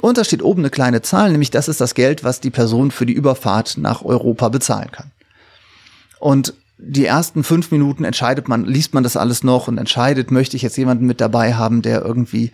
Und 0.01 0.19
da 0.19 0.25
steht 0.25 0.43
oben 0.43 0.63
eine 0.63 0.71
kleine 0.71 1.03
Zahl, 1.03 1.33
nämlich 1.33 1.51
das 1.51 1.69
ist 1.69 1.81
das 1.81 1.95
Geld, 1.95 2.23
was 2.23 2.41
die 2.41 2.51
Person 2.51 2.93
für 2.93 3.07
die 3.07 3.13
Überfahrt 3.13 3.77
nach 3.77 4.05
Europa 4.05 4.49
bezahlen 4.51 4.93
kann. 4.93 5.11
Und 6.21 6.55
die 6.85 7.07
ersten 7.07 7.45
fünf 7.45 7.71
Minuten 7.71 8.05
entscheidet 8.05 8.49
man, 8.49 8.65
liest 8.65 8.93
man 8.93 9.05
das 9.05 9.17
alles 9.17 9.45
noch 9.45 9.69
und 9.69 9.79
entscheidet, 9.79 10.31
möchte 10.33 10.57
ich 10.57 10.63
jetzt 10.63 10.77
jemanden 10.77 11.07
mit 11.07 11.21
dabei 11.21 11.55
haben, 11.55 11.81
der 11.81 12.05
irgendwie 12.05 12.51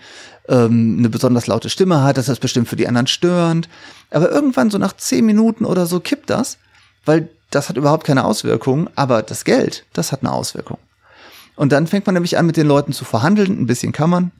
ähm, 0.48 0.96
eine 0.98 1.08
besonders 1.08 1.46
laute 1.46 1.70
Stimme 1.70 2.02
hat, 2.02 2.18
das 2.18 2.28
ist 2.28 2.40
bestimmt 2.40 2.68
für 2.68 2.76
die 2.76 2.86
anderen 2.86 3.06
störend. 3.06 3.68
Aber 4.10 4.30
irgendwann 4.30 4.70
so 4.70 4.76
nach 4.76 4.94
zehn 4.96 5.24
Minuten 5.24 5.64
oder 5.64 5.86
so 5.86 6.00
kippt 6.00 6.28
das, 6.28 6.58
weil 7.06 7.28
das 7.50 7.70
hat 7.70 7.78
überhaupt 7.78 8.06
keine 8.06 8.24
Auswirkung, 8.24 8.90
aber 8.96 9.22
das 9.22 9.44
Geld, 9.44 9.86
das 9.94 10.12
hat 10.12 10.22
eine 10.22 10.32
Auswirkung. 10.32 10.78
Und 11.56 11.72
dann 11.72 11.86
fängt 11.86 12.06
man 12.06 12.14
nämlich 12.14 12.36
an, 12.36 12.46
mit 12.46 12.58
den 12.58 12.66
Leuten 12.66 12.92
zu 12.92 13.04
verhandeln, 13.04 13.62
ein 13.62 13.66
bisschen 13.66 13.92
kann 13.92 14.10
man, 14.10 14.30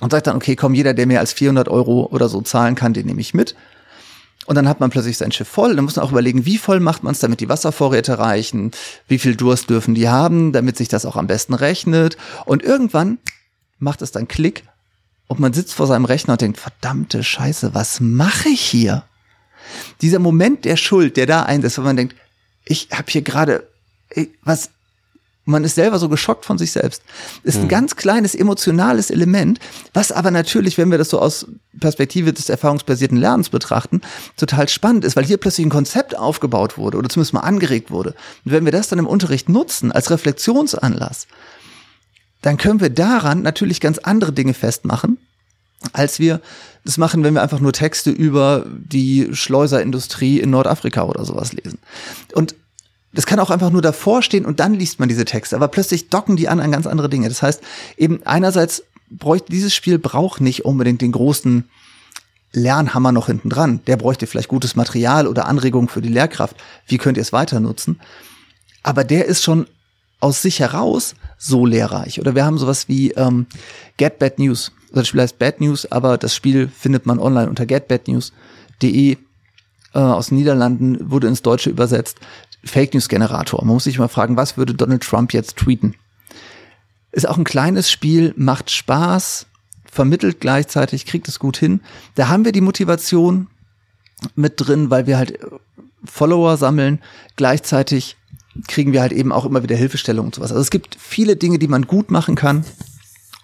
und 0.00 0.10
sagt 0.10 0.26
dann, 0.26 0.36
okay, 0.36 0.56
komm, 0.56 0.74
jeder, 0.74 0.94
der 0.94 1.06
mehr 1.06 1.20
als 1.20 1.32
400 1.32 1.68
Euro 1.68 2.08
oder 2.12 2.28
so 2.28 2.42
zahlen 2.42 2.74
kann, 2.74 2.92
den 2.92 3.06
nehme 3.06 3.20
ich 3.20 3.34
mit. 3.34 3.54
Und 4.46 4.56
dann 4.56 4.68
hat 4.68 4.80
man 4.80 4.90
plötzlich 4.90 5.18
sein 5.18 5.30
Schiff 5.30 5.48
voll. 5.48 5.76
Dann 5.76 5.84
muss 5.84 5.96
man 5.96 6.04
auch 6.04 6.10
überlegen, 6.10 6.46
wie 6.46 6.58
voll 6.58 6.80
macht 6.80 7.04
man 7.04 7.12
es, 7.12 7.20
damit 7.20 7.40
die 7.40 7.48
Wasservorräte 7.48 8.18
reichen, 8.18 8.72
wie 9.06 9.18
viel 9.18 9.36
Durst 9.36 9.70
dürfen 9.70 9.94
die 9.94 10.08
haben, 10.08 10.52
damit 10.52 10.76
sich 10.76 10.88
das 10.88 11.06
auch 11.06 11.16
am 11.16 11.28
besten 11.28 11.54
rechnet. 11.54 12.16
Und 12.44 12.62
irgendwann 12.62 13.18
macht 13.78 14.02
es 14.02 14.10
dann 14.10 14.28
Klick 14.28 14.64
und 15.28 15.40
man 15.40 15.52
sitzt 15.52 15.74
vor 15.74 15.86
seinem 15.86 16.04
Rechner 16.04 16.32
und 16.32 16.40
denkt, 16.40 16.58
verdammte 16.58 17.22
Scheiße, 17.22 17.74
was 17.74 18.00
mache 18.00 18.48
ich 18.48 18.60
hier? 18.60 19.04
Dieser 20.00 20.18
Moment 20.18 20.64
der 20.64 20.76
Schuld, 20.76 21.16
der 21.16 21.26
da 21.26 21.44
einsetzt, 21.44 21.78
wenn 21.78 21.84
man 21.84 21.96
denkt, 21.96 22.16
ich 22.64 22.88
habe 22.92 23.10
hier 23.10 23.22
gerade, 23.22 23.68
was, 24.42 24.70
man 25.44 25.64
ist 25.64 25.74
selber 25.74 25.98
so 25.98 26.08
geschockt 26.08 26.44
von 26.44 26.56
sich 26.56 26.72
selbst. 26.72 27.02
Ist 27.42 27.56
ein 27.56 27.64
mhm. 27.64 27.68
ganz 27.68 27.96
kleines 27.96 28.34
emotionales 28.34 29.10
Element, 29.10 29.58
was 29.92 30.12
aber 30.12 30.30
natürlich, 30.30 30.78
wenn 30.78 30.90
wir 30.90 30.98
das 30.98 31.10
so 31.10 31.18
aus 31.20 31.46
Perspektive 31.80 32.32
des 32.32 32.48
erfahrungsbasierten 32.48 33.16
Lernens 33.16 33.48
betrachten, 33.48 34.02
total 34.36 34.68
spannend 34.68 35.04
ist, 35.04 35.16
weil 35.16 35.24
hier 35.24 35.38
plötzlich 35.38 35.66
ein 35.66 35.70
Konzept 35.70 36.16
aufgebaut 36.16 36.78
wurde 36.78 36.96
oder 36.96 37.08
zumindest 37.08 37.34
mal 37.34 37.40
angeregt 37.40 37.90
wurde. 37.90 38.14
Und 38.44 38.52
wenn 38.52 38.64
wir 38.64 38.72
das 38.72 38.88
dann 38.88 39.00
im 39.00 39.06
Unterricht 39.06 39.48
nutzen 39.48 39.90
als 39.90 40.10
Reflexionsanlass, 40.10 41.26
dann 42.40 42.56
können 42.56 42.80
wir 42.80 42.90
daran 42.90 43.42
natürlich 43.42 43.80
ganz 43.80 43.98
andere 43.98 44.32
Dinge 44.32 44.54
festmachen, 44.54 45.18
als 45.92 46.18
wir 46.18 46.40
das 46.84 46.98
machen, 46.98 47.24
wenn 47.24 47.34
wir 47.34 47.42
einfach 47.42 47.60
nur 47.60 47.72
Texte 47.72 48.10
über 48.10 48.66
die 48.68 49.28
Schleuserindustrie 49.32 50.40
in 50.40 50.50
Nordafrika 50.50 51.02
oder 51.04 51.24
sowas 51.24 51.52
lesen. 51.52 51.78
Und 52.34 52.54
das 53.12 53.26
kann 53.26 53.40
auch 53.40 53.50
einfach 53.50 53.70
nur 53.70 53.82
davor 53.82 54.22
stehen 54.22 54.46
und 54.46 54.60
dann 54.60 54.74
liest 54.74 55.00
man 55.00 55.08
diese 55.08 55.24
Texte, 55.24 55.56
aber 55.56 55.68
plötzlich 55.68 56.08
docken 56.08 56.36
die 56.36 56.48
an 56.48 56.60
an 56.60 56.72
ganz 56.72 56.86
andere 56.86 57.08
Dinge. 57.08 57.28
Das 57.28 57.42
heißt, 57.42 57.62
eben 57.96 58.20
einerseits 58.24 58.84
bräuchte 59.10 59.52
dieses 59.52 59.74
Spiel 59.74 59.98
braucht 59.98 60.40
nicht 60.40 60.64
unbedingt 60.64 61.02
den 61.02 61.12
großen 61.12 61.68
Lernhammer 62.52 63.12
noch 63.12 63.26
hinten 63.26 63.50
dran. 63.50 63.80
Der 63.86 63.96
bräuchte 63.96 64.26
vielleicht 64.26 64.48
gutes 64.48 64.76
Material 64.76 65.26
oder 65.26 65.46
Anregungen 65.46 65.88
für 65.88 66.02
die 66.02 66.08
Lehrkraft. 66.08 66.56
Wie 66.86 66.98
könnt 66.98 67.16
ihr 67.16 67.22
es 67.22 67.32
weiter 67.32 67.60
nutzen? 67.60 68.00
Aber 68.82 69.04
der 69.04 69.26
ist 69.26 69.42
schon 69.42 69.66
aus 70.20 70.42
sich 70.42 70.60
heraus 70.60 71.14
so 71.38 71.66
lehrreich. 71.66 72.20
Oder 72.20 72.34
wir 72.34 72.44
haben 72.44 72.58
sowas 72.58 72.88
wie 72.88 73.10
ähm, 73.12 73.46
Get 73.96 74.18
Bad 74.18 74.38
News. 74.38 74.72
Das 74.92 75.08
Spiel 75.08 75.22
heißt 75.22 75.38
Bad 75.38 75.60
News, 75.60 75.90
aber 75.90 76.18
das 76.18 76.36
Spiel 76.36 76.68
findet 76.68 77.06
man 77.06 77.18
online 77.18 77.48
unter 77.48 77.66
getbadnews.de 77.66 79.16
äh, 79.94 79.98
aus 79.98 80.28
den 80.28 80.38
Niederlanden, 80.38 81.10
wurde 81.10 81.28
ins 81.28 81.42
Deutsche 81.42 81.70
übersetzt. 81.70 82.18
Fake 82.64 82.94
News 82.94 83.08
Generator. 83.08 83.64
Man 83.64 83.74
muss 83.74 83.84
sich 83.84 83.98
mal 83.98 84.08
fragen, 84.08 84.36
was 84.36 84.56
würde 84.56 84.74
Donald 84.74 85.02
Trump 85.02 85.32
jetzt 85.32 85.56
tweeten? 85.56 85.94
Ist 87.10 87.28
auch 87.28 87.36
ein 87.36 87.44
kleines 87.44 87.90
Spiel, 87.90 88.32
macht 88.36 88.70
Spaß, 88.70 89.46
vermittelt 89.84 90.40
gleichzeitig, 90.40 91.04
kriegt 91.04 91.28
es 91.28 91.38
gut 91.38 91.56
hin. 91.56 91.80
Da 92.14 92.28
haben 92.28 92.44
wir 92.44 92.52
die 92.52 92.60
Motivation 92.60 93.48
mit 94.34 94.54
drin, 94.56 94.90
weil 94.90 95.06
wir 95.06 95.18
halt 95.18 95.38
Follower 96.04 96.56
sammeln. 96.56 97.00
Gleichzeitig 97.36 98.16
kriegen 98.68 98.92
wir 98.92 99.00
halt 99.00 99.12
eben 99.12 99.32
auch 99.32 99.44
immer 99.44 99.62
wieder 99.62 99.76
Hilfestellung 99.76 100.26
und 100.26 100.34
sowas. 100.34 100.50
Also 100.50 100.62
es 100.62 100.70
gibt 100.70 100.96
viele 100.98 101.36
Dinge, 101.36 101.58
die 101.58 101.68
man 101.68 101.86
gut 101.86 102.10
machen 102.10 102.34
kann. 102.34 102.64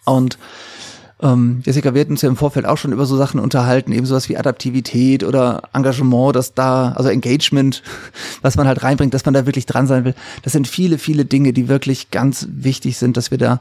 Und 0.04 0.38
ähm, 1.20 1.62
Jessica, 1.64 1.94
wir 1.94 2.00
hatten 2.00 2.12
uns 2.12 2.22
ja 2.22 2.28
im 2.28 2.36
Vorfeld 2.36 2.66
auch 2.66 2.78
schon 2.78 2.92
über 2.92 3.04
so 3.04 3.16
Sachen 3.16 3.40
unterhalten, 3.40 3.92
eben 3.92 4.06
sowas 4.06 4.28
wie 4.28 4.36
Adaptivität 4.36 5.24
oder 5.24 5.62
Engagement, 5.72 6.36
dass 6.36 6.54
da, 6.54 6.92
also 6.92 7.08
Engagement, 7.08 7.82
was 8.42 8.56
man 8.56 8.68
halt 8.68 8.82
reinbringt, 8.82 9.14
dass 9.14 9.24
man 9.24 9.34
da 9.34 9.46
wirklich 9.46 9.66
dran 9.66 9.86
sein 9.86 10.04
will. 10.04 10.14
Das 10.42 10.52
sind 10.52 10.68
viele, 10.68 10.98
viele 10.98 11.24
Dinge, 11.24 11.52
die 11.52 11.68
wirklich 11.68 12.10
ganz 12.10 12.46
wichtig 12.50 12.98
sind, 12.98 13.16
dass 13.16 13.30
wir 13.30 13.38
da 13.38 13.60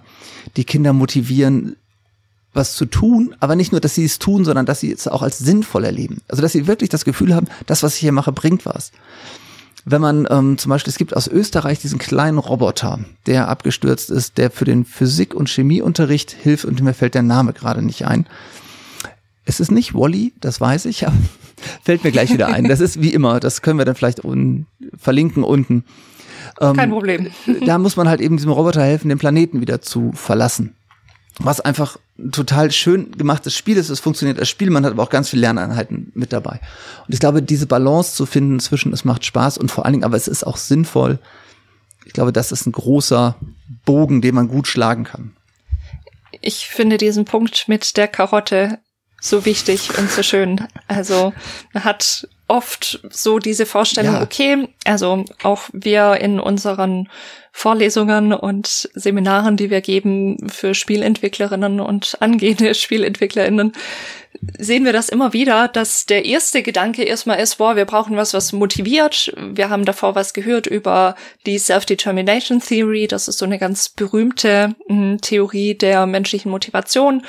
die 0.55 0.66
Kinder 0.66 0.93
motivieren, 0.93 1.76
was 2.53 2.76
zu 2.76 2.86
tun, 2.86 3.36
aber 3.39 3.55
nicht 3.55 3.72
nur, 3.72 3.82
dass 3.82 3.95
sie 3.95 4.05
es 4.05 4.20
tun, 4.20 4.45
sondern 4.45 4.66
dass 4.66 4.80
sie 4.80 4.91
es 4.91 5.08
auch 5.08 5.22
als 5.22 5.38
sinnvoll 5.38 5.84
erleben. 5.84 6.22
Also 6.28 6.41
dass 6.41 6.53
sie 6.53 6.68
wirklich 6.68 6.89
das 6.89 7.05
Gefühl 7.05 7.36
haben, 7.36 7.47
das, 7.66 7.84
was 7.84 7.95
ich 7.95 7.99
hier 7.99 8.12
mache, 8.12 8.32
bringt 8.32 8.66
was 8.66 8.91
wenn 9.89 10.01
man 10.01 10.27
ähm, 10.29 10.57
zum 10.57 10.69
Beispiel, 10.69 10.91
es 10.91 10.97
gibt 10.97 11.15
aus 11.15 11.29
Österreich 11.29 11.79
diesen 11.79 11.97
kleinen 11.97 12.39
Roboter, 12.39 12.99
der 13.25 13.47
abgestürzt 13.47 14.09
ist, 14.09 14.38
der 14.38 14.51
für 14.51 14.65
den 14.65 14.83
Physik- 14.83 15.33
und 15.33 15.47
Chemieunterricht 15.47 16.31
hilft 16.31 16.65
und 16.65 16.81
mir 16.81 16.93
fällt 16.93 17.15
der 17.15 17.23
Name 17.23 17.53
gerade 17.53 17.81
nicht 17.81 18.05
ein. 18.05 18.27
Es 19.45 19.61
ist 19.61 19.71
nicht 19.71 19.93
Wally, 19.93 20.33
das 20.41 20.59
weiß 20.59 20.85
ich, 20.85 21.07
aber 21.07 21.15
fällt 21.83 22.03
mir 22.03 22.11
gleich 22.11 22.33
wieder 22.33 22.47
ein. 22.47 22.65
Das 22.65 22.81
ist 22.81 23.01
wie 23.01 23.13
immer, 23.13 23.39
das 23.39 23.61
können 23.61 23.79
wir 23.79 23.85
dann 23.85 23.95
vielleicht 23.95 24.25
un 24.25 24.65
verlinken 24.97 25.43
unten. 25.43 25.85
Ähm, 26.59 26.75
Kein 26.75 26.89
Problem. 26.89 27.27
Da 27.65 27.77
muss 27.77 27.95
man 27.95 28.09
halt 28.09 28.19
eben 28.19 28.35
diesem 28.35 28.51
Roboter 28.51 28.83
helfen, 28.83 29.07
den 29.07 29.19
Planeten 29.19 29.61
wieder 29.61 29.81
zu 29.81 30.11
verlassen. 30.13 30.75
Was 31.39 31.61
einfach 31.61 31.97
ein 32.17 32.31
total 32.31 32.71
schön 32.71 33.11
gemachtes 33.11 33.55
Spiel 33.55 33.77
ist. 33.77 33.89
Es 33.89 33.99
funktioniert 33.99 34.39
als 34.39 34.49
Spiel, 34.49 34.69
man 34.69 34.85
hat 34.85 34.93
aber 34.93 35.03
auch 35.03 35.09
ganz 35.09 35.29
viele 35.29 35.41
Lerneinheiten 35.41 36.11
mit 36.15 36.33
dabei. 36.33 36.59
Und 37.05 37.13
ich 37.13 37.19
glaube, 37.19 37.43
diese 37.43 37.67
Balance 37.67 38.15
zu 38.15 38.25
finden 38.25 38.59
zwischen, 38.59 38.91
es 38.91 39.05
macht 39.05 39.25
Spaß 39.25 39.57
und 39.57 39.69
vor 39.69 39.85
allen 39.85 39.93
Dingen, 39.93 40.03
aber 40.03 40.17
es 40.17 40.27
ist 40.27 40.43
auch 40.43 40.57
sinnvoll. 40.57 41.19
Ich 42.05 42.13
glaube, 42.13 42.33
das 42.33 42.51
ist 42.51 42.65
ein 42.65 42.71
großer 42.71 43.35
Bogen, 43.85 44.21
den 44.21 44.33
man 44.33 44.47
gut 44.47 44.67
schlagen 44.67 45.03
kann. 45.03 45.35
Ich 46.41 46.67
finde 46.67 46.97
diesen 46.97 47.25
Punkt 47.25 47.67
mit 47.67 47.97
der 47.97 48.07
Karotte 48.07 48.79
so 49.19 49.45
wichtig 49.45 49.97
und 49.97 50.09
so 50.09 50.23
schön. 50.23 50.67
Also 50.88 51.33
man 51.73 51.83
hat 51.83 52.27
oft 52.47 52.99
so 53.09 53.39
diese 53.39 53.65
Vorstellung, 53.65 54.15
ja. 54.15 54.21
okay, 54.21 54.69
also 54.85 55.25
auch 55.43 55.63
wir 55.73 56.17
in 56.21 56.39
unseren 56.39 57.09
Vorlesungen 57.58 58.34
und 58.34 58.88
Seminaren, 58.93 59.58
die 59.58 59.72
wir 59.72 59.82
geben 59.82 60.47
für 60.47 60.76
Spielentwicklerinnen 60.76 61.80
und 61.80 62.16
angehende 62.20 62.76
Spielentwicklerinnen, 62.76 63.74
sehen 64.60 64.86
wir 64.86 64.93
das 64.93 65.10
immer 65.10 65.34
wieder, 65.34 65.68
dass 65.68 66.05
der 66.05 66.26
erste 66.26 66.62
Gedanke 66.62 67.03
erstmal 67.03 67.39
ist, 67.39 67.55
boah, 67.55 67.76
wir 67.76 67.86
brauchen 67.86 68.16
was, 68.16 68.36
was 68.36 68.53
motiviert. 68.53 69.34
Wir 69.36 69.72
haben 69.72 69.86
davor 69.86 70.14
was 70.14 70.36
gehört 70.36 70.68
über 70.68 71.16
die 71.47 71.58
Self-Determination 71.58 72.62
Theory. 72.62 73.08
Das 73.08 73.28
ist 73.28 73.39
so 73.39 73.45
eine 73.45 73.58
ganz 73.58 73.89
berühmte 73.89 74.76
hm, 74.88 75.20
Theorie 75.22 75.74
der 75.74 76.05
menschlichen 76.05 76.51
Motivation, 76.51 77.24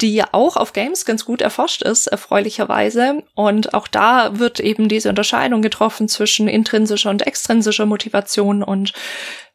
die 0.00 0.14
ja 0.14 0.28
auch 0.32 0.56
auf 0.56 0.72
Games 0.72 1.04
ganz 1.04 1.26
gut 1.26 1.42
erforscht 1.42 1.82
ist, 1.82 2.06
erfreulicherweise. 2.06 3.22
Und 3.34 3.74
auch 3.74 3.86
da 3.86 4.38
wird 4.38 4.60
eben 4.60 4.88
diese 4.88 5.10
Unterscheidung 5.10 5.60
getroffen 5.60 6.08
zwischen 6.08 6.48
intrinsischer 6.48 7.10
und 7.10 7.26
extrinsischer 7.26 7.84
Motivation 7.84 8.62
und 8.62 8.94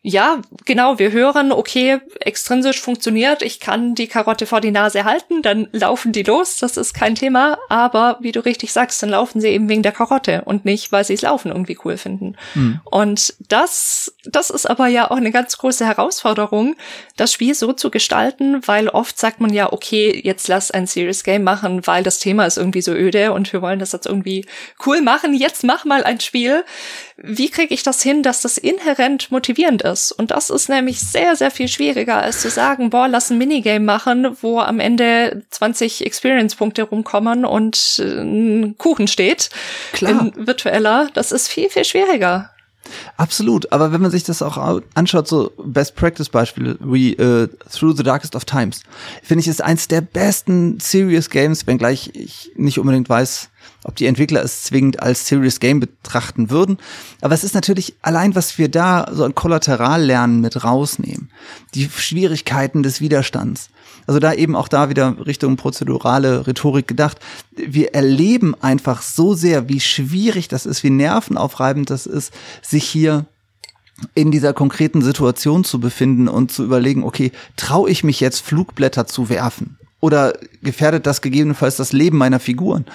ja, 0.02 0.40
genau, 0.64 0.98
wir 0.98 1.12
hören, 1.12 1.52
okay, 1.52 2.00
extrinsisch 2.22 2.80
funktioniert, 2.80 3.42
ich 3.42 3.60
kann 3.60 3.96
die 3.96 4.08
Karotte 4.08 4.46
vor 4.46 4.62
die 4.62 4.72
Nase 4.72 5.04
halten, 5.04 5.42
dann 5.42 5.68
laufen 5.74 6.14
die 6.14 6.24
los, 6.24 6.56
das 6.58 6.78
ist 6.78 6.94
kein 6.94 7.16
Thema, 7.16 7.58
aber 7.68 8.18
wie 8.22 8.32
du 8.32 8.40
richtig 8.40 8.72
sagst, 8.72 9.04
dann 9.04 9.10
laufen 9.10 9.42
sie 9.42 9.50
eben 9.50 9.68
wegen 9.68 9.84
der 9.84 9.92
Karotte 9.92 10.44
und 10.46 10.64
nicht, 10.64 10.94
weil 10.94 11.04
sie 11.04 11.16
es 11.16 11.22
laufen 11.22 11.50
irgendwie 11.50 11.78
cool 11.84 11.98
finden. 11.98 12.38
Mhm. 12.56 12.80
Und 12.86 13.34
das, 13.50 14.16
das 14.24 14.50
ist 14.50 14.70
aber 14.70 14.88
ja 14.88 15.12
auch 15.12 15.18
eine 15.18 15.32
ganz 15.32 15.58
große 15.58 15.86
Herausforderung, 15.86 16.78
das 17.18 17.34
Spiel 17.34 17.54
so 17.54 17.74
zu 17.74 17.92
gestalten, 17.92 18.66
weil 18.66 18.88
oft 18.88 19.20
sagt 19.20 19.42
man 19.42 19.52
ja, 19.52 19.74
okay, 19.74 20.18
jetzt 20.24 20.48
lass 20.48 20.72
ein 20.72 20.88
Serious 20.88 21.26
Game 21.26 21.44
machen, 21.44 21.86
weil 21.88 22.04
das 22.04 22.20
Thema 22.20 22.46
ist 22.46 22.58
irgendwie 22.58 22.82
so 22.82 22.94
öde 22.94 23.34
und 23.34 23.52
wir 23.52 23.62
wollen 23.62 23.80
das 23.80 23.92
jetzt 23.92 24.06
irgendwie 24.06 24.46
cool 24.86 25.02
machen, 25.02 25.34
jetzt 25.34 25.66
mach 25.66 25.84
mal 25.84 26.06
ein 26.06 26.22
Spiel. 26.22 26.64
Wie 27.22 27.50
kriege 27.50 27.74
ich 27.74 27.84
das 27.84 28.02
hin, 28.02 28.24
dass 28.24 28.42
das 28.42 28.58
inhärent 28.58 29.32
motivierend 29.32 29.82
ist? 29.82 30.12
Und 30.12 30.32
das 30.32 30.50
ist 30.50 30.70
nämlich 30.70 31.00
sehr, 31.00 31.36
sehr 31.36 31.52
viel 31.52 31.68
schwieriger, 31.68 32.22
als 32.22 32.42
zu 32.42 32.50
sagen, 32.50 32.90
boah, 32.90 33.08
lass 33.08 33.30
ein 33.30 33.38
Minigame 33.38 33.84
machen, 33.84 34.38
wo 34.42 34.60
am 34.60 34.80
Ende 34.80 35.44
20 35.50 36.06
Experience-Punkte 36.06 36.84
rumkommen 36.84 37.46
und 37.46 38.00
äh, 38.00 38.22
ein 38.22 38.78
Kuchen 38.78 39.08
steht. 39.08 39.50
Klar. 39.92 40.32
In 40.34 40.48
virtueller. 40.48 41.10
Das 41.14 41.32
ist 41.32 41.48
viel, 41.48 41.70
viel 41.70 41.86
schwieriger. 41.86 42.52
Absolut, 43.18 43.72
aber 43.72 43.92
wenn 43.92 44.02
man 44.02 44.12
sich 44.12 44.24
das 44.24 44.42
auch 44.42 44.82
anschaut, 44.94 45.28
so 45.28 45.52
Best 45.64 45.96
Practice 45.96 46.30
Beispiele 46.30 46.78
wie 46.80 47.16
uh, 47.20 47.48
Through 47.72 47.98
the 47.98 48.04
Darkest 48.04 48.36
of 48.36 48.46
Times, 48.46 48.84
finde 49.22 49.42
ich 49.42 49.48
ist 49.48 49.62
eins 49.62 49.88
der 49.88 50.02
besten 50.02 50.80
Serious 50.80 51.30
Games, 51.30 51.68
wenngleich 51.68 52.12
ich 52.14 52.52
nicht 52.56 52.80
unbedingt 52.80 53.10
weiß, 53.10 53.50
ob 53.84 53.96
die 53.96 54.06
Entwickler 54.06 54.44
es 54.44 54.64
zwingend 54.64 55.02
als 55.02 55.28
Serious 55.28 55.60
Game 55.60 55.80
betrachten 55.80 56.50
würden. 56.50 56.78
Aber 57.22 57.34
es 57.34 57.44
ist 57.44 57.56
natürlich 57.56 57.96
allein, 58.02 58.36
was 58.36 58.58
wir 58.58 58.70
da 58.70 59.08
so 59.12 59.24
ein 59.24 59.36
Kollaterallernen 59.36 60.42
mit 60.42 60.64
rausnehmen. 60.64 61.32
Die 61.76 61.90
Schwierigkeiten 61.90 62.84
des 62.84 63.02
Widerstands. 63.02 63.70
Also 64.06 64.20
da 64.20 64.34
eben 64.34 64.56
auch 64.56 64.68
da 64.68 64.90
wieder 64.90 65.26
Richtung 65.26 65.56
prozedurale 65.56 66.48
Rhetorik 66.48 66.88
gedacht. 66.88 67.20
Wir 67.56 67.94
erleben 67.94 68.56
einfach 68.62 69.02
so 69.02 69.34
sehr, 69.34 69.70
wie 69.70 69.80
schwierig 69.80 70.48
das 70.48 70.66
ist, 70.66 70.84
wie 70.84 70.90
nervenaufreibend 70.90 71.90
das 71.90 72.06
ist, 72.06 72.34
sich 72.62 72.86
hier 72.86 73.26
in 74.16 74.32
dieser 74.32 74.54
konkreten 74.54 75.02
Situation 75.02 75.64
zu 75.64 75.80
befinden 75.80 76.28
und 76.28 76.52
zu 76.52 76.64
überlegen, 76.64 77.04
okay, 77.04 77.32
traue 77.56 77.90
ich 77.90 78.04
mich 78.04 78.20
jetzt 78.20 78.40
Flugblätter 78.42 79.08
zu 79.08 79.30
werfen? 79.30 79.78
Oder 80.00 80.34
gefährdet 80.64 81.06
das 81.06 81.22
gegebenenfalls 81.22 81.76
das 81.76 81.92
Leben 81.92 82.18
meiner 82.18 82.40
Figuren? 82.40 82.86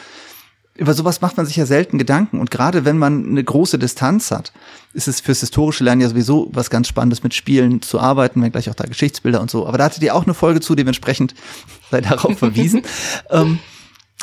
Über 0.77 0.93
sowas 0.95 1.21
macht 1.21 1.37
man 1.37 1.47
sich 1.47 1.57
ja 1.57 1.67
selten 1.67 1.99
Gedanken. 1.99 2.41
Und 2.41 2.51
gerade 2.51 2.85
wenn 2.85 2.99
man 2.99 3.27
eine 3.27 3.45
große 3.45 3.79
Distanz 3.79 4.31
hat, 4.31 4.53
ist 4.93 5.07
es 5.07 5.21
fürs 5.21 5.41
historische 5.41 5.85
Lernen 5.85 6.01
ja 6.01 6.09
sowieso 6.09 6.49
was 6.53 6.69
ganz 6.69 6.89
Spannendes 6.89 7.23
mit 7.23 7.33
Spielen 7.33 7.81
zu 7.81 8.01
arbeiten, 8.01 8.43
wenn 8.43 8.51
gleich 8.51 8.69
auch 8.69 8.75
da 8.75 8.85
Geschichtsbilder 8.85 9.41
und 9.41 9.51
so. 9.51 9.67
Aber 9.67 9.79
da 9.79 9.85
hattet 9.85 10.03
ihr 10.03 10.15
auch 10.15 10.25
eine 10.25 10.35
Folge 10.35 10.61
zu, 10.61 10.75
dementsprechend 10.75 11.35
sei 11.91 12.01
darauf 12.01 12.39
verwiesen. 12.39 12.83
ähm, 13.31 13.61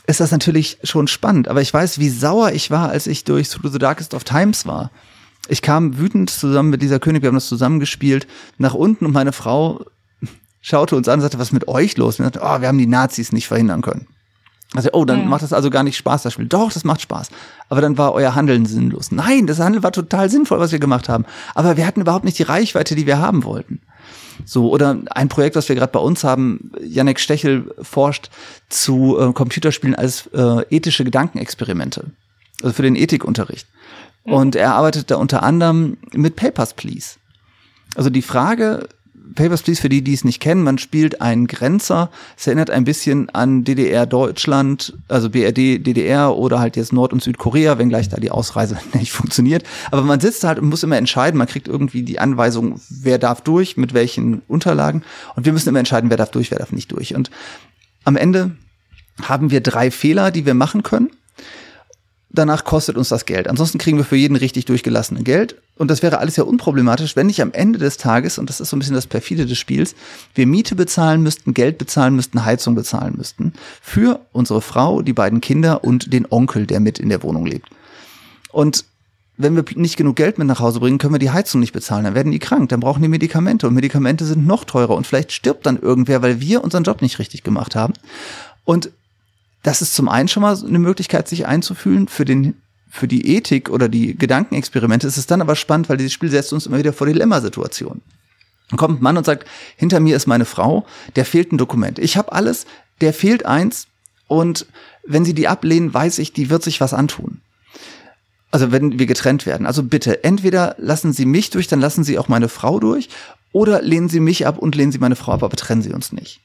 ist 0.07 0.19
das 0.19 0.31
natürlich 0.31 0.79
schon 0.83 1.07
spannend. 1.07 1.47
Aber 1.47 1.61
ich 1.61 1.73
weiß, 1.73 1.99
wie 1.99 2.09
sauer 2.09 2.51
ich 2.51 2.69
war, 2.69 2.89
als 2.89 3.07
ich 3.07 3.23
durch 3.23 3.49
Through 3.49 3.71
the 3.71 3.79
Darkest 3.79 4.13
of 4.13 4.25
Times 4.25 4.65
war. 4.65 4.91
Ich 5.47 5.61
kam 5.61 5.97
wütend 5.97 6.29
zusammen 6.29 6.69
mit 6.69 6.81
dieser 6.81 6.99
König, 6.99 7.23
wir 7.23 7.27
haben 7.27 7.35
das 7.35 7.47
zusammengespielt, 7.47 8.27
nach 8.57 8.73
unten 8.73 9.05
und 9.05 9.11
meine 9.11 9.31
Frau 9.33 9.85
schaute 10.61 10.95
uns 10.95 11.07
an 11.07 11.15
und 11.15 11.21
sagte, 11.21 11.39
was 11.39 11.47
ist 11.47 11.53
mit 11.53 11.67
euch 11.67 11.97
los? 11.97 12.19
Und 12.19 12.25
sagte, 12.25 12.41
oh, 12.43 12.61
wir 12.61 12.67
haben 12.67 12.77
die 12.77 12.87
Nazis 12.87 13.31
nicht 13.31 13.47
verhindern 13.47 13.81
können. 13.81 14.07
Also, 14.73 14.89
oh, 14.93 15.03
dann 15.03 15.23
mhm. 15.23 15.29
macht 15.29 15.43
das 15.43 15.51
also 15.51 15.69
gar 15.69 15.83
nicht 15.83 15.97
Spaß, 15.97 16.23
das 16.23 16.33
Spiel. 16.33 16.45
Doch, 16.45 16.71
das 16.71 16.85
macht 16.85 17.01
Spaß. 17.01 17.29
Aber 17.67 17.81
dann 17.81 17.97
war 17.97 18.13
euer 18.13 18.35
Handeln 18.35 18.65
sinnlos. 18.65 19.11
Nein, 19.11 19.45
das 19.45 19.59
Handeln 19.59 19.83
war 19.83 19.91
total 19.91 20.29
sinnvoll, 20.29 20.59
was 20.59 20.71
wir 20.71 20.79
gemacht 20.79 21.09
haben. 21.09 21.25
Aber 21.55 21.75
wir 21.75 21.85
hatten 21.85 22.01
überhaupt 22.01 22.23
nicht 22.23 22.39
die 22.39 22.43
Reichweite, 22.43 22.95
die 22.95 23.05
wir 23.05 23.19
haben 23.19 23.43
wollten. 23.43 23.81
So, 24.45 24.69
oder 24.71 24.97
ein 25.11 25.27
Projekt, 25.27 25.55
was 25.55 25.67
wir 25.67 25.75
gerade 25.75 25.91
bei 25.91 25.99
uns 25.99 26.23
haben, 26.23 26.71
Janek 26.81 27.19
Stechel 27.19 27.73
forscht 27.81 28.29
zu 28.69 29.17
äh, 29.19 29.33
Computerspielen 29.33 29.95
als 29.95 30.27
äh, 30.27 30.63
ethische 30.69 31.03
Gedankenexperimente. 31.03 32.05
Also 32.63 32.73
für 32.73 32.83
den 32.83 32.95
Ethikunterricht. 32.95 33.67
Mhm. 34.25 34.33
Und 34.33 34.55
er 34.55 34.73
arbeitet 34.75 35.11
da 35.11 35.17
unter 35.17 35.43
anderem 35.43 35.97
mit 36.13 36.37
Papers, 36.37 36.73
Please. 36.73 37.17
Also 37.95 38.09
die 38.09 38.21
Frage, 38.21 38.87
Papers, 39.35 39.61
Please, 39.61 39.81
für 39.81 39.89
die, 39.89 40.03
die 40.03 40.13
es 40.13 40.23
nicht 40.23 40.39
kennen, 40.39 40.63
man 40.63 40.77
spielt 40.77 41.21
einen 41.21 41.47
Grenzer. 41.47 42.09
Es 42.37 42.47
erinnert 42.47 42.69
ein 42.69 42.83
bisschen 42.83 43.29
an 43.29 43.63
DDR 43.63 44.05
Deutschland, 44.05 44.93
also 45.07 45.29
BRD, 45.29 45.85
DDR 45.85 46.35
oder 46.35 46.59
halt 46.59 46.75
jetzt 46.75 46.93
Nord- 46.93 47.13
und 47.13 47.23
Südkorea, 47.23 47.77
wenngleich 47.77 48.09
da 48.09 48.17
die 48.17 48.31
Ausreise 48.31 48.77
nicht 48.93 49.11
funktioniert. 49.11 49.63
Aber 49.91 50.03
man 50.03 50.19
sitzt 50.19 50.43
halt 50.43 50.59
und 50.59 50.69
muss 50.69 50.83
immer 50.83 50.97
entscheiden, 50.97 51.37
man 51.37 51.47
kriegt 51.47 51.67
irgendwie 51.67 52.03
die 52.03 52.19
Anweisung, 52.19 52.79
wer 52.89 53.17
darf 53.17 53.41
durch, 53.41 53.77
mit 53.77 53.93
welchen 53.93 54.41
Unterlagen. 54.47 55.03
Und 55.35 55.45
wir 55.45 55.53
müssen 55.53 55.69
immer 55.69 55.79
entscheiden, 55.79 56.09
wer 56.09 56.17
darf 56.17 56.31
durch, 56.31 56.51
wer 56.51 56.59
darf 56.59 56.71
nicht 56.71 56.91
durch. 56.91 57.15
Und 57.15 57.31
am 58.03 58.15
Ende 58.15 58.51
haben 59.21 59.51
wir 59.51 59.61
drei 59.61 59.91
Fehler, 59.91 60.31
die 60.31 60.45
wir 60.45 60.53
machen 60.53 60.83
können 60.83 61.11
danach 62.33 62.63
kostet 62.63 62.97
uns 62.97 63.09
das 63.09 63.25
Geld. 63.25 63.47
Ansonsten 63.47 63.77
kriegen 63.77 63.97
wir 63.97 64.05
für 64.05 64.15
jeden 64.15 64.35
richtig 64.35 64.65
durchgelassene 64.65 65.23
Geld. 65.23 65.55
Und 65.81 65.89
das 65.89 66.03
wäre 66.03 66.19
alles 66.19 66.35
ja 66.35 66.43
unproblematisch, 66.43 67.15
wenn 67.15 67.25
nicht 67.25 67.41
am 67.41 67.53
Ende 67.53 67.79
des 67.79 67.97
Tages, 67.97 68.37
und 68.37 68.51
das 68.51 68.61
ist 68.61 68.69
so 68.69 68.75
ein 68.75 68.79
bisschen 68.79 68.93
das 68.93 69.07
perfide 69.07 69.47
des 69.47 69.57
Spiels, 69.57 69.95
wir 70.35 70.45
Miete 70.45 70.75
bezahlen 70.75 71.23
müssten, 71.23 71.55
Geld 71.55 71.79
bezahlen 71.79 72.15
müssten, 72.15 72.45
Heizung 72.45 72.75
bezahlen 72.75 73.15
müssten. 73.17 73.53
Für 73.81 74.19
unsere 74.31 74.61
Frau, 74.61 75.01
die 75.01 75.13
beiden 75.13 75.41
Kinder 75.41 75.83
und 75.83 76.13
den 76.13 76.27
Onkel, 76.29 76.67
der 76.67 76.81
mit 76.81 76.99
in 76.99 77.09
der 77.09 77.23
Wohnung 77.23 77.47
lebt. 77.47 77.67
Und 78.51 78.85
wenn 79.37 79.55
wir 79.55 79.65
nicht 79.73 79.97
genug 79.97 80.17
Geld 80.17 80.37
mit 80.37 80.47
nach 80.47 80.59
Hause 80.59 80.81
bringen, 80.81 80.99
können 80.99 81.15
wir 81.15 81.19
die 81.19 81.31
Heizung 81.31 81.59
nicht 81.59 81.73
bezahlen. 81.73 82.03
Dann 82.03 82.13
werden 82.13 82.31
die 82.31 82.37
krank, 82.37 82.69
dann 82.69 82.79
brauchen 82.79 83.01
die 83.01 83.09
Medikamente 83.09 83.67
und 83.67 83.73
Medikamente 83.73 84.23
sind 84.25 84.45
noch 84.45 84.65
teurer 84.65 84.95
und 84.95 85.07
vielleicht 85.07 85.31
stirbt 85.31 85.65
dann 85.65 85.81
irgendwer, 85.81 86.21
weil 86.21 86.39
wir 86.39 86.63
unseren 86.63 86.83
Job 86.83 87.01
nicht 87.01 87.17
richtig 87.17 87.41
gemacht 87.41 87.75
haben. 87.75 87.93
Und 88.65 88.91
das 89.63 89.81
ist 89.81 89.95
zum 89.95 90.09
einen 90.09 90.27
schon 90.27 90.41
mal 90.41 90.55
eine 90.55 90.77
Möglichkeit, 90.77 91.27
sich 91.27 91.47
einzufühlen 91.47 92.07
für 92.07 92.23
den 92.25 92.60
für 92.91 93.07
die 93.07 93.35
Ethik 93.35 93.69
oder 93.69 93.87
die 93.89 94.15
Gedankenexperimente. 94.17 95.07
Es 95.07 95.17
ist 95.17 95.31
dann 95.31 95.41
aber 95.41 95.55
spannend, 95.55 95.89
weil 95.89 95.97
dieses 95.97 96.13
Spiel 96.13 96.29
setzt 96.29 96.51
uns 96.51 96.65
immer 96.65 96.77
wieder 96.77 96.93
vor 96.93 97.07
Dilemmasituationen. 97.07 98.01
Dann 98.69 98.77
kommt 98.77 98.99
ein 98.99 99.03
Mann 99.03 99.17
und 99.17 99.25
sagt, 99.25 99.47
hinter 99.77 99.99
mir 99.99 100.15
ist 100.15 100.27
meine 100.27 100.45
Frau, 100.45 100.85
der 101.15 101.25
fehlt 101.25 101.51
ein 101.51 101.57
Dokument. 101.57 101.99
Ich 101.99 102.17
habe 102.17 102.31
alles, 102.33 102.65
der 102.99 103.13
fehlt 103.13 103.45
eins 103.45 103.87
und 104.27 104.65
wenn 105.05 105.25
sie 105.25 105.33
die 105.33 105.47
ablehnen, 105.47 105.93
weiß 105.93 106.19
ich, 106.19 106.33
die 106.33 106.49
wird 106.49 106.63
sich 106.63 106.81
was 106.81 106.93
antun. 106.93 107.41
Also 108.51 108.71
wenn 108.73 108.99
wir 108.99 109.05
getrennt 109.05 109.45
werden. 109.45 109.65
Also 109.65 109.83
bitte, 109.83 110.25
entweder 110.25 110.75
lassen 110.77 111.13
Sie 111.13 111.25
mich 111.25 111.49
durch, 111.49 111.67
dann 111.67 111.79
lassen 111.79 112.03
Sie 112.03 112.19
auch 112.19 112.27
meine 112.27 112.49
Frau 112.49 112.79
durch, 112.79 113.09
oder 113.53 113.81
lehnen 113.81 114.09
Sie 114.09 114.19
mich 114.19 114.45
ab 114.45 114.57
und 114.57 114.75
lehnen 114.75 114.91
Sie 114.91 114.99
meine 114.99 115.15
Frau 115.15 115.31
ab, 115.31 115.43
aber 115.43 115.55
trennen 115.55 115.81
Sie 115.81 115.93
uns 115.93 116.11
nicht. 116.11 116.41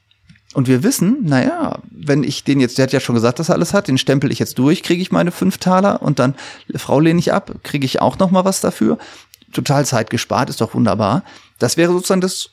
Und 0.57 0.67
wir 0.67 0.81
wissen, 0.81 1.17
naja, 1.21 1.77
wenn 1.91 2.23
ich 2.23 2.43
den 2.43 2.59
jetzt, 2.59 2.79
der 2.79 2.83
hat 2.87 2.91
ja 2.91 2.99
schon 2.99 3.13
gesagt, 3.13 3.37
dass 3.37 3.49
er 3.49 3.53
alles 3.53 3.75
hat, 3.75 3.87
den 3.87 3.99
stempel 3.99 4.31
ich 4.31 4.39
jetzt 4.39 4.57
durch, 4.57 4.81
kriege 4.81 5.03
ich 5.03 5.11
meine 5.11 5.31
fünf 5.31 5.59
Taler 5.59 6.01
und 6.01 6.17
dann 6.17 6.33
Frau 6.77 6.99
lehne 6.99 7.19
ich 7.19 7.31
ab, 7.31 7.51
kriege 7.61 7.85
ich 7.85 8.01
auch 8.01 8.17
noch 8.17 8.31
mal 8.31 8.43
was 8.43 8.59
dafür. 8.59 8.97
Total 9.53 9.85
Zeit 9.85 10.09
gespart, 10.09 10.49
ist 10.49 10.59
doch 10.59 10.73
wunderbar. 10.73 11.23
Das 11.59 11.77
wäre 11.77 11.91
sozusagen 11.91 12.21
das 12.21 12.49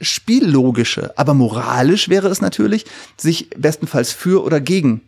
Spiellogische. 0.00 1.12
Aber 1.18 1.34
moralisch 1.34 2.08
wäre 2.08 2.28
es 2.28 2.40
natürlich, 2.40 2.86
sich 3.18 3.50
bestenfalls 3.50 4.10
für 4.10 4.42
oder 4.42 4.58
gegen 4.58 5.02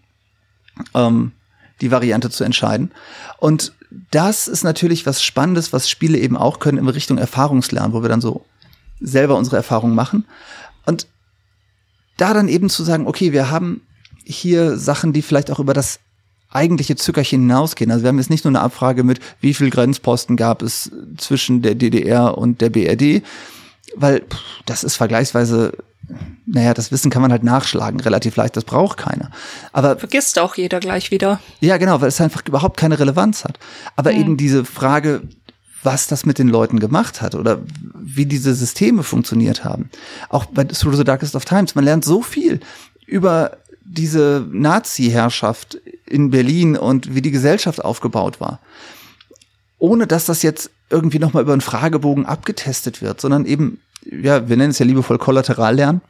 ähm, 0.92 1.32
die 1.80 1.90
Variante 1.90 2.28
zu 2.28 2.44
entscheiden. 2.44 2.90
Und 3.38 3.72
das 4.10 4.47
ist 4.47 4.62
natürlich 4.62 5.06
was 5.06 5.22
Spannendes, 5.22 5.72
was 5.72 5.88
Spiele 5.88 6.18
eben 6.18 6.36
auch 6.36 6.59
können 6.59 6.76
in 6.76 6.86
Richtung 6.86 7.16
Erfahrungslernen, 7.16 7.94
wo 7.94 8.02
wir 8.02 8.10
dann 8.10 8.20
so 8.20 8.44
selber 9.01 9.36
unsere 9.36 9.56
Erfahrungen 9.56 9.94
machen. 9.94 10.26
Und 10.84 11.06
da 12.16 12.35
dann 12.35 12.49
eben 12.49 12.69
zu 12.69 12.85
sagen, 12.85 13.07
okay, 13.07 13.32
wir 13.32 13.51
haben 13.51 13.82
hier 14.24 14.77
Sachen, 14.77 15.12
die 15.12 15.23
vielleicht 15.23 15.51
auch 15.51 15.59
über 15.59 15.74
das 15.74 16.01
eigentliche 16.51 16.97
Zückerchen 16.97 17.43
hinausgehen. 17.43 17.91
Also 17.91 18.03
wir 18.03 18.09
haben 18.09 18.19
jetzt 18.19 18.31
nicht 18.31 18.45
nur 18.45 18.51
eine 18.51 18.61
Abfrage 18.61 19.05
mit, 19.05 19.20
wie 19.41 19.55
viel 19.55 19.70
Grenzposten 19.70 20.37
gab 20.37 20.62
es 20.62 20.91
zwischen 21.16 21.62
der 21.62 21.74
DDR 21.74 22.37
und 22.37 22.61
der 22.61 22.70
BRD, 22.70 23.23
weil 23.95 24.20
pff, 24.20 24.39
das 24.66 24.85
ist 24.85 24.97
vergleichsweise, 24.97 25.73
naja, 26.47 26.74
das 26.74 26.91
Wissen 26.91 27.11
kann 27.11 27.23
man 27.23 27.31
halt 27.31 27.45
nachschlagen, 27.45 28.01
relativ 28.01 28.35
leicht, 28.35 28.57
das 28.57 28.65
braucht 28.65 28.99
keiner. 28.99 29.31
Aber 29.73 29.97
Vergisst 29.97 30.39
auch 30.41 30.57
jeder 30.57 30.81
gleich 30.81 31.12
wieder. 31.12 31.41
ja, 31.61 31.77
genau, 31.77 32.01
weil 32.01 32.09
es 32.09 32.20
einfach 32.20 32.43
überhaupt 32.47 32.77
keine 32.77 32.99
Relevanz 32.99 33.45
hat. 33.45 33.59
Aber 33.95 34.12
eben 34.12 34.37
diese 34.37 34.65
Frage, 34.65 35.23
was 35.82 36.07
das 36.07 36.27
mit 36.27 36.39
den 36.39 36.48
Leuten 36.48 36.78
gemacht 36.78 37.23
hat 37.23 37.35
oder 37.35 37.61
wie 37.94 38.27
diese 38.27 38.55
Systeme 38.55 39.02
funktioniert 39.02 39.65
haben. 39.65 39.90
Auch 40.28 40.47
bei 40.47 40.65
Through 40.65 40.97
the 40.97 41.05
Darkest 41.05 41.35
of 41.35 41.44
Times, 41.44 41.74
man 41.74 41.85
lernt 41.85 42.05
so 42.05 42.23
viel 42.23 42.61
über 43.07 43.57
diese 43.85 44.47
Nazi-Herrschaft 44.51 45.78
in 46.07 46.31
Berlin 46.31 46.77
und 46.77 47.15
wie 47.15 47.23
die 47.23 47.31
Gesellschaft 47.31 47.85
aufgebaut 47.85 48.40
war. 48.40 48.61
Ohne 49.78 50.07
dass 50.07 50.27
das 50.27 50.43
jetzt 50.43 50.70
irgendwie 50.90 51.19
nochmal 51.19 51.43
über 51.43 51.52
einen 51.52 51.61
Fragebogen 51.61 52.27
abgetestet 52.27 53.01
wird, 53.01 53.20
sondern 53.20 53.47
eben, 53.47 53.81
ja, 54.05 54.48
wir 54.48 54.57
nennen 54.57 54.70
es 54.70 54.78
ja 54.78 54.86
liebevoll 54.86 55.19
Kollaterallernen. 55.19 56.02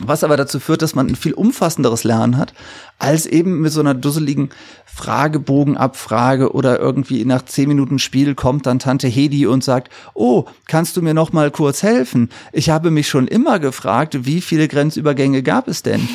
Was 0.00 0.22
aber 0.22 0.36
dazu 0.36 0.60
führt, 0.60 0.82
dass 0.82 0.94
man 0.94 1.08
ein 1.08 1.16
viel 1.16 1.32
umfassenderes 1.32 2.04
Lernen 2.04 2.36
hat, 2.36 2.54
als 3.00 3.26
eben 3.26 3.60
mit 3.60 3.72
so 3.72 3.80
einer 3.80 3.94
dusseligen 3.94 4.50
Fragebogenabfrage 4.86 6.52
oder 6.52 6.78
irgendwie 6.78 7.24
nach 7.24 7.44
zehn 7.44 7.68
Minuten 7.68 7.98
Spiel 7.98 8.34
kommt 8.34 8.66
dann 8.66 8.78
Tante 8.78 9.08
Hedi 9.08 9.46
und 9.46 9.64
sagt, 9.64 9.92
oh, 10.14 10.44
kannst 10.66 10.96
du 10.96 11.02
mir 11.02 11.14
noch 11.14 11.32
mal 11.32 11.50
kurz 11.50 11.82
helfen? 11.82 12.30
Ich 12.52 12.70
habe 12.70 12.90
mich 12.90 13.08
schon 13.08 13.28
immer 13.28 13.58
gefragt, 13.58 14.24
wie 14.24 14.40
viele 14.40 14.68
Grenzübergänge 14.68 15.42
gab 15.42 15.66
es 15.66 15.82
denn? 15.82 16.08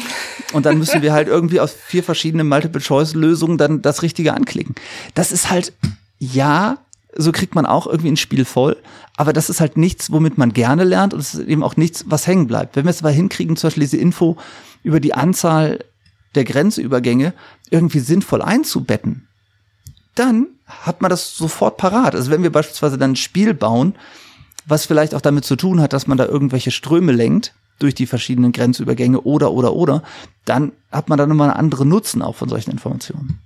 Und 0.54 0.66
dann 0.66 0.78
müssen 0.78 1.02
wir 1.02 1.14
halt 1.14 1.28
irgendwie 1.28 1.60
aus 1.60 1.74
vier 1.74 2.04
verschiedenen 2.04 2.48
Multiple-Choice-Lösungen 2.48 3.58
dann 3.58 3.82
das 3.82 4.02
Richtige 4.02 4.34
anklicken. 4.34 4.76
Das 5.14 5.32
ist 5.32 5.50
halt, 5.50 5.74
ja, 6.20 6.78
so 7.16 7.32
kriegt 7.32 7.56
man 7.56 7.66
auch 7.66 7.88
irgendwie 7.88 8.12
ein 8.12 8.18
Spiel 8.18 8.46
voll. 8.46 8.78
Aber 9.16 9.34
das 9.34 9.50
ist 9.50 9.60
halt 9.60 9.78
nichts, 9.78 10.12
womit 10.12 10.38
man 10.38 10.54
gerne 10.54 10.84
lernt 10.84 11.14
und 11.14 11.20
es 11.20 11.36
ist 11.36 11.48
eben 11.48 11.64
auch 11.64 11.76
nichts, 11.78 12.06
was 12.08 12.28
hängen 12.28 12.48
bleibt. 12.48 12.76
Wenn 12.76 12.86
wir 12.86 12.90
es 12.90 13.02
aber 13.02 13.12
hinkriegen, 13.12 13.56
zum 13.56 13.68
Beispiel 13.68 13.84
diese 13.84 13.98
Info 13.98 14.38
über 14.84 15.00
die 15.00 15.14
Anzahl 15.14 15.80
der 16.36 16.44
Grenzübergänge 16.44 17.34
irgendwie 17.70 18.00
sinnvoll 18.00 18.42
einzubetten, 18.42 19.28
dann 20.16 20.48
hat 20.66 21.02
man 21.02 21.10
das 21.10 21.36
sofort 21.36 21.78
parat. 21.78 22.16
Also 22.16 22.32
wenn 22.32 22.44
wir 22.44 22.52
beispielsweise 22.52 22.98
dann 22.98 23.12
ein 23.12 23.16
Spiel 23.16 23.54
bauen, 23.54 23.96
was 24.66 24.86
vielleicht 24.86 25.14
auch 25.14 25.22
damit 25.22 25.46
zu 25.46 25.56
tun 25.56 25.82
hat, 25.82 25.94
dass 25.94 26.08
man 26.08 26.18
da 26.18 26.26
irgendwelche 26.26 26.72
Ströme 26.72 27.12
lenkt 27.12 27.54
durch 27.80 27.96
die 27.96 28.06
verschiedenen 28.06 28.52
Grenzübergänge 28.52 29.22
oder 29.22 29.52
oder 29.52 29.74
oder, 29.74 30.04
dann 30.46 30.72
hat 30.92 31.10
man 31.10 31.18
dann 31.18 31.32
immer 31.32 31.46
einen 31.46 31.54
anderen 31.54 31.90
Nutzen 31.90 32.22
auch 32.22 32.36
von 32.36 32.50
solchen 32.50 32.72
Informationen. 32.72 33.40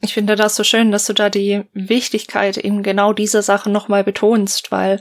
Ich 0.00 0.14
finde 0.14 0.34
das 0.34 0.56
so 0.56 0.64
schön, 0.64 0.92
dass 0.92 1.06
du 1.06 1.12
da 1.12 1.28
die 1.28 1.62
Wichtigkeit 1.74 2.56
eben 2.56 2.82
genau 2.82 3.12
dieser 3.12 3.42
Sache 3.42 3.68
nochmal 3.70 4.02
betonst, 4.02 4.72
weil 4.72 5.00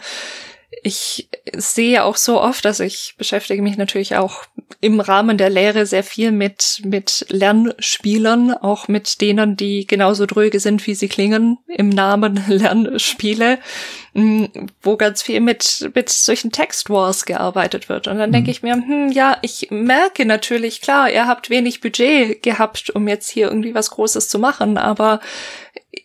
ich 0.83 1.29
sehe 1.55 2.03
auch 2.03 2.15
so 2.15 2.39
oft, 2.39 2.63
dass 2.63 2.79
ich 2.79 3.15
beschäftige 3.17 3.61
mich 3.61 3.77
natürlich 3.77 4.15
auch 4.15 4.43
im 4.81 4.99
Rahmen 4.99 5.37
der 5.37 5.49
Lehre 5.49 5.85
sehr 5.85 6.03
viel 6.03 6.31
mit, 6.31 6.81
mit 6.85 7.25
Lernspielern, 7.29 8.53
auch 8.53 8.87
mit 8.87 9.19
denen, 9.19 9.57
die 9.57 9.87
genauso 9.87 10.25
dröge 10.25 10.59
sind, 10.59 10.85
wie 10.85 10.95
sie 10.95 11.09
klingen, 11.09 11.57
im 11.67 11.89
Namen 11.89 12.41
Lernspiele, 12.47 13.59
wo 14.13 14.95
ganz 14.95 15.23
viel 15.23 15.41
mit, 15.41 15.89
mit 15.95 16.09
solchen 16.09 16.51
Textwars 16.51 17.25
gearbeitet 17.25 17.89
wird. 17.89 18.07
Und 18.07 18.17
dann 18.19 18.31
denke 18.31 18.51
ich 18.51 18.61
mir, 18.61 18.73
hm, 18.75 19.11
ja, 19.11 19.37
ich 19.41 19.67
merke 19.71 20.25
natürlich, 20.25 20.81
klar, 20.81 21.11
ihr 21.11 21.27
habt 21.27 21.49
wenig 21.49 21.81
Budget 21.81 22.41
gehabt, 22.43 22.91
um 22.91 23.07
jetzt 23.07 23.29
hier 23.29 23.47
irgendwie 23.47 23.73
was 23.73 23.89
Großes 23.91 24.29
zu 24.29 24.39
machen, 24.39 24.77
aber 24.77 25.19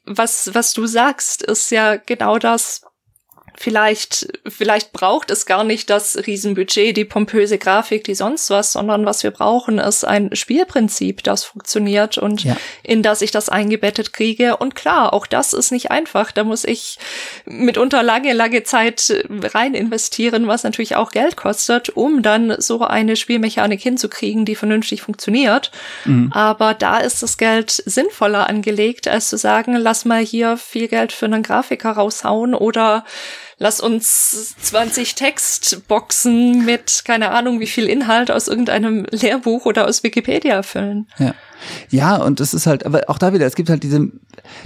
was, 0.07 0.51
was 0.55 0.73
du 0.73 0.87
sagst, 0.87 1.43
ist 1.43 1.71
ja 1.71 1.97
genau 1.97 2.39
das, 2.39 2.83
vielleicht, 3.57 4.29
vielleicht 4.47 4.93
braucht 4.93 5.31
es 5.31 5.47
gar 5.47 5.65
nicht 5.65 5.91
das 5.91 6.17
Riesenbudget, 6.27 6.97
die 6.97 7.05
pompöse 7.05 7.59
Grafik, 7.59 8.05
die 8.05 8.15
sonst 8.15 8.51
was, 8.51 8.73
sondern 8.73 9.07
was 9.07 9.23
wir 9.23 9.31
brauchen, 9.31 9.79
ist 9.79 10.05
ein 10.05 10.35
Spielprinzip, 10.35 11.23
das 11.23 11.45
funktioniert 11.45 12.19
und 12.19 12.45
Ja. 12.45 12.57
in 12.83 13.03
das 13.03 13.23
ich 13.23 13.31
das 13.31 13.49
eingebettet 13.49 14.13
kriege. 14.13 14.57
Und 14.57 14.75
klar, 14.75 15.13
auch 15.13 15.27
das 15.27 15.53
ist 15.53 15.71
nicht 15.71 15.91
einfach. 15.91 16.33
Da 16.33 16.45
muss 16.45 16.65
ich 16.65 16.99
mitunter 17.45 18.03
lange, 18.03 18.33
lange 18.33 18.63
Zeit 18.65 19.13
rein 19.55 19.75
investieren, 19.75 20.47
was 20.47 20.65
natürlich 20.65 20.97
auch 20.97 21.11
Geld 21.11 21.37
kostet, 21.37 21.91
um 21.91 22.23
dann 22.23 22.61
so 22.61 22.83
eine 22.83 23.17
Spielmechanik 23.17 23.81
hinzukriegen, 23.81 24.45
die 24.45 24.55
vernünftig 24.55 25.03
funktioniert. 25.03 25.71
Aber 26.31 26.75
da 26.75 26.99
ist 26.99 27.23
das 27.23 27.39
Geld 27.39 27.71
sinnvoller 27.71 28.49
angelegt, 28.49 29.09
als 29.09 29.29
zu 29.29 29.37
sagen, 29.37 29.75
lass 29.77 30.05
mal 30.05 30.25
hier 30.25 30.57
viel 30.57 30.89
Geld 30.89 31.13
für 31.13 31.27
einen 31.27 31.43
Grafiker 31.43 31.93
raushauen 31.93 32.55
oder 32.55 33.05
lass 33.59 33.81
uns 33.81 34.55
20 34.63 35.15
Textboxen 35.15 36.65
mit 36.65 37.03
keine 37.05 37.31
Ahnung 37.31 37.61
wie 37.61 37.67
viel 37.67 37.87
Inhalt 37.89 38.31
aus 38.31 38.49
irgendeinem 38.49 39.07
Lehrbuch 39.11 39.65
oder 39.67 39.87
aus 39.87 40.03
Wikipedia 40.03 40.63
füllen. 40.63 41.07
Ja. 41.19 41.35
Ja, 41.89 42.17
und 42.17 42.41
es 42.41 42.53
ist 42.53 42.67
halt, 42.67 42.85
aber 42.85 43.03
auch 43.09 43.17
da 43.17 43.33
wieder, 43.33 43.47
es 43.47 43.55
gibt 43.55 43.71
halt 43.71 43.83
diese, 43.83 44.11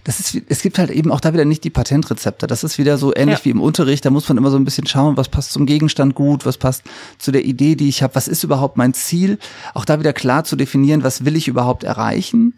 das 0.02 0.19
ist, 0.19 0.36
es 0.48 0.62
gibt 0.62 0.78
halt 0.78 0.90
eben 0.90 1.12
auch 1.12 1.20
da 1.20 1.32
wieder 1.32 1.44
nicht 1.44 1.62
die 1.62 1.70
Patentrezepte. 1.70 2.48
Das 2.48 2.65
ist 2.65 2.77
wieder 2.77 2.98
so 2.98 3.15
ähnlich 3.15 3.39
Ja. 3.40 3.44
wie 3.44 3.51
im 3.51 3.60
Unterricht. 3.60 4.05
Da 4.05 4.10
muss 4.10 4.28
man 4.28 4.36
immer 4.36 4.51
so 4.51 4.56
ein 4.56 4.65
bisschen 4.65 4.86
schauen, 4.86 5.16
was 5.16 5.28
passt 5.28 5.52
zum 5.52 5.65
Gegenstand 5.65 6.16
gut, 6.16 6.44
was 6.44 6.56
passt 6.59 6.82
zu 7.19 7.31
der 7.31 7.44
Idee, 7.44 7.77
die 7.77 7.89
ich 7.89 8.02
habe, 8.02 8.16
was 8.16 8.27
ist 8.27 8.43
überhaupt 8.43 8.77
mein 8.77 8.94
Ziel. 8.94 9.39
Auch 9.74 9.85
da 9.85 10.01
wieder 10.01 10.12
klar 10.12 10.43
zu 10.43 10.56
definieren, 10.56 11.05
was 11.05 11.24
will 11.24 11.36
ich 11.36 11.47
überhaupt 11.47 11.85
erreichen. 11.85 12.55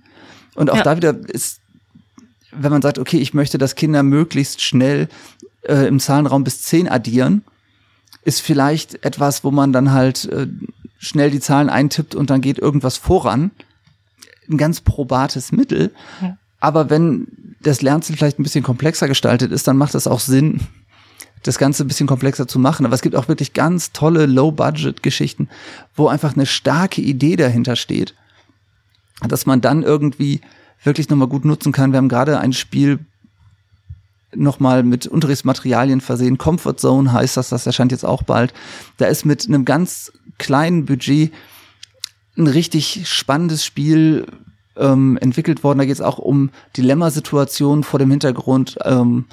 Und 0.54 0.70
auch 0.70 0.76
Ja. 0.76 0.82
da 0.84 0.96
wieder 0.96 1.14
ist, 1.28 1.60
wenn 2.50 2.72
man 2.72 2.80
sagt, 2.82 2.98
okay, 2.98 3.18
ich 3.18 3.34
möchte, 3.34 3.58
dass 3.58 3.74
Kinder 3.74 4.02
möglichst 4.02 4.62
schnell 4.62 5.08
äh, 5.62 5.86
im 5.86 6.00
Zahlenraum 6.00 6.44
bis 6.44 6.62
10 6.62 6.88
addieren, 6.88 7.44
ist 8.24 8.40
vielleicht 8.40 9.04
etwas, 9.04 9.44
wo 9.44 9.50
man 9.50 9.72
dann 9.72 9.92
halt 9.92 10.26
äh, 10.26 10.46
schnell 10.98 11.30
die 11.30 11.40
Zahlen 11.40 11.70
eintippt 11.70 12.14
und 12.14 12.30
dann 12.30 12.40
geht 12.40 12.58
irgendwas 12.58 12.96
voran. 12.96 13.50
Ein 14.48 14.58
ganz 14.58 14.80
probates 14.80 15.52
Mittel. 15.52 15.92
Ja. 16.20 16.36
Aber 16.58 16.90
wenn 16.90 17.26
das 17.62 17.82
Lernziel 17.82 18.16
vielleicht 18.16 18.38
ein 18.38 18.42
bisschen 18.42 18.64
komplexer 18.64 19.08
gestaltet 19.08 19.52
ist, 19.52 19.66
dann 19.66 19.76
macht 19.76 19.94
es 19.94 20.06
auch 20.06 20.20
Sinn, 20.20 20.60
das 21.42 21.58
Ganze 21.58 21.84
ein 21.84 21.88
bisschen 21.88 22.06
komplexer 22.06 22.46
zu 22.46 22.58
machen. 22.58 22.84
Aber 22.84 22.94
es 22.94 23.02
gibt 23.02 23.16
auch 23.16 23.28
wirklich 23.28 23.54
ganz 23.54 23.92
tolle 23.92 24.26
Low-Budget-Geschichten, 24.26 25.48
wo 25.94 26.08
einfach 26.08 26.34
eine 26.34 26.46
starke 26.46 27.00
Idee 27.00 27.36
dahinter 27.36 27.76
steht, 27.76 28.14
dass 29.26 29.46
man 29.46 29.60
dann 29.60 29.82
irgendwie 29.82 30.40
wirklich 30.82 31.08
nochmal 31.08 31.28
gut 31.28 31.44
nutzen 31.44 31.72
kann. 31.72 31.92
Wir 31.92 31.98
haben 31.98 32.08
gerade 32.08 32.38
ein 32.38 32.52
Spiel 32.52 33.00
nochmal 34.34 34.82
mit 34.82 35.06
Unterrichtsmaterialien 35.06 36.00
versehen. 36.00 36.38
Comfort 36.38 36.76
Zone 36.78 37.12
heißt 37.12 37.36
das, 37.36 37.48
das 37.48 37.66
erscheint 37.66 37.92
jetzt 37.92 38.04
auch 38.04 38.22
bald. 38.22 38.52
Da 38.96 39.06
ist 39.06 39.24
mit 39.24 39.46
einem 39.46 39.64
ganz 39.64 40.12
kleinen 40.38 40.84
Budget 40.84 41.32
ein 42.36 42.46
richtig 42.46 43.08
spannendes 43.08 43.64
Spiel 43.64 44.26
ähm, 44.76 45.18
entwickelt 45.20 45.64
worden. 45.64 45.78
Da 45.78 45.84
geht 45.84 45.94
es 45.94 46.00
auch 46.00 46.18
um 46.18 46.50
Dilemmasituationen 46.76 47.84
vor 47.84 47.98
dem 47.98 48.10
Hintergrund, 48.10 48.78
ähm, 48.84 49.26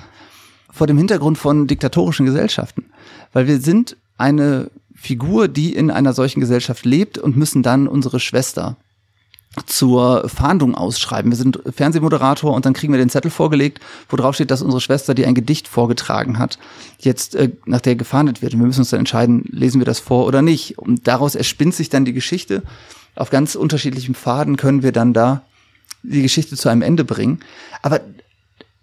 vor 0.69 0.87
dem 0.87 0.97
Hintergrund 0.97 1.37
von 1.37 1.67
diktatorischen 1.67 2.25
Gesellschaften. 2.25 2.85
Weil 3.33 3.47
wir 3.47 3.59
sind 3.59 3.97
eine 4.17 4.71
Figur, 4.95 5.47
die 5.47 5.75
in 5.75 5.91
einer 5.91 6.13
solchen 6.13 6.39
Gesellschaft 6.39 6.85
lebt 6.85 7.17
und 7.17 7.37
müssen 7.37 7.61
dann 7.61 7.87
unsere 7.87 8.19
Schwester 8.19 8.77
zur 9.65 10.29
Fahndung 10.29 10.75
ausschreiben. 10.75 11.31
Wir 11.31 11.37
sind 11.37 11.59
Fernsehmoderator 11.75 12.53
und 12.53 12.65
dann 12.65 12.73
kriegen 12.73 12.93
wir 12.93 12.97
den 12.97 13.09
Zettel 13.09 13.31
vorgelegt, 13.31 13.79
wo 14.09 14.17
drauf 14.17 14.35
steht, 14.35 14.51
dass 14.51 14.61
unsere 14.61 14.81
Schwester, 14.81 15.13
die 15.13 15.25
ein 15.25 15.35
Gedicht 15.35 15.67
vorgetragen 15.67 16.39
hat, 16.39 16.59
jetzt 16.99 17.35
äh, 17.35 17.51
nach 17.65 17.81
der 17.81 17.95
gefahndet 17.95 18.41
wird. 18.41 18.53
Und 18.53 18.59
wir 18.59 18.67
müssen 18.67 18.81
uns 18.81 18.89
dann 18.89 18.99
entscheiden, 18.99 19.43
lesen 19.49 19.81
wir 19.81 19.85
das 19.85 19.99
vor 19.99 20.25
oder 20.25 20.41
nicht. 20.41 20.77
Und 20.77 21.07
daraus 21.07 21.35
erspinnt 21.35 21.75
sich 21.75 21.89
dann 21.89 22.05
die 22.05 22.13
Geschichte. 22.13 22.63
Auf 23.15 23.29
ganz 23.29 23.55
unterschiedlichem 23.55 24.15
Faden 24.15 24.57
können 24.57 24.83
wir 24.83 24.91
dann 24.91 25.13
da 25.13 25.41
die 26.03 26.21
Geschichte 26.21 26.55
zu 26.55 26.69
einem 26.69 26.81
Ende 26.81 27.03
bringen. 27.03 27.39
Aber 27.81 28.01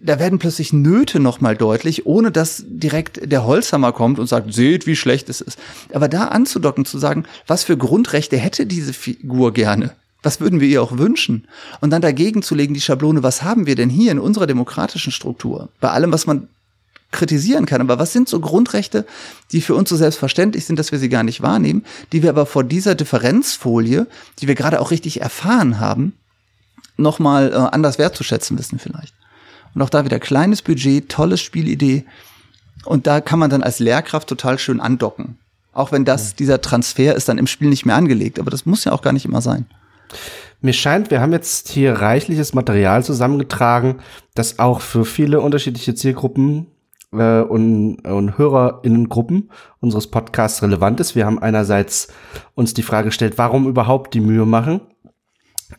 da 0.01 0.19
werden 0.19 0.39
plötzlich 0.39 0.73
Nöte 0.73 1.19
nochmal 1.19 1.57
deutlich, 1.57 2.05
ohne 2.05 2.31
dass 2.31 2.63
direkt 2.67 3.33
der 3.33 3.47
Holzhammer 3.47 3.93
kommt 3.93 4.19
und 4.19 4.27
sagt, 4.27 4.53
seht, 4.53 4.87
wie 4.87 4.97
schlecht 4.97 5.31
es 5.31 5.41
ist. 5.41 5.59
Aber 5.93 6.09
da 6.09 6.27
anzudocken, 6.27 6.85
zu 6.85 6.99
sagen, 6.99 7.25
was 7.47 7.65
für 7.65 7.77
Grundrechte 7.77 8.37
hätte 8.37 8.67
diese 8.67 8.93
Figur 8.93 9.55
gerne? 9.55 9.95
Was 10.25 10.41
würden 10.41 10.59
wir 10.59 10.67
ihr 10.67 10.83
auch 10.83 10.99
wünschen? 10.99 11.47
Und 11.81 11.91
dann 11.91 12.03
dagegen 12.03 12.43
zu 12.43 12.55
legen, 12.55 12.75
die 12.75 12.81
Schablone, 12.81 13.23
was 13.23 13.43
haben 13.43 13.67
wir 13.67 13.77
denn 13.77 13.91
hier 13.91 14.11
in 14.11 14.19
unserer 14.19 14.47
demokratischen 14.47 15.13
Struktur? 15.13 15.69
Bei 15.81 15.91
allem, 15.91 16.13
was 16.13 16.27
man 16.27 16.49
kritisieren 17.13 17.65
kann. 17.65 17.81
Aber 17.81 17.99
was 17.99 18.13
sind 18.13 18.29
so 18.29 18.41
Grundrechte, 18.41 19.07
die 19.53 19.61
für 19.61 19.75
uns 19.75 19.89
so 19.89 19.97
selbstverständlich 19.97 20.67
sind, 20.67 20.79
dass 20.79 20.93
wir 20.93 20.99
sie 20.99 21.09
gar 21.09 21.23
nicht 21.23 21.43
wahrnehmen, 21.43 21.85
die 22.13 22.23
wir 22.23 22.31
aber 22.31 22.45
vor 22.45 22.65
dieser 22.65 22.95
Differenzfolie, 22.95 24.07
die 24.41 24.49
wir 24.49 24.55
gerade 24.55 24.81
auch 24.81 24.91
richtig 24.91 25.21
erfahren 25.21 25.79
haben, 25.79 26.15
nochmal 26.97 27.53
äh, 27.53 27.57
anders 27.57 27.99
wertzuschätzen 27.99 28.59
wissen 28.59 28.79
vielleicht. 28.79 29.15
Und 29.75 29.83
auch 29.83 29.91
da 29.91 30.05
wieder 30.05 30.19
kleines 30.19 30.63
Budget, 30.63 31.09
tolles 31.09 31.41
Spielidee. 31.41 32.05
Und 32.85 33.07
da 33.07 33.21
kann 33.21 33.39
man 33.39 33.51
dann 33.51 33.63
als 33.63 33.79
Lehrkraft 33.79 34.29
total 34.29 34.59
schön 34.59 34.81
andocken. 34.81 35.39
Auch 35.73 35.91
wenn 35.91 36.05
das, 36.05 36.35
dieser 36.35 36.61
Transfer 36.61 37.15
ist 37.15 37.29
dann 37.29 37.39
im 37.39 37.47
Spiel 37.49 37.69
nicht 37.69 37.87
mehr 37.87 37.97
angelegt. 37.97 38.39
Aber 38.39 38.51
das 38.51 38.67
muss 38.67 38.85
ja 38.85 38.93
auch 38.93 39.03
gar 39.03 39.13
nicht 39.13 39.25
immer 39.25 39.41
sein. 39.41 39.67
Mir 40.61 40.73
scheint, 40.73 41.11
wir 41.11 41.21
haben 41.21 41.33
jetzt 41.33 41.69
hier 41.69 41.93
reichliches 41.93 42.55
Material 42.55 43.05
zusammengetragen, 43.05 44.01
das 44.35 44.59
auch 44.59 44.81
für 44.81 45.05
viele 45.05 45.41
unterschiedliche 45.41 45.95
Zielgruppen 45.95 46.69
äh, 47.13 47.41
und, 47.41 47.97
und 48.01 48.39
HörerInnengruppen 48.39 49.51
unseres 49.81 50.11
Podcasts 50.11 50.63
relevant 50.63 51.01
ist. 51.01 51.15
Wir 51.15 51.27
haben 51.27 51.39
einerseits 51.39 52.09
uns 52.55 52.75
die 52.75 52.83
Frage 52.83 53.09
gestellt, 53.09 53.35
warum 53.37 53.69
überhaupt 53.69 54.15
die 54.15 54.21
Mühe 54.21 54.47
machen, 54.47 54.81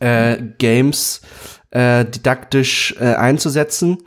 äh, 0.00 0.36
Games 0.58 1.22
äh, 1.70 2.04
didaktisch 2.04 2.94
äh, 3.00 3.14
einzusetzen 3.14 3.98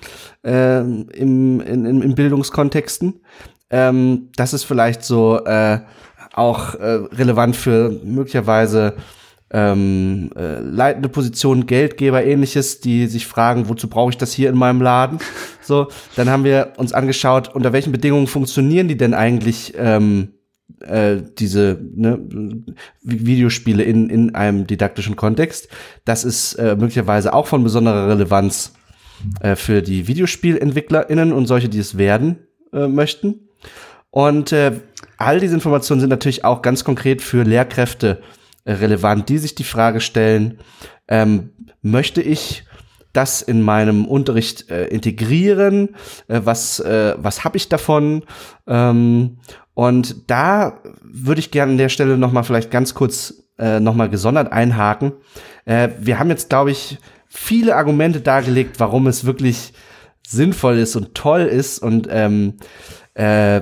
äh, 0.45 0.79
im, 0.79 1.59
in, 1.61 1.85
in, 1.85 2.15
Bildungskontexten. 2.15 3.21
Ähm, 3.69 4.29
das 4.35 4.53
ist 4.53 4.63
vielleicht 4.63 5.03
so 5.03 5.43
äh, 5.45 5.79
auch 6.33 6.75
äh, 6.75 6.85
relevant 7.11 7.55
für 7.55 7.89
möglicherweise 8.03 8.95
ähm, 9.51 10.29
äh, 10.37 10.59
leitende 10.59 11.09
Positionen, 11.09 11.65
Geldgeber, 11.65 12.23
ähnliches, 12.23 12.81
die 12.81 13.07
sich 13.07 13.25
fragen, 13.25 13.69
wozu 13.69 13.89
brauche 13.89 14.11
ich 14.11 14.17
das 14.17 14.33
hier 14.33 14.49
in 14.49 14.57
meinem 14.57 14.81
Laden? 14.81 15.19
So, 15.61 15.87
dann 16.15 16.31
haben 16.31 16.45
wir 16.45 16.73
uns 16.77 16.93
angeschaut, 16.93 17.53
unter 17.53 17.73
welchen 17.73 17.91
Bedingungen 17.91 18.25
funktionieren 18.25 18.87
die 18.87 18.97
denn 18.97 19.13
eigentlich 19.13 19.75
ähm, 19.77 20.29
äh, 20.79 21.17
diese 21.37 21.79
ne, 21.95 22.19
Videospiele 23.03 23.83
in, 23.83 24.09
in 24.09 24.33
einem 24.33 24.65
didaktischen 24.65 25.15
Kontext. 25.15 25.69
Das 26.05 26.23
ist 26.23 26.55
äh, 26.55 26.75
möglicherweise 26.75 27.33
auch 27.33 27.45
von 27.45 27.63
besonderer 27.63 28.09
Relevanz 28.09 28.73
äh, 29.41 29.55
für 29.55 29.83
die 29.83 30.07
VideospielentwicklerInnen 30.07 31.33
und 31.33 31.45
solche, 31.45 31.69
die 31.69 31.79
es 31.79 31.99
werden 31.99 32.39
äh, 32.73 32.87
möchten. 32.87 33.49
Und 34.11 34.51
äh, 34.51 34.79
all 35.17 35.39
diese 35.39 35.53
Informationen 35.53 35.99
sind 35.99 36.09
natürlich 36.09 36.45
auch 36.45 36.61
ganz 36.61 36.83
konkret 36.83 37.21
für 37.21 37.43
Lehrkräfte 37.43 38.21
relevant, 38.65 39.29
die 39.29 39.37
sich 39.37 39.55
die 39.55 39.63
Frage 39.63 40.01
stellen, 40.01 40.59
ähm, 41.07 41.51
möchte 41.81 42.21
ich 42.21 42.63
das 43.13 43.41
in 43.41 43.61
meinem 43.61 44.05
Unterricht 44.05 44.69
äh, 44.69 44.87
integrieren? 44.87 45.95
Äh, 46.27 46.41
was 46.43 46.79
äh, 46.79 47.15
was 47.17 47.43
habe 47.43 47.57
ich 47.57 47.69
davon? 47.69 48.23
Ähm, 48.67 49.37
und 49.73 50.29
da 50.29 50.81
würde 51.01 51.39
ich 51.39 51.51
gerne 51.51 51.71
an 51.71 51.77
der 51.77 51.89
Stelle 51.89 52.17
noch 52.17 52.31
mal 52.31 52.43
vielleicht 52.43 52.69
ganz 52.69 52.93
kurz 52.93 53.45
äh, 53.57 53.79
noch 53.79 53.95
mal 53.95 54.09
gesondert 54.09 54.51
einhaken. 54.51 55.13
Äh, 55.65 55.89
wir 55.99 56.19
haben 56.19 56.29
jetzt, 56.29 56.49
glaube 56.49 56.71
ich, 56.71 56.97
viele 57.27 57.75
Argumente 57.75 58.21
dargelegt, 58.21 58.79
warum 58.79 59.07
es 59.07 59.25
wirklich 59.25 59.73
sinnvoll 60.27 60.77
ist 60.77 60.95
und 60.95 61.15
toll 61.15 61.41
ist 61.41 61.79
und 61.79 62.07
ähm, 62.11 62.55
äh, 63.13 63.61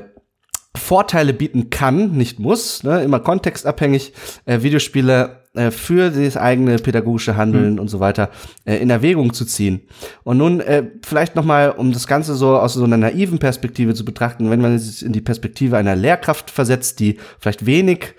Vorteile 0.87 1.33
bieten 1.33 1.69
kann, 1.69 2.13
nicht 2.13 2.39
muss, 2.39 2.81
ne, 2.83 3.03
immer 3.03 3.19
kontextabhängig, 3.19 4.13
äh, 4.45 4.61
Videospiele 4.61 5.46
äh, 5.57 5.71
für 5.71 6.11
das 6.11 6.37
eigene 6.37 6.77
pädagogische 6.77 7.35
Handeln 7.35 7.73
mhm. 7.73 7.79
und 7.79 7.87
so 7.87 7.99
weiter 7.99 8.29
äh, 8.65 8.77
in 8.77 8.89
Erwägung 8.89 9.33
zu 9.33 9.45
ziehen. 9.45 9.81
Und 10.23 10.37
nun 10.37 10.59
äh, 10.59 10.83
vielleicht 11.05 11.35
noch 11.35 11.43
mal, 11.43 11.71
um 11.71 11.91
das 11.91 12.07
Ganze 12.07 12.35
so 12.35 12.57
aus 12.57 12.73
so 12.73 12.83
einer 12.83 12.97
naiven 12.97 13.39
Perspektive 13.39 13.93
zu 13.93 14.05
betrachten, 14.05 14.49
wenn 14.49 14.61
man 14.61 14.77
sich 14.77 15.03
in 15.03 15.13
die 15.13 15.21
Perspektive 15.21 15.77
einer 15.77 15.95
Lehrkraft 15.95 16.51
versetzt, 16.51 16.99
die 16.99 17.17
vielleicht 17.39 17.65
wenig 17.65 18.13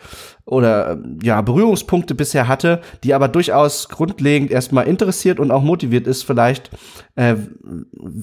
oder 0.49 0.99
ja 1.23 1.41
Berührungspunkte 1.43 2.15
bisher 2.15 2.49
hatte, 2.49 2.81
die 3.05 3.15
aber 3.15 3.29
durchaus 3.29 3.89
grundlegend 3.89 4.51
erstmal 4.51 4.87
interessiert 4.87 5.39
und 5.39 5.51
auch 5.51 5.63
motiviert 5.63 6.07
ist, 6.07 6.23
vielleicht 6.23 6.71
äh, 7.17 7.37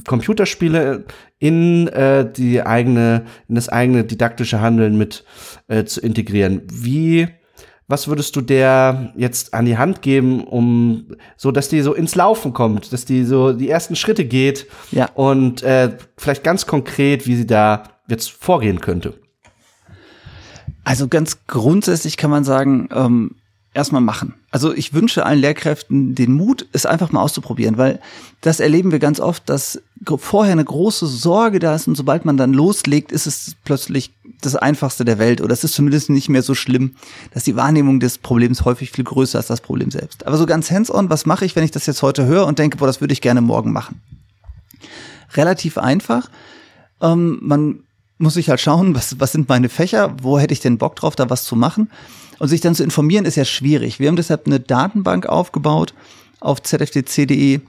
Computerspiele 0.08 1.06
in 1.40 1.88
äh, 1.88 2.30
die 2.30 2.64
eigene 2.64 3.26
in 3.48 3.56
das 3.56 3.70
eigene 3.70 4.04
didaktische 4.04 4.60
Handeln 4.60 4.98
mit 4.98 5.24
äh, 5.68 5.86
zu 5.86 6.02
integrieren. 6.02 6.64
Wie 6.72 7.28
was 7.88 8.08
würdest 8.08 8.36
du 8.36 8.42
der 8.42 9.14
jetzt 9.16 9.54
an 9.54 9.66
die 9.66 9.78
Hand 9.78 10.02
geben, 10.02 10.44
um 10.44 11.16
so, 11.38 11.52
dass 11.52 11.70
die 11.70 11.82
so 11.82 11.94
ins 11.94 12.16
Laufen 12.16 12.54
kommt, 12.54 12.92
dass 12.92 13.06
die 13.06 13.24
so 13.26 13.54
die 13.54 13.70
ersten 13.70 13.96
Schritte 13.96 14.26
geht 14.26 14.68
ja. 14.92 15.10
und 15.14 15.62
äh, 15.62 15.98
vielleicht 16.18 16.44
ganz 16.44 16.66
konkret, 16.66 17.28
wie 17.28 17.36
sie 17.36 17.46
da 17.46 17.84
jetzt 18.08 18.32
vorgehen 18.32 18.82
könnte? 18.82 19.14
Also 20.84 21.08
ganz 21.08 21.46
grundsätzlich 21.48 22.18
kann 22.18 22.30
man 22.30 22.44
sagen, 22.44 22.90
ähm, 22.92 23.36
erstmal 23.76 24.02
machen. 24.02 24.34
Also 24.50 24.74
ich 24.74 24.94
wünsche 24.94 25.26
allen 25.26 25.40
Lehrkräften 25.40 26.16
den 26.16 26.32
Mut, 26.32 26.68
es 26.72 26.86
einfach 26.86 27.12
mal 27.12 27.22
auszuprobieren, 27.22 27.78
weil 27.78 28.00
das 28.42 28.60
erleben 28.60 28.92
wir 28.92 29.00
ganz 29.00 29.20
oft, 29.20 29.48
dass 29.50 29.82
vorher 30.18 30.54
eine 30.54 30.64
große 30.64 31.06
Sorge 31.08 31.60
da 31.60 31.76
ist 31.76 31.88
und 31.88 31.96
sobald 31.96 32.26
man 32.26 32.38
dann 32.38 32.54
loslegt, 32.54 33.12
ist 33.12 33.28
es 33.28 33.56
plötzlich 33.66 34.14
das 34.42 34.56
Einfachste 34.56 35.06
der 35.06 35.20
Welt 35.20 35.42
oder 35.42 35.54
es 35.54 35.64
ist 35.64 35.74
zumindest 35.74 36.10
nicht 36.10 36.30
mehr 36.30 36.42
so 36.42 36.56
schlimm, 36.56 36.96
dass 37.34 37.44
die 37.44 37.56
Wahrnehmung 37.56 38.00
des 38.00 38.18
Problems 38.18 38.66
häufig 38.66 38.92
viel 38.92 39.04
größer 39.04 39.40
ist 39.40 39.46
als 39.46 39.60
das 39.60 39.62
Problem 39.62 39.92
selbst. 39.92 40.26
Aber 40.28 40.38
so 40.38 40.46
ganz 40.46 40.72
hands-on, 40.72 41.10
was 41.10 41.26
mache 41.26 41.46
ich, 41.46 41.56
wenn 41.56 41.64
ich 41.64 41.72
das 41.72 41.86
jetzt 41.86 42.02
heute 42.02 42.26
höre 42.26 42.46
und 42.46 42.60
denke, 42.60 42.78
boah, 42.78 42.88
das 42.88 43.02
würde 43.02 43.14
ich 43.14 43.22
gerne 43.22 43.42
morgen 43.42 43.72
machen? 43.72 44.02
Relativ 45.34 45.78
einfach. 45.78 46.30
Ähm, 47.02 47.40
man 47.42 47.80
muss 48.18 48.38
ich 48.38 48.50
halt 48.50 48.62
schauen, 48.62 48.96
was, 48.96 49.20
was 49.20 49.32
sind 49.32 49.50
meine 49.50 49.70
Fächer, 49.70 50.16
wo 50.22 50.40
hätte 50.40 50.54
ich 50.54 50.62
denn 50.62 50.78
Bock 50.78 50.96
drauf, 50.96 51.16
da 51.16 51.30
was 51.30 51.44
zu 51.44 51.56
machen. 51.56 51.90
Und 52.40 52.50
sich 52.50 52.62
dann 52.62 52.76
zu 52.76 52.84
informieren, 52.84 53.26
ist 53.26 53.36
ja 53.36 53.46
schwierig. 53.46 54.00
Wir 54.00 54.10
haben 54.10 54.16
deshalb 54.16 54.46
eine 54.46 54.60
Datenbank 54.60 55.26
aufgebaut 55.26 55.94
auf 56.40 56.62
zfdc.de, 56.62 57.62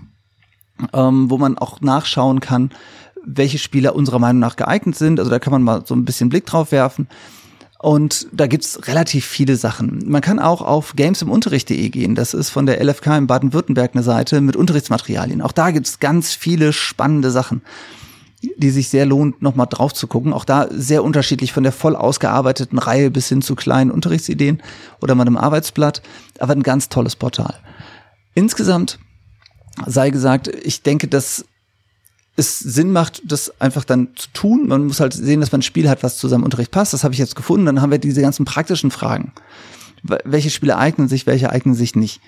ähm, 0.93 1.31
wo 1.31 1.39
man 1.39 1.59
auch 1.59 1.81
nachschauen 1.81 2.41
kann, 2.41 2.71
welche 3.27 3.59
Spieler 3.59 3.95
unserer 3.95 4.19
Meinung 4.19 4.41
nach 4.41 4.57
geeignet 4.57 4.97
sind. 4.97 5.19
Also 5.19 5.31
da 5.31 5.39
kann 5.39 5.53
man 5.53 5.63
mal 5.63 5.83
so 5.85 5.95
ein 5.95 6.05
bisschen 6.05 6.29
Blick 6.29 6.47
drauf 6.47 6.73
werfen. 6.73 7.09
Und 7.79 8.29
da 8.33 8.47
gibt's 8.47 8.89
relativ 8.89 9.27
viele 9.27 9.57
Sachen. 9.57 10.03
Man 10.07 10.23
kann 10.23 10.39
auch 10.39 10.63
auf 10.63 10.95
gamesimUnterricht.de 10.97 11.89
gehen. 11.91 12.15
Das 12.15 12.33
ist 12.33 12.49
von 12.49 12.65
der 12.65 12.83
LFK 12.83 13.19
in 13.19 13.27
Baden-Württemberg 13.27 13.91
eine 13.95 14.03
Seite 14.03 14.41
mit 14.41 14.57
Unterrichtsmaterialien. 14.57 15.43
Auch 15.43 15.53
da 15.53 15.71
gibt's 15.71 15.99
ganz 16.01 16.35
viele 16.35 16.73
spannende 16.73 17.31
Sachen 17.31 17.63
die 18.57 18.71
sich 18.71 18.89
sehr 18.89 19.07
lohnt, 19.07 19.43
nochmal 19.43 19.67
drauf 19.69 19.95
zu 19.95 20.07
gucken. 20.07 20.33
Auch 20.33 20.45
da 20.45 20.69
sehr 20.71 21.03
unterschiedlich 21.03 21.53
von 21.53 21.63
der 21.63 21.73
voll 21.73 21.97
ausgearbeiteten 21.97 22.79
Reihe 22.79 23.11
bis 23.11 23.29
hin 23.29 23.43
zu 23.43 23.55
kleinen 23.55 23.91
Unterrichtsideen 23.91 24.63
oder 25.01 25.15
mal 25.15 25.27
einem 25.27 25.37
Arbeitsblatt, 25.37 26.03
aber 26.39 26.53
ein 26.53 26.63
ganz 26.63 26.89
tolles 26.89 27.17
Portal. 27.17 27.55
Insgesamt 28.35 28.99
sei 29.87 30.11
gesagt, 30.11 30.49
ich 30.49 30.83
denke, 30.83 31.09
dass 31.09 31.45
es 32.37 32.59
Sinn 32.59 32.93
macht, 32.93 33.23
das 33.25 33.61
einfach 33.61 33.85
dann 33.85 34.09
zu 34.15 34.29
tun. 34.33 34.69
Man 34.69 34.87
muss 34.87 35.01
halt 35.01 35.15
sehen, 35.15 35.41
dass 35.41 35.53
man 35.53 35.61
ein 35.61 35.63
Spiel 35.63 35.89
hat, 35.89 36.03
was 36.03 36.19
zu 36.19 36.29
seinem 36.29 36.45
Unterricht 36.45 36.71
passt. 36.71 36.93
Das 36.93 37.03
habe 37.03 37.15
ich 37.15 37.19
jetzt 37.19 37.35
gefunden. 37.35 37.67
Dann 37.67 37.81
haben 37.81 37.91
wir 37.91 37.99
diese 37.99 38.21
ganzen 38.21 38.45
praktischen 38.45 38.91
Fragen. 38.91 39.33
Welche 40.03 40.51
Spiele 40.51 40.77
eignen 40.77 41.09
sich, 41.09 41.27
welche 41.27 41.51
eignen 41.51 41.75
sich 41.75 41.97
nicht? 41.97 42.21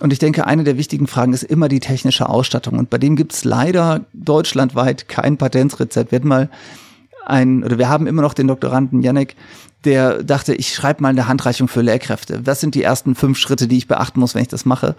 Und 0.00 0.12
ich 0.12 0.18
denke, 0.18 0.46
eine 0.46 0.64
der 0.64 0.78
wichtigen 0.78 1.06
Fragen 1.06 1.32
ist 1.32 1.42
immer 1.42 1.68
die 1.68 1.80
technische 1.80 2.28
Ausstattung. 2.28 2.78
Und 2.78 2.88
bei 2.88 2.98
dem 2.98 3.16
gibt 3.16 3.32
es 3.32 3.44
leider 3.44 4.06
deutschlandweit 4.12 5.08
kein 5.08 5.36
Patentrezept. 5.36 6.12
Wir 6.12 6.24
mal 6.24 6.48
ein, 7.26 7.62
oder 7.64 7.78
wir 7.78 7.88
haben 7.88 8.06
immer 8.06 8.22
noch 8.22 8.34
den 8.34 8.48
Doktoranden 8.48 9.02
Janek, 9.02 9.36
der 9.84 10.22
dachte, 10.22 10.54
ich 10.54 10.74
schreibe 10.74 11.02
mal 11.02 11.10
eine 11.10 11.28
Handreichung 11.28 11.68
für 11.68 11.82
Lehrkräfte. 11.82 12.46
Was 12.46 12.60
sind 12.60 12.74
die 12.74 12.82
ersten 12.82 13.14
fünf 13.14 13.38
Schritte, 13.38 13.68
die 13.68 13.78
ich 13.78 13.88
beachten 13.88 14.20
muss, 14.20 14.34
wenn 14.34 14.42
ich 14.42 14.48
das 14.48 14.64
mache? 14.64 14.94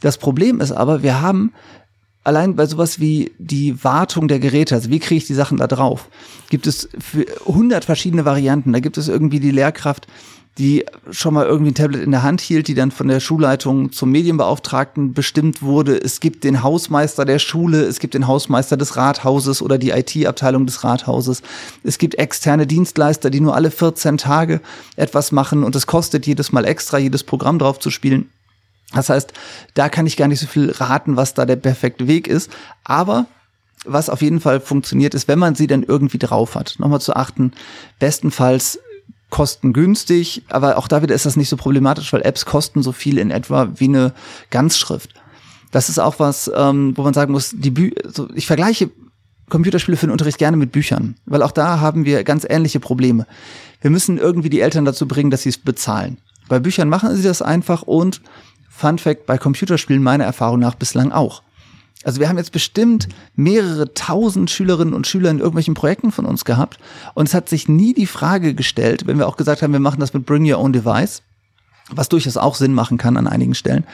Das 0.00 0.18
Problem 0.18 0.60
ist 0.60 0.72
aber, 0.72 1.02
wir 1.02 1.20
haben 1.20 1.52
allein 2.28 2.54
bei 2.54 2.66
sowas 2.66 3.00
wie 3.00 3.32
die 3.38 3.82
Wartung 3.82 4.28
der 4.28 4.38
Geräte, 4.38 4.74
also 4.74 4.90
wie 4.90 5.00
kriege 5.00 5.18
ich 5.18 5.26
die 5.26 5.34
Sachen 5.34 5.58
da 5.58 5.66
drauf, 5.66 6.08
gibt 6.50 6.66
es 6.66 6.88
für 6.98 7.26
100 7.48 7.84
verschiedene 7.84 8.24
Varianten. 8.24 8.72
Da 8.72 8.80
gibt 8.80 8.98
es 8.98 9.08
irgendwie 9.08 9.40
die 9.40 9.50
Lehrkraft, 9.50 10.06
die 10.58 10.84
schon 11.10 11.34
mal 11.34 11.46
irgendwie 11.46 11.70
ein 11.70 11.74
Tablet 11.74 12.02
in 12.02 12.10
der 12.10 12.22
Hand 12.22 12.40
hielt, 12.40 12.68
die 12.68 12.74
dann 12.74 12.90
von 12.90 13.08
der 13.08 13.20
Schulleitung 13.20 13.92
zum 13.92 14.10
Medienbeauftragten 14.10 15.14
bestimmt 15.14 15.62
wurde. 15.62 15.96
Es 15.96 16.20
gibt 16.20 16.44
den 16.44 16.62
Hausmeister 16.62 17.24
der 17.24 17.38
Schule, 17.38 17.82
es 17.82 18.00
gibt 18.00 18.14
den 18.14 18.26
Hausmeister 18.26 18.76
des 18.76 18.96
Rathauses 18.96 19.62
oder 19.62 19.78
die 19.78 19.90
IT-Abteilung 19.90 20.66
des 20.66 20.84
Rathauses. 20.84 21.42
Es 21.84 21.98
gibt 21.98 22.16
externe 22.16 22.66
Dienstleister, 22.66 23.30
die 23.30 23.40
nur 23.40 23.54
alle 23.54 23.70
14 23.70 24.18
Tage 24.18 24.60
etwas 24.96 25.32
machen 25.32 25.62
und 25.62 25.76
es 25.76 25.86
kostet 25.86 26.26
jedes 26.26 26.52
Mal 26.52 26.64
extra, 26.64 26.98
jedes 26.98 27.22
Programm 27.22 27.58
drauf 27.58 27.78
zu 27.78 27.90
spielen. 27.90 28.28
Das 28.92 29.10
heißt, 29.10 29.32
da 29.74 29.88
kann 29.88 30.06
ich 30.06 30.16
gar 30.16 30.28
nicht 30.28 30.40
so 30.40 30.46
viel 30.46 30.70
raten, 30.70 31.16
was 31.16 31.34
da 31.34 31.44
der 31.44 31.56
perfekte 31.56 32.06
Weg 32.06 32.26
ist. 32.26 32.50
Aber 32.84 33.26
was 33.84 34.10
auf 34.10 34.22
jeden 34.22 34.40
Fall 34.40 34.60
funktioniert, 34.60 35.14
ist, 35.14 35.28
wenn 35.28 35.38
man 35.38 35.54
sie 35.54 35.66
dann 35.66 35.82
irgendwie 35.82 36.18
drauf 36.18 36.54
hat. 36.54 36.76
Nochmal 36.78 37.00
zu 37.00 37.14
achten, 37.14 37.52
bestenfalls 37.98 38.78
kostengünstig, 39.30 40.44
aber 40.48 40.78
auch 40.78 40.88
da 40.88 41.02
wieder 41.02 41.14
ist 41.14 41.26
das 41.26 41.36
nicht 41.36 41.50
so 41.50 41.56
problematisch, 41.56 42.12
weil 42.12 42.22
Apps 42.22 42.46
kosten 42.46 42.82
so 42.82 42.92
viel 42.92 43.18
in 43.18 43.30
etwa 43.30 43.68
wie 43.76 43.84
eine 43.84 44.14
Ganzschrift. 44.50 45.14
Das 45.70 45.90
ist 45.90 45.98
auch 45.98 46.18
was, 46.18 46.50
ähm, 46.54 46.96
wo 46.96 47.02
man 47.02 47.12
sagen 47.12 47.32
muss, 47.32 47.54
die 47.54 47.70
Bü 47.70 47.90
so, 48.04 48.28
ich 48.34 48.46
vergleiche 48.46 48.90
Computerspiele 49.50 49.98
für 49.98 50.06
den 50.06 50.12
Unterricht 50.12 50.38
gerne 50.38 50.56
mit 50.56 50.72
Büchern, 50.72 51.16
weil 51.26 51.42
auch 51.42 51.52
da 51.52 51.80
haben 51.80 52.06
wir 52.06 52.24
ganz 52.24 52.46
ähnliche 52.48 52.80
Probleme. 52.80 53.26
Wir 53.80 53.90
müssen 53.90 54.18
irgendwie 54.18 54.50
die 54.50 54.60
Eltern 54.60 54.86
dazu 54.86 55.06
bringen, 55.06 55.30
dass 55.30 55.42
sie 55.42 55.50
es 55.50 55.58
bezahlen. 55.58 56.18
Bei 56.48 56.58
Büchern 56.58 56.88
machen 56.88 57.14
sie 57.14 57.22
das 57.22 57.42
einfach 57.42 57.82
und 57.82 58.22
Fun 58.78 58.98
Fact, 58.98 59.26
bei 59.26 59.38
Computerspielen 59.38 60.02
meiner 60.02 60.22
Erfahrung 60.22 60.60
nach 60.60 60.76
bislang 60.76 61.10
auch. 61.10 61.42
Also 62.04 62.20
wir 62.20 62.28
haben 62.28 62.38
jetzt 62.38 62.52
bestimmt 62.52 63.08
mehrere 63.34 63.92
tausend 63.92 64.52
Schülerinnen 64.52 64.94
und 64.94 65.08
Schüler 65.08 65.30
in 65.30 65.38
irgendwelchen 65.38 65.74
Projekten 65.74 66.12
von 66.12 66.26
uns 66.26 66.44
gehabt 66.44 66.78
und 67.14 67.28
es 67.28 67.34
hat 67.34 67.48
sich 67.48 67.68
nie 67.68 67.92
die 67.92 68.06
Frage 68.06 68.54
gestellt, 68.54 69.08
wenn 69.08 69.18
wir 69.18 69.26
auch 69.26 69.36
gesagt 69.36 69.62
haben, 69.62 69.72
wir 69.72 69.80
machen 69.80 69.98
das 69.98 70.14
mit 70.14 70.26
Bring 70.26 70.48
Your 70.48 70.60
Own 70.60 70.72
Device, 70.72 71.22
was 71.90 72.08
durchaus 72.08 72.36
auch 72.36 72.54
Sinn 72.54 72.72
machen 72.72 72.98
kann 72.98 73.16
an 73.16 73.26
einigen 73.26 73.56
Stellen, 73.56 73.84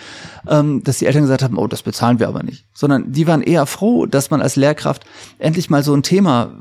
ähm, 0.47 0.85
dass 0.85 0.98
die 0.98 1.06
Eltern 1.06 1.23
gesagt 1.23 1.43
haben, 1.43 1.56
oh, 1.56 1.66
das 1.66 1.82
bezahlen 1.82 2.19
wir 2.19 2.28
aber 2.28 2.43
nicht. 2.43 2.66
Sondern 2.74 3.11
die 3.11 3.27
waren 3.27 3.40
eher 3.40 3.65
froh, 3.65 4.05
dass 4.05 4.31
man 4.31 4.43
als 4.43 4.56
Lehrkraft 4.56 5.06
endlich 5.39 5.70
mal 5.70 5.82
so 5.82 5.94
ein 5.94 6.02
Thema, 6.02 6.52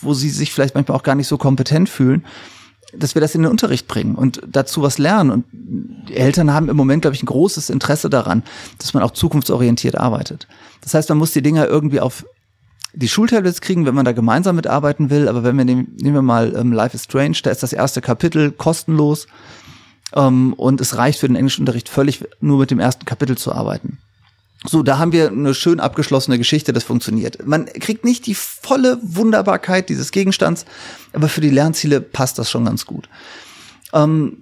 wo 0.00 0.14
sie 0.14 0.30
sich 0.30 0.54
vielleicht 0.54 0.74
manchmal 0.74 0.96
auch 0.96 1.02
gar 1.02 1.16
nicht 1.16 1.28
so 1.28 1.36
kompetent 1.36 1.90
fühlen, 1.90 2.24
dass 2.92 3.14
wir 3.14 3.20
das 3.20 3.34
in 3.34 3.42
den 3.42 3.50
Unterricht 3.50 3.86
bringen 3.86 4.14
und 4.14 4.40
dazu 4.46 4.82
was 4.82 4.98
lernen. 4.98 5.30
Und 5.30 5.44
die 5.52 6.16
Eltern 6.16 6.52
haben 6.52 6.68
im 6.68 6.76
Moment, 6.76 7.02
glaube 7.02 7.14
ich, 7.14 7.22
ein 7.22 7.26
großes 7.26 7.70
Interesse 7.70 8.08
daran, 8.08 8.42
dass 8.78 8.94
man 8.94 9.02
auch 9.02 9.10
zukunftsorientiert 9.10 9.96
arbeitet. 9.96 10.48
Das 10.80 10.94
heißt, 10.94 11.08
man 11.10 11.18
muss 11.18 11.32
die 11.32 11.42
Dinger 11.42 11.66
irgendwie 11.66 12.00
auf 12.00 12.24
die 12.94 13.08
Schultablets 13.08 13.60
kriegen, 13.60 13.84
wenn 13.84 13.94
man 13.94 14.04
da 14.04 14.12
gemeinsam 14.12 14.56
mitarbeiten 14.56 15.10
will. 15.10 15.28
Aber 15.28 15.44
wenn 15.44 15.56
wir 15.56 15.64
nehmen, 15.64 15.94
nehmen 16.00 16.14
wir 16.14 16.22
mal 16.22 16.54
ähm, 16.56 16.72
Life 16.72 16.94
is 16.94 17.04
Strange, 17.04 17.36
da 17.42 17.50
ist 17.50 17.62
das 17.62 17.72
erste 17.72 18.00
Kapitel 18.00 18.50
kostenlos 18.50 19.26
ähm, 20.14 20.54
und 20.54 20.80
es 20.80 20.96
reicht 20.96 21.20
für 21.20 21.28
den 21.28 21.36
Englischunterricht 21.36 21.88
völlig 21.88 22.24
nur 22.40 22.58
mit 22.58 22.70
dem 22.70 22.80
ersten 22.80 23.04
Kapitel 23.04 23.36
zu 23.36 23.52
arbeiten. 23.52 23.98
So, 24.66 24.82
da 24.82 24.98
haben 24.98 25.12
wir 25.12 25.28
eine 25.28 25.54
schön 25.54 25.78
abgeschlossene 25.78 26.36
Geschichte, 26.36 26.72
das 26.72 26.82
funktioniert. 26.82 27.46
Man 27.46 27.66
kriegt 27.66 28.04
nicht 28.04 28.26
die 28.26 28.34
volle 28.34 28.98
Wunderbarkeit 29.02 29.88
dieses 29.88 30.10
Gegenstands, 30.10 30.64
aber 31.12 31.28
für 31.28 31.40
die 31.40 31.50
Lernziele 31.50 32.00
passt 32.00 32.38
das 32.38 32.50
schon 32.50 32.64
ganz 32.64 32.84
gut. 32.84 33.08
Ähm, 33.92 34.38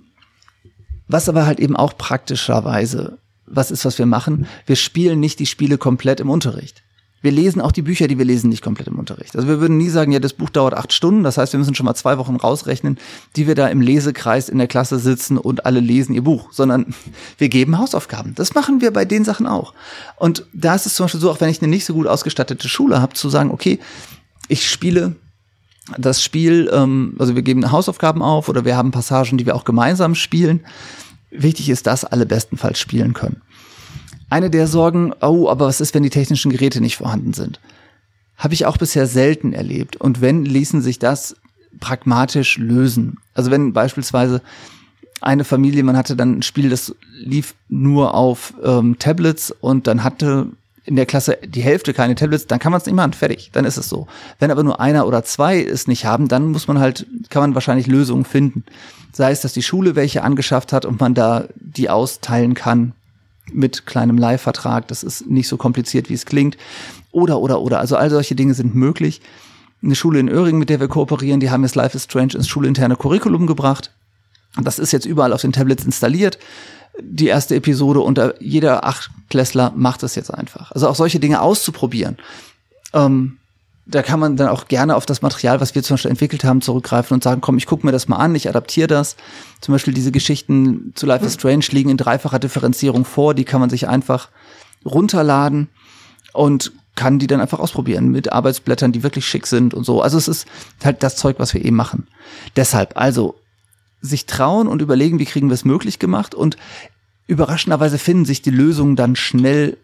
was 1.06 1.28
aber 1.28 1.46
halt 1.46 1.60
eben 1.60 1.76
auch 1.76 1.96
praktischerweise 1.98 3.18
was 3.48 3.70
ist, 3.70 3.84
was 3.84 3.98
wir 3.98 4.06
machen? 4.06 4.48
Wir 4.66 4.74
spielen 4.74 5.20
nicht 5.20 5.38
die 5.38 5.46
Spiele 5.46 5.78
komplett 5.78 6.18
im 6.18 6.30
Unterricht 6.30 6.82
wir 7.26 7.32
lesen 7.32 7.60
auch 7.60 7.72
die 7.72 7.82
Bücher, 7.82 8.06
die 8.06 8.18
wir 8.18 8.24
lesen, 8.24 8.50
nicht 8.50 8.62
komplett 8.62 8.86
im 8.86 9.00
Unterricht. 9.00 9.34
Also 9.34 9.48
wir 9.48 9.60
würden 9.60 9.76
nie 9.76 9.88
sagen, 9.88 10.12
ja, 10.12 10.20
das 10.20 10.32
Buch 10.32 10.48
dauert 10.48 10.74
acht 10.74 10.92
Stunden. 10.92 11.24
Das 11.24 11.38
heißt, 11.38 11.52
wir 11.52 11.58
müssen 11.58 11.74
schon 11.74 11.84
mal 11.84 11.96
zwei 11.96 12.18
Wochen 12.18 12.36
rausrechnen, 12.36 12.98
die 13.34 13.48
wir 13.48 13.56
da 13.56 13.66
im 13.66 13.80
Lesekreis 13.80 14.48
in 14.48 14.58
der 14.58 14.68
Klasse 14.68 15.00
sitzen 15.00 15.36
und 15.36 15.66
alle 15.66 15.80
lesen 15.80 16.14
ihr 16.14 16.22
Buch, 16.22 16.52
sondern 16.52 16.94
wir 17.38 17.48
geben 17.48 17.78
Hausaufgaben. 17.78 18.36
Das 18.36 18.54
machen 18.54 18.80
wir 18.80 18.92
bei 18.92 19.04
den 19.04 19.24
Sachen 19.24 19.48
auch. 19.48 19.74
Und 20.14 20.46
da 20.52 20.76
ist 20.76 20.86
es 20.86 20.94
zum 20.94 21.04
Beispiel 21.04 21.20
so, 21.20 21.28
auch 21.28 21.40
wenn 21.40 21.48
ich 21.48 21.60
eine 21.60 21.68
nicht 21.68 21.84
so 21.84 21.94
gut 21.94 22.06
ausgestattete 22.06 22.68
Schule 22.68 23.02
habe, 23.02 23.14
zu 23.14 23.28
sagen, 23.28 23.50
okay, 23.50 23.80
ich 24.46 24.70
spiele 24.70 25.16
das 25.98 26.22
Spiel, 26.22 26.70
ähm, 26.72 27.16
also 27.18 27.34
wir 27.34 27.42
geben 27.42 27.72
Hausaufgaben 27.72 28.22
auf 28.22 28.48
oder 28.48 28.64
wir 28.64 28.76
haben 28.76 28.92
Passagen, 28.92 29.36
die 29.36 29.46
wir 29.46 29.56
auch 29.56 29.64
gemeinsam 29.64 30.14
spielen. 30.14 30.60
Wichtig 31.32 31.70
ist, 31.70 31.88
dass 31.88 32.04
alle 32.04 32.24
bestenfalls 32.24 32.78
spielen 32.78 33.14
können. 33.14 33.42
Eine 34.28 34.50
der 34.50 34.66
Sorgen, 34.66 35.12
oh, 35.20 35.48
aber 35.48 35.66
was 35.66 35.80
ist, 35.80 35.94
wenn 35.94 36.02
die 36.02 36.10
technischen 36.10 36.50
Geräte 36.50 36.80
nicht 36.80 36.96
vorhanden 36.96 37.32
sind? 37.32 37.60
Habe 38.36 38.54
ich 38.54 38.66
auch 38.66 38.76
bisher 38.76 39.06
selten 39.06 39.52
erlebt. 39.52 39.96
Und 39.96 40.20
wenn, 40.20 40.44
ließen 40.44 40.82
sich 40.82 40.98
das 40.98 41.36
pragmatisch 41.80 42.58
lösen. 42.58 43.18
Also 43.34 43.50
wenn 43.50 43.72
beispielsweise 43.72 44.42
eine 45.20 45.44
Familie, 45.44 45.82
man 45.82 45.96
hatte 45.96 46.16
dann 46.16 46.38
ein 46.38 46.42
Spiel, 46.42 46.70
das 46.70 46.94
lief 47.12 47.54
nur 47.68 48.14
auf 48.14 48.54
ähm, 48.64 48.98
Tablets 48.98 49.50
und 49.50 49.86
dann 49.86 50.04
hatte 50.04 50.48
in 50.84 50.96
der 50.96 51.06
Klasse 51.06 51.38
die 51.44 51.62
Hälfte 51.62 51.92
keine 51.92 52.14
Tablets, 52.14 52.46
dann 52.46 52.58
kann 52.58 52.70
man 52.70 52.80
es 52.80 52.86
nicht 52.86 52.94
machen, 52.94 53.12
fertig, 53.12 53.50
dann 53.52 53.64
ist 53.64 53.76
es 53.76 53.88
so. 53.88 54.06
Wenn 54.38 54.50
aber 54.50 54.62
nur 54.62 54.80
einer 54.80 55.06
oder 55.06 55.24
zwei 55.24 55.60
es 55.60 55.88
nicht 55.88 56.04
haben, 56.04 56.28
dann 56.28 56.52
muss 56.52 56.68
man 56.68 56.78
halt, 56.78 57.06
kann 57.28 57.42
man 57.42 57.54
wahrscheinlich 57.54 57.88
Lösungen 57.88 58.24
finden. 58.24 58.64
Sei 59.12 59.32
es, 59.32 59.40
dass 59.40 59.52
die 59.52 59.62
Schule 59.62 59.96
welche 59.96 60.22
angeschafft 60.22 60.72
hat 60.72 60.84
und 60.84 61.00
man 61.00 61.14
da 61.14 61.46
die 61.56 61.90
austeilen 61.90 62.54
kann 62.54 62.92
mit 63.52 63.86
kleinem 63.86 64.18
Leihvertrag. 64.18 64.88
Das 64.88 65.02
ist 65.02 65.26
nicht 65.26 65.48
so 65.48 65.56
kompliziert, 65.56 66.08
wie 66.08 66.14
es 66.14 66.26
klingt. 66.26 66.56
Oder, 67.12 67.38
oder, 67.38 67.60
oder. 67.60 67.78
Also 67.78 67.96
all 67.96 68.10
solche 68.10 68.34
Dinge 68.34 68.54
sind 68.54 68.74
möglich. 68.74 69.20
Eine 69.82 69.94
Schule 69.94 70.18
in 70.18 70.28
Öhringen, 70.28 70.58
mit 70.58 70.70
der 70.70 70.80
wir 70.80 70.88
kooperieren, 70.88 71.40
die 71.40 71.50
haben 71.50 71.62
jetzt 71.62 71.74
Life 71.76 71.96
is 71.96 72.04
Strange 72.04 72.34
ins 72.34 72.48
schulinterne 72.48 72.96
Curriculum 72.96 73.46
gebracht. 73.46 73.92
Das 74.60 74.78
ist 74.78 74.92
jetzt 74.92 75.06
überall 75.06 75.32
auf 75.32 75.42
den 75.42 75.52
Tablets 75.52 75.84
installiert. 75.84 76.38
Die 77.00 77.26
erste 77.26 77.54
Episode 77.54 78.00
unter 78.00 78.40
jeder 78.42 78.84
Achtklässler 78.84 79.72
macht 79.76 80.02
es 80.02 80.14
jetzt 80.14 80.32
einfach. 80.32 80.72
Also 80.72 80.88
auch 80.88 80.94
solche 80.94 81.20
Dinge 81.20 81.42
auszuprobieren. 81.42 82.16
Ähm, 82.94 83.36
da 83.88 84.02
kann 84.02 84.18
man 84.18 84.36
dann 84.36 84.48
auch 84.48 84.66
gerne 84.66 84.96
auf 84.96 85.06
das 85.06 85.22
Material, 85.22 85.60
was 85.60 85.74
wir 85.76 85.82
zum 85.82 85.94
Beispiel 85.94 86.10
entwickelt 86.10 86.42
haben, 86.42 86.60
zurückgreifen 86.60 87.14
und 87.14 87.22
sagen, 87.22 87.40
komm, 87.40 87.56
ich 87.56 87.66
gucke 87.66 87.86
mir 87.86 87.92
das 87.92 88.08
mal 88.08 88.16
an, 88.16 88.34
ich 88.34 88.48
adaptiere 88.48 88.88
das. 88.88 89.16
Zum 89.60 89.72
Beispiel 89.72 89.94
diese 89.94 90.10
Geschichten 90.10 90.92
zu 90.96 91.06
Life 91.06 91.24
is 91.24 91.34
Strange 91.34 91.66
liegen 91.70 91.90
in 91.90 91.96
dreifacher 91.96 92.40
Differenzierung 92.40 93.04
vor, 93.04 93.32
die 93.32 93.44
kann 93.44 93.60
man 93.60 93.70
sich 93.70 93.86
einfach 93.86 94.28
runterladen 94.84 95.68
und 96.32 96.72
kann 96.96 97.20
die 97.20 97.28
dann 97.28 97.40
einfach 97.40 97.60
ausprobieren 97.60 98.08
mit 98.08 98.32
Arbeitsblättern, 98.32 98.90
die 98.90 99.04
wirklich 99.04 99.26
schick 99.26 99.46
sind 99.46 99.72
und 99.72 99.84
so. 99.84 100.02
Also 100.02 100.18
es 100.18 100.26
ist 100.26 100.46
halt 100.82 101.02
das 101.02 101.16
Zeug, 101.16 101.36
was 101.38 101.54
wir 101.54 101.64
eben 101.64 101.76
machen. 101.76 102.08
Deshalb, 102.56 102.96
also 102.96 103.36
sich 104.00 104.26
trauen 104.26 104.66
und 104.66 104.82
überlegen, 104.82 105.18
wie 105.20 105.26
kriegen 105.26 105.48
wir 105.48 105.54
es 105.54 105.64
möglich 105.64 105.98
gemacht 106.00 106.34
und 106.34 106.56
überraschenderweise 107.28 107.98
finden 107.98 108.24
sich 108.24 108.42
die 108.42 108.50
Lösungen 108.50 108.96
dann 108.96 109.14
schnell 109.14 109.76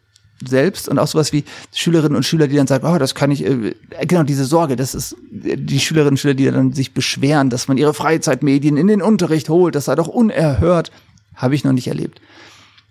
selbst 0.48 0.88
und 0.88 0.98
auch 0.98 1.06
sowas 1.06 1.32
wie 1.32 1.44
Schülerinnen 1.74 2.16
und 2.16 2.24
Schüler, 2.24 2.48
die 2.48 2.56
dann 2.56 2.66
sagen, 2.66 2.86
oh, 2.86 2.98
das 2.98 3.14
kann 3.14 3.30
ich, 3.30 3.44
äh, 3.44 3.74
genau 4.06 4.22
diese 4.22 4.44
Sorge, 4.44 4.76
das 4.76 4.94
ist 4.94 5.16
die 5.30 5.80
Schülerinnen 5.80 6.14
und 6.14 6.18
Schüler, 6.18 6.34
die 6.34 6.44
dann 6.46 6.72
sich 6.72 6.94
beschweren, 6.94 7.50
dass 7.50 7.68
man 7.68 7.76
ihre 7.76 7.94
Freizeitmedien 7.94 8.76
in 8.76 8.86
den 8.86 9.02
Unterricht 9.02 9.48
holt, 9.48 9.74
das 9.74 9.86
sei 9.86 9.94
doch 9.94 10.08
unerhört, 10.08 10.90
habe 11.34 11.54
ich 11.54 11.64
noch 11.64 11.72
nicht 11.72 11.88
erlebt. 11.88 12.20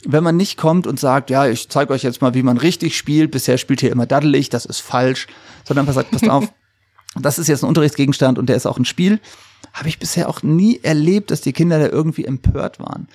Wenn 0.03 0.23
man 0.23 0.35
nicht 0.35 0.57
kommt 0.57 0.87
und 0.87 0.99
sagt, 0.99 1.29
ja, 1.29 1.47
ich 1.47 1.69
zeige 1.69 1.93
euch 1.93 2.03
jetzt 2.03 2.21
mal, 2.21 2.33
wie 2.33 2.43
man 2.43 2.57
richtig 2.57 2.97
spielt, 2.97 3.31
bisher 3.31 3.57
spielt 3.57 3.83
ihr 3.83 3.91
immer 3.91 4.07
daddelig, 4.07 4.49
das 4.49 4.65
ist 4.65 4.79
falsch, 4.79 5.27
sondern 5.63 5.85
man 5.85 5.93
sagt, 5.93 6.11
passt 6.11 6.29
auf, 6.29 6.51
das 7.21 7.37
ist 7.37 7.47
jetzt 7.47 7.63
ein 7.63 7.67
Unterrichtsgegenstand 7.67 8.39
und 8.39 8.47
der 8.47 8.55
ist 8.55 8.65
auch 8.65 8.77
ein 8.77 8.85
Spiel, 8.85 9.19
habe 9.73 9.89
ich 9.89 9.99
bisher 9.99 10.27
auch 10.27 10.41
nie 10.41 10.79
erlebt, 10.81 11.31
dass 11.31 11.41
die 11.41 11.53
Kinder 11.53 11.79
da 11.79 11.87
irgendwie 11.87 12.25
empört 12.25 12.79
waren 12.79 13.07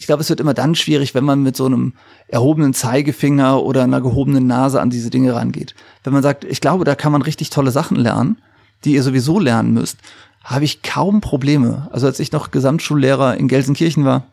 ich 0.00 0.06
glaube, 0.06 0.22
es 0.22 0.30
wird 0.30 0.40
immer 0.40 0.54
dann 0.54 0.74
schwierig, 0.74 1.14
wenn 1.14 1.24
man 1.24 1.42
mit 1.42 1.58
so 1.58 1.66
einem 1.66 1.92
erhobenen 2.26 2.72
Zeigefinger 2.72 3.62
oder 3.62 3.82
einer 3.82 4.00
gehobenen 4.00 4.46
Nase 4.46 4.80
an 4.80 4.88
diese 4.88 5.10
Dinge 5.10 5.34
rangeht. 5.34 5.74
Wenn 6.04 6.14
man 6.14 6.22
sagt, 6.22 6.44
ich 6.44 6.62
glaube, 6.62 6.86
da 6.86 6.94
kann 6.94 7.12
man 7.12 7.20
richtig 7.20 7.50
tolle 7.50 7.70
Sachen 7.70 7.98
lernen, 7.98 8.38
die 8.82 8.94
ihr 8.94 9.02
sowieso 9.02 9.38
lernen 9.38 9.74
müsst, 9.74 9.98
habe 10.42 10.64
ich 10.64 10.80
kaum 10.80 11.20
Probleme. 11.20 11.88
Also 11.92 12.06
als 12.06 12.18
ich 12.18 12.32
noch 12.32 12.50
Gesamtschullehrer 12.50 13.36
in 13.36 13.46
Gelsenkirchen 13.46 14.06
war, 14.06 14.24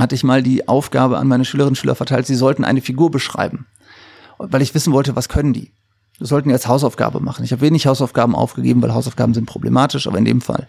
hatte 0.00 0.16
ich 0.16 0.24
mal 0.24 0.42
die 0.42 0.66
Aufgabe 0.66 1.18
an 1.18 1.28
meine 1.28 1.44
Schülerinnen 1.44 1.74
und 1.74 1.78
Schüler 1.78 1.94
verteilt, 1.94 2.26
sie 2.26 2.34
sollten 2.34 2.64
eine 2.64 2.80
Figur 2.80 3.12
beschreiben. 3.12 3.66
Weil 4.38 4.62
ich 4.62 4.74
wissen 4.74 4.92
wollte, 4.92 5.14
was 5.14 5.28
können 5.28 5.52
die? 5.52 5.70
Das 6.18 6.30
sollten 6.30 6.50
jetzt 6.50 6.66
Hausaufgabe 6.66 7.20
machen. 7.20 7.44
Ich 7.44 7.52
habe 7.52 7.62
wenig 7.62 7.86
Hausaufgaben 7.86 8.34
aufgegeben, 8.34 8.82
weil 8.82 8.92
Hausaufgaben 8.92 9.34
sind 9.34 9.46
problematisch, 9.46 10.08
aber 10.08 10.18
in 10.18 10.24
dem 10.24 10.40
Fall 10.40 10.66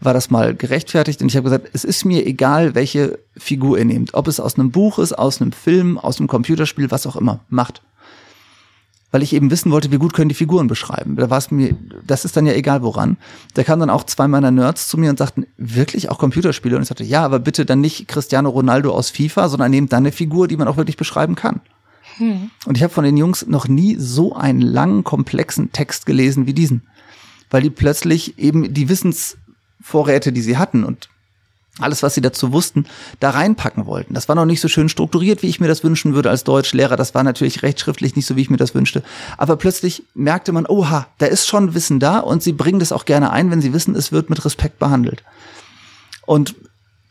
war 0.00 0.12
das 0.12 0.30
mal 0.30 0.56
gerechtfertigt 0.56 1.22
und 1.22 1.28
ich 1.28 1.36
habe 1.36 1.44
gesagt, 1.44 1.70
es 1.72 1.84
ist 1.84 2.04
mir 2.04 2.26
egal, 2.26 2.74
welche 2.74 3.18
Figur 3.36 3.78
ihr 3.78 3.84
nehmt, 3.84 4.14
ob 4.14 4.26
es 4.26 4.40
aus 4.40 4.58
einem 4.58 4.72
Buch 4.72 4.98
ist, 4.98 5.12
aus 5.12 5.40
einem 5.40 5.52
Film, 5.52 5.98
aus 5.98 6.18
einem 6.18 6.26
Computerspiel, 6.26 6.90
was 6.90 7.06
auch 7.06 7.14
immer, 7.14 7.40
macht. 7.48 7.82
Weil 9.10 9.22
ich 9.22 9.32
eben 9.32 9.50
wissen 9.50 9.70
wollte, 9.70 9.90
wie 9.90 9.98
gut 9.98 10.12
können 10.12 10.28
die 10.28 10.34
Figuren 10.34 10.66
beschreiben. 10.66 11.16
Da 11.16 11.30
war 11.30 11.38
es 11.38 11.50
mir, 11.50 11.74
das 12.06 12.26
ist 12.26 12.36
dann 12.36 12.44
ja 12.44 12.52
egal 12.52 12.82
woran. 12.82 13.16
Da 13.54 13.64
kamen 13.64 13.80
dann 13.80 13.90
auch 13.90 14.04
zwei 14.04 14.28
meiner 14.28 14.50
Nerds 14.50 14.88
zu 14.88 14.98
mir 14.98 15.08
und 15.08 15.18
sagten, 15.18 15.46
wirklich 15.56 16.10
auch 16.10 16.18
Computerspiele? 16.18 16.76
Und 16.76 16.82
ich 16.82 16.88
sagte, 16.88 17.04
ja, 17.04 17.24
aber 17.24 17.38
bitte 17.38 17.64
dann 17.64 17.80
nicht 17.80 18.06
Cristiano 18.06 18.50
Ronaldo 18.50 18.92
aus 18.92 19.08
FIFA, 19.08 19.48
sondern 19.48 19.70
nehmt 19.70 19.92
dann 19.94 20.02
eine 20.02 20.12
Figur, 20.12 20.46
die 20.46 20.58
man 20.58 20.68
auch 20.68 20.76
wirklich 20.76 20.98
beschreiben 20.98 21.36
kann. 21.36 21.62
Und 22.66 22.76
ich 22.76 22.82
habe 22.82 22.92
von 22.92 23.04
den 23.04 23.16
Jungs 23.16 23.46
noch 23.46 23.68
nie 23.68 23.96
so 23.98 24.34
einen 24.34 24.60
langen, 24.60 25.04
komplexen 25.04 25.72
Text 25.72 26.06
gelesen 26.06 26.46
wie 26.46 26.54
diesen. 26.54 26.82
Weil 27.50 27.62
die 27.62 27.70
plötzlich 27.70 28.38
eben 28.38 28.74
die 28.74 28.88
Wissensvorräte, 28.88 30.32
die 30.32 30.42
sie 30.42 30.58
hatten 30.58 30.84
und 30.84 31.08
alles, 31.80 32.02
was 32.02 32.14
sie 32.14 32.20
dazu 32.20 32.52
wussten, 32.52 32.86
da 33.20 33.30
reinpacken 33.30 33.86
wollten. 33.86 34.14
Das 34.14 34.28
war 34.28 34.34
noch 34.34 34.44
nicht 34.44 34.60
so 34.60 34.68
schön 34.68 34.88
strukturiert, 34.88 35.42
wie 35.42 35.48
ich 35.48 35.60
mir 35.60 35.68
das 35.68 35.84
wünschen 35.84 36.14
würde 36.14 36.30
als 36.30 36.44
Deutschlehrer. 36.44 36.96
Das 36.96 37.14
war 37.14 37.22
natürlich 37.22 37.62
rechtschriftlich 37.62 38.16
nicht 38.16 38.26
so, 38.26 38.36
wie 38.36 38.42
ich 38.42 38.50
mir 38.50 38.56
das 38.56 38.74
wünschte. 38.74 39.02
Aber 39.36 39.56
plötzlich 39.56 40.02
merkte 40.14 40.52
man, 40.52 40.66
oha, 40.66 41.06
da 41.18 41.26
ist 41.26 41.46
schon 41.46 41.74
Wissen 41.74 42.00
da 42.00 42.18
und 42.18 42.42
sie 42.42 42.52
bringen 42.52 42.80
das 42.80 42.92
auch 42.92 43.04
gerne 43.04 43.30
ein, 43.30 43.50
wenn 43.50 43.60
sie 43.60 43.72
wissen, 43.72 43.94
es 43.94 44.12
wird 44.12 44.28
mit 44.28 44.44
Respekt 44.44 44.78
behandelt. 44.78 45.22
Und 46.26 46.56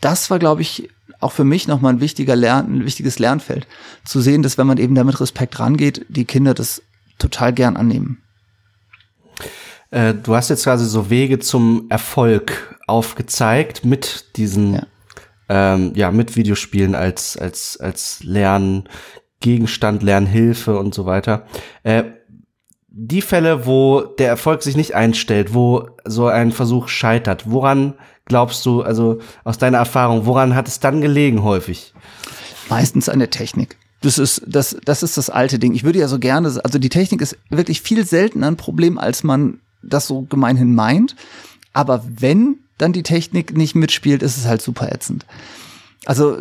das 0.01 0.29
war, 0.29 0.37
glaube 0.37 0.61
ich, 0.61 0.89
auch 1.27 1.33
für 1.33 1.43
mich 1.43 1.67
nochmal 1.67 1.93
ein 1.93 1.99
wichtiger 1.99 2.37
Lern, 2.37 2.71
ein 2.71 2.85
wichtiges 2.85 3.19
Lernfeld. 3.19 3.67
Zu 4.05 4.21
sehen, 4.21 4.43
dass 4.43 4.57
wenn 4.57 4.65
man 4.65 4.77
eben 4.77 4.95
damit 4.95 5.19
Respekt 5.19 5.59
rangeht, 5.59 6.05
die 6.07 6.23
Kinder 6.23 6.53
das 6.53 6.81
total 7.19 7.51
gern 7.51 7.75
annehmen. 7.75 8.21
Äh, 9.91 10.13
du 10.13 10.35
hast 10.35 10.49
jetzt 10.49 10.63
quasi 10.63 10.85
so 10.85 11.09
Wege 11.09 11.39
zum 11.39 11.87
Erfolg 11.89 12.77
aufgezeigt 12.87 13.83
mit 13.83 14.37
diesen, 14.37 14.75
ja, 14.75 14.87
ähm, 15.49 15.91
ja 15.95 16.11
mit 16.11 16.37
Videospielen 16.37 16.95
als, 16.95 17.35
als, 17.35 17.77
als 17.77 18.23
Lerngegenstand, 18.23 20.03
Lernhilfe 20.03 20.79
und 20.79 20.93
so 20.95 21.05
weiter. 21.05 21.45
Äh, 21.83 22.05
die 22.87 23.21
Fälle, 23.21 23.65
wo 23.65 24.01
der 24.01 24.29
Erfolg 24.29 24.63
sich 24.63 24.77
nicht 24.77 24.95
einstellt, 24.95 25.53
wo 25.53 25.89
so 26.05 26.27
ein 26.27 26.53
Versuch 26.53 26.87
scheitert, 26.87 27.51
woran 27.51 27.95
glaubst 28.27 28.65
du, 28.65 28.81
also 28.81 29.19
aus 29.43 29.57
deiner 29.57 29.77
Erfahrung, 29.77 30.25
woran 30.25 30.55
hat 30.55 30.67
es 30.67 30.79
dann 30.79 31.01
gelegen 31.01 31.43
häufig? 31.43 31.93
Meistens 32.69 33.09
an 33.09 33.19
der 33.19 33.29
Technik. 33.29 33.77
Das 34.01 34.17
ist, 34.17 34.43
das, 34.45 34.77
das 34.85 35.01
ist 35.03 35.17
das 35.17 35.29
alte 35.29 35.57
Ding. 35.57 35.73
Ich 35.73 35.83
würde 35.83 35.99
ja 35.99 36.07
so 36.07 36.19
gerne, 36.19 36.47
also 36.63 36.79
die 36.79 36.89
Technik 36.89 37.21
ist 37.21 37.37
wirklich 37.49 37.81
viel 37.81 38.05
seltener 38.05 38.47
ein 38.47 38.57
Problem, 38.57 38.97
als 38.97 39.23
man 39.23 39.59
das 39.81 40.07
so 40.07 40.21
gemeinhin 40.21 40.75
meint. 40.75 41.15
Aber 41.73 42.03
wenn 42.07 42.57
dann 42.77 42.93
die 42.93 43.03
Technik 43.03 43.57
nicht 43.57 43.75
mitspielt, 43.75 44.21
ist 44.21 44.37
es 44.37 44.45
halt 44.45 44.61
super 44.61 44.91
ätzend. 44.91 45.25
Also, 46.05 46.37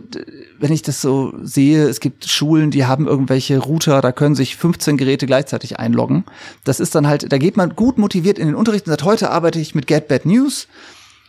wenn 0.60 0.70
ich 0.70 0.82
das 0.82 1.00
so 1.00 1.34
sehe, 1.42 1.88
es 1.88 1.98
gibt 1.98 2.26
Schulen, 2.28 2.70
die 2.70 2.84
haben 2.84 3.08
irgendwelche 3.08 3.58
Router, 3.58 4.00
da 4.00 4.12
können 4.12 4.36
sich 4.36 4.54
15 4.54 4.96
Geräte 4.96 5.26
gleichzeitig 5.26 5.80
einloggen. 5.80 6.24
Das 6.62 6.78
ist 6.78 6.94
dann 6.94 7.08
halt, 7.08 7.32
da 7.32 7.38
geht 7.38 7.56
man 7.56 7.74
gut 7.74 7.98
motiviert 7.98 8.38
in 8.38 8.46
den 8.46 8.54
Unterricht 8.54 8.86
und 8.86 8.90
sagt, 8.90 9.02
heute 9.02 9.30
arbeite 9.30 9.58
ich 9.58 9.74
mit 9.74 9.88
Get 9.88 10.06
Bad 10.06 10.24
News. 10.24 10.68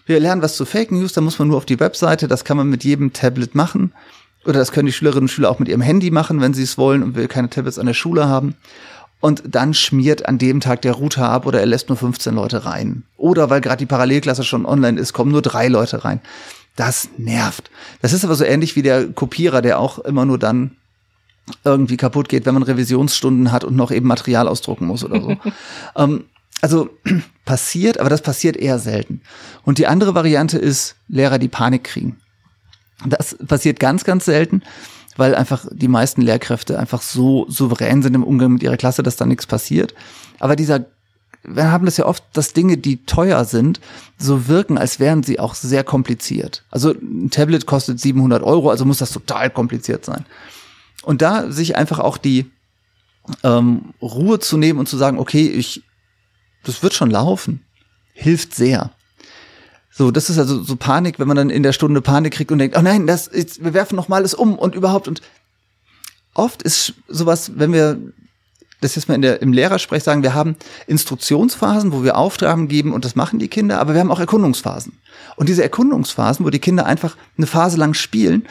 Wir 0.08 0.22
lernen 0.22 0.42
was 0.42 0.56
zu 0.56 0.66
Fake 0.66 0.92
News, 0.92 1.12
da 1.12 1.20
muss 1.20 1.38
man 1.38 1.50
nur 1.50 1.58
auf 1.58 1.66
die 1.66 1.82
Webseite, 1.82 2.30
das 2.30 2.46
kann 2.46 2.56
man 2.56 2.70
mit 2.70 2.86
jedem 2.86 3.12
Tablet 3.12 3.56
machen. 3.56 3.92
Oder 4.46 4.60
das 4.60 4.72
können 4.72 4.86
die 4.86 4.94
Schülerinnen 4.94 5.26
und 5.26 5.28
Schüler 5.28 5.52
auch 5.52 5.60
mit 5.60 5.68
ihrem 5.68 5.82
Handy 5.82 6.12
machen, 6.12 6.40
wenn 6.40 6.54
sie 6.54 6.64
es 6.64 6.78
wollen 6.78 7.04
und 7.04 7.16
will 7.16 7.28
keine 7.28 7.50
Tablets 7.50 7.78
an 7.78 7.88
der 7.88 7.94
Schule 7.94 8.30
haben. 8.30 8.56
Und 9.20 9.44
dann 9.46 9.74
schmiert 9.74 10.26
an 10.26 10.38
dem 10.38 10.62
Tag 10.62 10.82
der 10.84 10.94
Router 10.94 11.28
ab 11.30 11.46
oder 11.46 11.60
er 11.60 11.66
lässt 11.66 11.90
nur 11.90 11.98
15 11.98 12.34
Leute 12.34 12.64
rein. 12.64 13.04
Oder 13.18 13.50
weil 13.50 13.60
gerade 13.60 13.80
die 13.80 13.86
Parallelklasse 13.86 14.46
schon 14.46 14.66
online 14.66 14.98
ist, 14.98 15.12
kommen 15.12 15.32
nur 15.32 15.42
drei 15.42 15.68
Leute 15.68 16.06
rein. 16.06 16.22
Das 16.78 17.10
nervt. 17.18 17.70
Das 18.02 18.14
ist 18.14 18.24
aber 18.24 18.36
so 18.36 18.46
ähnlich 18.46 18.78
wie 18.78 18.84
der 18.84 19.08
Kopierer, 19.12 19.62
der 19.62 19.80
auch 19.80 20.00
immer 20.00 20.24
nur 20.24 20.40
dann 20.40 20.78
irgendwie 21.66 21.98
kaputt 21.98 22.30
geht, 22.30 22.46
wenn 22.46 22.54
man 22.54 22.64
Revisionsstunden 22.64 23.52
hat 23.52 23.66
und 23.66 23.76
noch 23.76 23.92
eben 23.92 24.08
Material 24.08 24.48
ausdrucken 24.48 24.86
muss 24.86 25.04
oder 25.04 25.22
so. 25.22 25.36
ähm, 25.98 26.24
also 26.62 26.90
passiert, 27.46 28.00
aber 28.00 28.10
das 28.10 28.22
passiert 28.22 28.58
eher 28.58 28.80
selten. 28.80 29.22
Und 29.64 29.78
die 29.78 29.88
andere 29.88 30.16
Variante 30.16 30.58
ist 30.58 30.96
Lehrer, 31.08 31.40
die 31.40 31.48
Panik 31.48 31.84
kriegen. 31.84 32.18
Das 33.06 33.38
passiert 33.46 33.80
ganz, 33.80 34.04
ganz 34.04 34.26
selten, 34.26 34.64
weil 35.18 35.36
einfach 35.36 35.66
die 35.72 35.88
meisten 35.88 36.22
Lehrkräfte 36.22 36.80
einfach 36.80 37.02
so 37.02 37.46
souverän 37.50 38.02
sind 38.02 38.16
im 38.16 38.24
Umgang 38.24 38.54
mit 38.54 38.64
ihrer 38.64 38.78
Klasse, 38.78 39.04
dass 39.04 39.18
da 39.18 39.26
nichts 39.26 39.46
passiert. 39.46 39.94
Aber 40.40 40.56
dieser 40.56 40.86
wir 41.48 41.72
haben 41.72 41.86
das 41.86 41.98
ja 41.98 42.06
oft, 42.06 42.24
dass 42.34 42.54
Dinge, 42.54 42.78
die 42.78 43.06
teuer 43.06 43.46
sind, 43.46 43.80
so 44.18 44.48
wirken, 44.48 44.78
als 44.78 45.00
wären 45.00 45.24
sie 45.24 45.40
auch 45.40 45.56
sehr 45.56 45.84
kompliziert. 45.84 46.64
Also 46.70 46.92
ein 46.92 47.30
Tablet 47.32 47.66
kostet 47.66 48.00
700 48.00 48.44
Euro, 48.44 48.70
also 48.70 48.86
muss 48.86 48.98
das 48.98 49.12
total 49.12 49.50
kompliziert 49.50 50.04
sein. 50.04 50.26
Und 51.04 51.22
da 51.22 51.50
sich 51.50 51.76
einfach 51.78 52.00
auch 52.00 52.18
die 52.18 52.52
ähm, 53.44 53.94
Ruhe 54.02 54.40
zu 54.40 54.58
nehmen 54.58 54.80
und 54.80 54.90
zu 54.90 54.98
sagen, 54.98 55.20
okay, 55.20 55.48
ich, 55.48 55.84
das 56.68 56.84
wird 56.84 56.94
schon 56.94 57.10
laufen, 57.10 57.66
hilft 58.14 58.54
sehr. 58.54 58.92
So, 59.92 60.12
das 60.12 60.30
ist 60.30 60.38
also 60.38 60.62
so 60.62 60.76
Panik, 60.76 61.18
wenn 61.18 61.28
man 61.28 61.38
dann 61.38 61.50
in 61.50 61.64
der 61.64 61.74
Stunde 61.74 62.02
Panik 62.02 62.34
kriegt 62.34 62.52
und 62.52 62.60
denkt, 62.60 62.78
oh 62.78 62.82
nein, 62.82 63.08
das 63.08 63.26
ist, 63.26 63.64
wir 63.64 63.74
werfen 63.74 63.96
noch 63.96 64.10
mal 64.10 64.18
alles 64.18 64.36
um 64.36 64.60
und 64.60 64.76
überhaupt 64.76 65.08
und 65.08 65.22
oft 66.36 66.62
ist 66.62 66.94
sowas, 67.08 67.54
wenn 67.56 67.74
wir 67.74 68.00
das 68.80 68.96
jetzt 68.96 69.08
mal 69.08 69.16
in 69.16 69.24
der, 69.24 69.42
im 69.42 69.54
Lehrersprech 69.54 70.04
sagen, 70.04 70.22
wir 70.22 70.36
haben 70.36 70.56
Instruktionsphasen, 70.86 71.92
wo 71.92 72.04
wir 72.04 72.16
Aufgaben 72.16 72.68
geben 72.68 72.94
und 72.94 73.06
das 73.06 73.16
machen 73.16 73.40
die 73.40 73.48
Kinder, 73.48 73.80
aber 73.80 73.94
wir 73.94 74.02
haben 74.02 74.12
auch 74.12 74.20
Erkundungsphasen. 74.20 74.94
Und 75.36 75.50
diese 75.50 75.64
Erkundungsphasen, 75.64 76.46
wo 76.46 76.52
die 76.52 76.60
Kinder 76.60 76.86
einfach 76.86 77.18
eine 77.38 77.48
Phase 77.48 77.78
lang 77.78 77.96
spielen, 77.96 78.46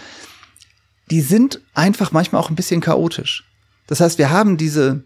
die 1.11 1.21
sind 1.21 1.61
einfach 1.75 2.11
manchmal 2.11 2.43
auch 2.43 2.51
ein 2.51 2.57
bisschen 2.57 2.81
chaotisch. 2.81 3.45
Das 3.87 4.01
heißt, 4.01 4.19
wir 4.19 4.31
haben 4.31 4.57
diese 4.57 5.05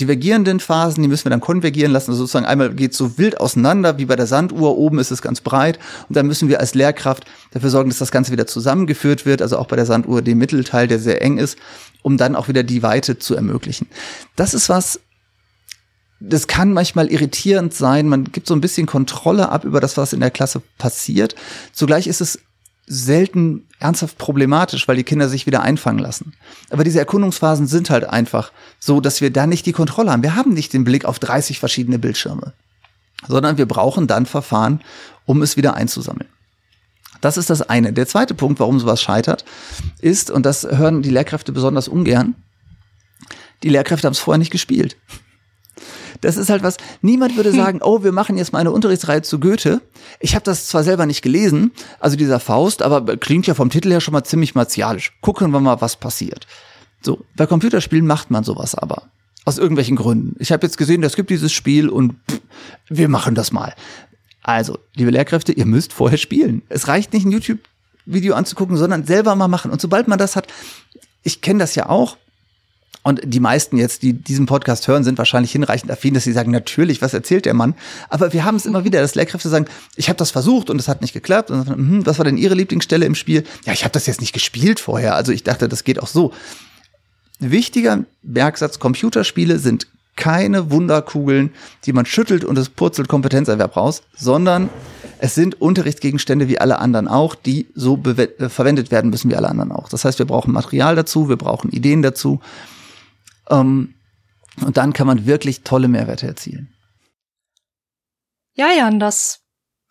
divergierenden 0.00 0.60
Phasen, 0.60 1.02
die 1.02 1.08
müssen 1.08 1.26
wir 1.26 1.30
dann 1.30 1.40
konvergieren 1.40 1.92
lassen. 1.92 2.10
Also 2.10 2.22
sozusagen 2.22 2.46
einmal 2.46 2.72
geht 2.74 2.94
so 2.94 3.18
wild 3.18 3.38
auseinander, 3.40 3.98
wie 3.98 4.06
bei 4.06 4.16
der 4.16 4.26
Sanduhr. 4.26 4.76
Oben 4.76 4.98
ist 4.98 5.10
es 5.10 5.20
ganz 5.22 5.40
breit. 5.40 5.78
Und 6.08 6.16
dann 6.16 6.26
müssen 6.26 6.48
wir 6.48 6.60
als 6.60 6.74
Lehrkraft 6.74 7.24
dafür 7.52 7.70
sorgen, 7.70 7.90
dass 7.90 7.98
das 7.98 8.10
Ganze 8.10 8.32
wieder 8.32 8.46
zusammengeführt 8.46 9.26
wird. 9.26 9.42
Also 9.42 9.58
auch 9.58 9.66
bei 9.66 9.76
der 9.76 9.86
Sanduhr 9.86 10.22
den 10.22 10.38
Mittelteil, 10.38 10.88
der 10.88 10.98
sehr 10.98 11.20
eng 11.22 11.38
ist, 11.38 11.58
um 12.02 12.16
dann 12.16 12.34
auch 12.34 12.48
wieder 12.48 12.62
die 12.62 12.82
Weite 12.82 13.18
zu 13.18 13.34
ermöglichen. 13.34 13.86
Das 14.36 14.54
ist 14.54 14.68
was, 14.68 15.00
das 16.18 16.46
kann 16.46 16.72
manchmal 16.72 17.08
irritierend 17.08 17.74
sein. 17.74 18.08
Man 18.08 18.24
gibt 18.32 18.46
so 18.46 18.54
ein 18.54 18.60
bisschen 18.60 18.86
Kontrolle 18.86 19.50
ab 19.50 19.64
über 19.64 19.80
das, 19.80 19.96
was 19.96 20.12
in 20.12 20.20
der 20.20 20.30
Klasse 20.30 20.62
passiert. 20.78 21.34
Zugleich 21.72 22.06
ist 22.06 22.20
es 22.22 22.38
selten 22.86 23.66
ernsthaft 23.84 24.16
problematisch, 24.16 24.88
weil 24.88 24.96
die 24.96 25.04
Kinder 25.04 25.28
sich 25.28 25.46
wieder 25.46 25.62
einfangen 25.62 26.00
lassen. 26.00 26.32
Aber 26.70 26.84
diese 26.84 26.98
Erkundungsphasen 26.98 27.66
sind 27.66 27.90
halt 27.90 28.04
einfach 28.04 28.50
so, 28.80 29.00
dass 29.00 29.20
wir 29.20 29.30
da 29.30 29.46
nicht 29.46 29.66
die 29.66 29.72
Kontrolle 29.72 30.10
haben. 30.10 30.22
Wir 30.22 30.34
haben 30.34 30.54
nicht 30.54 30.72
den 30.72 30.84
Blick 30.84 31.04
auf 31.04 31.18
30 31.18 31.60
verschiedene 31.60 31.98
Bildschirme, 31.98 32.54
sondern 33.28 33.58
wir 33.58 33.66
brauchen 33.66 34.06
dann 34.06 34.24
Verfahren, 34.24 34.80
um 35.26 35.42
es 35.42 35.58
wieder 35.58 35.74
einzusammeln. 35.74 36.28
Das 37.20 37.36
ist 37.36 37.50
das 37.50 37.62
eine. 37.62 37.92
Der 37.92 38.06
zweite 38.06 38.34
Punkt, 38.34 38.58
warum 38.58 38.80
sowas 38.80 39.02
scheitert, 39.02 39.44
ist, 40.00 40.30
und 40.30 40.46
das 40.46 40.64
hören 40.64 41.02
die 41.02 41.10
Lehrkräfte 41.10 41.52
besonders 41.52 41.86
ungern, 41.86 42.34
die 43.62 43.68
Lehrkräfte 43.68 44.06
haben 44.06 44.12
es 44.12 44.18
vorher 44.18 44.38
nicht 44.38 44.50
gespielt. 44.50 44.96
Das 46.24 46.36
ist 46.36 46.48
halt 46.48 46.62
was, 46.62 46.78
niemand 47.02 47.36
würde 47.36 47.50
hm. 47.50 47.56
sagen, 47.56 47.80
oh, 47.82 48.02
wir 48.02 48.12
machen 48.12 48.36
jetzt 48.36 48.52
mal 48.52 48.60
eine 48.60 48.70
Unterrichtsreihe 48.70 49.22
zu 49.22 49.38
Goethe. 49.38 49.82
Ich 50.20 50.34
habe 50.34 50.44
das 50.44 50.66
zwar 50.66 50.82
selber 50.82 51.06
nicht 51.06 51.22
gelesen, 51.22 51.72
also 52.00 52.16
dieser 52.16 52.40
Faust, 52.40 52.82
aber 52.82 53.16
klingt 53.16 53.46
ja 53.46 53.54
vom 53.54 53.70
Titel 53.70 53.90
her 53.90 54.00
schon 54.00 54.12
mal 54.12 54.24
ziemlich 54.24 54.54
martialisch. 54.54 55.12
Gucken 55.20 55.50
wir 55.50 55.60
mal, 55.60 55.80
was 55.80 55.96
passiert. 55.96 56.46
So, 57.02 57.24
bei 57.36 57.46
Computerspielen 57.46 58.06
macht 58.06 58.30
man 58.30 58.44
sowas 58.44 58.74
aber. 58.74 59.04
Aus 59.44 59.58
irgendwelchen 59.58 59.96
Gründen. 59.96 60.36
Ich 60.38 60.50
habe 60.52 60.66
jetzt 60.66 60.78
gesehen, 60.78 61.02
es 61.02 61.16
gibt 61.16 61.28
dieses 61.28 61.52
Spiel 61.52 61.90
und 61.90 62.14
pff, 62.30 62.40
wir 62.88 63.08
machen 63.10 63.34
das 63.34 63.52
mal. 63.52 63.74
Also, 64.42 64.78
liebe 64.94 65.10
Lehrkräfte, 65.10 65.52
ihr 65.52 65.66
müsst 65.66 65.92
vorher 65.92 66.18
spielen. 66.18 66.62
Es 66.70 66.88
reicht 66.88 67.12
nicht, 67.12 67.26
ein 67.26 67.32
YouTube-Video 67.32 68.34
anzugucken, 68.34 68.78
sondern 68.78 69.04
selber 69.04 69.36
mal 69.36 69.48
machen. 69.48 69.70
Und 69.70 69.82
sobald 69.82 70.08
man 70.08 70.18
das 70.18 70.36
hat, 70.36 70.46
ich 71.22 71.42
kenne 71.42 71.58
das 71.58 71.74
ja 71.74 71.88
auch, 71.90 72.16
und 73.04 73.20
die 73.22 73.38
meisten 73.38 73.76
jetzt, 73.76 74.02
die 74.02 74.14
diesen 74.14 74.46
Podcast 74.46 74.88
hören, 74.88 75.04
sind 75.04 75.18
wahrscheinlich 75.18 75.52
hinreichend 75.52 75.90
affin, 75.90 76.14
dass 76.14 76.24
sie 76.24 76.32
sagen, 76.32 76.50
natürlich, 76.50 77.02
was 77.02 77.12
erzählt 77.12 77.44
der 77.44 77.52
Mann? 77.52 77.74
Aber 78.08 78.32
wir 78.32 78.44
haben 78.44 78.56
es 78.56 78.64
immer 78.64 78.84
wieder, 78.84 79.02
dass 79.02 79.14
Lehrkräfte 79.14 79.50
sagen, 79.50 79.66
ich 79.94 80.08
habe 80.08 80.16
das 80.16 80.30
versucht 80.30 80.70
und 80.70 80.80
es 80.80 80.88
hat 80.88 81.02
nicht 81.02 81.12
geklappt. 81.12 81.50
Und 81.50 81.68
dann, 81.68 81.76
hm, 81.76 82.06
was 82.06 82.16
war 82.16 82.24
denn 82.24 82.38
Ihre 82.38 82.54
Lieblingsstelle 82.54 83.04
im 83.04 83.14
Spiel? 83.14 83.44
Ja, 83.66 83.74
ich 83.74 83.84
habe 83.84 83.92
das 83.92 84.06
jetzt 84.06 84.22
nicht 84.22 84.32
gespielt 84.32 84.80
vorher. 84.80 85.16
Also 85.16 85.32
ich 85.32 85.44
dachte, 85.44 85.68
das 85.68 85.84
geht 85.84 86.02
auch 86.02 86.06
so. 86.06 86.32
Wichtiger 87.40 88.04
Merksatz, 88.22 88.78
Computerspiele 88.78 89.58
sind 89.58 89.86
keine 90.16 90.70
Wunderkugeln, 90.70 91.50
die 91.84 91.92
man 91.92 92.06
schüttelt 92.06 92.42
und 92.42 92.56
es 92.56 92.70
purzelt 92.70 93.08
Kompetenzerwerb 93.08 93.76
raus, 93.76 94.02
sondern 94.16 94.70
es 95.18 95.34
sind 95.34 95.60
Unterrichtsgegenstände 95.60 96.48
wie 96.48 96.58
alle 96.58 96.78
anderen 96.78 97.06
auch, 97.06 97.34
die 97.34 97.66
so 97.74 98.00
verwendet 98.48 98.90
werden 98.90 99.10
müssen 99.10 99.30
wie 99.30 99.36
alle 99.36 99.50
anderen 99.50 99.72
auch. 99.72 99.90
Das 99.90 100.06
heißt, 100.06 100.18
wir 100.18 100.26
brauchen 100.26 100.54
Material 100.54 100.96
dazu, 100.96 101.28
wir 101.28 101.36
brauchen 101.36 101.70
Ideen 101.70 102.00
dazu 102.00 102.40
ähm, 103.50 103.94
und 104.64 104.76
dann 104.76 104.92
kann 104.92 105.06
man 105.06 105.26
wirklich 105.26 105.62
tolle 105.62 105.88
Mehrwerte 105.88 106.26
erzielen. 106.26 106.74
Ja, 108.54 108.70
Jan, 108.70 109.00
das 109.00 109.40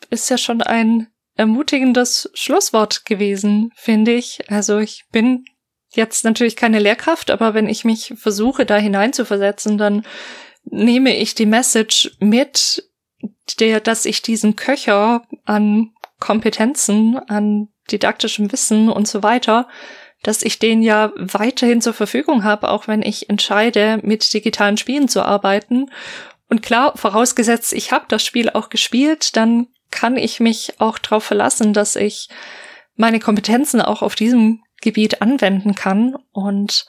ist 0.10 0.30
ja 0.30 0.38
schon 0.38 0.62
ein 0.62 1.08
ermutigendes 1.36 2.30
Schlusswort 2.34 3.06
gewesen, 3.06 3.72
finde 3.76 4.14
ich. 4.14 4.50
Also 4.50 4.78
ich 4.78 5.06
bin 5.12 5.46
jetzt 5.90 6.24
natürlich 6.24 6.56
keine 6.56 6.80
Lehrkraft, 6.80 7.30
aber 7.30 7.54
wenn 7.54 7.68
ich 7.68 7.84
mich 7.84 8.14
versuche, 8.16 8.66
da 8.66 8.78
hineinzuversetzen, 8.78 9.78
dann 9.78 10.06
nehme 10.64 11.16
ich 11.16 11.36
die 11.36 11.46
Message 11.46 12.16
mit, 12.20 12.90
der, 13.60 13.80
dass 13.80 14.06
ich 14.06 14.22
diesen 14.22 14.56
Köcher 14.56 15.24
an 15.46 15.92
Kompetenzen, 16.20 17.18
an 17.18 17.70
didaktischem 17.92 18.52
Wissen 18.52 18.90
und 18.90 19.08
so 19.08 19.24
weiter 19.24 19.68
dass 20.24 20.42
ich 20.42 20.58
den 20.58 20.82
ja 20.82 21.12
weiterhin 21.16 21.82
zur 21.82 21.94
Verfügung 21.94 22.44
habe, 22.44 22.70
auch 22.70 22.88
wenn 22.88 23.02
ich 23.02 23.30
entscheide, 23.30 24.00
mit 24.02 24.34
digitalen 24.34 24.78
Spielen 24.78 25.08
zu 25.08 25.22
arbeiten. 25.24 25.92
Und 26.50 26.62
klar, 26.62 26.98
vorausgesetzt, 26.98 27.74
ich 27.74 27.92
habe 27.92 28.06
das 28.08 28.26
Spiel 28.26 28.50
auch 28.50 28.70
gespielt, 28.70 29.36
dann 29.36 29.68
kann 29.92 30.18
ich 30.18 30.40
mich 30.40 30.80
auch 30.80 30.98
darauf 30.98 31.24
verlassen, 31.24 31.74
dass 31.74 31.96
ich 31.96 32.30
meine 32.96 33.20
Kompetenzen 33.20 33.82
auch 33.82 34.02
auf 34.02 34.16
diesem 34.16 34.64
Gebiet 34.82 35.22
anwenden 35.22 35.76
kann. 35.76 36.16
Und 36.32 36.86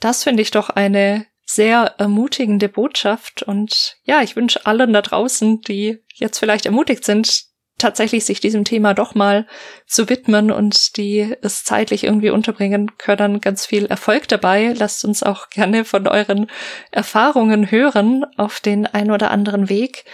das 0.00 0.24
finde 0.24 0.42
ich 0.42 0.50
doch 0.50 0.70
eine 0.70 1.26
sehr 1.46 1.94
ermutigende 1.98 2.68
Botschaft. 2.68 3.42
Und 3.42 3.96
ja, 4.04 4.22
ich 4.22 4.36
wünsche 4.36 4.66
allen 4.66 4.92
da 4.92 5.02
draußen, 5.02 5.60
die 5.62 6.02
jetzt 6.14 6.38
vielleicht 6.38 6.66
ermutigt 6.66 7.04
sind, 7.04 7.44
tatsächlich 7.84 8.24
sich 8.24 8.40
diesem 8.40 8.64
Thema 8.64 8.94
doch 8.94 9.14
mal 9.14 9.46
zu 9.86 10.08
widmen 10.08 10.50
und 10.50 10.96
die 10.96 11.34
es 11.42 11.64
zeitlich 11.64 12.04
irgendwie 12.04 12.30
unterbringen 12.30 12.96
können. 12.96 13.42
Ganz 13.42 13.66
viel 13.66 13.84
Erfolg 13.84 14.26
dabei. 14.26 14.72
Lasst 14.74 15.04
uns 15.04 15.22
auch 15.22 15.50
gerne 15.50 15.84
von 15.84 16.08
euren 16.08 16.46
Erfahrungen 16.92 17.70
hören 17.70 18.24
auf 18.38 18.60
den 18.60 18.86
ein 18.86 19.10
oder 19.10 19.30
anderen 19.30 19.68
Weg. 19.68 20.06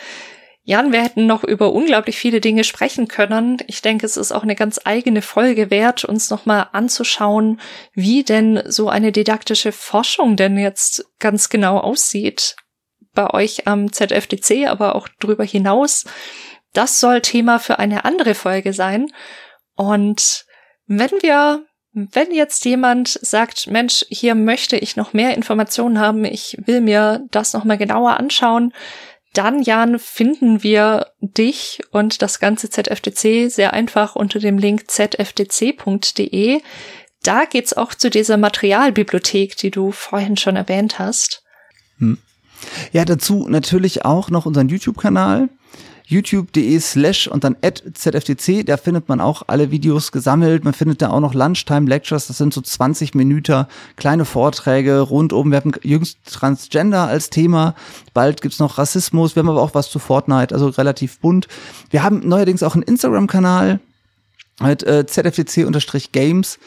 Jan, 0.64 0.90
wir 0.92 1.00
hätten 1.00 1.26
noch 1.26 1.44
über 1.44 1.72
unglaublich 1.72 2.18
viele 2.18 2.40
Dinge 2.40 2.64
sprechen 2.64 3.06
können. 3.06 3.58
Ich 3.68 3.82
denke, 3.82 4.04
es 4.04 4.16
ist 4.16 4.32
auch 4.32 4.42
eine 4.42 4.56
ganz 4.56 4.80
eigene 4.84 5.22
Folge 5.22 5.70
wert, 5.70 6.04
uns 6.04 6.28
nochmal 6.28 6.70
anzuschauen, 6.72 7.60
wie 7.94 8.24
denn 8.24 8.64
so 8.66 8.88
eine 8.88 9.12
didaktische 9.12 9.70
Forschung 9.70 10.34
denn 10.34 10.58
jetzt 10.58 11.04
ganz 11.20 11.50
genau 11.50 11.78
aussieht. 11.78 12.56
Bei 13.14 13.30
euch 13.32 13.68
am 13.68 13.92
ZFDC, 13.92 14.66
aber 14.66 14.96
auch 14.96 15.06
darüber 15.20 15.44
hinaus 15.44 16.04
das 16.72 17.00
soll 17.00 17.20
Thema 17.20 17.58
für 17.58 17.78
eine 17.78 18.04
andere 18.04 18.34
Folge 18.34 18.72
sein. 18.72 19.10
Und 19.74 20.44
wenn 20.86 21.10
wir 21.22 21.64
Wenn 21.92 22.32
jetzt 22.32 22.64
jemand 22.64 23.08
sagt, 23.08 23.66
Mensch, 23.66 24.04
hier 24.08 24.36
möchte 24.36 24.76
ich 24.76 24.94
noch 24.94 25.12
mehr 25.12 25.34
Informationen 25.36 25.98
haben, 25.98 26.24
ich 26.24 26.56
will 26.64 26.80
mir 26.80 27.26
das 27.32 27.52
nochmal 27.52 27.78
genauer 27.78 28.16
anschauen, 28.16 28.72
dann, 29.32 29.62
Jan, 29.62 29.98
finden 29.98 30.62
wir 30.62 31.08
dich 31.20 31.80
und 31.90 32.22
das 32.22 32.38
ganze 32.38 32.70
ZFDC 32.70 33.50
sehr 33.50 33.72
einfach 33.72 34.14
unter 34.14 34.38
dem 34.38 34.56
Link 34.56 34.88
zfdc.de. 34.88 36.60
Da 37.24 37.44
geht's 37.44 37.72
auch 37.72 37.92
zu 37.94 38.08
dieser 38.08 38.36
Materialbibliothek, 38.36 39.56
die 39.56 39.72
du 39.72 39.90
vorhin 39.90 40.36
schon 40.36 40.54
erwähnt 40.54 41.00
hast. 41.00 41.42
Hm. 41.98 42.18
Ja, 42.92 43.04
dazu 43.04 43.48
natürlich 43.48 44.04
auch 44.04 44.30
noch 44.30 44.46
unseren 44.46 44.68
YouTube-Kanal 44.68 45.48
youtube.de 46.10 46.78
slash 46.80 47.28
und 47.28 47.44
dann 47.44 47.56
at 47.62 47.82
ZFTC, 47.94 48.66
da 48.66 48.76
findet 48.76 49.08
man 49.08 49.20
auch 49.20 49.42
alle 49.46 49.70
Videos 49.70 50.12
gesammelt. 50.12 50.64
Man 50.64 50.74
findet 50.74 51.00
da 51.02 51.10
auch 51.10 51.20
noch 51.20 51.34
Lunchtime 51.34 51.88
Lectures, 51.88 52.26
das 52.26 52.38
sind 52.38 52.52
so 52.52 52.60
20 52.60 53.14
Minuten 53.14 53.66
kleine 53.96 54.24
Vorträge 54.24 55.00
rund 55.00 55.32
um. 55.32 55.50
Wir 55.50 55.58
haben 55.58 55.72
jüngst 55.82 56.18
Transgender 56.26 57.06
als 57.06 57.30
Thema, 57.30 57.74
bald 58.12 58.42
gibt's 58.42 58.58
noch 58.58 58.76
Rassismus, 58.76 59.36
wir 59.36 59.40
haben 59.40 59.48
aber 59.48 59.62
auch 59.62 59.74
was 59.74 59.90
zu 59.90 59.98
Fortnite, 59.98 60.52
also 60.54 60.68
relativ 60.68 61.20
bunt. 61.20 61.46
Wir 61.90 62.02
haben 62.02 62.28
neuerdings 62.28 62.62
auch 62.62 62.74
einen 62.74 62.82
Instagram-Kanal 62.82 63.80
mit 64.60 64.82
äh, 64.82 65.06
ZFTC-Games. 65.06 66.58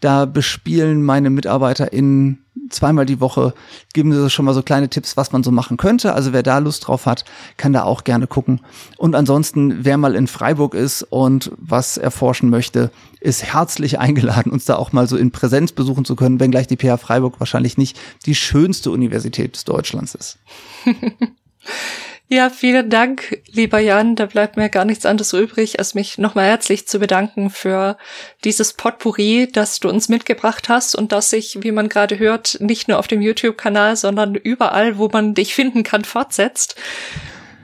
Da 0.00 0.24
bespielen 0.24 1.02
meine 1.02 1.30
MitarbeiterInnen 1.30 2.44
zweimal 2.70 3.06
die 3.06 3.20
Woche, 3.20 3.52
geben 3.92 4.12
sie 4.12 4.30
schon 4.30 4.44
mal 4.44 4.54
so 4.54 4.62
kleine 4.62 4.88
Tipps, 4.88 5.16
was 5.16 5.32
man 5.32 5.42
so 5.42 5.50
machen 5.50 5.76
könnte. 5.76 6.14
Also 6.14 6.32
wer 6.32 6.42
da 6.42 6.58
Lust 6.58 6.86
drauf 6.86 7.06
hat, 7.06 7.24
kann 7.56 7.72
da 7.72 7.82
auch 7.82 8.04
gerne 8.04 8.26
gucken. 8.26 8.60
Und 8.96 9.14
ansonsten, 9.14 9.84
wer 9.84 9.96
mal 9.98 10.14
in 10.14 10.26
Freiburg 10.26 10.74
ist 10.74 11.02
und 11.02 11.52
was 11.58 11.98
erforschen 11.98 12.50
möchte, 12.50 12.90
ist 13.20 13.42
herzlich 13.42 13.98
eingeladen, 13.98 14.52
uns 14.52 14.64
da 14.64 14.76
auch 14.76 14.92
mal 14.92 15.06
so 15.06 15.16
in 15.16 15.30
Präsenz 15.30 15.72
besuchen 15.72 16.04
zu 16.04 16.16
können, 16.16 16.40
wenngleich 16.40 16.66
die 16.66 16.76
PH 16.76 16.98
Freiburg 16.98 17.40
wahrscheinlich 17.40 17.76
nicht 17.76 17.98
die 18.26 18.34
schönste 18.34 18.90
Universität 18.90 19.56
des 19.56 19.64
Deutschlands 19.64 20.14
ist. 20.14 20.38
Ja, 22.32 22.48
vielen 22.48 22.90
Dank, 22.90 23.42
lieber 23.50 23.80
Jan. 23.80 24.14
Da 24.14 24.26
bleibt 24.26 24.56
mir 24.56 24.68
gar 24.68 24.84
nichts 24.84 25.04
anderes 25.04 25.32
übrig, 25.32 25.80
als 25.80 25.94
mich 25.94 26.16
nochmal 26.16 26.46
herzlich 26.46 26.86
zu 26.86 27.00
bedanken 27.00 27.50
für 27.50 27.98
dieses 28.44 28.72
Potpourri, 28.72 29.48
das 29.52 29.80
du 29.80 29.88
uns 29.88 30.08
mitgebracht 30.08 30.68
hast 30.68 30.94
und 30.94 31.10
das 31.10 31.30
sich, 31.30 31.58
wie 31.62 31.72
man 31.72 31.88
gerade 31.88 32.20
hört, 32.20 32.58
nicht 32.60 32.86
nur 32.86 33.00
auf 33.00 33.08
dem 33.08 33.20
YouTube-Kanal, 33.20 33.96
sondern 33.96 34.36
überall, 34.36 34.96
wo 34.96 35.08
man 35.08 35.34
dich 35.34 35.56
finden 35.56 35.82
kann, 35.82 36.04
fortsetzt. 36.04 36.76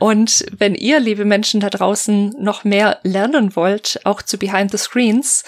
Und 0.01 0.45
wenn 0.59 0.75
ihr, 0.75 0.99
liebe 0.99 1.25
Menschen 1.25 1.61
da 1.61 1.71
draußen, 1.71 2.35
noch 2.37 2.65
mehr 2.65 2.99
lernen 3.05 3.55
wollt, 3.55 4.01
auch 4.03 4.21
zu 4.21 4.37
Behind 4.37 4.73
the 4.73 4.79
Screens, 4.79 5.45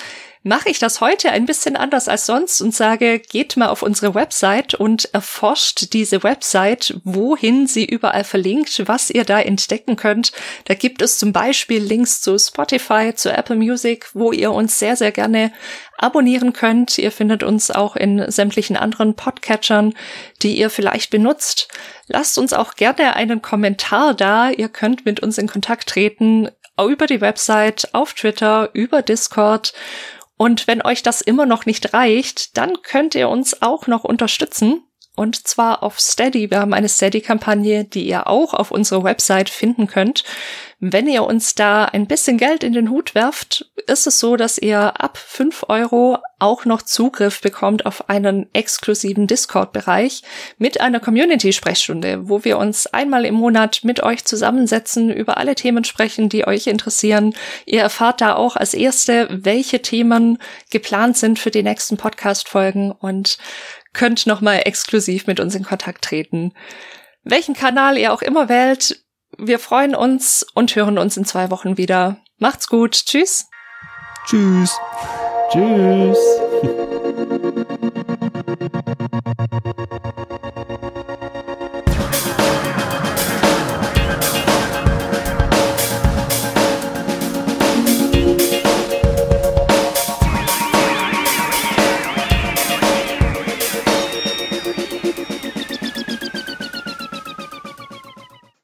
mache 0.49 0.71
ich 0.71 0.79
das 0.79 1.03
heute 1.03 1.31
ein 1.31 1.45
bisschen 1.45 1.77
anders 1.77 2.09
als 2.09 2.25
sonst 2.25 2.63
und 2.63 2.75
sage, 2.75 3.19
geht 3.19 3.57
mal 3.59 3.69
auf 3.69 3.83
unsere 3.83 4.15
Website 4.15 4.75
und 4.75 5.13
erforscht 5.13 5.93
diese 5.93 6.23
Website, 6.23 6.99
wohin 7.05 7.67
sie 7.67 7.85
überall 7.85 8.25
verlinkt, 8.25 8.83
was 8.87 9.11
ihr 9.11 9.25
da 9.25 9.41
entdecken 9.41 9.97
könnt. 9.97 10.33
Da 10.65 10.75
gibt 10.75 11.03
es 11.03 11.19
zum 11.19 11.33
Beispiel 11.33 11.83
Links 11.83 12.23
zu 12.23 12.39
Spotify, 12.39 13.13
zu 13.15 13.31
Apple 13.31 13.57
Music, 13.57 14.09
wo 14.15 14.33
ihr 14.33 14.51
uns 14.51 14.79
sehr, 14.79 14.97
sehr 14.97 15.13
gerne 15.13 15.53
abonnieren 15.99 16.55
könnt. 16.55 16.97
Ihr 16.97 17.13
findet 17.13 17.43
uns 17.43 17.71
auch 17.71 17.95
in 17.95 18.31
sämtlichen 18.31 18.77
anderen 18.77 19.15
Podcatchern, 19.15 19.95
die 20.43 20.57
ihr 20.57 20.71
vielleicht 20.71 21.11
benutzt. 21.11 21.69
Lasst 22.07 22.39
uns 22.39 22.55
auch 22.55 22.75
gerne 22.75 23.17
einen 23.17 23.43
Kommentar 23.43 24.15
da. 24.15 24.51
Ihr 24.51 24.71
könnt 24.71 25.05
mit 25.05 25.21
uns 25.21 25.37
in 25.37 25.47
Kontakt 25.47 25.91
treten 25.91 26.49
über 26.87 27.07
die 27.07 27.21
Website, 27.21 27.89
auf 27.93 28.15
Twitter, 28.15 28.71
über 28.73 29.03
Discord. 29.03 29.73
Und 30.39 30.67
wenn 30.67 30.81
euch 30.83 31.03
das 31.03 31.21
immer 31.21 31.45
noch 31.45 31.67
nicht 31.67 31.93
reicht, 31.93 32.57
dann 32.57 32.83
könnt 32.83 33.15
ihr 33.15 33.29
uns 33.29 33.61
auch 33.61 33.87
noch 33.87 34.05
unterstützen. 34.05 34.83
Und 35.17 35.49
zwar 35.49 35.83
auf 35.83 35.99
Steady. 35.99 36.51
Wir 36.51 36.61
haben 36.61 36.73
eine 36.73 36.89
Steady-Kampagne, 36.89 37.85
die 37.85 38.07
ihr 38.07 38.29
auch 38.29 38.55
auf 38.55 38.71
unserer 38.71 39.03
Website 39.03 39.51
finden 39.51 39.89
könnt. 39.89 40.23
Wenn 40.81 41.09
ihr 41.09 41.25
uns 41.25 41.57
da 41.57 41.87
ein 41.87 42.07
bisschen 42.07 42.39
Geld 42.39 42.63
in 42.63 42.73
den 42.73 42.89
Hut 42.89 43.17
werft, 43.17 43.69
ist 43.89 44.07
es 44.07 44.21
so, 44.21 44.37
dass 44.37 44.59
ihr 44.59 45.01
ab 45.01 45.19
fünf 45.19 45.65
Euro 45.69 46.19
auch 46.39 46.67
noch 46.67 46.83
Zugriff 46.83 47.41
bekommt 47.41 47.85
auf 47.85 48.09
einen 48.09 48.47
exklusiven 48.53 49.27
Discord-Bereich 49.27 50.23
mit 50.57 50.81
einer 50.81 51.01
Community-Sprechstunde, 51.01 52.29
wo 52.29 52.45
wir 52.45 52.59
uns 52.59 52.87
einmal 52.87 53.25
im 53.25 53.35
Monat 53.35 53.81
mit 53.83 54.05
euch 54.05 54.25
zusammensetzen, 54.25 55.11
über 55.11 55.37
alle 55.37 55.57
Themen 55.57 55.83
sprechen, 55.83 56.29
die 56.29 56.47
euch 56.47 56.69
interessieren. 56.69 57.35
Ihr 57.67 57.81
erfahrt 57.81 58.21
da 58.21 58.37
auch 58.37 58.55
als 58.55 58.73
Erste, 58.73 59.27
welche 59.31 59.83
Themen 59.83 60.39
geplant 60.71 61.17
sind 61.17 61.41
für 61.41 61.51
die 61.51 61.65
nächsten 61.65 61.97
Podcast-Folgen 61.97 62.93
und 62.93 63.39
könnt 63.95 64.29
nochmal 64.29 64.63
exklusiv 64.65 65.27
mit 65.27 65.41
uns 65.41 65.57
in 65.57 65.65
Kontakt 65.65 66.05
treten. 66.05 66.53
Welchen 67.25 67.55
Kanal 67.55 67.99
ihr 67.99 68.13
auch 68.13 68.23
immer 68.23 68.49
wählt, 68.49 69.03
wir 69.39 69.59
freuen 69.59 69.95
uns 69.95 70.45
und 70.55 70.75
hören 70.77 70.99
uns 70.99 71.17
in 71.17 71.25
zwei 71.25 71.51
Wochen 71.51 71.77
wieder. 71.77 72.17
Macht's 72.39 72.69
gut. 72.69 72.93
Tschüss. 72.93 73.49
Tschüss. 74.27 74.77
Tschüss. 75.51 76.19